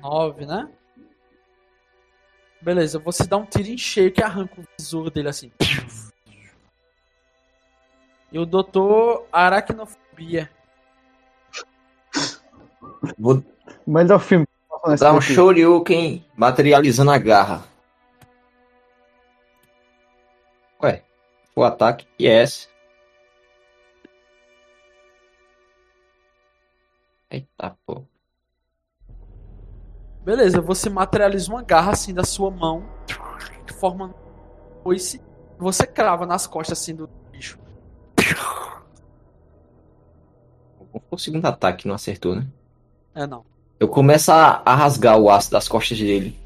9, 0.00 0.46
né? 0.46 0.70
Beleza, 2.64 2.98
você 2.98 3.26
dá 3.26 3.36
um 3.36 3.44
tiro 3.44 3.68
em 3.68 3.76
cheio 3.76 4.10
que 4.10 4.22
arranca 4.22 4.58
o 4.58 4.64
visor 4.78 5.10
dele 5.10 5.28
assim. 5.28 5.52
E 8.32 8.38
o 8.38 8.46
doutor 8.46 9.26
Aracnofobia. 9.30 10.50
Vou, 13.18 13.44
Melhor 13.86 14.18
filme. 14.18 14.46
vou 14.82 14.96
dar 14.96 15.12
um 15.12 15.20
Shoryuken 15.20 16.24
materializando 16.34 17.10
a 17.10 17.18
garra. 17.18 17.64
Ué, 20.82 21.04
o 21.54 21.62
ataque 21.62 22.06
yes. 22.18 22.66
Eita, 27.30 27.76
pô. 27.84 28.06
Beleza, 30.24 30.60
você 30.60 30.88
materializa 30.88 31.52
uma 31.52 31.62
garra 31.62 31.92
assim 31.92 32.14
da 32.14 32.24
sua 32.24 32.50
mão, 32.50 32.84
que 33.66 33.74
forma 33.74 34.06
um 34.06 34.82
foice, 34.82 35.20
você 35.58 35.86
crava 35.86 36.24
nas 36.24 36.46
costas 36.46 36.78
assim 36.78 36.94
do 36.94 37.08
bicho. 37.30 37.58
O 41.10 41.18
segundo 41.18 41.44
ataque 41.44 41.86
não 41.86 41.94
acertou, 41.94 42.34
né? 42.34 42.46
É, 43.14 43.26
não. 43.26 43.44
Eu 43.78 43.88
começo 43.88 44.32
a, 44.32 44.62
a 44.64 44.74
rasgar 44.74 45.18
o 45.18 45.28
aço 45.30 45.50
das 45.50 45.68
costas 45.68 45.98
dele. 45.98 46.38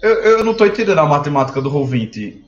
Eu, 0.00 0.14
eu 0.14 0.44
não 0.44 0.54
tô 0.54 0.64
entendendo 0.64 0.98
a 0.98 1.06
matemática 1.06 1.60
do 1.60 1.70
Roll20. 1.70 2.42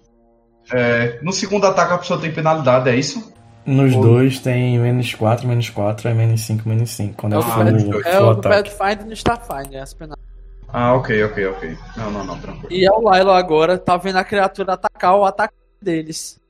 É, 0.73 1.21
no 1.23 1.33
segundo 1.33 1.67
ataque 1.67 1.93
a 1.93 1.99
pessoa 1.99 2.21
tem 2.21 2.33
penalidade, 2.33 2.89
é 2.89 2.97
isso? 2.97 3.33
Nos 3.67 3.95
Ou... 3.95 4.03
dois 4.03 4.41
tem 4.41 4.79
menos 4.79 5.15
4, 5.15 5.49
menos 5.49 5.71
4, 5.71 6.09
é 6.09 6.15
menos 6.15 6.41
5, 6.43 6.69
menos 6.69 6.91
5. 6.91 7.15
Quando 7.17 7.33
é, 7.33 7.37
é 7.37 7.39
o 7.39 7.43
full, 7.43 8.03
É 8.03 8.21
o 8.21 8.41
Pathfinder 8.41 9.07
no 9.07 9.13
Starfinder, 9.13 9.83
as 9.83 9.95
penalidades. 9.95 10.25
Ah, 10.69 10.93
ok, 10.95 11.25
ok, 11.25 11.47
ok. 11.47 11.79
Não, 11.97 12.11
não, 12.11 12.25
não, 12.25 12.39
tranquilo. 12.39 12.69
E 12.71 12.85
é 12.85 12.91
o 12.91 12.99
Lilo 12.99 13.31
agora, 13.31 13.79
tá 13.79 13.97
vendo 13.97 14.17
a 14.17 14.25
criatura 14.25 14.75
atacar 14.75 15.17
o 15.17 15.25
ataque 15.25 15.55
deles. 15.81 16.41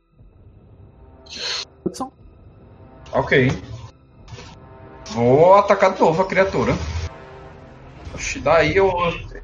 Ok. 3.13 3.53
Vou 5.11 5.55
atacar 5.55 5.93
de 5.93 6.01
novo 6.01 6.23
a 6.23 6.27
criatura. 6.27 6.73
Oxi, 8.15 8.41
daí 8.41 8.77
eu, 8.77 8.91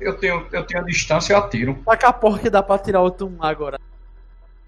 eu, 0.00 0.16
tenho, 0.16 0.46
eu 0.50 0.64
tenho 0.64 0.82
a 0.82 0.86
distância 0.86 1.34
e 1.34 1.36
atiro. 1.36 1.78
Taca 1.84 2.08
a 2.08 2.12
porra 2.12 2.38
que 2.38 2.50
dá 2.50 2.62
pra 2.62 2.78
tirar 2.78 3.02
outro 3.02 3.26
um 3.26 3.44
agora. 3.44 3.78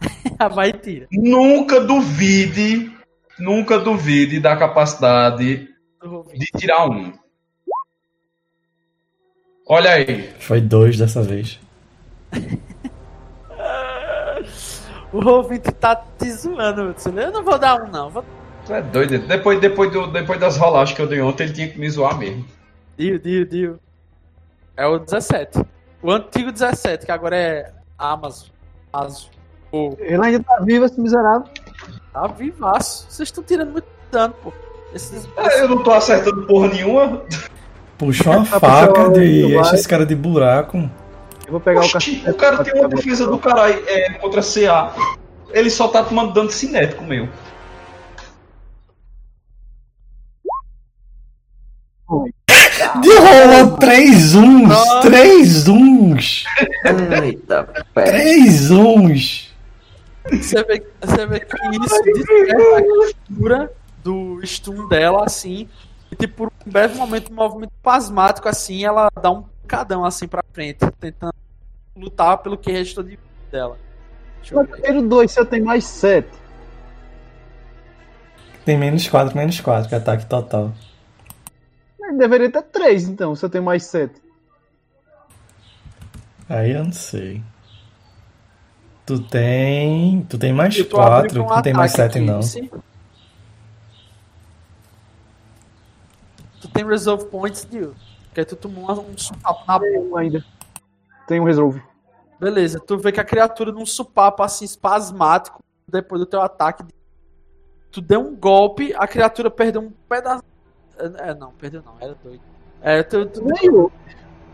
Vai 0.55 0.71
e 0.71 0.73
tira. 0.73 1.07
Nunca 1.11 1.81
duvide, 1.81 2.91
nunca 3.39 3.79
duvide 3.79 4.41
da 4.41 4.57
capacidade 4.57 5.69
de 6.35 6.47
tirar 6.59 6.89
um. 6.89 7.13
Olha 9.67 9.93
aí. 9.93 10.31
Foi 10.39 10.61
dois 10.61 10.99
dessa 10.99 11.23
vez. 11.23 11.59
o 15.13 15.25
ouvinte 15.25 15.71
tá 15.73 15.97
te 15.97 16.31
zoando, 16.33 16.95
Eu 17.17 17.31
não 17.31 17.45
vou 17.45 17.59
dar 17.59 17.83
um, 17.83 17.91
não. 17.91 18.11
Vou... 18.11 18.25
Tu 18.67 18.75
é 18.75 18.83
doido. 18.83 19.19
Depois, 19.27 19.61
depois, 19.61 19.93
do, 19.93 20.09
depois 20.09 20.41
das 20.41 20.57
rolagens 20.57 20.97
que 20.97 21.03
eu 21.03 21.07
dei 21.07 21.21
ontem, 21.21 21.45
ele 21.45 21.53
tinha 21.53 21.69
que 21.69 21.79
me 21.79 21.89
zoar 21.89 22.19
mesmo. 22.19 22.45
Dio, 22.99 23.19
dio, 23.19 23.47
dio. 23.47 23.81
É 24.77 24.87
o 24.87 24.99
17. 24.99 25.61
O 26.03 26.11
antigo 26.11 26.51
17, 26.51 27.07
que 27.07 27.13
agora 27.13 27.37
é 27.37 27.73
Amazon. 27.99 28.49
Amazon. 28.93 29.31
Oh. 29.73 29.97
Ele 29.99 30.23
ainda 30.23 30.43
tá 30.45 30.61
vivo, 30.61 30.85
esse 30.85 31.01
miserável. 31.01 31.45
Tá 32.13 32.27
vivaço. 32.27 33.07
Vocês 33.09 33.29
estão 33.29 33.43
tirando 33.43 33.73
muito 33.73 33.87
dano, 34.11 34.35
pô. 34.43 34.53
Esses... 34.95 35.27
É, 35.37 35.63
eu 35.63 35.69
não 35.69 35.83
tô 35.83 35.91
acertando 35.93 36.47
porra 36.47 36.69
nenhuma. 36.69 37.23
Puxou 37.97 38.35
uma 38.35 38.45
faca 38.61 39.09
de. 39.11 39.57
Enche 39.57 39.75
esse 39.75 39.89
cara 39.89 40.05
de 40.05 40.15
buraco. 40.15 40.77
Eu 41.47 41.53
vou 41.53 41.61
pegar 41.61 41.81
Oxi, 41.81 42.23
o 42.27 42.31
O 42.31 42.35
cara 42.35 42.63
tem 42.63 42.79
uma 42.79 42.89
defesa 42.89 43.27
do 43.27 43.39
caralho 43.39 43.83
é, 43.87 44.13
contra 44.15 44.43
CA. 44.43 44.95
Ele 45.51 45.71
só 45.71 45.89
tá 45.89 46.03
tomando 46.03 46.33
dano 46.33 46.51
cinético, 46.51 47.05
meu. 47.05 47.29
Derrolou 53.01 53.77
três 53.79 54.35
uns! 54.35 55.01
Três 55.01 55.69
uns! 55.69 56.45
Eita, 57.23 57.69
três 57.95 58.71
uns! 58.71 59.52
Você 60.31 60.63
vê, 60.65 60.87
você 61.01 61.27
vê 61.27 61.41
que 61.41 61.57
isso 61.57 62.03
desperta 62.03 62.77
a 62.77 62.83
cultura 62.83 63.73
do 64.03 64.41
stun 64.45 64.89
dela, 64.89 65.25
assim. 65.25 65.69
E, 66.11 66.17
tipo, 66.17 66.37
por 66.37 66.53
um 66.67 66.71
breve 66.71 66.95
momento, 66.97 67.33
um 67.33 67.37
movimento 67.37 67.73
pasmático, 67.83 68.49
assim, 68.49 68.85
ela 68.85 69.11
dá 69.21 69.31
um 69.31 69.45
cadão, 69.67 70.05
assim, 70.05 70.29
pra 70.29 70.45
frente, 70.53 70.79
tentando 71.01 71.35
lutar 71.97 72.39
pelo 72.39 72.57
que 72.57 72.71
restou 72.71 73.03
de 73.03 73.11
vida 73.11 73.23
dela. 73.51 73.79
Deixa 74.41 74.55
eu 74.55 74.65
ver. 74.65 75.03
dois, 75.03 75.33
se 75.33 75.41
eu 75.41 75.47
tenho 75.47 75.65
mais 75.65 75.85
sete. 75.85 76.31
Tem 78.65 78.79
menos 78.79 79.09
4, 79.09 79.37
menos 79.37 79.61
4, 79.61 79.89
que 79.89 79.95
é 79.95 79.99
ataque 79.99 80.27
total. 80.27 80.73
Deveria 82.17 82.51
ter 82.51 82.63
3, 82.63 83.09
então, 83.09 83.35
se 83.35 83.45
eu 83.45 83.51
tenho 83.51 83.65
mais 83.65 83.85
7. 83.85 84.15
Aí 86.49 86.73
eu 86.73 86.85
não 86.85 86.93
sei. 86.93 87.43
Tu 89.05 89.21
tem. 89.21 90.25
Tu 90.29 90.39
tem 90.39 90.53
mais 90.53 90.81
4, 90.81 91.45
tu 91.45 91.63
tem 91.63 91.73
mais 91.73 91.93
7 91.93 92.21
não. 92.21 92.41
tem 96.73 96.87
Resolve 96.87 97.27
Points, 97.27 97.67
Dio. 97.71 97.95
Porque 98.27 98.45
tu 98.45 98.57
tomou 98.57 98.91
um 98.91 99.17
supapo 99.17 99.65
na 99.67 99.79
Tem 99.79 99.99
um 99.99 100.17
ainda. 100.17 100.45
Tem 101.27 101.41
um 101.41 101.45
resolve. 101.45 101.83
Beleza, 102.41 102.81
tu 102.81 102.99
vê 102.99 103.13
que 103.13 103.21
a 103.21 103.25
criatura 103.25 103.71
num 103.71 103.87
supapo 103.87 104.43
assim 104.43 104.65
espasmático, 104.65 105.63
depois 105.87 106.21
do 106.21 106.27
teu 106.27 106.41
ataque, 106.41 106.83
tu 107.91 108.01
deu 108.01 108.21
um 108.21 108.35
golpe, 108.35 108.93
a 108.97 109.07
criatura 109.07 109.51
perdeu 109.51 109.83
um 109.83 109.93
pedaço. 110.09 110.43
É, 110.99 111.35
não, 111.35 111.53
perdeu 111.53 111.83
não, 111.83 111.95
era 112.01 112.17
doido. 112.23 112.43
É, 112.81 113.03
tu, 113.03 113.27
tu, 113.27 113.45
Meio. 113.45 113.93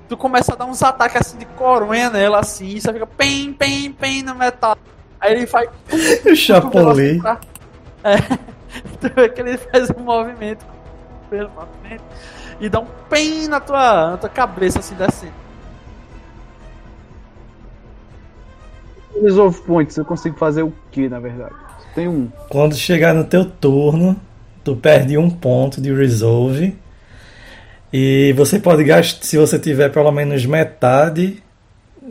Tu 0.09 0.17
começa 0.17 0.55
a 0.55 0.57
dar 0.57 0.65
uns 0.65 0.83
ataques 0.83 1.21
assim 1.21 1.39
de 1.39 1.45
coronha 1.45 2.11
nela, 2.11 2.41
assim, 2.41 2.67
e 2.67 2.81
você 2.81 2.93
fica 2.93 3.07
pem, 3.07 3.53
pem, 3.53 3.93
pem 3.93 4.23
no 4.23 4.35
metal. 4.35 4.77
Aí 5.21 5.33
ele 5.33 5.47
faz. 5.47 5.69
O 6.27 6.35
Chapolin. 6.35 7.21
É, 8.05 8.17
tu 9.01 9.13
vê 9.13 9.29
que 9.29 9.41
ele 9.41 9.59
faz 9.59 9.91
um 9.91 10.05
movimento 10.05 10.65
pelo 11.29 11.51
movimento 11.51 12.05
e 12.61 12.69
dá 12.69 12.79
um 12.79 12.87
pem 13.11 13.49
na 13.49 13.59
tua, 13.59 14.13
na 14.13 14.17
tua 14.17 14.29
cabeça, 14.29 14.79
assim, 14.79 14.95
descendo. 14.95 15.33
Resolve 19.21 19.61
points, 19.63 19.97
eu 19.97 20.05
consigo 20.05 20.37
fazer 20.37 20.63
o 20.63 20.73
que, 20.93 21.09
na 21.09 21.19
verdade? 21.19 21.55
Tem 21.95 22.07
um. 22.07 22.29
Quando 22.49 22.77
chegar 22.77 23.13
no 23.13 23.25
teu 23.25 23.45
turno, 23.45 24.17
tu 24.63 24.77
perde 24.77 25.19
um 25.19 25.29
ponto 25.29 25.81
de 25.81 25.93
resolve. 25.93 26.79
E 27.93 28.33
você 28.35 28.59
pode 28.59 28.85
gastar, 28.85 29.25
se 29.25 29.39
você 29.39 29.59
tiver 29.59 29.91
pelo 29.91 30.13
menos 30.13 30.45
metade 30.45 31.43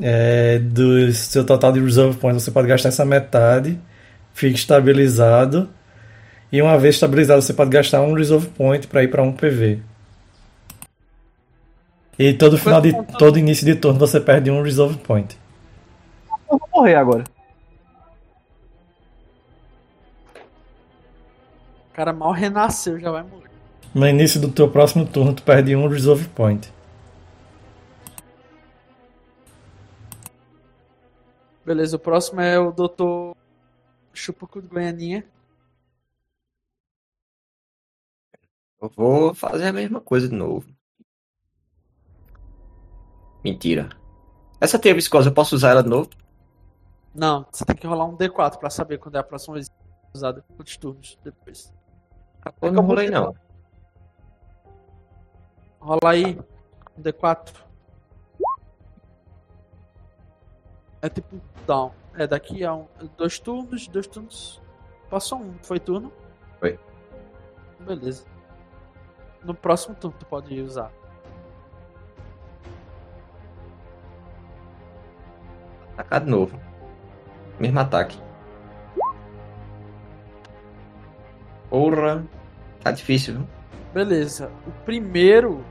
é, 0.01 0.57
do 0.59 1.11
seu 1.11 1.45
total 1.45 1.71
de 1.71 1.79
resolve 1.79 2.17
points, 2.17 2.43
você 2.43 2.51
pode 2.51 2.67
gastar 2.67 2.89
essa 2.89 3.05
metade, 3.05 3.79
fica 4.33 4.55
estabilizado. 4.55 5.69
E 6.51 6.61
uma 6.61 6.77
vez 6.77 6.95
estabilizado, 6.95 7.41
você 7.41 7.53
pode 7.53 7.69
gastar 7.69 8.01
um 8.01 8.13
resolve 8.13 8.47
point 8.47 8.87
para 8.87 9.03
ir 9.03 9.09
para 9.09 9.21
um 9.21 9.31
PV. 9.31 9.79
E 12.17 12.33
todo 12.33 12.57
final 12.57 12.81
de 12.81 12.93
todo 13.19 13.37
início 13.37 13.65
de 13.65 13.75
turno 13.75 13.99
você 13.99 14.19
perde 14.19 14.49
um 14.49 14.63
resolve 14.63 14.97
point. 14.97 15.37
Eu 16.49 16.57
vou 16.57 16.69
morrer 16.73 16.95
agora. 16.95 17.23
O 21.91 21.93
cara 21.93 22.13
mal 22.13 22.31
renasceu, 22.31 22.99
já 22.99 23.11
vai 23.11 23.21
morrer. 23.21 23.36
No 23.93 24.07
início 24.07 24.39
do 24.39 24.51
teu 24.51 24.69
próximo 24.69 25.05
turno, 25.07 25.33
tu 25.33 25.43
perde 25.43 25.75
um 25.75 25.87
resolve 25.87 26.27
point. 26.29 26.71
Beleza, 31.65 31.97
o 31.97 31.99
próximo 31.99 32.39
é 32.39 32.57
o 32.57 32.71
Dr. 32.71 33.35
Chupacu 34.13 34.61
de 34.61 34.67
Goianinha. 34.67 35.25
Eu 38.81 38.89
vou 38.95 39.33
fazer 39.33 39.65
a 39.65 39.73
mesma 39.73 39.99
coisa 39.99 40.29
de 40.29 40.35
novo. 40.35 40.65
Mentira. 43.43 43.89
Essa 44.61 44.79
teia 44.79 44.95
viscosa, 44.95 45.29
eu 45.29 45.33
posso 45.33 45.55
usar 45.55 45.71
ela 45.71 45.83
de 45.83 45.89
novo? 45.89 46.09
Não, 47.13 47.45
você 47.51 47.65
tem 47.65 47.75
que 47.75 47.87
rolar 47.87 48.05
um 48.05 48.15
D4 48.15 48.59
pra 48.59 48.69
saber 48.69 48.99
quando 48.99 49.15
é 49.15 49.19
a 49.19 49.23
próxima 49.23 49.55
vez 49.55 49.69
usada 50.13 50.45
quantos 50.55 50.77
turnos 50.77 51.17
depois. 51.23 51.73
Eu 52.61 52.71
não 52.71 52.83
rolei 52.83 53.09
não. 53.09 53.35
Rola 55.87 56.11
aí 56.11 56.37
um 56.97 57.01
D4. 57.01 57.53
É 61.01 61.07
tipo 61.07 61.39
down. 61.65 61.93
É 62.13 62.27
daqui 62.27 62.65
a 62.65 62.73
um, 62.73 62.87
dois 63.15 63.39
turnos, 63.39 63.87
dois 63.87 64.05
turnos. 64.05 64.61
Passou 65.09 65.39
um, 65.39 65.53
foi 65.63 65.79
turno? 65.79 66.11
Foi. 66.59 66.77
Beleza. 67.79 68.25
No 69.45 69.53
próximo 69.53 69.95
turno 69.95 70.17
tu 70.19 70.25
pode 70.25 70.59
usar. 70.59 70.91
Atacar 75.93 76.19
de 76.19 76.29
novo. 76.29 76.59
Mesmo 77.57 77.79
ataque. 77.79 78.21
Porra. 81.69 82.27
Tá 82.83 82.91
difícil, 82.91 83.35
viu? 83.35 83.47
Beleza. 83.93 84.51
O 84.67 84.71
primeiro 84.83 85.63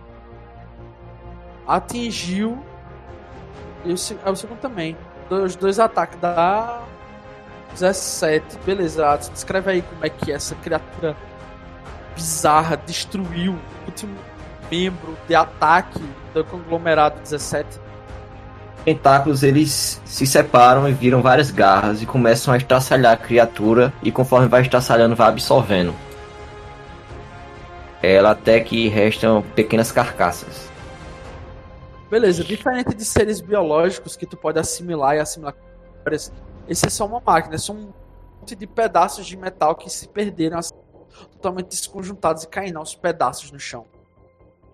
atingiu. 1.67 2.59
E 3.85 3.93
o, 3.93 3.97
é, 4.25 4.31
o 4.31 4.37
segundo 4.37 4.59
também. 4.59 4.97
Os 5.31 5.57
dois 5.57 5.79
ataques 5.79 6.19
dá 6.21 6.83
17. 7.73 8.59
Beleza. 8.65 9.07
Ah, 9.07 9.17
Descreve 9.17 9.71
aí 9.71 9.83
como 9.83 10.05
é 10.05 10.09
que 10.09 10.33
essa 10.33 10.55
criatura 10.57 11.17
bizarra 12.15 12.77
destruiu 12.77 13.53
o 13.53 13.87
último 13.87 14.17
membro 14.71 15.17
de 15.29 15.35
ataque 15.35 16.03
do 16.35 16.45
conglomerado 16.45 17.21
17. 17.21 17.69
tentáculos 18.85 19.43
eles 19.43 20.01
se 20.05 20.27
separam 20.27 20.89
e 20.89 20.93
viram 20.93 21.23
várias 21.23 21.51
garras 21.51 22.03
e 22.03 22.07
começam 22.07 22.53
a 22.53 22.57
estraçalhar 22.57 23.13
a 23.13 23.17
criatura 23.17 23.93
e 24.03 24.11
conforme 24.11 24.49
vai 24.49 24.63
estraçalhando 24.63 25.15
vai 25.15 25.29
absorvendo. 25.29 25.95
Ela 28.03 28.31
até 28.31 28.61
que 28.61 28.89
restam 28.89 29.43
pequenas 29.55 29.93
carcaças. 29.93 30.76
Beleza, 32.11 32.45
diferente 32.45 32.95
de 32.95 33.05
seres 33.05 33.41
biológicos 33.41 34.17
que 34.17 34.27
tu 34.27 34.37
pode 34.37 34.59
assimilar 34.59 35.17
e 35.17 35.19
assimilar 35.19 35.55
esse 36.69 36.87
é 36.87 36.91
só 36.91 37.05
uma 37.05 37.21
máquina, 37.21 37.57
é 37.57 37.59
só 37.59 37.73
um 37.73 37.93
monte 38.41 38.55
de 38.55 38.67
pedaços 38.67 39.27
de 39.27 39.37
metal 39.37 39.75
que 39.75 39.91
se 39.91 40.09
perderam 40.09 40.59
assim, 40.59 40.75
totalmente 41.33 41.69
desconjuntados 41.69 42.45
e 42.45 42.49
caindo 42.49 42.79
aos 42.79 42.95
pedaços 42.95 43.51
no 43.51 43.59
chão. 43.59 43.87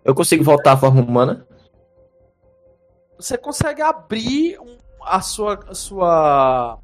Eu 0.05 0.15
consigo 0.15 0.45
voltar 0.45 0.73
à 0.73 0.77
forma 0.77 1.01
humana? 1.01 1.47
Você 3.17 3.39
consegue 3.39 3.81
abrir 3.81 4.59
um- 4.61 4.79
a 5.05 5.21
sua 5.21 5.61
a 5.69 5.75
sua 5.75 6.79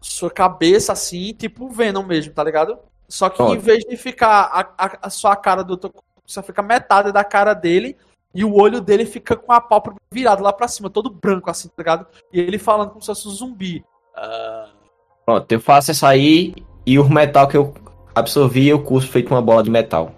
sua 0.00 0.30
cabeça 0.30 0.92
assim, 0.92 1.32
tipo 1.32 1.66
o 1.66 1.70
Venom 1.70 2.02
mesmo, 2.02 2.34
tá 2.34 2.42
ligado? 2.42 2.78
Só 3.08 3.30
que 3.30 3.42
em 3.42 3.58
vez 3.58 3.84
de 3.84 3.96
ficar 3.96 4.42
a, 4.44 4.86
a, 4.86 4.98
a 5.02 5.10
sua 5.10 5.36
cara 5.36 5.62
do 5.62 5.78
só 6.26 6.42
fica 6.42 6.62
metade 6.62 7.12
da 7.12 7.24
cara 7.24 7.54
dele 7.54 7.96
e 8.34 8.44
o 8.44 8.54
olho 8.54 8.80
dele 8.80 9.04
fica 9.04 9.36
com 9.36 9.52
a 9.52 9.60
pálpebra 9.60 9.98
virada 10.10 10.42
lá 10.42 10.52
pra 10.52 10.68
cima, 10.68 10.88
todo 10.90 11.10
branco 11.10 11.50
assim, 11.50 11.68
tá 11.68 11.74
ligado? 11.78 12.06
E 12.32 12.40
ele 12.40 12.58
falando 12.58 12.90
como 12.90 13.00
se 13.02 13.06
fosse 13.06 13.28
um 13.28 13.30
zumbi. 13.30 13.84
Ah, 14.16 14.70
Pronto, 15.24 15.50
eu 15.52 15.60
faço 15.60 15.90
essa 15.90 16.08
aí 16.08 16.54
e 16.84 16.98
o 16.98 17.08
metal 17.08 17.46
que 17.46 17.56
eu 17.56 17.72
absorvi 18.14 18.68
eu 18.68 18.82
curso 18.82 19.08
feito 19.08 19.32
uma 19.32 19.40
bola 19.42 19.62
de 19.62 19.70
metal. 19.70 20.10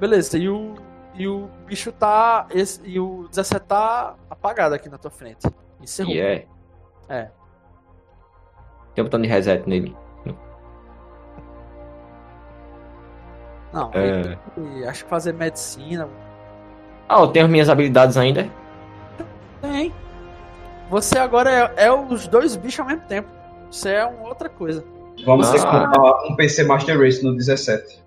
beleza, 0.00 0.36
e 0.38 0.48
o 0.48 0.74
e 1.14 1.26
o 1.26 1.48
bicho 1.64 1.90
tá 1.92 2.46
esse, 2.50 2.78
e 2.84 3.00
o 3.00 3.26
17 3.30 3.64
tá 3.64 4.14
apagado 4.28 4.74
aqui 4.74 4.86
na 4.88 4.98
tua 4.98 5.10
frente. 5.10 5.46
Encerrou. 5.80 6.12
E 6.12 6.20
é. 6.20 6.46
É. 7.08 7.30
Tem 8.94 9.02
um 9.02 9.06
botão 9.06 9.20
de 9.22 9.26
reset 9.28 9.66
nele. 9.66 9.96
Não, 13.72 13.90
É. 13.94 14.88
acho 14.88 15.04
que 15.04 15.10
fazer 15.10 15.32
medicina 15.34 16.08
Ah, 17.08 17.20
eu 17.20 17.28
tenho 17.28 17.44
as 17.46 17.50
minhas 17.50 17.68
habilidades 17.68 18.16
ainda? 18.16 18.50
Tem. 19.60 19.94
Você 20.90 21.18
agora 21.18 21.72
é, 21.76 21.86
é 21.86 21.92
os 21.92 22.26
dois 22.28 22.56
bichos 22.56 22.80
ao 22.80 22.86
mesmo 22.86 23.06
tempo. 23.06 23.28
Você 23.70 23.90
é 23.90 24.04
uma 24.04 24.28
outra 24.28 24.48
coisa. 24.48 24.84
Vamos 25.24 25.50
ter 25.50 25.60
que 25.60 25.66
Ah. 25.66 25.86
montar 25.86 26.24
um 26.30 26.36
PC 26.36 26.64
Master 26.64 26.98
Race 26.98 27.24
no 27.24 27.34
17. 27.34 28.04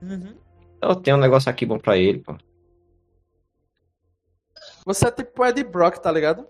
Uhum. 0.00 0.34
Eu 0.80 0.96
tenho 0.96 1.16
um 1.16 1.20
negócio 1.20 1.50
aqui 1.50 1.64
bom 1.66 1.78
pra 1.78 1.96
ele, 1.96 2.18
pô. 2.20 2.36
Você 4.84 5.06
é 5.06 5.10
tipo 5.12 5.44
Ed 5.44 5.62
Brock, 5.64 5.98
tá 5.98 6.10
ligado? 6.10 6.46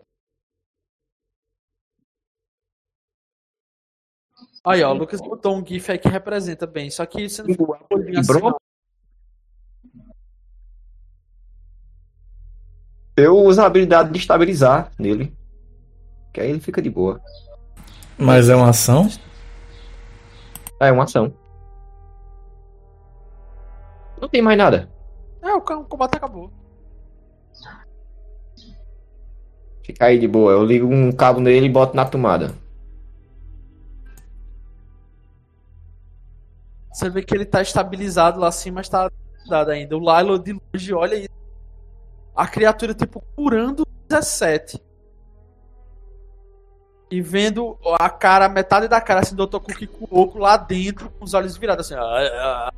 Aí, 4.65 4.83
ó, 4.83 4.91
o 4.93 4.95
Lucas 4.95 5.21
botou 5.21 5.57
um 5.57 5.67
GIF 5.67 5.91
aí 5.91 5.99
que 5.99 6.09
representa 6.09 6.67
bem. 6.67 6.89
Só 6.89 7.05
que 7.05 7.29
você 7.29 7.43
não 7.43 7.49
ficou 7.51 7.77
E 7.99 8.23
Eu 13.17 13.37
uso 13.37 13.61
a 13.61 13.67
habilidade 13.67 14.11
de 14.11 14.19
estabilizar 14.19 14.91
nele. 14.99 15.37
Que 16.33 16.41
aí 16.41 16.51
ele 16.51 16.61
fica 16.61 16.81
de 16.81 16.89
boa. 16.89 17.21
Mas 18.17 18.49
é 18.49 18.57
uma 18.57 18.71
ação? 18.71 19.09
É 20.81 20.91
uma 20.91 21.05
ação. 21.05 21.33
Não 24.21 24.29
tem 24.29 24.41
mais 24.41 24.57
nada. 24.57 24.89
É, 25.43 25.53
o 25.55 25.61
combate 25.61 26.17
acabou. 26.17 26.51
Fica 29.85 30.07
aí 30.07 30.19
de 30.19 30.29
boa. 30.29 30.53
Eu 30.53 30.65
ligo 30.65 30.87
um 30.87 31.11
cabo 31.13 31.41
nele 31.41 31.67
e 31.67 31.71
boto 31.71 31.95
na 31.97 32.05
tomada. 32.05 32.55
Você 36.93 37.11
vê 37.11 37.23
que 37.23 37.35
ele 37.35 37.45
tá 37.45 37.61
estabilizado 37.61 38.39
lá 38.39 38.49
assim, 38.49 38.71
mas 38.71 38.89
tá 38.89 39.11
dado 39.49 39.71
ainda. 39.71 39.97
O 39.97 40.01
Lilo 40.01 40.39
de 40.39 40.53
longe 40.53 40.95
olha 40.95 41.17
e 41.17 41.29
a 42.35 42.47
criatura 42.47 42.95
tipo 42.95 43.23
curando 43.37 43.83
o 43.83 44.09
17. 44.09 44.83
E 47.11 47.21
vendo 47.21 47.77
a 48.01 48.09
cara, 48.09 48.49
metade 48.49 48.89
da 48.89 49.01
cara 49.01 49.21
assim 49.21 49.37
do 49.37 49.47
Dr. 49.47 49.59
Cookie 49.59 49.87
com 49.87 50.07
o 50.11 50.21
oco 50.23 50.39
lá 50.39 50.57
dentro, 50.57 51.11
com 51.11 51.25
os 51.25 51.35
olhos 51.35 51.57
virados 51.57 51.93
assim. 51.93 52.01
ah, 52.01 52.71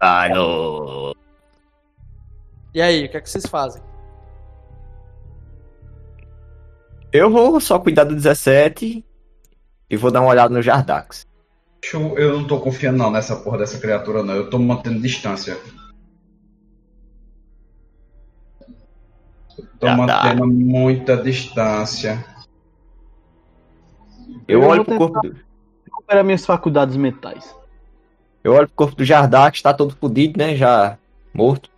ah. 0.00 0.24
Alô. 0.24 1.14
E 2.72 2.80
aí, 2.80 3.04
o 3.04 3.10
que 3.10 3.16
é 3.16 3.20
que 3.20 3.28
vocês 3.28 3.44
fazem? 3.46 3.82
Eu 7.12 7.28
vou 7.28 7.60
só 7.60 7.78
cuidar 7.80 8.04
do 8.04 8.14
17 8.14 9.04
e 9.90 9.96
vou 9.96 10.12
dar 10.12 10.20
uma 10.20 10.30
olhada 10.30 10.54
no 10.54 10.62
Jardax. 10.62 11.26
Eu, 11.92 12.16
eu 12.16 12.38
não 12.38 12.46
tô 12.46 12.60
confiando 12.60 12.98
não 12.98 13.10
nessa 13.10 13.34
porra 13.36 13.58
dessa 13.58 13.78
criatura 13.78 14.22
não. 14.22 14.34
Eu 14.34 14.48
tô 14.48 14.58
mantendo 14.58 15.00
distância. 15.00 15.58
Tô 19.80 19.86
tá. 19.86 19.96
mantendo 19.96 20.46
muita 20.46 21.16
distância. 21.16 22.24
Eu, 24.46 24.62
Eu 24.62 24.68
olho 24.68 24.84
pro 24.84 24.96
corpo 24.98 25.20
do, 25.20 25.36
Recuperar 25.84 26.24
minhas 26.24 26.44
faculdades 26.44 26.96
mentais. 26.96 27.56
eu 28.44 28.52
olho 28.52 28.66
pro 28.68 28.76
corpo 28.76 28.96
do 28.96 29.04
Jardax, 29.04 29.62
tá 29.62 29.72
todo 29.72 29.96
fodido, 29.96 30.38
né? 30.38 30.54
Já 30.54 30.98
morto. 31.32 31.70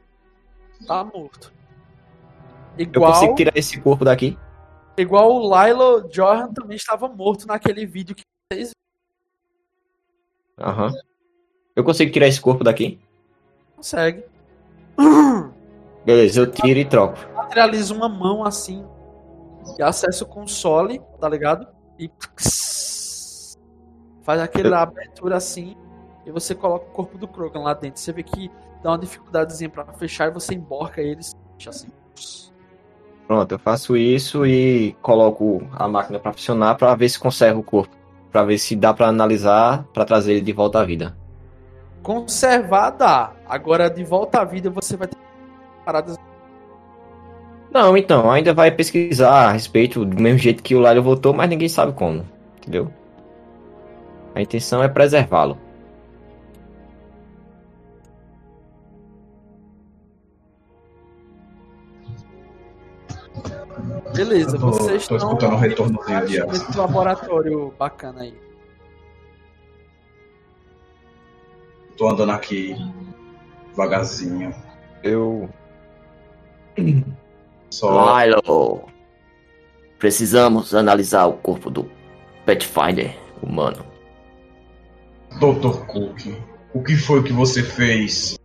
Tá 0.87 1.05
morto. 1.05 1.53
Eu 2.77 2.87
Igual, 2.87 3.13
consigo 3.13 3.35
tirar 3.37 3.53
esse 3.57 3.81
corpo 3.81 4.05
daqui? 4.05 4.37
igual 4.97 5.33
o 5.35 5.41
Lilo 5.65 6.09
Johan 6.11 6.53
também 6.53 6.77
estava 6.77 7.09
morto 7.09 7.47
naquele 7.47 7.87
vídeo 7.87 8.15
que 8.15 8.23
vocês 8.53 8.73
Aham. 10.59 10.93
Eu 11.75 11.83
consigo 11.85 12.13
tirar 12.13 12.27
esse 12.27 12.41
corpo 12.41 12.63
daqui? 12.65 12.99
conseguem. 13.77 14.25
Beleza, 16.05 16.41
eu 16.41 16.51
tiro 16.51 16.79
e 16.79 16.85
troco. 16.85 17.19
Materializa 17.53 17.93
uma 17.93 18.09
mão 18.09 18.43
assim 18.45 18.83
e 19.79 19.83
acessa 19.83 20.25
o 20.25 20.27
console, 20.27 21.03
tá 21.21 21.29
ligado? 21.29 21.67
E 21.99 22.11
faz 24.23 24.41
aquela 24.41 24.81
abertura 24.81 25.37
assim 25.37 25.77
e 26.25 26.31
você 26.31 26.55
coloca 26.55 26.87
o 26.87 26.93
corpo 26.93 27.19
do 27.19 27.29
Krogan 27.29 27.61
lá 27.61 27.75
dentro. 27.75 28.01
Você 28.01 28.11
vê 28.11 28.23
que 28.23 28.51
dá 28.83 28.93
uma 28.93 28.99
dificuldadezinha 28.99 29.69
pra 29.69 29.85
fechar 29.93 30.29
e 30.29 30.31
você 30.31 30.55
emborca 30.55 31.03
eles 31.03 31.33
assim. 31.69 31.89
Pronto, 33.29 33.53
eu 33.53 33.59
faço 33.59 33.99
isso 33.99 34.47
e 34.47 34.97
coloco 35.03 35.61
a 35.73 35.87
máquina 35.87 36.19
pra 36.19 36.33
funcionar 36.33 36.77
pra 36.77 36.95
ver 36.95 37.11
se 37.11 37.21
conserva 37.21 37.61
o 37.61 37.63
corpo. 37.63 37.95
Pra 38.31 38.45
ver 38.45 38.57
se 38.57 38.75
dá 38.75 38.95
pra 38.95 39.09
analisar 39.09 39.85
pra 39.93 40.07
trazer 40.07 40.33
ele 40.33 40.41
de 40.41 40.55
volta 40.55 40.81
à 40.81 40.85
vida. 40.85 41.15
Conservar 42.03 42.93
dá. 42.93 43.35
Agora 43.47 43.91
de 43.91 44.03
volta 44.05 44.41
à 44.41 44.45
vida 44.45 44.71
você 44.71 44.97
vai 44.97 45.07
ter 45.07 45.19
paradas. 45.85 46.17
Não, 47.73 47.97
então, 47.97 48.31
ainda 48.31 48.53
vai 48.53 48.71
pesquisar 48.71 49.49
a 49.49 49.53
respeito 49.53 50.05
do 50.05 50.21
mesmo 50.21 50.39
jeito 50.39 50.63
que 50.63 50.75
o 50.75 50.81
Lálio 50.81 51.03
voltou, 51.03 51.33
mas 51.33 51.49
ninguém 51.49 51.69
sabe 51.69 51.93
como. 51.93 52.25
Entendeu? 52.59 52.93
A 54.35 54.41
intenção 54.43 54.83
é 54.83 54.89
preservá-lo. 54.89 55.59
Beleza, 64.15 64.59
tô- 64.59 64.67
vocês 64.69 65.07
tô 65.07 65.15
estão 65.17 65.29
escutando 65.29 65.55
um 65.55 65.59
retornozinho 65.59 66.27
de 66.27 66.41
nesse 66.47 66.63
asa. 66.71 66.81
laboratório 66.81 67.73
bacana 67.79 68.23
aí. 68.23 68.35
Tô 71.97 72.09
andando 72.09 72.33
aqui 72.33 72.75
devagarzinho. 73.71 74.55
Eu. 75.03 75.49
Só 77.73 78.23
Lilo! 78.23 78.87
Precisamos 79.99 80.75
analisar 80.75 81.25
o 81.27 81.33
corpo 81.33 81.71
do 81.71 81.91
Pathfinder 82.45 83.17
humano. 83.43 83.83
Dr. 85.41 85.87
Cook. 85.87 86.37
O 86.75 86.83
que 86.83 86.97
foi 86.97 87.23
que 87.23 87.33
você 87.33 87.63
fez? 87.63 88.39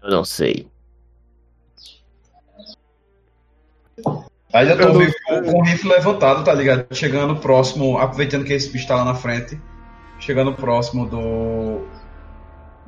Eu 0.00 0.10
não 0.10 0.24
sei. 0.24 0.68
Ainda 4.52 4.76
tô 4.76 4.96
vivo 4.96 5.14
com, 5.26 5.42
com 5.42 5.58
o 5.58 5.62
rifle 5.64 5.90
levantado, 5.90 6.44
tá 6.44 6.54
ligado? 6.54 6.86
Chegando 6.94 7.36
próximo, 7.40 7.98
aproveitando 7.98 8.44
que 8.44 8.52
esse 8.52 8.70
bicho 8.70 8.86
tá 8.86 8.94
lá 8.94 9.04
na 9.04 9.14
frente. 9.16 9.60
Chegando 10.20 10.54
próximo 10.54 11.04
do. 11.04 11.84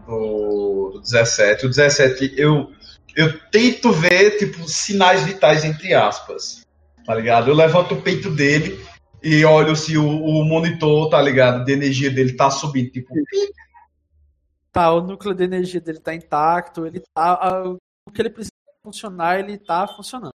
Do, 0.06 0.90
do 0.92 1.00
17. 1.00 1.66
O 1.66 1.68
17, 1.68 2.34
eu, 2.36 2.70
eu 3.16 3.38
tento 3.50 3.92
ver, 3.92 4.38
tipo, 4.38 4.66
sinais 4.68 5.24
vitais, 5.24 5.64
entre 5.64 5.94
aspas. 5.94 6.66
Tá 7.04 7.14
ligado? 7.14 7.48
Eu 7.50 7.54
levanto 7.54 7.94
o 7.94 8.02
peito 8.02 8.30
dele 8.30 8.78
e 9.22 9.44
olho 9.44 9.74
se 9.74 9.96
o, 9.98 10.04
o 10.06 10.44
monitor, 10.44 11.10
tá 11.10 11.20
ligado? 11.20 11.64
De 11.64 11.72
energia 11.72 12.10
dele 12.10 12.34
tá 12.34 12.50
subindo, 12.50 12.90
tipo. 12.90 13.12
Tá, 14.70 14.92
o 14.92 15.00
núcleo 15.02 15.34
de 15.34 15.44
energia 15.44 15.80
dele 15.80 16.00
tá 16.00 16.14
intacto, 16.14 16.86
ele 16.86 17.00
tá. 17.14 17.34
a- 17.34 17.68
O 17.68 18.10
que 18.12 18.22
ele 18.22 18.30
precisa 18.30 18.52
funcionar, 18.84 19.38
ele 19.38 19.58
tá 19.58 19.86
funcionando. 19.86 20.32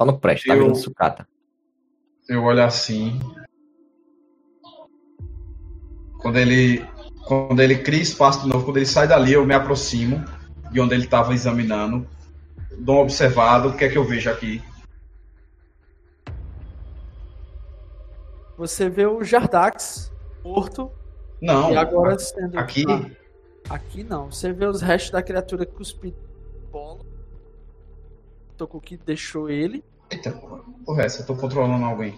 Só 0.00 0.04
no 0.06 0.18
preste, 0.18 0.48
tá 0.48 0.54
Eu- 0.56 0.64
vendo 0.66 0.76
sucata. 0.76 1.28
Eu 2.28 2.42
olho 2.42 2.64
assim. 2.64 3.18
Quando 6.20 6.38
ele. 6.38 6.80
Quando 7.26 7.60
ele 7.60 7.78
cria 7.78 8.02
espaço 8.02 8.42
de 8.42 8.48
novo, 8.48 8.66
quando 8.66 8.76
ele 8.76 8.86
sai 8.86 9.08
dali, 9.08 9.32
eu 9.32 9.46
me 9.46 9.54
aproximo 9.54 10.24
de 10.70 10.80
onde 10.80 10.94
ele 10.94 11.04
estava 11.04 11.32
examinando. 11.32 12.06
Dou 12.78 12.96
uma 12.96 13.02
observada, 13.02 13.68
o 13.68 13.76
que 13.76 13.84
é 13.84 13.88
que 13.88 13.96
eu 13.96 14.04
vejo 14.04 14.30
aqui? 14.30 14.62
Você 18.56 18.88
vê 18.88 19.06
o 19.06 19.24
Jardax 19.24 20.12
morto 20.44 20.90
Não, 21.40 21.72
e 21.72 21.76
agora 21.76 22.18
sendo. 22.18 22.58
aqui. 22.58 22.84
Ah, 23.68 23.74
aqui 23.74 24.04
não. 24.04 24.30
Você 24.30 24.52
vê 24.52 24.66
os 24.66 24.80
restos 24.80 25.10
da 25.10 25.22
criatura 25.22 25.64
cuspindo. 25.66 26.16
Tocou 28.56 28.80
que 28.80 28.96
deixou 28.96 29.50
ele. 29.50 29.82
Eita. 30.10 30.30
Porra, 30.84 31.02
essa, 31.02 31.22
eu 31.22 31.26
tô 31.26 31.34
controlando 31.34 31.84
alguém. 31.84 32.14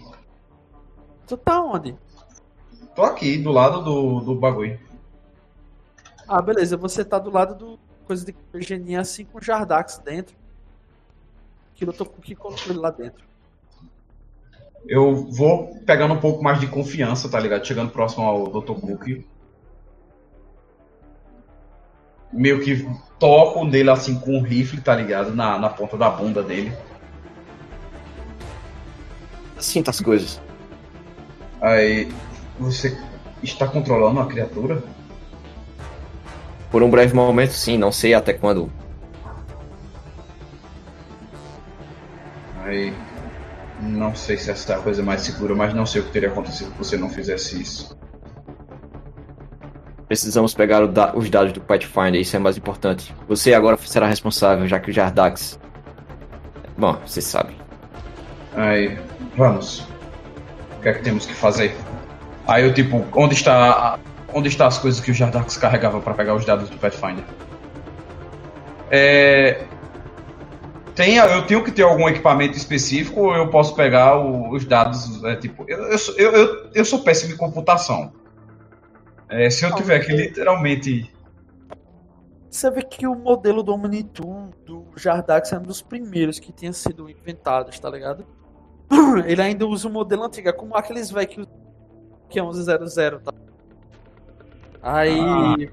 Tu 1.25 1.35
tá 1.37 1.61
onde? 1.61 1.95
Tô 2.95 3.03
aqui, 3.03 3.37
do 3.37 3.51
lado 3.51 3.83
do, 3.83 4.19
do 4.21 4.35
bagulho. 4.35 4.79
Ah, 6.27 6.41
beleza. 6.41 6.75
Você 6.77 7.05
tá 7.05 7.17
do 7.17 7.31
lado 7.31 7.55
do 7.55 7.79
coisa 8.05 8.25
de 8.25 8.35
eugenia 8.53 9.01
assim 9.01 9.25
com 9.25 9.37
o 9.37 9.41
Jardax 9.41 9.99
dentro. 9.99 10.35
Aquilo 11.73 11.91
eu 11.91 11.97
tô 11.97 12.05
com 12.05 12.21
que 12.21 12.35
colocou 12.35 12.71
ele 12.71 12.79
lá 12.79 12.89
dentro. 12.89 13.25
Eu 14.87 15.29
vou 15.29 15.75
pegando 15.85 16.13
um 16.13 16.19
pouco 16.19 16.41
mais 16.41 16.59
de 16.59 16.67
confiança, 16.67 17.29
tá 17.29 17.39
ligado? 17.39 17.65
Chegando 17.67 17.91
próximo 17.91 18.25
ao 18.25 18.47
Dr. 18.47 18.73
Cook. 18.73 19.25
Meio 22.31 22.63
que 22.63 22.89
toco 23.19 23.65
nele 23.65 23.89
assim 23.89 24.19
com 24.19 24.37
um 24.37 24.41
rifle, 24.41 24.81
tá 24.81 24.95
ligado? 24.95 25.35
Na, 25.35 25.59
na 25.59 25.69
ponta 25.69 25.97
da 25.97 26.09
bunda 26.09 26.41
dele. 26.41 26.71
Sinta 29.59 29.91
as 29.91 29.99
coisas. 29.99 30.41
Aí. 31.61 32.09
Você 32.59 32.97
está 33.43 33.67
controlando 33.67 34.19
a 34.19 34.25
criatura? 34.25 34.83
Por 36.71 36.83
um 36.83 36.89
breve 36.89 37.13
momento, 37.13 37.51
sim, 37.51 37.77
não 37.77 37.91
sei 37.91 38.13
até 38.13 38.33
quando. 38.33 38.71
Aí. 42.63 42.93
Não 43.79 44.15
sei 44.15 44.37
se 44.37 44.49
essa 44.49 44.73
é 44.73 44.75
a 44.75 44.79
coisa 44.79 45.03
mais 45.03 45.21
segura, 45.21 45.53
mas 45.53 45.73
não 45.73 45.85
sei 45.85 46.01
o 46.01 46.05
que 46.05 46.11
teria 46.11 46.29
acontecido 46.29 46.71
se 46.71 46.77
você 46.77 46.97
não 46.97 47.09
fizesse 47.09 47.61
isso. 47.61 47.95
Precisamos 50.07 50.53
pegar 50.53 50.85
da- 50.87 51.13
os 51.15 51.29
dados 51.29 51.53
do 51.53 51.61
Pathfinder, 51.61 52.19
isso 52.19 52.35
é 52.35 52.39
mais 52.39 52.57
importante. 52.57 53.13
Você 53.27 53.53
agora 53.53 53.77
será 53.77 54.07
responsável, 54.07 54.65
já 54.67 54.79
que 54.79 54.89
o 54.89 54.93
Jardax. 54.93 55.59
Bom, 56.77 56.97
você 57.05 57.21
sabe. 57.21 57.55
Aí, 58.55 58.97
vamos. 59.35 59.81
O 60.77 60.81
que 60.81 60.89
é 60.89 60.93
que 60.93 61.03
temos 61.03 61.25
que 61.25 61.33
fazer? 61.35 61.75
Aí 62.47 62.63
eu 62.63 62.73
tipo, 62.73 63.05
onde 63.13 63.35
está 63.35 63.71
a- 63.71 63.99
onde 64.33 64.47
está 64.49 64.67
as 64.67 64.77
coisas 64.77 64.99
que 64.99 65.11
o 65.11 65.13
Jardax 65.13 65.57
carregava 65.57 65.99
para 66.01 66.13
pegar 66.13 66.35
os 66.35 66.45
dados 66.45 66.69
do 66.69 66.77
Pathfinder? 66.77 67.23
É 68.89 69.65
tem, 70.97 71.17
eu 71.17 71.45
tenho 71.45 71.63
que 71.63 71.71
ter 71.71 71.83
algum 71.83 72.09
equipamento 72.09 72.57
específico 72.57 73.21
ou 73.21 73.35
eu 73.35 73.51
posso 73.51 73.75
pegar 73.75 74.17
o- 74.17 74.49
os 74.51 74.65
dados, 74.65 75.23
é, 75.25 75.35
tipo, 75.35 75.63
eu, 75.67 75.77
eu, 75.91 75.97
sou- 75.99 76.15
eu, 76.17 76.31
eu, 76.31 76.69
eu 76.73 76.83
sou 76.83 77.03
péssimo 77.03 77.35
em 77.35 77.37
computação. 77.37 78.11
É, 79.29 79.47
se 79.51 79.63
eu 79.63 79.75
tiver 79.75 79.99
que 79.99 80.11
literalmente 80.11 81.13
Você 82.49 82.71
vê 82.71 82.81
que 82.81 83.05
o 83.05 83.13
modelo 83.13 83.61
do 83.61 83.71
Omnitum 83.75 84.49
do 84.65 84.87
Jardax 84.95 85.53
é 85.53 85.59
um 85.59 85.61
dos 85.61 85.83
primeiros 85.83 86.39
que 86.39 86.51
tinha 86.51 86.73
sido 86.73 87.07
inventados, 87.07 87.79
tá 87.79 87.91
ligado? 87.91 88.25
Ele 89.27 89.41
ainda 89.43 89.67
usa 89.67 89.87
o 89.87 89.91
modelo 89.91 90.23
antigo, 90.23 90.49
é 90.49 90.51
como 90.51 90.75
aqueles 90.75 91.11
velhos 91.11 91.35
que, 91.35 91.47
que 92.27 92.39
é 92.39 92.41
1100, 92.41 93.19
tá? 93.19 93.31
Aí 94.81 95.71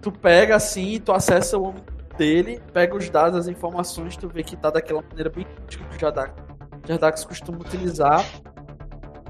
tu 0.00 0.10
pega 0.10 0.56
assim, 0.56 1.00
tu 1.00 1.12
acessa 1.12 1.56
o 1.58 1.68
Omnitum 1.68 1.92
dele, 2.16 2.60
pega 2.72 2.94
os 2.94 3.08
dados, 3.08 3.38
as 3.38 3.48
informações, 3.48 4.16
tu 4.16 4.28
vê 4.28 4.42
que 4.42 4.56
tá 4.56 4.70
daquela 4.70 5.02
maneira 5.02 5.30
bem 5.30 5.46
típica 5.68 5.90
que 5.90 5.96
o 5.96 6.00
Jardax, 6.00 6.32
Jardax 6.86 7.24
costuma 7.24 7.58
utilizar. 7.58 8.24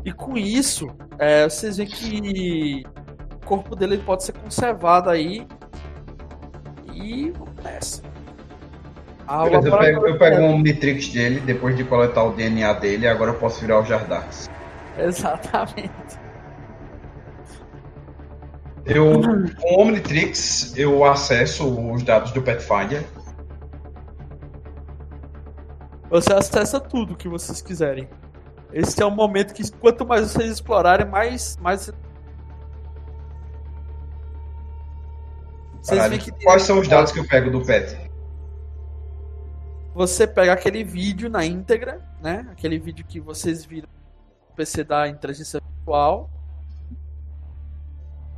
E 0.04 0.12
com 0.12 0.36
isso, 0.36 0.88
é, 1.18 1.48
vocês 1.48 1.76
veem 1.76 1.88
que 1.88 2.84
corpo 3.44 3.76
dele 3.76 3.98
pode 3.98 4.24
ser 4.24 4.32
conservado 4.32 5.10
aí. 5.10 5.46
E 6.92 7.30
vamos 7.30 7.62
nessa. 7.62 8.02
Ah, 9.26 9.44
Beleza, 9.44 9.68
eu 9.68 9.78
pego, 9.78 10.06
eu 10.08 10.18
pego 10.18 10.42
um 10.42 10.54
Omnitrix 10.54 11.08
dele, 11.08 11.40
depois 11.40 11.76
de 11.76 11.84
coletar 11.84 12.24
o 12.24 12.32
DNA 12.32 12.72
dele, 12.74 13.06
agora 13.06 13.30
eu 13.30 13.38
posso 13.38 13.60
virar 13.60 13.80
o 13.80 13.84
Jardax. 13.84 14.48
Exatamente. 14.98 16.21
Eu, 18.84 19.12
com 19.60 19.74
o 19.76 19.80
Omnitrix, 19.80 20.76
eu 20.76 21.04
acesso 21.04 21.92
os 21.92 22.02
dados 22.02 22.32
do 22.32 22.42
Pathfinder. 22.42 23.04
Você 26.10 26.32
acessa 26.32 26.80
tudo 26.80 27.16
que 27.16 27.28
vocês 27.28 27.62
quiserem. 27.62 28.08
Esse 28.72 29.02
é 29.02 29.06
o 29.06 29.10
momento 29.10 29.54
que 29.54 29.70
quanto 29.72 30.04
mais 30.04 30.30
vocês 30.30 30.50
explorarem, 30.50 31.06
mais. 31.06 31.56
mais... 31.58 31.92
Vocês 35.80 36.24
que... 36.24 36.32
Quais 36.44 36.62
são 36.62 36.80
os 36.80 36.88
dados 36.88 37.12
que 37.12 37.20
eu 37.20 37.26
pego 37.26 37.50
do 37.50 37.64
Pet? 37.64 37.96
Você 39.94 40.26
pega 40.26 40.52
aquele 40.52 40.82
vídeo 40.82 41.28
na 41.28 41.44
íntegra, 41.44 42.00
né? 42.20 42.48
Aquele 42.50 42.78
vídeo 42.78 43.04
que 43.04 43.20
vocês 43.20 43.64
viram 43.64 43.88
no 44.48 44.56
PC 44.56 44.84
da 44.84 45.08
inteligência 45.08 45.60
virtual 45.60 46.30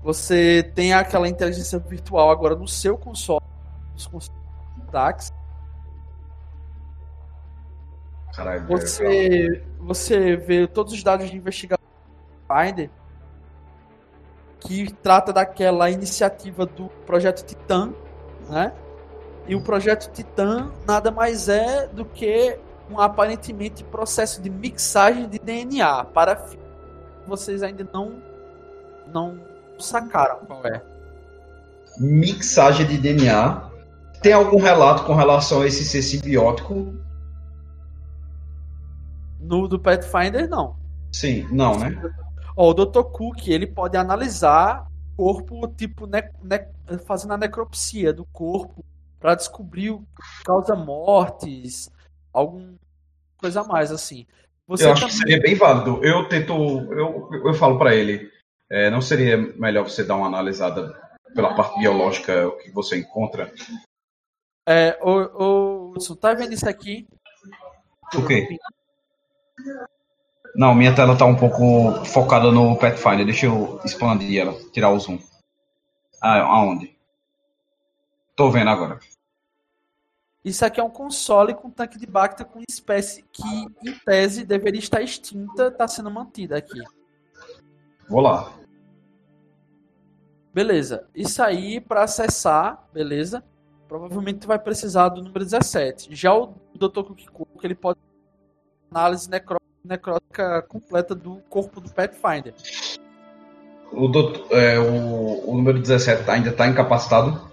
você 0.05 0.71
tem 0.75 0.93
aquela 0.93 1.27
inteligência 1.27 1.79
virtual 1.79 2.31
agora 2.31 2.55
no 2.55 2.69
seu 2.69 2.99
console, 2.99 3.43
nos 3.95 4.07
consoles 4.07 4.39
DAX. 4.93 5.33
Caralho, 8.37 8.67
você, 8.67 9.65
você 9.79 10.37
vê 10.37 10.67
todos 10.67 10.93
os 10.93 11.03
dados 11.03 11.31
de 11.31 11.37
investigação 11.37 11.83
Finder 12.47 12.91
que 14.61 14.93
trata 14.93 15.33
daquela 15.33 15.91
iniciativa 15.91 16.67
do 16.67 16.89
projeto 17.07 17.45
Titan, 17.45 17.95
né? 18.49 18.75
E 19.47 19.55
o 19.55 19.63
projeto 19.63 20.11
Titan 20.13 20.71
nada 20.87 21.11
mais 21.11 21.49
é 21.49 21.87
do 21.87 22.05
que 22.05 22.59
um 22.91 23.01
aparentemente 23.01 23.83
processo 23.85 24.43
de 24.43 24.51
mixagem 24.51 25.29
de 25.29 25.39
DNA 25.39 26.05
para 26.05 26.47
vocês 27.27 27.63
ainda 27.63 27.89
não 27.91 28.23
não 29.07 29.54
sacaram 29.79 30.45
qual 30.47 30.67
é. 30.67 30.83
Mixagem 31.99 32.87
de 32.87 32.99
DNA. 32.99 33.71
Tem 34.23 34.33
algum 34.33 34.59
relato 34.59 35.05
com 35.05 35.15
relação 35.15 35.63
a 35.63 35.67
esse 35.67 35.85
ser 35.85 36.03
simbiótico? 36.03 36.95
No 39.41 39.69
do 39.69 39.79
Pathfinder, 39.79 40.49
não. 40.49 40.77
Sim, 41.13 41.47
não, 41.53 41.79
né? 41.79 42.01
Ó, 42.57 42.71
o 42.71 42.75
Dr. 42.75 43.03
Cook, 43.03 43.49
ele 43.49 43.67
pode 43.67 43.97
analisar 43.97 44.87
corpo, 45.17 45.69
tipo, 45.69 46.07
ne 46.07 46.23
ne 46.43 46.99
fazendo 47.07 47.35
a 47.35 47.39
necropsia 47.39 48.13
do 48.13 48.25
corpo 48.25 48.85
para 49.21 49.35
descobrir 49.35 49.91
o 49.91 50.01
que 50.01 50.45
causa 50.45 50.75
mortes, 50.75 51.91
alguma 52.33 52.75
coisa 53.39 53.61
a 53.61 53.65
mais, 53.65 53.91
assim. 53.91 54.27
Você 54.67 54.87
eu 54.87 54.93
acho 54.93 55.03
também... 55.03 55.17
que 55.17 55.23
seria 55.23 55.41
bem 55.41 55.55
válido. 55.55 56.05
Eu 56.05 56.29
tento, 56.29 56.53
eu, 56.53 57.29
eu 57.33 57.55
falo 57.55 57.79
para 57.79 57.95
ele, 57.95 58.31
é, 58.75 58.91
não 58.91 59.01
seria 59.01 59.37
melhor 59.37 59.89
você 59.89 60.03
dar 60.03 60.17
uma 60.17 60.27
analisada 60.27 61.01
pela 61.33 61.55
parte 61.55 61.79
biológica 61.79 62.49
o 62.49 62.59
que 62.59 62.73
você 62.73 62.99
encontra? 62.99 63.53
É, 64.67 64.99
o, 65.01 65.93
o 65.93 66.17
tá 66.17 66.35
vendo 66.35 66.55
isso 66.55 66.69
aqui? 66.69 67.07
O 68.17 68.27
quê? 68.27 68.59
Não, 70.57 70.75
minha 70.75 70.93
tela 70.93 71.17
tá 71.17 71.25
um 71.25 71.37
pouco 71.37 72.05
focada 72.05 72.51
no 72.51 72.77
Pathfinder. 72.77 73.25
Deixa 73.25 73.47
eu 73.47 73.81
expandir 73.85 74.41
ela, 74.41 74.55
tirar 74.73 74.91
o 74.91 74.99
zoom. 74.99 75.21
Ah, 76.21 76.41
aonde? 76.41 76.97
Tô 78.35 78.51
vendo 78.51 78.71
agora. 78.71 78.99
Isso 80.45 80.65
aqui 80.65 80.81
é 80.81 80.83
um 80.83 80.91
console 80.91 81.55
com 81.55 81.71
tanque 81.71 81.97
de 81.97 82.07
Bacta 82.07 82.45
com 82.45 82.61
espécie 82.69 83.25
que, 83.33 83.89
em 83.89 83.95
tese, 84.05 84.45
deveria 84.45 84.81
estar 84.81 85.01
extinta, 85.01 85.69
está 85.69 85.87
sendo 85.87 86.11
mantida 86.11 86.59
aqui. 86.59 86.81
Vou 88.09 88.21
lá. 88.21 88.64
Beleza. 90.55 91.05
Isso 91.13 91.43
aí 91.43 91.81
para 91.81 92.05
acessar, 92.05 92.87
beleza? 92.93 93.43
Provavelmente 93.89 94.39
tu 94.41 94.47
vai 94.47 94.59
precisar 94.59 95.09
do 95.09 95.21
número 95.21 95.45
17. 95.45 96.15
Já 96.15 96.33
o 96.33 96.55
Dr. 96.75 97.03
Cook 97.33 97.65
ele 97.65 97.75
pode 97.75 97.99
análise 98.91 99.29
necró 99.29 99.59
necrótica 99.85 100.63
completa 100.63 101.15
do 101.15 101.43
corpo 101.51 101.81
do 101.81 101.93
Pathfinder. 101.93 102.55
O, 103.93 104.09
doutor, 104.09 104.47
é, 104.51 104.79
o, 104.79 105.51
o 105.51 105.55
número 105.55 105.79
17 105.79 106.31
ainda 106.31 106.51
está 106.51 106.67
incapacitado? 106.67 107.53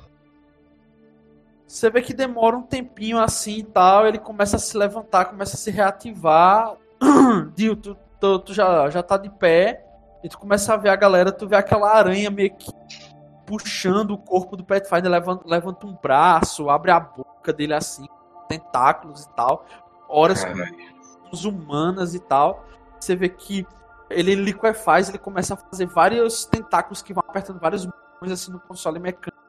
Você 1.67 1.89
vê 1.89 2.01
que 2.01 2.13
demora 2.13 2.55
um 2.55 2.63
tempinho 2.63 3.17
assim 3.17 3.59
e 3.59 3.63
tal, 3.63 4.07
ele 4.07 4.17
começa 4.17 4.55
a 4.55 4.59
se 4.59 4.77
levantar, 4.77 5.25
começa 5.25 5.55
a 5.55 5.59
se 5.59 5.71
reativar. 5.71 6.75
Dio, 7.55 7.75
tu, 7.75 7.97
tu, 8.19 8.39
tu, 8.39 8.53
já, 8.53 8.89
já 8.89 9.03
tá 9.03 9.17
de 9.17 9.30
pé. 9.30 9.85
E 10.24 10.30
tu 10.30 10.38
começa 10.38 10.74
a 10.74 10.77
ver 10.77 10.90
a 10.90 10.95
galera, 10.95 11.32
tu 11.32 11.48
vê 11.48 11.56
aquela 11.56 11.91
aranha 11.91 12.30
meio 12.30 12.56
que 12.56 12.72
puxando 13.45 14.11
o 14.11 14.17
corpo 14.17 14.56
do 14.56 14.64
Pathfinder, 14.64 15.11
levanta, 15.11 15.43
levanta 15.48 15.88
um 15.88 15.98
braço, 16.01 16.69
abre 16.69 16.91
a 16.91 17.00
boca 17.00 17.51
dele 17.51 17.74
assim, 17.74 18.08
tentáculos 18.48 19.24
e 19.24 19.30
tal. 19.35 19.66
Horas 20.08 20.45
com 20.45 21.48
humanas 21.48 22.14
e 22.14 22.19
tal. 22.19 22.66
Você 23.00 23.16
vê 23.16 23.30
que 23.30 23.66
ele 24.09 24.35
liquefaz, 24.35 25.09
ele 25.09 25.17
começa 25.17 25.53
a 25.53 25.58
fazer 25.58 25.85
vários 25.88 26.45
tentáculos 26.45 27.01
que 27.01 27.14
vão 27.14 27.24
apertando 27.27 27.59
vários 27.59 27.85
botões 27.85 28.32
assim 28.32 28.51
no 28.51 28.59
console 28.59 29.00
mecânico. 29.00 29.41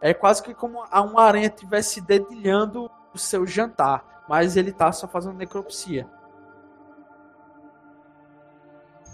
É 0.00 0.14
quase 0.14 0.42
que 0.42 0.54
como 0.54 0.84
uma 0.84 1.22
aranha 1.22 1.48
estivesse 1.48 2.00
dedilhando 2.00 2.90
o 3.12 3.18
seu 3.18 3.46
jantar, 3.46 4.24
mas 4.28 4.56
ele 4.56 4.72
tá 4.72 4.92
só 4.92 5.08
fazendo 5.08 5.36
necropsia. 5.36 6.08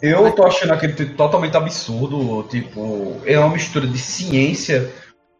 Eu 0.02 0.34
tô 0.34 0.46
achando 0.46 0.72
aquele 0.72 1.14
totalmente 1.14 1.56
absurdo, 1.56 2.42
tipo, 2.48 3.20
é 3.24 3.38
uma 3.38 3.50
mistura 3.50 3.86
de 3.86 3.98
ciência 3.98 4.92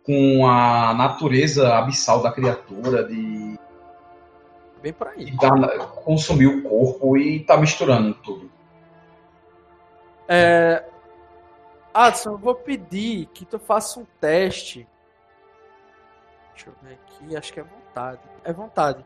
com 0.04 0.46
a 0.46 0.94
natureza 0.94 1.76
abissal 1.76 2.22
da 2.22 2.30
criatura, 2.30 3.04
de. 3.04 3.58
Bem 4.82 4.92
por 4.92 5.08
aí. 5.08 5.30
Dar, 5.32 5.78
consumir 6.04 6.46
o 6.46 6.62
corpo 6.62 7.16
e 7.16 7.40
tá 7.40 7.56
misturando 7.56 8.14
tudo. 8.14 8.50
É. 10.28 10.84
Adson, 11.92 12.32
eu 12.32 12.38
vou 12.38 12.54
pedir 12.54 13.26
que 13.26 13.44
tu 13.44 13.58
faça 13.58 14.00
um 14.00 14.06
teste. 14.20 14.86
Deixa 16.54 16.70
eu 16.70 16.74
ver 16.82 16.94
aqui, 16.94 17.36
acho 17.36 17.52
que 17.52 17.60
é 17.60 17.62
vontade. 17.62 18.20
É 18.42 18.52
vontade. 18.52 19.04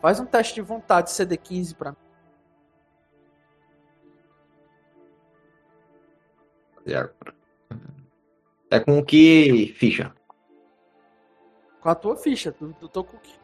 Faz 0.00 0.20
um 0.20 0.26
teste 0.26 0.54
de 0.54 0.60
vontade 0.60 1.10
CD15 1.10 1.74
pra 1.74 1.90
mim. 1.90 1.96
É 8.70 8.80
com 8.80 9.04
que 9.04 9.74
ficha? 9.76 10.14
Com 11.80 11.88
a 11.88 11.94
tua 11.94 12.16
ficha, 12.16 12.52
do, 12.52 12.68
do 12.74 12.88
Tokuki. 12.88 13.34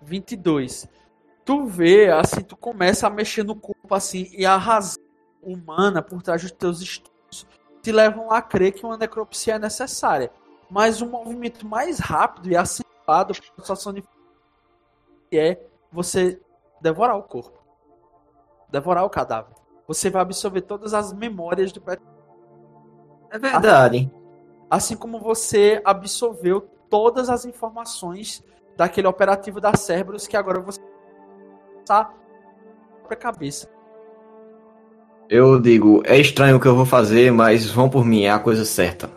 Vinte 0.00 0.32
e 0.32 0.36
dois. 0.36 0.88
Tu 1.44 1.66
vê, 1.66 2.10
assim, 2.10 2.42
tu 2.42 2.56
começa 2.56 3.06
a 3.06 3.10
mexer 3.10 3.42
no 3.42 3.54
corpo, 3.54 3.94
assim, 3.94 4.30
e 4.32 4.46
a 4.46 4.56
razão 4.56 5.02
humana 5.42 6.02
por 6.02 6.22
trás 6.22 6.42
dos 6.42 6.52
teus 6.52 6.80
estudos 6.80 7.46
te 7.82 7.92
levam 7.92 8.30
a 8.30 8.40
crer 8.40 8.72
que 8.72 8.84
uma 8.84 8.96
necropsia 8.96 9.54
é 9.54 9.58
necessária. 9.58 10.32
Mas 10.70 11.02
um 11.02 11.10
movimento 11.10 11.66
mais 11.66 11.98
rápido 11.98 12.50
e 12.50 12.56
acentuado 12.56 13.32
a 13.32 13.34
situação 13.34 13.92
de 13.92 14.02
é 15.32 15.60
você 15.92 16.40
devorar 16.80 17.16
o 17.16 17.22
corpo 17.22 17.63
devorar 18.74 19.04
o 19.04 19.10
cadáver. 19.10 19.54
Você 19.86 20.10
vai 20.10 20.22
absorver 20.22 20.62
todas 20.62 20.92
as 20.94 21.12
memórias 21.12 21.70
do 21.70 21.82
É 23.30 23.38
verdade. 23.38 24.10
Assim, 24.68 24.96
como 24.96 25.20
você 25.20 25.80
absorveu 25.84 26.62
todas 26.90 27.28
as 27.30 27.44
informações 27.44 28.42
daquele 28.76 29.06
operativo 29.06 29.60
da 29.60 29.76
Cerberus 29.76 30.26
que 30.26 30.36
agora 30.36 30.60
você 30.60 30.80
está 31.80 32.12
para 33.06 33.16
cabeça. 33.16 33.68
Eu 35.28 35.60
digo, 35.60 36.02
é 36.04 36.18
estranho 36.18 36.56
o 36.56 36.60
que 36.60 36.66
eu 36.66 36.74
vou 36.74 36.84
fazer, 36.84 37.30
mas 37.30 37.70
vão 37.70 37.88
por 37.88 38.04
mim, 38.04 38.24
é 38.24 38.30
a 38.30 38.38
coisa 38.38 38.64
certa. 38.64 39.08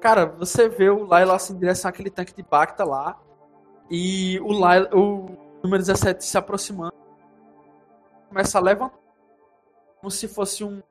Cara, 0.00 0.26
você 0.26 0.68
vê 0.68 0.90
o 0.90 1.04
Laila 1.04 1.36
assim, 1.36 1.54
em 1.54 1.58
direção 1.58 1.88
àquele 1.88 2.10
tanque 2.10 2.34
de 2.34 2.42
Bacta 2.42 2.84
lá, 2.84 3.18
e 3.90 4.38
o, 4.40 4.52
Laila, 4.52 4.90
o 4.92 5.30
número 5.62 5.82
17 5.82 6.24
se 6.24 6.36
aproximando 6.36 7.03
começa 8.34 8.58
a 8.58 8.60
levantar 8.60 8.98
como 10.00 10.10
se 10.10 10.26
fosse 10.26 10.64
um 10.64 10.82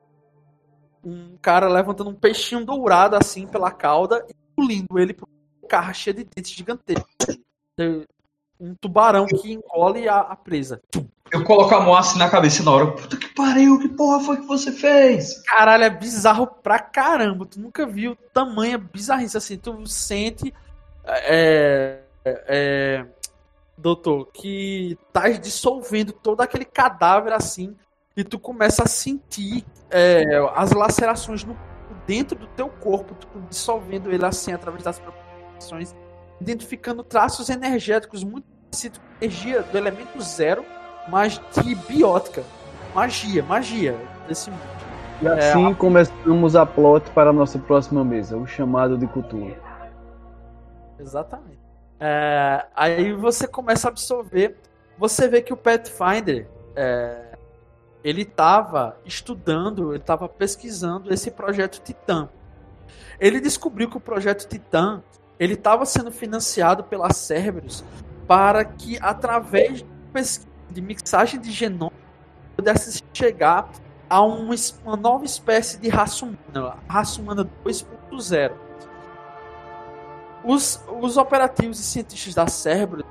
um 1.04 1.36
cara 1.42 1.68
levantando 1.68 2.08
um 2.08 2.14
peixinho 2.14 2.64
dourado 2.64 3.14
assim 3.14 3.46
pela 3.46 3.70
cauda 3.70 4.24
e 4.26 4.34
pulindo 4.56 4.98
ele 4.98 5.12
para 5.12 5.26
um 5.26 5.68
carro 5.68 5.92
cheio 5.92 6.16
de 6.16 6.24
dentes 6.24 6.50
gigantescos. 6.52 7.06
Um 8.58 8.74
tubarão 8.80 9.26
que 9.26 9.52
engole 9.52 10.08
a, 10.08 10.20
a 10.20 10.34
presa. 10.34 10.80
eu 11.30 11.44
coloco 11.44 11.74
a 11.74 11.80
mão 11.80 11.94
assim 11.94 12.18
na 12.18 12.30
cabeça 12.30 12.62
na 12.62 12.70
hora. 12.70 12.92
Puta 12.92 13.18
que 13.18 13.34
pariu, 13.34 13.78
que 13.78 13.88
porra 13.90 14.20
foi 14.20 14.38
que 14.38 14.46
você 14.46 14.72
fez? 14.72 15.42
Caralho, 15.42 15.84
é 15.84 15.90
bizarro 15.90 16.46
pra 16.46 16.78
caramba. 16.78 17.44
Tu 17.44 17.60
nunca 17.60 17.84
viu 17.84 18.16
tamanha 18.32 18.78
bizarrice 18.78 19.36
assim. 19.36 19.58
Tu 19.58 19.86
sente. 19.86 20.54
É, 21.04 22.00
é, 22.24 23.06
doutor, 23.76 24.28
que 24.32 24.98
tá 25.12 25.28
dissolvendo 25.30 26.12
todo 26.12 26.40
aquele 26.40 26.64
cadáver 26.64 27.32
assim. 27.32 27.74
E 28.16 28.22
tu 28.22 28.38
começa 28.38 28.84
a 28.84 28.86
sentir 28.86 29.64
é, 29.90 30.24
as 30.54 30.72
lacerações 30.72 31.42
no, 31.44 31.56
dentro 32.06 32.38
do 32.38 32.46
teu 32.46 32.68
corpo, 32.68 33.14
tu 33.14 33.26
dissolvendo 33.48 34.12
ele 34.12 34.24
assim 34.24 34.52
através 34.52 34.84
das 34.84 35.00
proporções, 35.00 35.94
identificando 36.40 37.02
traços 37.02 37.48
energéticos 37.50 38.22
muito 38.22 38.46
parecidos 38.70 38.98
com 38.98 39.04
energia 39.24 39.62
do 39.62 39.76
elemento 39.76 40.20
zero 40.20 40.64
mas 41.08 41.40
de 41.52 41.74
biótica. 41.74 42.42
Magia, 42.94 43.42
magia 43.42 43.98
desse 44.28 44.50
mundo. 44.50 44.62
E 45.20 45.28
assim 45.28 45.66
é, 45.66 45.70
a... 45.70 45.74
começamos 45.74 46.56
a 46.56 46.64
plot 46.64 47.10
para 47.10 47.30
a 47.30 47.32
nossa 47.32 47.58
próxima 47.58 48.04
mesa, 48.04 48.36
o 48.36 48.46
chamado 48.46 48.96
de 48.96 49.06
cultura. 49.06 49.56
Exatamente. 50.98 51.63
É, 51.98 52.66
aí 52.74 53.12
você 53.12 53.46
começa 53.46 53.88
a 53.88 53.90
absorver. 53.90 54.56
Você 54.98 55.28
vê 55.28 55.42
que 55.42 55.52
o 55.52 55.56
Pathfinder 55.56 56.48
é, 56.76 57.36
ele 58.02 58.22
estava 58.22 58.98
estudando, 59.04 59.92
ele 59.92 60.02
estava 60.02 60.28
pesquisando 60.28 61.12
esse 61.12 61.30
projeto 61.30 61.80
Titã. 61.80 62.28
Ele 63.18 63.40
descobriu 63.40 63.88
que 63.88 63.96
o 63.96 64.00
projeto 64.00 64.46
Titã 64.46 65.02
ele 65.38 65.54
estava 65.54 65.84
sendo 65.86 66.12
financiado 66.12 66.84
pela 66.84 67.12
Cerberus 67.12 67.84
para 68.26 68.64
que 68.64 68.98
através 69.00 69.84
de 70.70 70.80
mixagem 70.80 71.40
de 71.40 71.50
genoma 71.50 71.92
pudesse 72.56 73.02
chegar 73.12 73.70
a 74.08 74.22
uma, 74.22 74.54
uma 74.84 74.96
nova 74.96 75.24
espécie 75.24 75.78
de 75.78 75.88
raça 75.88 76.24
humana, 76.24 76.76
raça 76.88 77.20
humana 77.20 77.48
2.0. 77.64 78.52
Os, 80.44 80.82
os 81.00 81.16
operativos 81.16 81.80
e 81.80 81.82
cientistas 81.82 82.34
da 82.34 82.46
Cerberus 82.46 83.06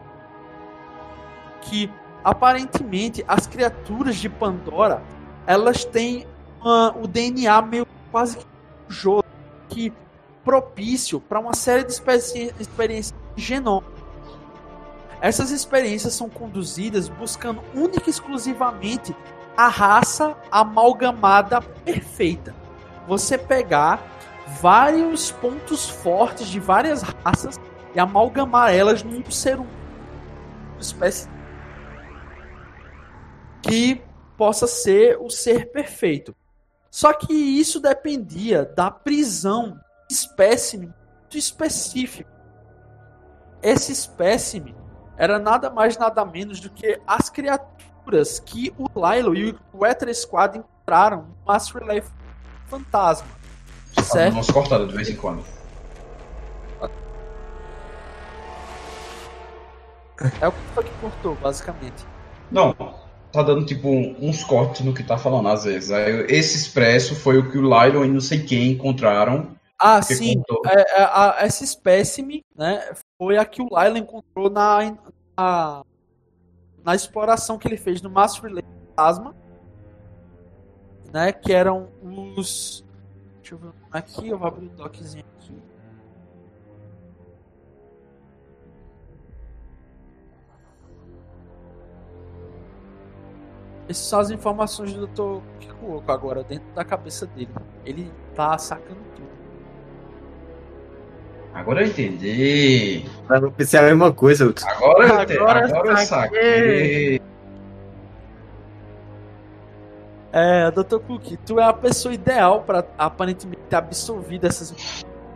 que 1.62 1.90
aparentemente 2.24 3.24
as 3.28 3.48
criaturas 3.48 4.16
de 4.18 4.30
Pandora 4.30 5.02
elas 5.48 5.84
têm 5.84 6.28
uma, 6.62 6.95
o 6.98 7.08
DNA 7.08 7.62
meio 7.64 7.88
quase 8.12 8.38
que 8.38 8.45
jogo 8.88 9.26
que 9.70 9.92
propício 10.44 11.20
para 11.20 11.40
uma 11.40 11.56
série 11.56 11.84
de 11.84 11.92
experiências 12.60 13.16
genoma 13.36 13.94
essas 15.24 15.52
experiências 15.52 16.14
são 16.14 16.28
conduzidas 16.28 17.08
buscando 17.08 17.64
única 17.74 18.03
e 18.08 18.10
exclusivamente 18.10 19.16
a 19.56 19.70
raça 19.70 20.36
amalgamada 20.52 21.62
perfeita. 21.62 22.53
Você 23.08 23.38
pegar 23.38 24.12
vários 24.61 25.32
pontos 25.32 25.90
fortes 25.90 26.48
de 26.48 26.59
várias 26.59 27.01
raças 27.01 27.59
e 27.93 27.99
amalgamar 27.99 28.73
elas 28.73 29.03
num 29.03 29.30
ser 29.30 29.56
humano, 29.56 29.69
uma 30.73 30.82
espécie 30.82 31.30
que 33.61 34.01
possa 34.38 34.67
ser 34.67 35.17
o 35.19 35.30
ser 35.30 35.72
perfeito. 35.72 36.35
Só 36.90 37.14
que 37.14 37.33
isso 37.33 37.80
dependia 37.80 38.65
da 38.65 38.91
prisão 38.91 39.80
de 40.07 40.15
espécime 40.15 40.93
muito 41.33 41.38
específico. 41.38 42.30
Esse 43.61 43.91
espécime 43.91 44.75
era 45.17 45.40
nada 45.40 45.69
mais 45.69 45.98
nada 45.98 46.23
menos 46.25 46.59
do 46.59 46.69
que 46.69 46.99
as 47.07 47.30
criaturas 47.30 48.40
que 48.40 48.73
o 48.77 48.88
Lilo 48.95 49.35
e 49.35 49.57
o 49.72 49.85
Ether 49.85 50.14
Squad 50.14 50.57
encontraram 50.57 51.23
no 51.23 51.35
Master 51.45 51.82
Relay 51.82 52.03
Fantasma. 52.67 53.42
Certo? 54.01 54.33
Nossa 54.35 54.53
cortada 54.53 54.88
de 54.88 54.93
vez 54.93 55.09
em 55.09 55.15
quando. 55.15 55.43
É 60.39 60.47
o 60.47 60.51
que 60.51 60.59
foi 60.73 60.83
que 60.83 60.91
cortou, 61.01 61.35
basicamente. 61.35 62.05
Não, 62.51 62.73
tá 63.31 63.41
dando 63.41 63.65
tipo 63.65 63.89
uns 63.89 64.43
cortes 64.43 64.81
no 64.81 64.93
que 64.93 65.03
tá 65.03 65.17
falando 65.17 65.49
às 65.49 65.65
vezes. 65.65 65.89
Esse 66.30 66.57
expresso 66.57 67.15
foi 67.15 67.38
o 67.39 67.51
que 67.51 67.57
o 67.57 67.61
Lilo 67.61 68.05
e 68.05 68.07
não 68.07 68.22
sei 68.22 68.43
quem 68.43 68.72
encontraram. 68.72 69.55
Ah, 69.80 70.01
sim. 70.01 70.41
É, 70.65 71.01
é, 71.01 71.03
a, 71.03 71.35
essa 71.39 71.63
espécime, 71.63 72.45
né, 72.55 72.93
foi 73.17 73.38
a 73.38 73.43
que 73.43 73.61
o 73.61 73.67
Lyle 73.69 73.99
encontrou 73.99 74.49
na, 74.49 74.95
na, 75.35 75.83
na 76.85 76.95
exploração 76.95 77.57
que 77.57 77.67
ele 77.67 77.75
fez 77.75 78.01
no 78.01 78.09
Master 78.09 78.43
Relay 78.43 78.63
Plasma, 78.95 79.35
né, 81.11 81.33
que 81.33 81.51
eram 81.51 81.89
os 82.38 82.85
deixa 83.53 83.56
eu 83.56 83.57
ver 83.57 83.73
aqui, 83.91 84.27
eu 84.30 84.38
vou 84.38 84.48
abrir 84.48 84.65
o 84.65 84.69
doczinho 84.69 85.23
aqui. 85.38 85.53
Essas 93.88 94.06
são 94.06 94.19
as 94.19 94.32
informações 94.32 94.93
do 94.93 95.07
Dr. 95.07 95.43
Kikuoko 95.59 96.11
agora 96.11 96.43
dentro 96.43 96.65
da 96.73 96.85
cabeça 96.85 97.25
dele. 97.27 97.49
Ele 97.85 98.11
tá 98.33 98.57
sacando 98.57 98.99
tudo. 99.15 99.27
Agora 101.53 101.83
eu 101.83 101.88
entendi. 101.88 103.06
Eu 103.30 103.51
pensei 103.51 103.80
a 103.80 103.83
mesma 103.83 104.11
coisa. 104.14 104.53
Agora 104.65 105.07
eu, 105.07 105.22
entendi. 105.22 105.40
agora, 105.40 105.65
agora 105.65 105.90
eu 105.91 105.98
saquei. 105.98 107.22
É, 110.36 110.72
Dr. 110.72 110.98
Cook, 110.98 111.38
tu 111.45 111.60
é 111.60 111.64
a 111.64 111.72
pessoa 111.72 112.12
ideal 112.12 112.64
para 112.64 112.84
aparentemente 112.98 113.62
ter 113.70 113.76
absorvido 113.76 114.48
essas 114.48 114.74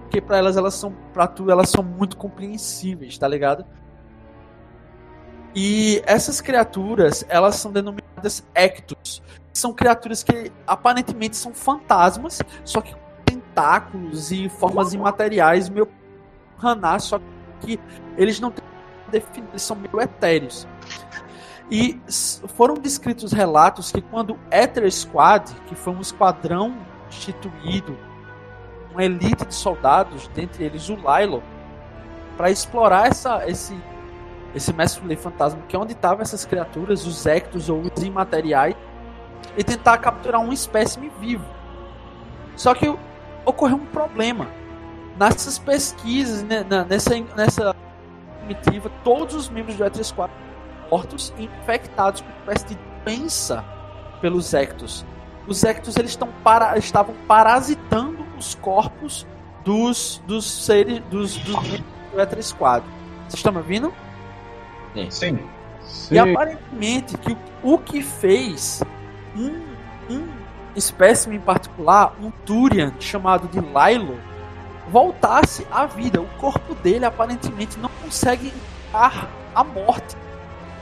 porque 0.02 0.20
para 0.20 0.38
elas 0.38 0.58
elas 0.58 0.74
são 0.74 0.92
para 1.14 1.28
tu 1.28 1.52
elas 1.52 1.70
são 1.70 1.84
muito 1.84 2.18
compreensíveis, 2.18 3.16
tá 3.18 3.28
ligado? 3.28 3.64
E 5.54 6.02
essas 6.06 6.42
criaturas, 6.42 7.24
elas 7.30 7.56
são 7.56 7.72
denominadas 7.72 8.44
Ectos. 8.56 9.22
São 9.54 9.74
criaturas 9.74 10.24
que 10.24 10.52
aparentemente 10.66 11.36
são 11.36 11.54
fantasmas, 11.54 12.42
só 12.64 12.82
que 12.82 12.94
com 12.94 13.00
tentáculos 13.26 14.32
e 14.32 14.50
formas 14.50 14.94
imateriais 14.94 15.70
meio 15.70 15.88
Haná, 16.62 16.98
só 17.00 17.20
que 17.62 17.80
eles 18.18 18.40
não 18.40 18.52
têm 18.52 18.64
definido, 19.10 19.50
eles 19.52 19.62
são 19.62 19.76
meio 19.76 20.02
etéreos. 20.02 20.68
E 21.70 22.00
foram 22.56 22.76
descritos 22.76 23.34
relatos 23.34 23.92
que 23.92 24.02
quando 24.02 24.40
Ether 24.50 24.90
Squad, 24.92 25.54
que 25.68 25.76
foi 25.76 25.94
um 25.94 26.00
esquadrão 26.00 26.78
instituído, 27.10 27.98
uma 28.92 29.04
elite 29.04 29.46
de 29.46 29.54
soldados, 29.54 30.28
dentre 30.30 30.64
eles 30.64 30.90
o 30.90 30.96
Lilo, 30.96 31.44
para 32.38 32.50
explorar 32.50 33.08
essa, 33.08 33.46
esse, 33.48 33.78
esse 34.56 34.72
mestre 34.72 35.16
fantasma, 35.18 35.62
que 35.68 35.76
é 35.76 35.80
onde 35.80 35.92
estavam 35.92 36.22
essas 36.22 36.46
criaturas, 36.46 37.06
os 37.06 37.26
ectos 37.26 37.70
ou 37.70 37.82
os 37.82 38.04
imateriais, 38.04 38.76
e 39.58 39.64
tentar 39.64 39.98
capturar 39.98 40.40
um 40.40 40.54
espécime 40.54 41.12
vivo. 41.20 41.46
Só 42.56 42.74
que 42.74 42.96
ocorreu 43.46 43.76
um 43.76 43.86
problema 43.88 44.48
nessas 45.20 45.60
pesquisas, 45.60 46.44
né, 46.44 46.66
nessa, 46.88 47.20
nessa 47.36 47.76
comitiva, 48.40 48.90
todos 49.04 49.36
os 49.36 49.50
membros 49.50 49.76
do 49.76 49.84
E34 49.84 50.47
mortos 50.90 51.34
infectados 51.38 52.22
com 52.22 52.28
uma 52.28 52.54
espécie 52.54 52.76
de 52.76 52.78
doença 53.04 53.64
pelos 54.22 54.54
Ectos. 54.54 55.06
Os 55.48 55.64
Ectos 55.64 55.96
eles 55.96 56.12
estão 56.12 56.30
para, 56.44 56.78
estavam 56.78 57.16
parasitando 57.28 58.26
os 58.38 58.56
corpos 58.56 59.26
dos, 59.64 60.22
dos 60.28 60.46
seres 60.66 61.00
dos, 61.10 61.38
dos 61.38 61.56
do 61.56 62.18
E34. 62.18 62.84
Vocês 63.28 63.34
estão 63.36 63.52
me 63.52 63.60
ouvindo? 63.60 63.94
Sim. 65.10 65.40
Sim. 65.82 66.16
E 66.16 66.20
aparentemente 66.20 67.18
que 67.18 67.32
o, 67.64 67.74
o 67.74 67.78
que 67.78 68.02
fez 68.02 68.84
um, 69.36 70.14
um 70.14 70.28
espécime 70.76 71.38
em 71.38 71.40
particular, 71.40 72.14
um 72.22 72.30
Turian 72.46 72.94
chamado 73.00 73.48
de 73.48 73.60
Lilo, 73.60 74.20
voltasse 74.90 75.66
à 75.72 75.86
vida. 75.86 76.22
O 76.22 76.28
corpo 76.38 76.76
dele 76.76 77.06
aparentemente 77.06 77.78
não 77.80 77.90
consegue 78.02 78.54
a 78.94 79.64
morte. 79.64 80.16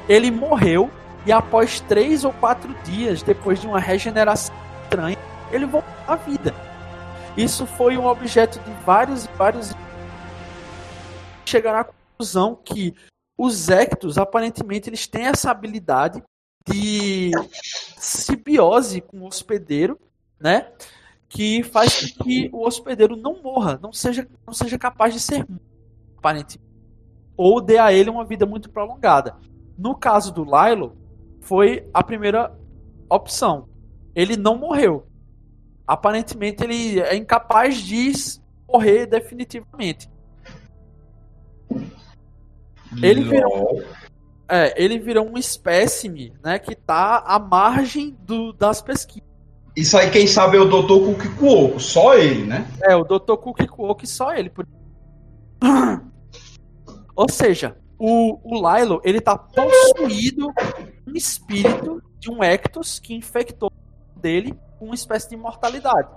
Ele 0.07 0.29
morreu 0.29 0.89
e 1.25 1.31
após 1.31 1.79
três 1.79 2.23
ou 2.23 2.31
quatro 2.33 2.73
dias, 2.83 3.23
depois 3.23 3.59
de 3.59 3.67
uma 3.67 3.79
regeneração 3.79 4.55
estranha, 4.83 5.17
ele 5.51 5.65
voltou 5.65 5.93
à 6.07 6.15
vida. 6.15 6.53
Isso 7.35 7.65
foi 7.65 7.97
um 7.97 8.05
objeto 8.05 8.59
de 8.59 8.71
vários 8.85 9.25
e 9.25 9.29
vários. 9.29 9.73
Chegaram 11.45 11.79
à 11.79 11.83
conclusão 11.83 12.55
que 12.55 12.93
os 13.37 13.69
Ectos, 13.69 14.17
aparentemente, 14.17 14.89
eles 14.89 15.07
têm 15.07 15.25
essa 15.25 15.51
habilidade 15.51 16.23
de 16.67 17.31
simbiose 17.97 19.01
com 19.01 19.19
o 19.19 19.27
hospedeiro, 19.27 19.99
né? 20.39 20.71
que 21.27 21.63
faz 21.63 22.13
com 22.13 22.23
que 22.23 22.49
o 22.53 22.65
hospedeiro 22.65 23.17
não 23.17 23.41
morra, 23.41 23.77
não 23.81 23.91
seja, 23.91 24.27
não 24.45 24.53
seja 24.53 24.77
capaz 24.77 25.13
de 25.13 25.19
ser 25.19 25.45
aparentemente, 26.17 26.63
ou 27.35 27.59
dê 27.59 27.77
a 27.77 27.91
ele 27.91 28.09
uma 28.09 28.23
vida 28.23 28.45
muito 28.45 28.69
prolongada. 28.69 29.35
No 29.77 29.95
caso 29.95 30.33
do 30.33 30.43
Lilo, 30.43 30.95
foi 31.41 31.87
a 31.93 32.03
primeira 32.03 32.55
opção. 33.09 33.67
Ele 34.15 34.35
não 34.35 34.57
morreu. 34.57 35.05
Aparentemente 35.87 36.63
ele 36.63 36.99
é 36.99 37.15
incapaz 37.15 37.77
de 37.77 38.11
morrer 38.67 39.05
definitivamente. 39.05 40.09
Ele 43.01 43.23
virou, 43.23 43.83
é, 44.49 44.81
ele 44.81 44.97
virou 44.97 45.29
um 45.29 45.37
espécime, 45.37 46.33
né, 46.43 46.57
que 46.57 46.75
tá 46.75 47.23
à 47.25 47.37
margem 47.37 48.15
do, 48.21 48.53
das 48.53 48.81
pesquisas. 48.81 49.25
Isso 49.75 49.97
aí 49.97 50.09
quem 50.09 50.25
sabe 50.25 50.55
é 50.55 50.61
o 50.61 50.65
Dr. 50.65 51.05
Kukikuoko, 51.05 51.79
só 51.79 52.15
ele, 52.15 52.45
né? 52.45 52.65
É, 52.81 52.95
o 52.95 53.03
Dr. 53.03 53.35
Kukikuoko 53.35 54.05
e 54.05 54.07
só 54.07 54.33
ele. 54.33 54.49
Ou 57.15 57.29
seja, 57.29 57.75
o, 57.97 58.39
o 58.43 58.55
Lilo, 58.55 59.01
ele 59.03 59.21
tá 59.21 59.37
possuído 59.37 60.53
um 61.07 61.13
espírito 61.13 62.01
de 62.19 62.29
um 62.29 62.43
Ectos 62.43 62.99
que 62.99 63.13
infectou 63.13 63.71
dele 64.15 64.57
com 64.79 64.85
uma 64.85 64.95
espécie 64.95 65.29
de 65.29 65.35
imortalidade. 65.35 66.09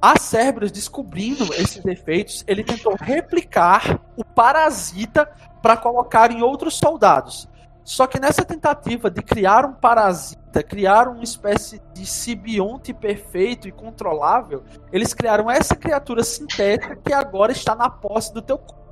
A 0.00 0.18
Cerberus, 0.18 0.70
descobrindo 0.70 1.44
esses 1.54 1.82
defeitos, 1.82 2.44
ele 2.46 2.62
tentou 2.62 2.94
replicar 2.98 4.00
o 4.16 4.24
parasita 4.24 5.26
para 5.62 5.76
colocar 5.76 6.30
em 6.30 6.42
outros 6.42 6.74
soldados. 6.76 7.48
Só 7.82 8.06
que 8.06 8.18
nessa 8.18 8.44
tentativa 8.44 9.08
de 9.08 9.22
criar 9.22 9.64
um 9.64 9.72
parasita, 9.72 10.62
criar 10.62 11.08
uma 11.08 11.22
espécie 11.22 11.80
de 11.94 12.04
simbionte 12.04 12.92
perfeito 12.92 13.68
e 13.68 13.72
controlável, 13.72 14.64
eles 14.92 15.14
criaram 15.14 15.50
essa 15.50 15.76
criatura 15.76 16.24
sintética 16.24 16.96
que 16.96 17.12
agora 17.12 17.52
está 17.52 17.76
na 17.76 17.88
posse 17.88 18.34
do 18.34 18.42
teu 18.42 18.58
corpo. 18.58 18.85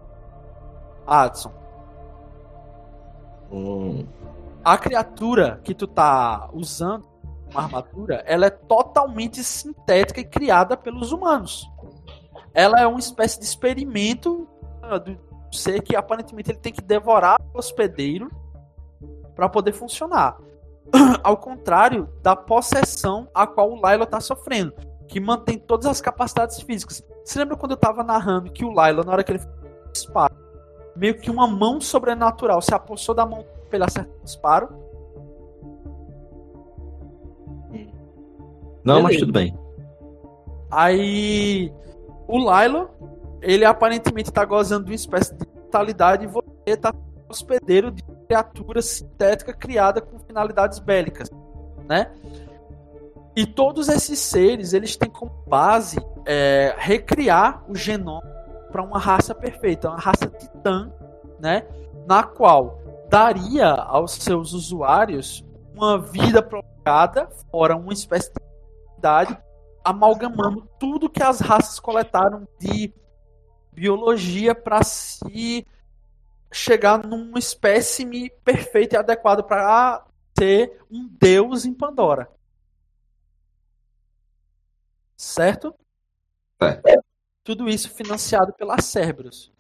Adson. 1.07 1.53
Hum. 3.51 4.07
A 4.65 4.79
criatura 4.79 5.61
que 5.63 5.75
tu 5.75 5.87
tá 5.87 6.49
usando, 6.53 7.07
uma 7.51 7.63
armadura, 7.63 8.23
ela 8.27 8.47
é 8.47 8.51
totalmente 8.51 9.45
sintética 9.45 10.21
e 10.21 10.25
criada 10.25 10.77
pelos 10.77 11.13
humanos. 11.13 11.71
Ela 12.53 12.81
é 12.81 12.87
uma 12.87 12.99
espécie 12.99 13.39
de 13.39 13.45
experimento 13.45 14.49
ah, 14.83 14.99
do 14.99 15.19
ser 15.53 15.83
que 15.83 15.95
aparentemente 15.95 16.51
ele 16.51 16.59
tem 16.59 16.73
que 16.73 16.81
devorar 16.81 17.41
o 17.53 17.59
hospedeiro 17.59 18.31
para 19.35 19.49
poder 19.49 19.73
funcionar. 19.73 20.39
Ao 21.23 21.37
contrário 21.37 22.09
da 22.23 22.35
possessão 22.35 23.29
a 23.35 23.47
qual 23.47 23.73
o 23.73 23.77
Lilo 23.77 24.05
está 24.05 24.21
sofrendo, 24.21 24.73
que 25.09 25.21
mantém 25.21 25.59
todas 25.59 25.87
as 25.87 26.01
capacidades 26.01 26.61
físicas. 26.61 27.03
Você 27.25 27.39
lembra 27.39 27.57
quando 27.57 27.73
eu 27.73 27.77
estava 27.77 28.03
narrando 28.03 28.51
que 28.51 28.65
o 28.65 28.71
Lilo, 28.71 29.05
na 29.05 29.13
hora 29.13 29.25
que 29.25 29.33
ele 29.33 29.41
dispara, 29.93 30.35
meio 30.97 31.19
que 31.19 31.31
uma 31.31 31.47
mão 31.47 31.81
sobrenatural 31.81 32.61
se 32.63 32.75
apossou 32.75 33.15
da 33.15 33.27
mão 33.27 33.45
para 33.69 33.77
ele 33.77 33.85
acertar 33.85 34.15
o 34.21 34.25
disparo? 34.25 34.69
Não, 38.85 38.97
Beleza. 38.97 39.03
mas 39.03 39.17
tudo 39.17 39.33
bem. 39.33 39.59
Aí 40.71 41.73
o 42.29 42.39
Lilo, 42.39 42.91
ele 43.41 43.65
aparentemente 43.65 44.29
está 44.29 44.45
gozando 44.45 44.85
de 44.85 44.91
uma 44.91 44.97
espécie 44.97 45.35
de 45.35 45.47
vitalidade 45.47 46.25
e 46.25 46.27
você 46.27 46.45
está 46.67 46.93
hospedeiro 47.29 47.91
de 47.91 48.03
criatura 48.27 48.83
sintética 48.83 49.53
criada 49.53 50.01
com 50.01 50.19
finalidades 50.19 50.79
bélicas, 50.79 51.31
né? 51.89 52.11
E 53.37 53.47
todos 53.47 53.89
esses 53.89 54.19
seres, 54.19 54.73
eles 54.73 54.97
têm 54.97 55.11
como 55.11 55.33
base 55.47 55.99
é, 56.25 56.75
recriar 56.79 57.65
o 57.69 57.75
genoma 57.75 58.34
para 58.75 58.83
uma 58.83 58.99
raça 58.99 59.33
perfeita, 59.33 59.89
uma 59.89 60.01
raça 60.01 60.27
titã, 60.27 60.93
né? 61.39 61.65
Na 62.09 62.25
qual 62.25 62.81
daria 63.09 63.69
aos 63.69 64.15
seus 64.15 64.53
usuários 64.53 65.45
uma 65.73 65.97
vida 65.97 66.43
prolongada, 66.43 67.29
fora 67.53 67.77
uma 67.77 67.93
espécie 67.93 68.33
de 68.33 68.99
idade, 68.99 69.39
amalgamando 69.85 70.69
tudo 70.77 71.09
que 71.09 71.23
as 71.23 71.39
raças 71.39 71.79
coletaram 71.79 72.49
de 72.59 72.93
biologia 73.73 74.57
para 74.57 74.83
se 74.83 75.65
chegar 76.51 76.99
num 76.99 77.39
espécime 77.39 78.29
perfeito 78.45 78.95
e 78.95 78.97
adequado 78.97 79.45
para 79.45 80.05
ser 80.37 80.81
um 80.91 81.09
deus 81.13 81.65
em 81.65 81.73
Pandora. 81.73 82.29
Certo? 85.17 85.73
É. 86.61 87.14
Tudo 87.45 87.69
isso 87.69 87.91
financiado 87.91 88.55
pela 88.55 88.81
Cerberus. 88.81 89.53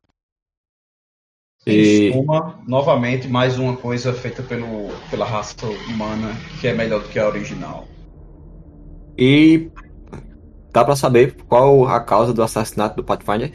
E... 1.66 2.08
Em 2.08 2.12
suma, 2.14 2.58
novamente, 2.66 3.28
mais 3.28 3.58
uma 3.58 3.76
coisa 3.76 4.12
feita 4.14 4.42
pelo, 4.42 4.88
pela 5.10 5.26
raça 5.26 5.66
humana 5.66 6.32
que 6.60 6.66
é 6.66 6.72
melhor 6.72 7.02
do 7.02 7.08
que 7.10 7.18
a 7.18 7.28
original. 7.28 7.86
E 9.18 9.70
dá 10.72 10.82
para 10.82 10.96
saber 10.96 11.36
qual 11.44 11.86
a 11.86 12.00
causa 12.00 12.32
do 12.32 12.42
assassinato 12.42 12.96
do 12.96 13.04
Pathfinder? 13.04 13.52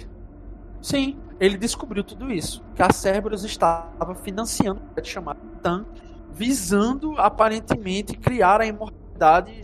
Sim, 0.80 1.18
ele 1.40 1.58
descobriu 1.58 2.04
tudo 2.04 2.32
isso. 2.32 2.64
Que 2.76 2.84
a 2.84 2.94
Cerberus 2.94 3.44
estava 3.44 4.14
financiando 4.14 4.80
o 4.96 5.04
chamado 5.04 5.40
Titan, 5.56 5.86
visando 6.32 7.16
aparentemente 7.18 8.16
criar 8.16 8.62
a 8.62 8.66
imortalidade 8.68 9.64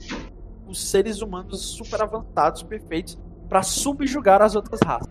dos 0.65 0.89
seres 0.89 1.21
humanos 1.21 1.61
super 1.61 2.01
avançados, 2.01 2.63
perfeitos, 2.63 3.17
para 3.45 3.63
subjugar 3.63 4.41
as 4.41 4.55
outras 4.55 4.79
raças. 4.81 5.09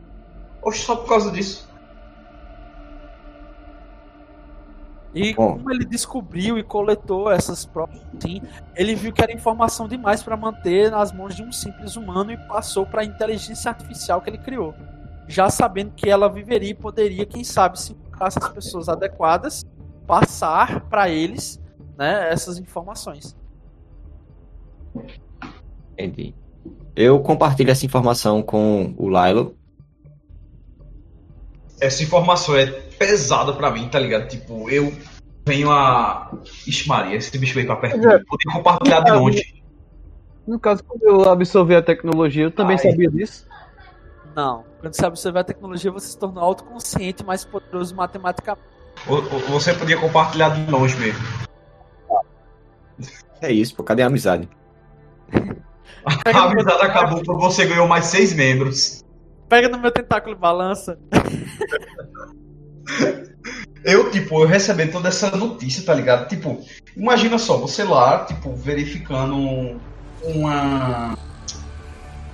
Oxe, 0.63 0.81
só 0.81 0.97
por 0.97 1.09
causa 1.09 1.31
disso. 1.31 1.73
E 5.15 5.33
Bom. 5.33 5.59
como 5.59 5.71
ele 5.71 5.85
descobriu 5.85 6.59
e 6.59 6.65
coletou 6.65 7.31
essas 7.31 7.65
provas, 7.65 8.01
sim, 8.19 8.43
ele 8.75 8.97
viu 8.97 9.13
que 9.13 9.23
era 9.23 9.33
informação 9.33 9.87
demais 9.87 10.25
para 10.25 10.37
manter 10.37 10.91
nas 10.91 11.13
mãos 11.13 11.37
de 11.37 11.43
um 11.45 11.53
simples 11.53 11.95
humano 11.95 12.33
e 12.33 12.37
passou 12.49 12.85
para 12.85 13.03
a 13.03 13.05
inteligência 13.05 13.71
artificial 13.71 14.21
que 14.21 14.31
ele 14.31 14.39
criou 14.39 14.75
já 15.27 15.49
sabendo 15.49 15.93
que 15.93 16.09
ela 16.09 16.29
viveria 16.29 16.71
e 16.71 16.75
poderia, 16.75 17.25
quem 17.27 17.45
sabe, 17.45 17.81
se 17.81 17.93
encontrasse 17.93 18.39
as 18.39 18.49
pessoas 18.51 18.89
adequadas, 18.89 19.65
passar 20.07 20.83
para 20.89 21.09
eles 21.09 21.61
né, 21.97 22.31
essas 22.31 22.59
informações. 22.59 23.37
Entendi. 25.93 26.35
Eu 26.97 27.19
compartilho 27.21 27.71
essa 27.71 27.85
informação 27.85 28.43
com 28.43 28.95
o 28.97 29.09
Lilo. 29.09 29.57
Essa 31.81 32.03
informação 32.03 32.57
é 32.57 32.67
pesada 32.67 33.53
para 33.53 33.71
mim, 33.71 33.89
tá 33.89 33.99
ligado? 33.99 34.29
Tipo, 34.29 34.71
eu 34.71 34.93
venho 35.47 35.71
a. 35.71 36.31
Ixi, 36.67 36.89
Maria, 36.89 37.17
esse 37.17 37.37
bicho 37.37 37.55
veio 37.55 37.67
pra 37.67 37.77
perto. 37.77 37.97
É. 37.97 38.19
Poder 38.25 38.53
compartilhar 38.53 39.01
de 39.01 39.11
longe. 39.11 39.65
No 40.47 40.61
caso, 40.61 40.85
quando 40.85 41.03
eu 41.03 41.29
absorvi 41.29 41.75
a 41.75 41.83
tecnologia, 41.83 42.45
eu 42.45 42.51
também 42.51 42.77
Ai. 42.77 42.91
sabia 42.91 43.11
disso. 43.11 43.47
Não. 44.37 44.65
Quando 44.81 44.95
você 44.95 45.07
observar 45.07 45.41
a 45.41 45.45
tecnologia, 45.45 45.91
você 45.91 46.09
se 46.09 46.19
torna 46.19 46.41
autoconsciente 46.41 47.25
mais 47.25 47.45
poderoso 47.45 47.95
matematicamente. 47.95 48.63
Você 49.49 49.75
podia 49.75 49.97
compartilhar 49.99 50.51
de 50.51 50.71
longe 50.71 50.97
mesmo. 50.99 51.23
É 53.41 53.51
isso, 53.51 53.75
pô. 53.75 53.83
Cadê 53.83 54.03
a 54.03 54.07
amizade? 54.07 54.49
a 56.05 56.43
amizade 56.45 56.83
acabou 56.83 57.23
porque 57.23 57.43
você 57.43 57.67
ganhou 57.67 57.87
mais 57.87 58.07
seis 58.07 58.33
membros. 58.33 59.05
Pega 59.49 59.69
no 59.69 59.79
meu 59.79 59.91
tentáculo 59.91 60.35
e 60.35 60.39
balança. 60.39 60.99
eu, 63.85 64.11
tipo, 64.11 64.43
eu 64.43 64.47
recebendo 64.47 64.93
toda 64.93 65.09
essa 65.09 65.35
notícia, 65.37 65.85
tá 65.85 65.95
ligado? 65.95 66.29
Tipo, 66.29 66.61
imagina 66.97 67.39
só, 67.39 67.57
você 67.57 67.85
lá, 67.85 68.25
tipo, 68.25 68.55
verificando 68.55 69.81
uma 70.23 71.15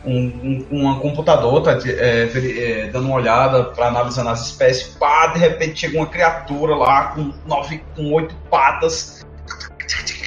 um, 0.04 0.16
um, 0.16 0.66
uma 0.70 1.00
computador 1.00 1.62
tá, 1.62 1.78
é, 1.86 2.30
é, 2.32 2.86
dando 2.88 3.06
uma 3.06 3.16
olhada 3.16 3.64
para 3.64 3.88
analisar 3.88 4.26
as 4.28 4.46
espécies, 4.46 4.94
pá, 4.94 5.28
de 5.28 5.38
repente 5.38 5.80
chega 5.80 5.98
uma 5.98 6.06
criatura 6.06 6.74
lá 6.74 7.08
com 7.08 7.32
nove, 7.46 7.82
com 7.94 8.12
oito 8.12 8.34
patas, 8.50 9.26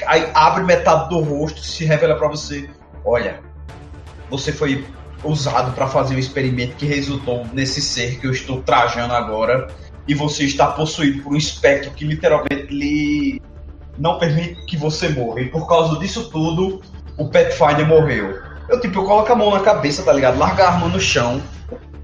aí 0.06 0.30
abre 0.34 0.64
metade 0.64 1.10
do 1.10 1.20
rosto, 1.20 1.62
se 1.62 1.86
revela 1.86 2.16
para 2.16 2.28
você, 2.28 2.70
olha, 3.06 3.40
você 4.30 4.52
foi 4.52 4.86
usado 5.24 5.74
para 5.74 5.88
fazer 5.88 6.16
um 6.16 6.20
experimento 6.20 6.76
que 6.76 6.86
resultou 6.86 7.46
nesse 7.54 7.82
ser 7.82 8.20
que 8.20 8.28
eu 8.28 8.32
estou 8.32 8.62
trajando 8.62 9.14
agora, 9.14 9.68
e 10.08 10.14
você 10.14 10.44
está 10.44 10.68
possuído 10.68 11.24
por 11.24 11.34
um 11.34 11.38
espectro 11.38 11.92
que 11.92 12.06
literalmente 12.06 12.68
lhe 12.70 13.42
não 13.98 14.18
permite 14.18 14.66
que 14.66 14.76
você 14.76 15.10
morra. 15.10 15.42
E 15.42 15.50
por 15.50 15.68
causa 15.68 15.98
disso 16.00 16.30
tudo, 16.30 16.82
o 17.18 17.30
Pathfinder 17.30 17.88
morreu. 17.88 18.40
Eu, 18.68 18.80
tipo, 18.80 19.00
eu 19.00 19.04
coloco 19.06 19.32
a 19.32 19.36
mão 19.36 19.52
na 19.52 19.60
cabeça, 19.60 20.04
tá 20.04 20.12
ligado? 20.12 20.38
Larga 20.38 20.64
a 20.66 20.72
arma 20.74 20.88
no 20.88 21.00
chão, 21.00 21.42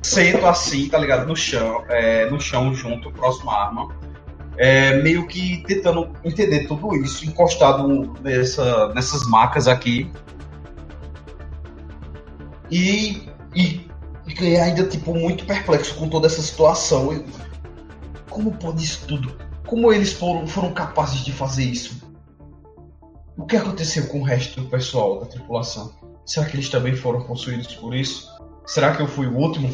sento 0.02 0.46
assim, 0.46 0.88
tá 0.88 0.98
ligado? 0.98 1.28
No 1.28 1.36
chão, 1.36 1.84
é, 1.90 2.30
no 2.30 2.40
chão 2.40 2.74
junto, 2.74 3.12
próximo 3.12 3.50
à 3.50 3.66
arma. 3.66 3.90
É, 4.58 5.02
meio 5.02 5.26
que 5.26 5.64
tentando 5.66 6.10
entender 6.24 6.68
tudo 6.68 6.94
isso, 6.98 7.26
encostado 7.26 8.14
nessa, 8.22 8.90
nessas 8.94 9.28
macas 9.28 9.68
aqui. 9.68 10.12
E, 12.72 13.24
e, 13.56 13.88
e 14.28 14.58
ainda, 14.58 14.84
tipo, 14.86 15.14
muito 15.14 15.46
perplexo 15.46 15.96
com 15.96 16.08
toda 16.08 16.28
essa 16.28 16.42
situação. 16.42 17.24
como 18.30 18.52
pode 18.54 18.84
isso 18.84 19.06
tudo 19.08 19.36
Como 19.66 19.92
eles 19.92 20.14
foram, 20.14 20.48
foram 20.48 20.74
capazes 20.74 21.24
de 21.24 21.32
fazer 21.32 21.64
isso? 21.64 22.08
O 23.38 23.46
que 23.46 23.56
aconteceu 23.56 24.08
com 24.08 24.20
o 24.20 24.24
resto 24.24 24.62
do 24.62 24.70
pessoal 24.70 25.22
da 25.22 25.26
tripulação? 25.26 25.94
Será 26.26 26.46
que 26.46 26.56
eles 26.56 26.70
também 26.70 26.96
foram 26.96 27.24
possuídos 27.24 27.74
por 27.76 27.96
isso? 27.96 28.30
Será 28.66 28.96
que 28.96 29.02
eu 29.02 29.08
fui 29.08 29.28
o 29.28 29.36
último? 29.36 29.70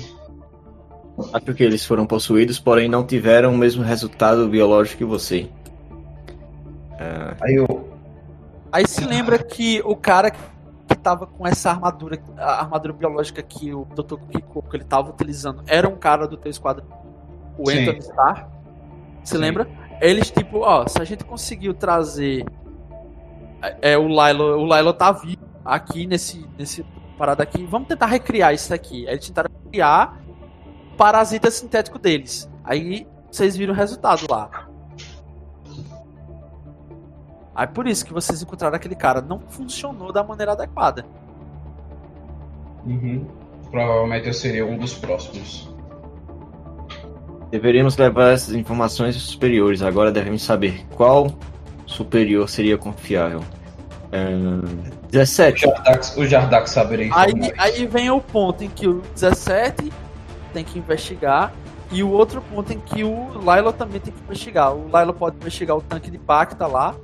Acho 1.33 1.53
que 1.53 1.63
eles 1.63 1.85
foram 1.85 2.05
possuídos, 2.05 2.59
porém 2.59 2.87
não 2.87 3.05
tiveram 3.05 3.53
o 3.53 3.57
mesmo 3.57 3.83
resultado 3.83 4.47
biológico 4.47 4.99
que 4.99 5.05
você. 5.05 5.49
Aí 7.41 7.55
eu. 7.55 7.89
Aí 8.71 8.87
se 8.87 9.05
lembra 9.05 9.37
que 9.37 9.81
o 9.85 9.95
cara 9.95 10.31
tava 11.05 11.27
com 11.27 11.45
essa 11.45 11.69
armadura, 11.69 12.19
a 12.35 12.61
armadura 12.61 12.91
biológica 12.91 13.43
que 13.43 13.71
o 13.71 13.85
Dr. 13.85 14.17
Kiko 14.31 14.65
ele 14.73 14.83
tava 14.83 15.11
utilizando, 15.11 15.61
era 15.67 15.87
um 15.87 15.95
cara 15.95 16.27
do 16.27 16.35
teu 16.35 16.49
esquadrão, 16.49 16.87
o 17.59 17.69
Sim. 17.69 17.83
Anthony 17.83 17.99
Starr. 17.99 18.49
Você 19.23 19.37
lembra? 19.37 19.67
Eles, 20.01 20.31
tipo, 20.31 20.61
ó, 20.61 20.87
se 20.87 20.99
a 20.99 21.05
gente 21.05 21.23
conseguiu 21.23 21.75
trazer. 21.75 22.43
É, 23.81 23.95
o 23.97 24.07
Lilo, 24.07 24.63
o 24.63 24.75
Lilo 24.75 24.93
tá 24.93 25.11
vivo 25.11 25.45
aqui 25.63 26.07
nesse, 26.07 26.47
nesse 26.57 26.83
parada 27.17 27.43
aqui. 27.43 27.65
Vamos 27.65 27.87
tentar 27.87 28.07
recriar 28.07 28.53
isso 28.53 28.73
aqui. 28.73 29.05
Eles 29.07 29.27
tentaram 29.27 29.49
criar 29.69 30.19
o 30.91 30.95
parasita 30.95 31.49
sintético 31.49 31.97
deles. 31.97 32.49
Aí 32.63 33.07
vocês 33.31 33.55
viram 33.55 33.73
o 33.73 33.77
resultado 33.77 34.25
lá. 34.29 34.67
Aí 37.55 37.67
por 37.67 37.87
isso 37.87 38.05
que 38.05 38.11
vocês 38.11 38.41
encontraram 38.41 38.75
aquele 38.75 38.95
cara. 38.95 39.21
Não 39.21 39.39
funcionou 39.39 40.11
da 40.11 40.23
maneira 40.23 40.51
adequada. 40.51 41.05
Uhum. 42.85 43.25
Provavelmente 43.71 44.27
eu 44.27 44.33
seria 44.33 44.65
um 44.65 44.77
dos 44.77 44.93
próximos. 44.93 45.73
Deveríamos 47.49 47.95
levar 47.95 48.33
essas 48.33 48.53
informações 48.53 49.15
superiores. 49.15 49.81
Agora 49.81 50.11
devemos 50.11 50.43
saber 50.43 50.85
qual 50.95 51.31
superior 51.85 52.49
seria 52.49 52.77
confiável. 52.77 53.41
É... 54.11 54.95
17. 55.09 55.65
O 56.17 56.25
Jardax 56.25 56.71
saberia 56.71 57.09
aí, 57.15 57.53
aí 57.57 57.87
vem 57.87 58.09
o 58.11 58.19
ponto 58.19 58.63
em 58.63 58.69
que 58.69 58.87
o 58.87 59.01
17 59.13 59.91
tem 60.53 60.63
que 60.63 60.77
investigar 60.77 61.53
e 61.91 62.03
o 62.03 62.09
outro 62.09 62.41
ponto 62.41 62.73
em 62.73 62.79
que 62.79 63.03
o 63.03 63.29
Lilo 63.33 63.71
também 63.71 64.01
tem 64.01 64.13
que 64.13 64.21
investigar. 64.21 64.73
O 64.73 64.89
Lilo 64.93 65.13
pode 65.13 65.37
investigar 65.37 65.77
o 65.77 65.81
tanque 65.81 66.11
de 66.11 66.17
Pacta 66.17 66.67
lá 66.67 66.95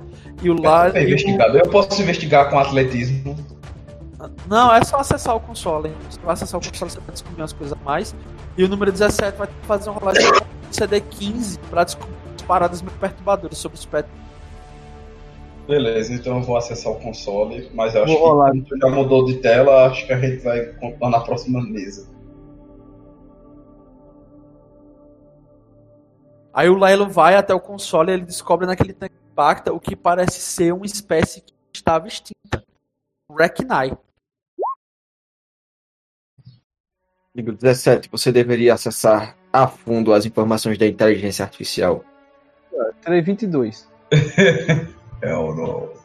e 0.42 0.50
o 0.50 0.54
investigado. 0.54 1.56
Eu 1.56 1.68
posso 1.70 2.00
investigar 2.02 2.50
com 2.50 2.58
atletismo. 2.58 3.36
Não, 4.46 4.74
é 4.74 4.84
só 4.84 4.98
acessar 4.98 5.36
o 5.36 5.40
console. 5.40 5.92
Você 6.10 6.20
vai 6.20 6.32
acessar 6.34 6.60
o 6.60 6.64
console, 6.64 6.90
você 6.90 7.00
vai 7.00 7.12
descobrir 7.12 7.40
umas 7.40 7.52
coisas 7.52 7.78
a 7.80 7.84
mais. 7.84 8.14
E 8.56 8.64
o 8.64 8.68
número 8.68 8.92
17 8.92 9.38
vai 9.38 9.48
fazer 9.62 9.90
uma 9.90 9.98
rolagem 9.98 10.22
CD 10.70 11.00
15 11.00 11.58
para 11.70 11.84
descobrir 11.84 12.16
as 12.34 12.42
paradas 12.42 12.82
meio 12.82 12.96
perturbadoras 12.98 13.56
sobre 13.56 13.78
os 13.78 13.86
pets. 13.86 14.10
Beleza, 15.66 16.12
então 16.12 16.38
eu 16.38 16.42
vou 16.42 16.56
acessar 16.56 16.92
o 16.92 16.96
console, 16.96 17.70
mas 17.72 17.94
acho 17.94 18.12
vou 18.12 18.28
rolar. 18.28 18.50
que 18.50 18.76
já 18.76 18.88
mudou 18.88 19.24
de 19.26 19.34
tela, 19.34 19.86
acho 19.86 20.06
que 20.06 20.12
a 20.12 20.18
gente 20.18 20.42
vai 20.42 20.66
continuar 20.66 21.10
na 21.10 21.20
próxima 21.20 21.62
mesa. 21.62 22.10
Aí 26.52 26.68
o 26.68 26.74
Lilo 26.74 27.08
vai 27.08 27.36
até 27.36 27.54
o 27.54 27.60
console 27.60 28.10
e 28.10 28.14
ele 28.14 28.24
descobre 28.24 28.66
naquele 28.66 28.92
tanque 28.92 29.21
impacta 29.32 29.72
o 29.72 29.80
que 29.80 29.96
parece 29.96 30.40
ser 30.40 30.72
uma 30.74 30.84
espécie 30.84 31.40
que 31.40 31.54
estava 31.72 32.06
extinta. 32.06 32.62
O 33.28 33.34
Reknai. 33.34 33.96
Ligo 37.34 37.50
17, 37.50 38.10
você 38.10 38.30
deveria 38.30 38.74
acessar 38.74 39.34
a 39.50 39.66
fundo 39.66 40.12
as 40.12 40.26
informações 40.26 40.76
da 40.76 40.86
inteligência 40.86 41.42
artificial. 41.42 42.04
322. 43.02 43.88
é 45.22 45.34
o 45.34 45.54
não. 45.56 46.02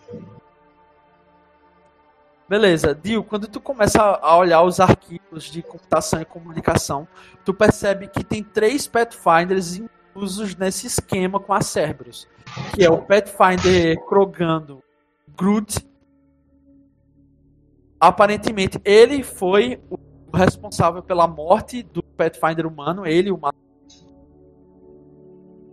Beleza, 2.48 2.96
Dio, 2.96 3.26
quando 3.26 3.46
tu 3.46 3.60
começa 3.60 4.02
a 4.02 4.38
olhar 4.38 4.64
os 4.64 4.80
arquivos 4.80 5.52
de 5.52 5.62
computação 5.62 6.22
e 6.22 6.26
comunicação, 6.26 7.06
tu 7.44 7.54
percebe 7.54 8.08
que 8.08 8.24
tem 8.24 8.42
três 8.42 8.88
Pathfinders 8.88 9.82
inclusos 10.18 10.56
nesse 10.56 10.88
esquema 10.88 11.40
com 11.40 11.54
a 11.54 11.62
Cerberus, 11.62 12.28
que 12.74 12.84
é 12.84 12.90
o 12.90 12.98
Pathfinder 12.98 14.04
Krogando 14.08 14.84
Groot. 15.38 15.88
Aparentemente, 18.00 18.82
ele 18.84 19.22
foi 19.22 19.80
o 19.92 20.36
responsável 20.36 21.04
pela 21.04 21.28
morte 21.28 21.84
do 21.84 22.02
Pathfinder 22.02 22.66
humano, 22.66 23.06
ele, 23.06 23.32
o 23.32 23.40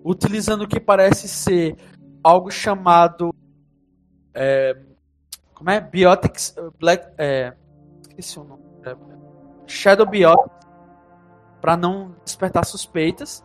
utilizando 0.05 0.65
o 0.65 0.69
que 0.69 0.79
parece 0.79 1.27
ser 1.27 1.77
algo 2.23 2.51
chamado 2.51 3.35
é, 4.35 4.79
como 5.55 5.71
é? 5.71 5.81
Biotics 5.81 6.55
Black 6.79 7.15
é, 7.17 7.55
esqueci 8.03 8.39
o 8.39 8.45
nome 8.45 8.63
é, 8.85 8.95
Shadow 9.67 10.05
Biotics 10.05 10.53
para 11.63 11.77
não 11.79 12.15
despertar 12.23 12.67
suspeitas 12.67 13.43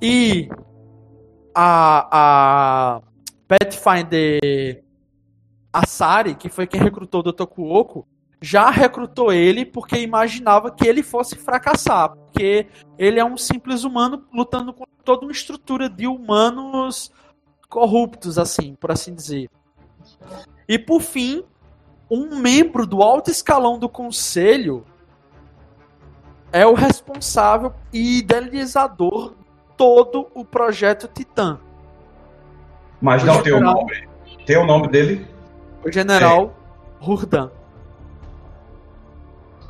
e 0.00 0.48
a, 1.54 2.08
a 2.10 3.02
Pathfinder 3.46 4.82
Asari, 5.72 6.34
que 6.34 6.48
foi 6.48 6.66
quem 6.66 6.80
recrutou 6.80 7.20
o 7.20 7.32
Dr. 7.32 7.44
Kuoko, 7.44 8.06
já 8.40 8.70
recrutou 8.70 9.32
ele 9.32 9.66
porque 9.66 9.98
imaginava 9.98 10.70
que 10.70 10.86
ele 10.86 11.02
fosse 11.02 11.36
fracassar, 11.36 12.10
porque 12.10 12.66
ele 12.98 13.20
é 13.20 13.24
um 13.24 13.36
simples 13.36 13.84
humano 13.84 14.24
lutando 14.32 14.72
com 14.72 14.84
toda 15.04 15.26
uma 15.26 15.32
estrutura 15.32 15.88
de 15.88 16.06
humanos 16.06 17.12
corruptos, 17.68 18.38
assim, 18.38 18.74
por 18.74 18.90
assim 18.90 19.14
dizer. 19.14 19.50
E 20.66 20.78
por 20.78 21.00
fim, 21.00 21.44
um 22.10 22.36
membro 22.36 22.86
do 22.86 23.02
alto 23.02 23.30
escalão 23.30 23.78
do 23.78 23.88
conselho 23.88 24.84
é 26.52 26.66
o 26.66 26.74
responsável 26.74 27.72
e 27.92 28.18
idealizador 28.18 29.34
todo 29.80 30.26
o 30.34 30.44
projeto 30.44 31.08
Titã. 31.08 31.58
Mas 33.00 33.22
o 33.22 33.26
não 33.26 33.42
general, 33.42 33.42
tem 33.42 33.52
o 33.54 33.60
nome. 33.60 34.08
Tem 34.44 34.56
o 34.58 34.66
nome 34.66 34.88
dele? 34.88 35.26
O 35.82 35.90
general 35.90 36.52
Hurdan. 37.00 37.50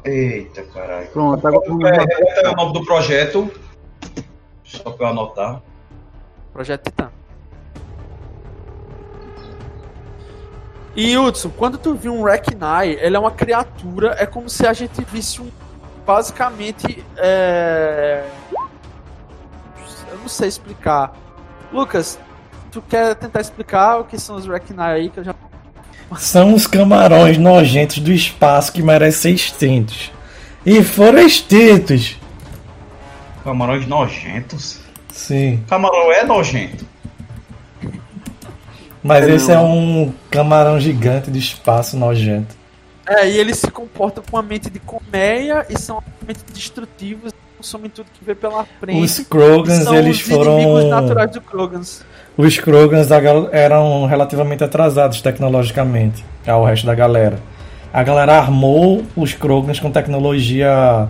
Eita, 0.04 0.64
caralho. 0.64 1.06
Pronto, 1.10 1.46
agora 1.46 1.96
é, 1.96 2.44
é 2.44 2.48
o 2.48 2.56
nome 2.56 2.72
do 2.72 2.84
projeto. 2.84 3.48
Só 4.64 4.90
pra 4.90 5.06
eu 5.06 5.10
anotar. 5.10 5.62
Projeto 6.52 6.82
Titã. 6.82 7.12
E 10.96 11.16
Hudson, 11.16 11.52
quando 11.56 11.78
tu 11.78 11.94
viu 11.94 12.12
um 12.12 12.24
Reknai, 12.24 12.98
ele 13.00 13.14
é 13.14 13.18
uma 13.20 13.30
criatura, 13.30 14.16
é 14.18 14.26
como 14.26 14.50
se 14.50 14.66
a 14.66 14.72
gente 14.72 15.04
visse 15.04 15.40
um. 15.40 15.48
Basicamente. 16.04 17.04
É... 17.16 18.24
Eu 20.10 20.18
não 20.18 20.28
sei 20.28 20.48
explicar. 20.48 21.16
Lucas, 21.72 22.18
tu 22.70 22.82
quer 22.82 23.14
tentar 23.14 23.40
explicar 23.40 23.98
o 23.98 24.04
que 24.04 24.18
são 24.18 24.36
os 24.36 24.46
Reknai 24.46 25.00
aí 25.00 25.10
que 25.10 25.18
eu 25.18 25.24
já 25.24 25.34
são 26.18 26.54
os 26.54 26.66
camarões 26.66 27.38
nojentos 27.38 27.98
do 27.98 28.12
espaço 28.12 28.72
que 28.72 28.82
merecem 28.82 29.20
ser 29.20 29.30
extintos. 29.30 30.12
E 30.66 30.82
foram 30.82 31.20
extintos. 31.20 32.16
Camarões 33.44 33.86
nojentos? 33.86 34.80
Sim. 35.08 35.62
Camarão 35.68 36.12
é 36.12 36.24
nojento. 36.24 36.84
Mas 39.02 39.26
é 39.26 39.34
esse 39.34 39.48
não. 39.48 39.54
é 39.54 39.60
um 39.60 40.14
camarão 40.30 40.78
gigante 40.80 41.30
do 41.30 41.38
espaço 41.38 41.96
nojento. 41.96 42.54
É, 43.06 43.28
e 43.28 43.38
eles 43.38 43.58
se 43.58 43.70
comportam 43.70 44.22
com 44.28 44.36
a 44.36 44.42
mente 44.42 44.68
de 44.68 44.78
colmeia 44.78 45.66
e 45.70 45.78
são 45.78 45.96
altamente 45.96 46.44
destrutivos, 46.52 47.32
consomem 47.60 47.90
tudo 47.90 48.06
que 48.12 48.24
vê 48.24 48.34
pela 48.34 48.64
frente. 48.80 49.02
Os 49.02 49.18
Krogans, 49.20 49.86
eles 49.86 50.16
os 50.16 50.22
foram. 50.22 50.88
naturais 50.88 51.30
do 51.30 51.40
Krogans 51.40 52.02
os 52.36 52.58
Krogans 52.58 53.08
eram 53.52 54.06
relativamente 54.06 54.64
atrasados 54.64 55.20
tecnologicamente 55.20 56.24
ao 56.46 56.64
resto 56.64 56.86
da 56.86 56.94
galera. 56.94 57.38
A 57.92 58.02
galera 58.02 58.38
armou 58.38 59.04
os 59.14 59.34
Krogans 59.34 59.78
com 59.78 59.90
tecnologia 59.90 61.08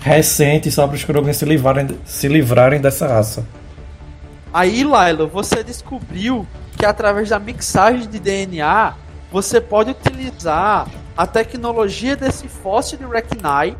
recente 0.00 0.68
só 0.70 0.88
para 0.88 0.96
os 0.96 1.04
Krogans 1.04 1.36
se 1.36 1.44
livrarem, 1.44 1.88
se 2.04 2.26
livrarem 2.26 2.80
dessa 2.80 3.06
raça. 3.06 3.46
Aí, 4.52 4.82
Lilo, 4.82 5.28
você 5.28 5.62
descobriu 5.62 6.44
que 6.76 6.84
através 6.84 7.28
da 7.28 7.38
mixagem 7.38 8.08
de 8.08 8.18
DNA 8.18 8.94
você 9.30 9.60
pode 9.60 9.90
utilizar 9.90 10.88
a 11.16 11.26
tecnologia 11.28 12.16
desse 12.16 12.48
fóssil 12.48 12.98
de 12.98 13.04
Reknai 13.04 13.76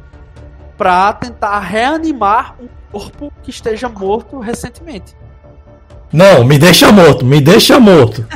para 0.80 1.12
tentar 1.12 1.58
reanimar 1.58 2.56
um 2.58 2.66
corpo 2.90 3.30
que 3.42 3.50
esteja 3.50 3.86
morto 3.86 4.38
recentemente. 4.38 5.14
Não, 6.10 6.42
me 6.42 6.58
deixa 6.58 6.90
morto, 6.90 7.22
me 7.22 7.38
deixa 7.38 7.78
morto. 7.78 8.26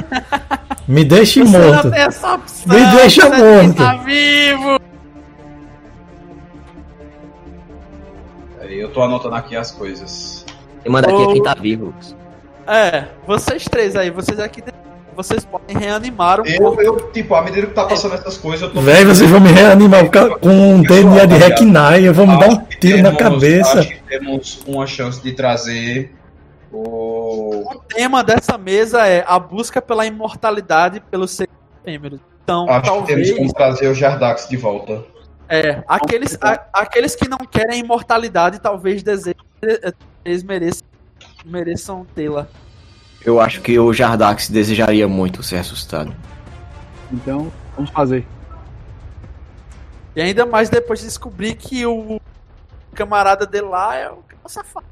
Me 0.86 1.02
deixe 1.06 1.42
você 1.42 1.58
morto. 1.58 1.84
Não 1.84 1.90
tem 1.90 2.02
essa 2.02 2.34
opção, 2.34 2.78
me 2.78 2.96
deixa 2.96 3.30
morto. 3.30 3.76
Tá 3.76 3.94
vivo. 3.94 4.78
Aí 8.60 8.78
eu 8.78 8.92
tô 8.92 9.00
anotando 9.00 9.36
aqui 9.36 9.56
as 9.56 9.70
coisas. 9.70 10.44
Quem 10.82 10.92
manda 10.92 11.08
aqui 11.08 11.32
quem 11.32 11.42
tá 11.42 11.54
vivo. 11.54 11.94
É, 12.66 13.06
vocês 13.26 13.64
três 13.64 13.96
aí, 13.96 14.10
vocês 14.10 14.38
aqui 14.38 14.62
vocês 15.14 15.44
podem 15.44 15.76
reanimar 15.76 16.40
um 16.40 16.44
eu, 16.44 16.80
eu, 16.80 17.10
tipo, 17.12 17.34
à 17.34 17.42
medida 17.42 17.66
que 17.66 17.74
tá 17.74 17.86
passando 17.86 18.14
essas 18.14 18.36
coisas, 18.36 18.62
eu 18.62 18.74
tô. 18.74 18.80
Véi, 18.80 19.04
vocês 19.04 19.30
vão 19.30 19.40
me 19.40 19.50
reanimar 19.50 20.10
com 20.40 20.48
um 20.48 20.82
DNA 20.82 21.26
de 21.26 21.34
Reknai, 21.36 22.06
eu 22.06 22.12
vou 22.14 22.26
me 22.26 22.38
dar 22.38 22.48
um 22.48 22.56
tiro 22.64 22.96
temos, 22.96 23.12
na 23.12 23.16
cabeça. 23.16 23.80
Acho 23.80 23.88
que 23.88 24.02
temos 24.02 24.62
uma 24.66 24.86
chance 24.86 25.22
de 25.22 25.32
trazer 25.32 26.14
o. 26.72 27.64
O 27.72 27.80
tema 27.88 28.22
dessa 28.22 28.58
mesa 28.58 29.06
é 29.06 29.24
a 29.26 29.38
busca 29.38 29.80
pela 29.80 30.04
imortalidade 30.04 31.00
pelos 31.10 31.30
seres 31.30 31.54
efêmeros. 31.82 32.20
Então, 32.42 32.68
acho 32.68 32.82
talvez... 32.82 33.06
que 33.06 33.14
temos 33.14 33.30
como 33.38 33.52
trazer 33.54 33.88
o 33.88 33.94
Jardax 33.94 34.48
de 34.48 34.56
volta. 34.56 35.04
É, 35.48 35.82
aqueles, 35.86 36.38
a, 36.40 36.64
aqueles 36.72 37.14
que 37.14 37.28
não 37.28 37.38
querem 37.38 37.80
imortalidade 37.80 38.58
talvez 38.58 39.02
desejem, 39.02 39.36
eles 40.24 40.42
mereçam, 40.42 40.86
mereçam 41.44 42.06
tê-la. 42.14 42.48
Eu 43.24 43.40
acho 43.40 43.62
que 43.62 43.78
o 43.78 43.92
Jardax 43.92 44.50
desejaria 44.50 45.08
muito 45.08 45.42
ser 45.42 45.56
ressuscitado. 45.56 46.14
Então, 47.10 47.50
vamos 47.74 47.90
fazer. 47.90 48.26
E 50.14 50.20
ainda 50.20 50.44
mais 50.44 50.68
depois 50.68 51.00
de 51.00 51.06
descobrir 51.06 51.54
que 51.54 51.84
o 51.86 52.20
camarada 52.94 53.46
dele 53.46 53.66
lá 53.66 53.96
é 53.96 54.10
o 54.10 54.48
safado. 54.48 54.86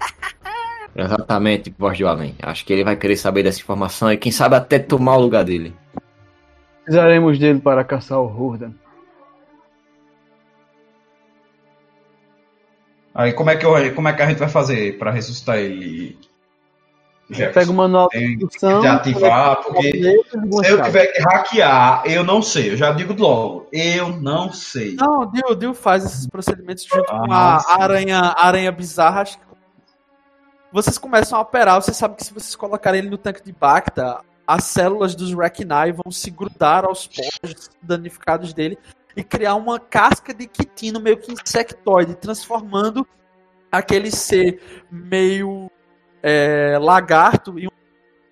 Exatamente, 0.94 1.74
voz 1.78 1.96
do 1.96 2.08
além. 2.08 2.34
Acho 2.42 2.64
que 2.64 2.72
ele 2.72 2.84
vai 2.84 2.96
querer 2.96 3.16
saber 3.16 3.44
dessa 3.44 3.60
informação 3.60 4.12
e 4.12 4.16
quem 4.16 4.32
sabe 4.32 4.56
até 4.56 4.78
tomar 4.78 5.16
o 5.16 5.20
lugar 5.20 5.44
dele. 5.44 5.74
Precisaremos 6.84 7.38
dele 7.38 7.60
para 7.60 7.84
caçar 7.84 8.18
o 8.18 8.26
Hurdan. 8.26 8.72
Aí 13.14 13.32
como 13.32 13.50
é 13.50 13.56
que, 13.56 13.64
eu, 13.64 13.94
como 13.94 14.08
é 14.08 14.12
que 14.12 14.22
a 14.22 14.28
gente 14.28 14.38
vai 14.38 14.48
fazer 14.48 14.98
para 14.98 15.10
ressuscitar 15.10 15.58
ele? 15.58 16.18
Pega 17.30 17.70
o 17.70 17.74
manual 17.74 18.08
tem 18.08 18.36
que 18.36 18.66
ativar, 18.66 19.62
porque 19.62 19.92
se 19.92 20.70
eu 20.70 20.82
tiver 20.82 21.06
que 21.06 21.22
hackear, 21.22 22.02
eu 22.04 22.24
não 22.24 22.42
sei. 22.42 22.72
Eu 22.72 22.76
já 22.76 22.90
digo 22.90 23.14
logo, 23.16 23.68
eu 23.72 24.08
não 24.20 24.52
sei. 24.52 24.94
Não, 24.94 25.22
o 25.22 25.26
Dio, 25.26 25.54
Dio 25.54 25.74
faz 25.74 26.04
esses 26.04 26.26
procedimentos 26.26 26.84
junto 26.84 27.08
ah, 27.08 27.20
com 27.20 27.32
a 27.32 27.82
aranha, 27.82 28.34
aranha 28.36 28.72
bizarra. 28.72 29.20
Acho 29.22 29.38
que 29.38 29.44
vocês 30.72 30.98
começam 30.98 31.38
a 31.38 31.42
operar. 31.42 31.80
Você 31.80 31.94
sabe 31.94 32.16
que 32.16 32.24
se 32.24 32.34
vocês 32.34 32.56
colocarem 32.56 32.98
ele 32.98 33.10
no 33.10 33.18
tanque 33.18 33.44
de 33.44 33.52
Bacta, 33.52 34.20
as 34.44 34.64
células 34.64 35.14
dos 35.14 35.32
Reknai 35.32 35.92
vão 35.92 36.10
se 36.10 36.30
grudar 36.30 36.84
aos 36.84 37.06
poros 37.06 37.70
danificados 37.80 38.52
dele 38.52 38.76
e 39.16 39.22
criar 39.22 39.54
uma 39.54 39.78
casca 39.78 40.34
de 40.34 40.48
quitino 40.48 40.98
meio 40.98 41.16
que 41.16 41.32
insectoide, 41.32 42.16
transformando 42.16 43.06
aquele 43.70 44.10
ser 44.10 44.60
meio 44.90 45.70
é, 46.22 46.78
lagarto 46.78 47.58
e 47.58 47.66
um 47.66 47.70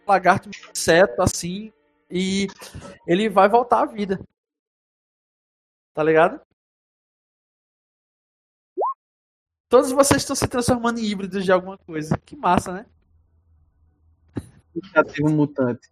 lagarto 0.07 0.49
inseto 0.49 1.23
assim 1.23 1.73
e 2.10 2.47
ele 3.07 3.28
vai 3.28 3.49
voltar 3.49 3.83
à 3.83 3.86
vida. 3.86 4.20
Tá 5.94 6.02
ligado? 6.02 6.41
Todos 9.68 9.92
vocês 9.92 10.23
estão 10.23 10.34
se 10.34 10.47
transformando 10.47 10.99
em 10.99 11.05
híbridos 11.05 11.44
de 11.44 11.52
alguma 11.52 11.76
coisa. 11.76 12.17
Que 12.25 12.34
massa, 12.34 12.73
né? 12.73 12.86
Ativo 14.94 15.28
mutante. 15.28 15.91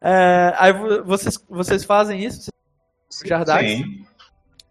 É, 0.00 0.52
aí 0.56 0.72
vocês, 1.04 1.38
vocês 1.48 1.84
fazem 1.84 2.24
isso? 2.24 2.50
Jardax? 3.24 3.64
Sim. 3.64 4.06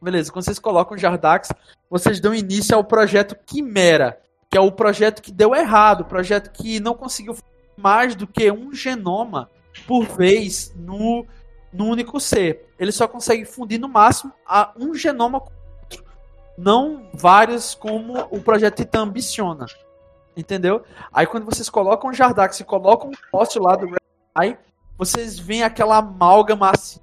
Beleza, 0.01 0.31
quando 0.31 0.43
vocês 0.43 0.59
colocam 0.59 0.97
Jardax, 0.97 1.49
vocês 1.89 2.19
dão 2.19 2.33
início 2.33 2.75
ao 2.75 2.83
projeto 2.83 3.35
Quimera, 3.45 4.19
que 4.51 4.57
é 4.57 4.61
o 4.61 4.69
projeto 4.69 5.21
que 5.21 5.31
deu 5.31 5.55
errado, 5.55 6.01
o 6.01 6.05
projeto 6.05 6.51
que 6.51 6.81
não 6.81 6.93
conseguiu 6.93 7.37
mais 7.77 8.15
do 8.15 8.27
que 8.27 8.51
um 8.51 8.73
genoma 8.73 9.49
por 9.87 10.03
vez 10.03 10.73
no, 10.75 11.25
no 11.71 11.85
único 11.85 12.19
ser. 12.19 12.67
Ele 12.77 12.91
só 12.91 13.07
consegue 13.07 13.45
fundir 13.45 13.79
no 13.79 13.87
máximo 13.87 14.33
a 14.45 14.73
um 14.77 14.93
genoma 14.93 15.39
com 15.39 15.53
outro, 15.81 16.03
não 16.57 17.09
vários 17.13 17.73
como 17.73 18.27
o 18.29 18.41
projeto 18.41 18.75
Titan 18.75 19.03
ambiciona. 19.03 19.67
Entendeu? 20.35 20.83
Aí 21.13 21.25
quando 21.25 21.45
vocês 21.45 21.69
colocam 21.69 22.09
o 22.09 22.13
Jardax 22.13 22.59
e 22.59 22.65
colocam 22.65 23.09
um 23.09 23.31
poste 23.31 23.57
lá 23.57 23.77
do 23.77 23.95
aí 24.35 24.57
vocês 24.97 25.39
veem 25.39 25.63
aquela 25.63 25.97
amálgama 25.97 26.71
assim. 26.71 26.99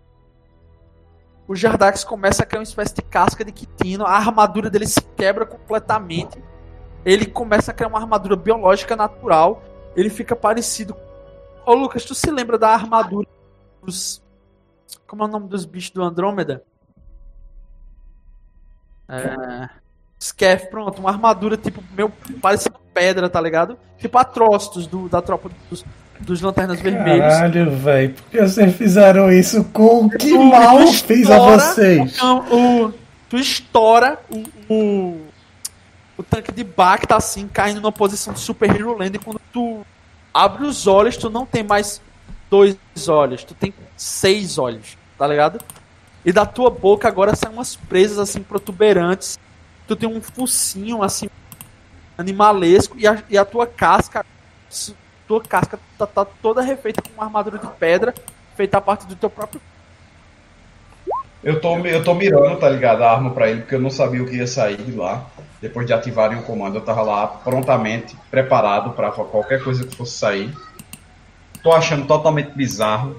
O 1.46 1.56
Jardax 1.56 2.04
começa 2.04 2.42
a 2.42 2.46
criar 2.46 2.60
uma 2.60 2.64
espécie 2.64 2.94
de 2.94 3.02
casca 3.02 3.42
de 3.42 3.52
quitino, 3.52 4.04
a 4.04 4.12
armadura 4.12 4.68
dele 4.68 4.86
se 4.86 5.00
quebra 5.16 5.46
completamente 5.46 6.38
ele 7.08 7.24
começa 7.24 7.70
a 7.70 7.74
criar 7.74 7.88
uma 7.88 7.98
armadura 7.98 8.36
biológica 8.36 8.94
natural. 8.94 9.62
Ele 9.96 10.10
fica 10.10 10.36
parecido. 10.36 10.94
Ô 11.64 11.72
Lucas, 11.72 12.04
tu 12.04 12.14
se 12.14 12.30
lembra 12.30 12.58
da 12.58 12.68
armadura 12.68 13.26
dos. 13.82 14.22
Como 15.06 15.22
é 15.22 15.26
o 15.26 15.30
nome 15.30 15.48
dos 15.48 15.64
bichos 15.64 15.90
do 15.90 16.02
Andrômeda? 16.02 16.62
É. 19.08 19.70
Skef, 20.20 20.68
pronto, 20.68 20.98
uma 20.98 21.10
armadura 21.10 21.56
tipo 21.56 21.82
meio 21.96 22.10
parecida 22.42 22.76
pedra, 22.92 23.30
tá 23.30 23.40
ligado? 23.40 23.78
Tipo 23.96 24.18
Atrocitus 24.18 24.86
do, 24.86 25.08
da 25.08 25.22
tropa 25.22 25.50
dos, 25.70 25.82
dos 26.20 26.42
Lanternas 26.42 26.78
Vermelhas. 26.78 27.34
Caralho, 27.34 27.70
velho, 27.70 28.14
por 28.14 28.24
que 28.24 28.42
vocês 28.42 28.76
fizeram 28.76 29.32
isso 29.32 29.64
com 29.72 30.10
que 30.10 30.36
mal 30.36 30.86
fez 30.88 31.30
a 31.30 31.38
vocês? 31.38 32.20
O, 32.20 32.84
o, 32.86 32.94
tu 33.30 33.38
estoura 33.38 34.18
o, 34.28 34.74
o 34.74 35.27
o 36.18 36.22
tanque 36.24 36.50
de 36.50 36.64
Bach 36.64 37.00
tá 37.06 37.16
assim, 37.16 37.46
caindo 37.46 37.80
numa 37.80 37.92
posição 37.92 38.34
de 38.34 38.40
Super 38.40 38.68
Hero 38.74 38.98
Land. 38.98 39.16
E 39.16 39.20
quando 39.20 39.40
tu 39.52 39.86
abre 40.34 40.66
os 40.66 40.88
olhos, 40.88 41.16
tu 41.16 41.30
não 41.30 41.46
tem 41.46 41.62
mais 41.62 42.02
dois 42.50 42.76
olhos, 43.06 43.44
tu 43.44 43.54
tem 43.54 43.72
seis 43.96 44.58
olhos, 44.58 44.98
tá 45.16 45.26
ligado? 45.28 45.60
E 46.24 46.32
da 46.32 46.44
tua 46.44 46.70
boca 46.70 47.06
agora 47.06 47.36
saem 47.36 47.54
umas 47.54 47.76
presas 47.76 48.18
assim 48.18 48.42
protuberantes. 48.42 49.38
Tu 49.86 49.94
tem 49.94 50.08
um 50.08 50.20
focinho 50.20 51.02
assim 51.02 51.30
animalesco 52.18 52.98
e 52.98 53.06
a, 53.06 53.22
e 53.30 53.38
a 53.38 53.44
tua 53.44 53.66
casca 53.66 54.26
tua 55.26 55.40
casca 55.40 55.78
tá, 55.96 56.06
tá, 56.06 56.24
toda 56.24 56.60
refeita 56.60 57.00
com 57.00 57.10
uma 57.14 57.24
armadura 57.24 57.58
de 57.58 57.66
pedra 57.78 58.12
feita 58.56 58.78
a 58.78 58.80
parte 58.80 59.06
do 59.06 59.14
teu 59.14 59.30
próprio 59.30 59.60
eu 61.48 61.60
tô, 61.60 61.78
eu 61.78 62.04
tô 62.04 62.14
mirando, 62.14 62.58
tá 62.58 62.68
ligado? 62.68 63.02
A 63.02 63.10
arma 63.10 63.30
para 63.30 63.48
ele, 63.48 63.60
porque 63.60 63.74
eu 63.74 63.80
não 63.80 63.88
sabia 63.88 64.22
o 64.22 64.26
que 64.26 64.36
ia 64.36 64.46
sair 64.46 64.76
de 64.76 64.92
lá 64.92 65.24
depois 65.62 65.86
de 65.86 65.94
ativarem 65.94 66.38
o 66.38 66.42
comando, 66.42 66.76
eu 66.76 66.82
tava 66.82 67.00
lá 67.02 67.26
prontamente 67.26 68.14
preparado 68.30 68.90
para 68.90 69.10
qualquer 69.10 69.64
coisa 69.64 69.86
que 69.86 69.96
fosse 69.96 70.12
sair. 70.12 70.54
Tô 71.62 71.72
achando 71.72 72.06
totalmente 72.06 72.52
bizarro. 72.52 73.16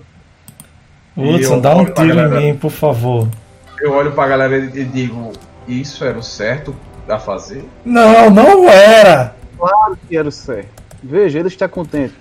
Hudson, 1.17 1.59
dá 1.59 1.75
um 1.75 1.85
tiro 1.85 2.15
galera, 2.15 2.39
em 2.39 2.53
mim, 2.53 2.57
por 2.57 2.69
favor. 2.69 3.27
Eu 3.81 3.93
olho 3.93 4.11
pra 4.13 4.27
galera 4.27 4.57
e 4.57 4.85
digo: 4.85 5.33
Isso 5.67 6.05
era 6.05 6.17
o 6.17 6.23
certo 6.23 6.75
a 7.07 7.17
fazer? 7.17 7.67
Não, 7.83 8.29
não 8.29 8.69
era! 8.69 9.35
Claro 9.57 9.97
que 10.07 10.15
era 10.15 10.27
o 10.27 10.31
certo. 10.31 10.69
Veja, 11.01 11.39
ele 11.39 11.47
está 11.47 11.67
contente. 11.67 12.13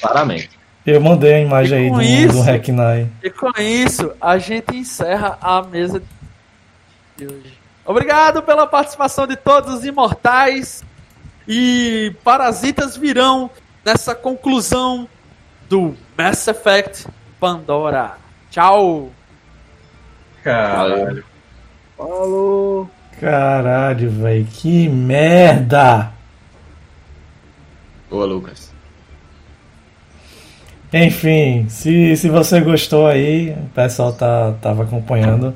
Claramente. 0.00 0.55
Eu 0.86 1.00
mandei 1.00 1.34
a 1.34 1.40
imagem 1.40 1.78
aí 1.78 1.90
do, 1.90 2.00
isso, 2.00 2.32
do 2.34 2.42
Hackney. 2.42 3.08
E 3.20 3.28
com 3.28 3.50
isso, 3.60 4.12
a 4.20 4.38
gente 4.38 4.76
encerra 4.76 5.36
a 5.40 5.60
mesa 5.60 6.00
de 7.16 7.26
hoje. 7.26 7.58
Obrigado 7.84 8.40
pela 8.42 8.66
participação 8.68 9.26
de 9.26 9.36
todos 9.36 9.74
os 9.74 9.84
imortais. 9.84 10.84
E 11.48 12.14
parasitas 12.22 12.96
virão 12.96 13.50
nessa 13.84 14.14
conclusão 14.14 15.08
do 15.68 15.96
Mass 16.16 16.46
Effect 16.46 17.06
Pandora. 17.40 18.16
Tchau. 18.50 19.10
Caralho. 20.42 21.24
Falou. 21.96 22.90
Caralho, 23.20 24.10
velho. 24.10 24.46
Que 24.46 24.88
merda. 24.88 26.12
Boa, 28.08 28.24
Lucas. 28.24 28.75
Enfim, 30.92 31.66
se, 31.68 32.16
se 32.16 32.28
você 32.28 32.60
gostou 32.60 33.06
aí, 33.06 33.50
o 33.50 33.68
pessoal 33.74 34.12
tá, 34.12 34.54
tava 34.62 34.84
acompanhando. 34.84 35.54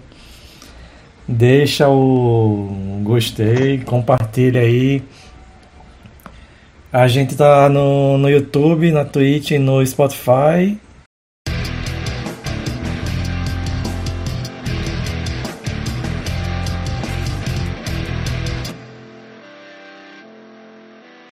Deixa 1.26 1.88
o 1.88 3.00
gostei, 3.04 3.78
compartilha 3.78 4.60
aí. 4.60 5.02
A 6.92 7.06
gente 7.06 7.36
tá 7.36 7.68
no, 7.68 8.18
no 8.18 8.28
YouTube, 8.28 8.90
na 8.90 9.04
Twitch 9.04 9.52
no 9.52 9.84
Spotify. 9.86 10.76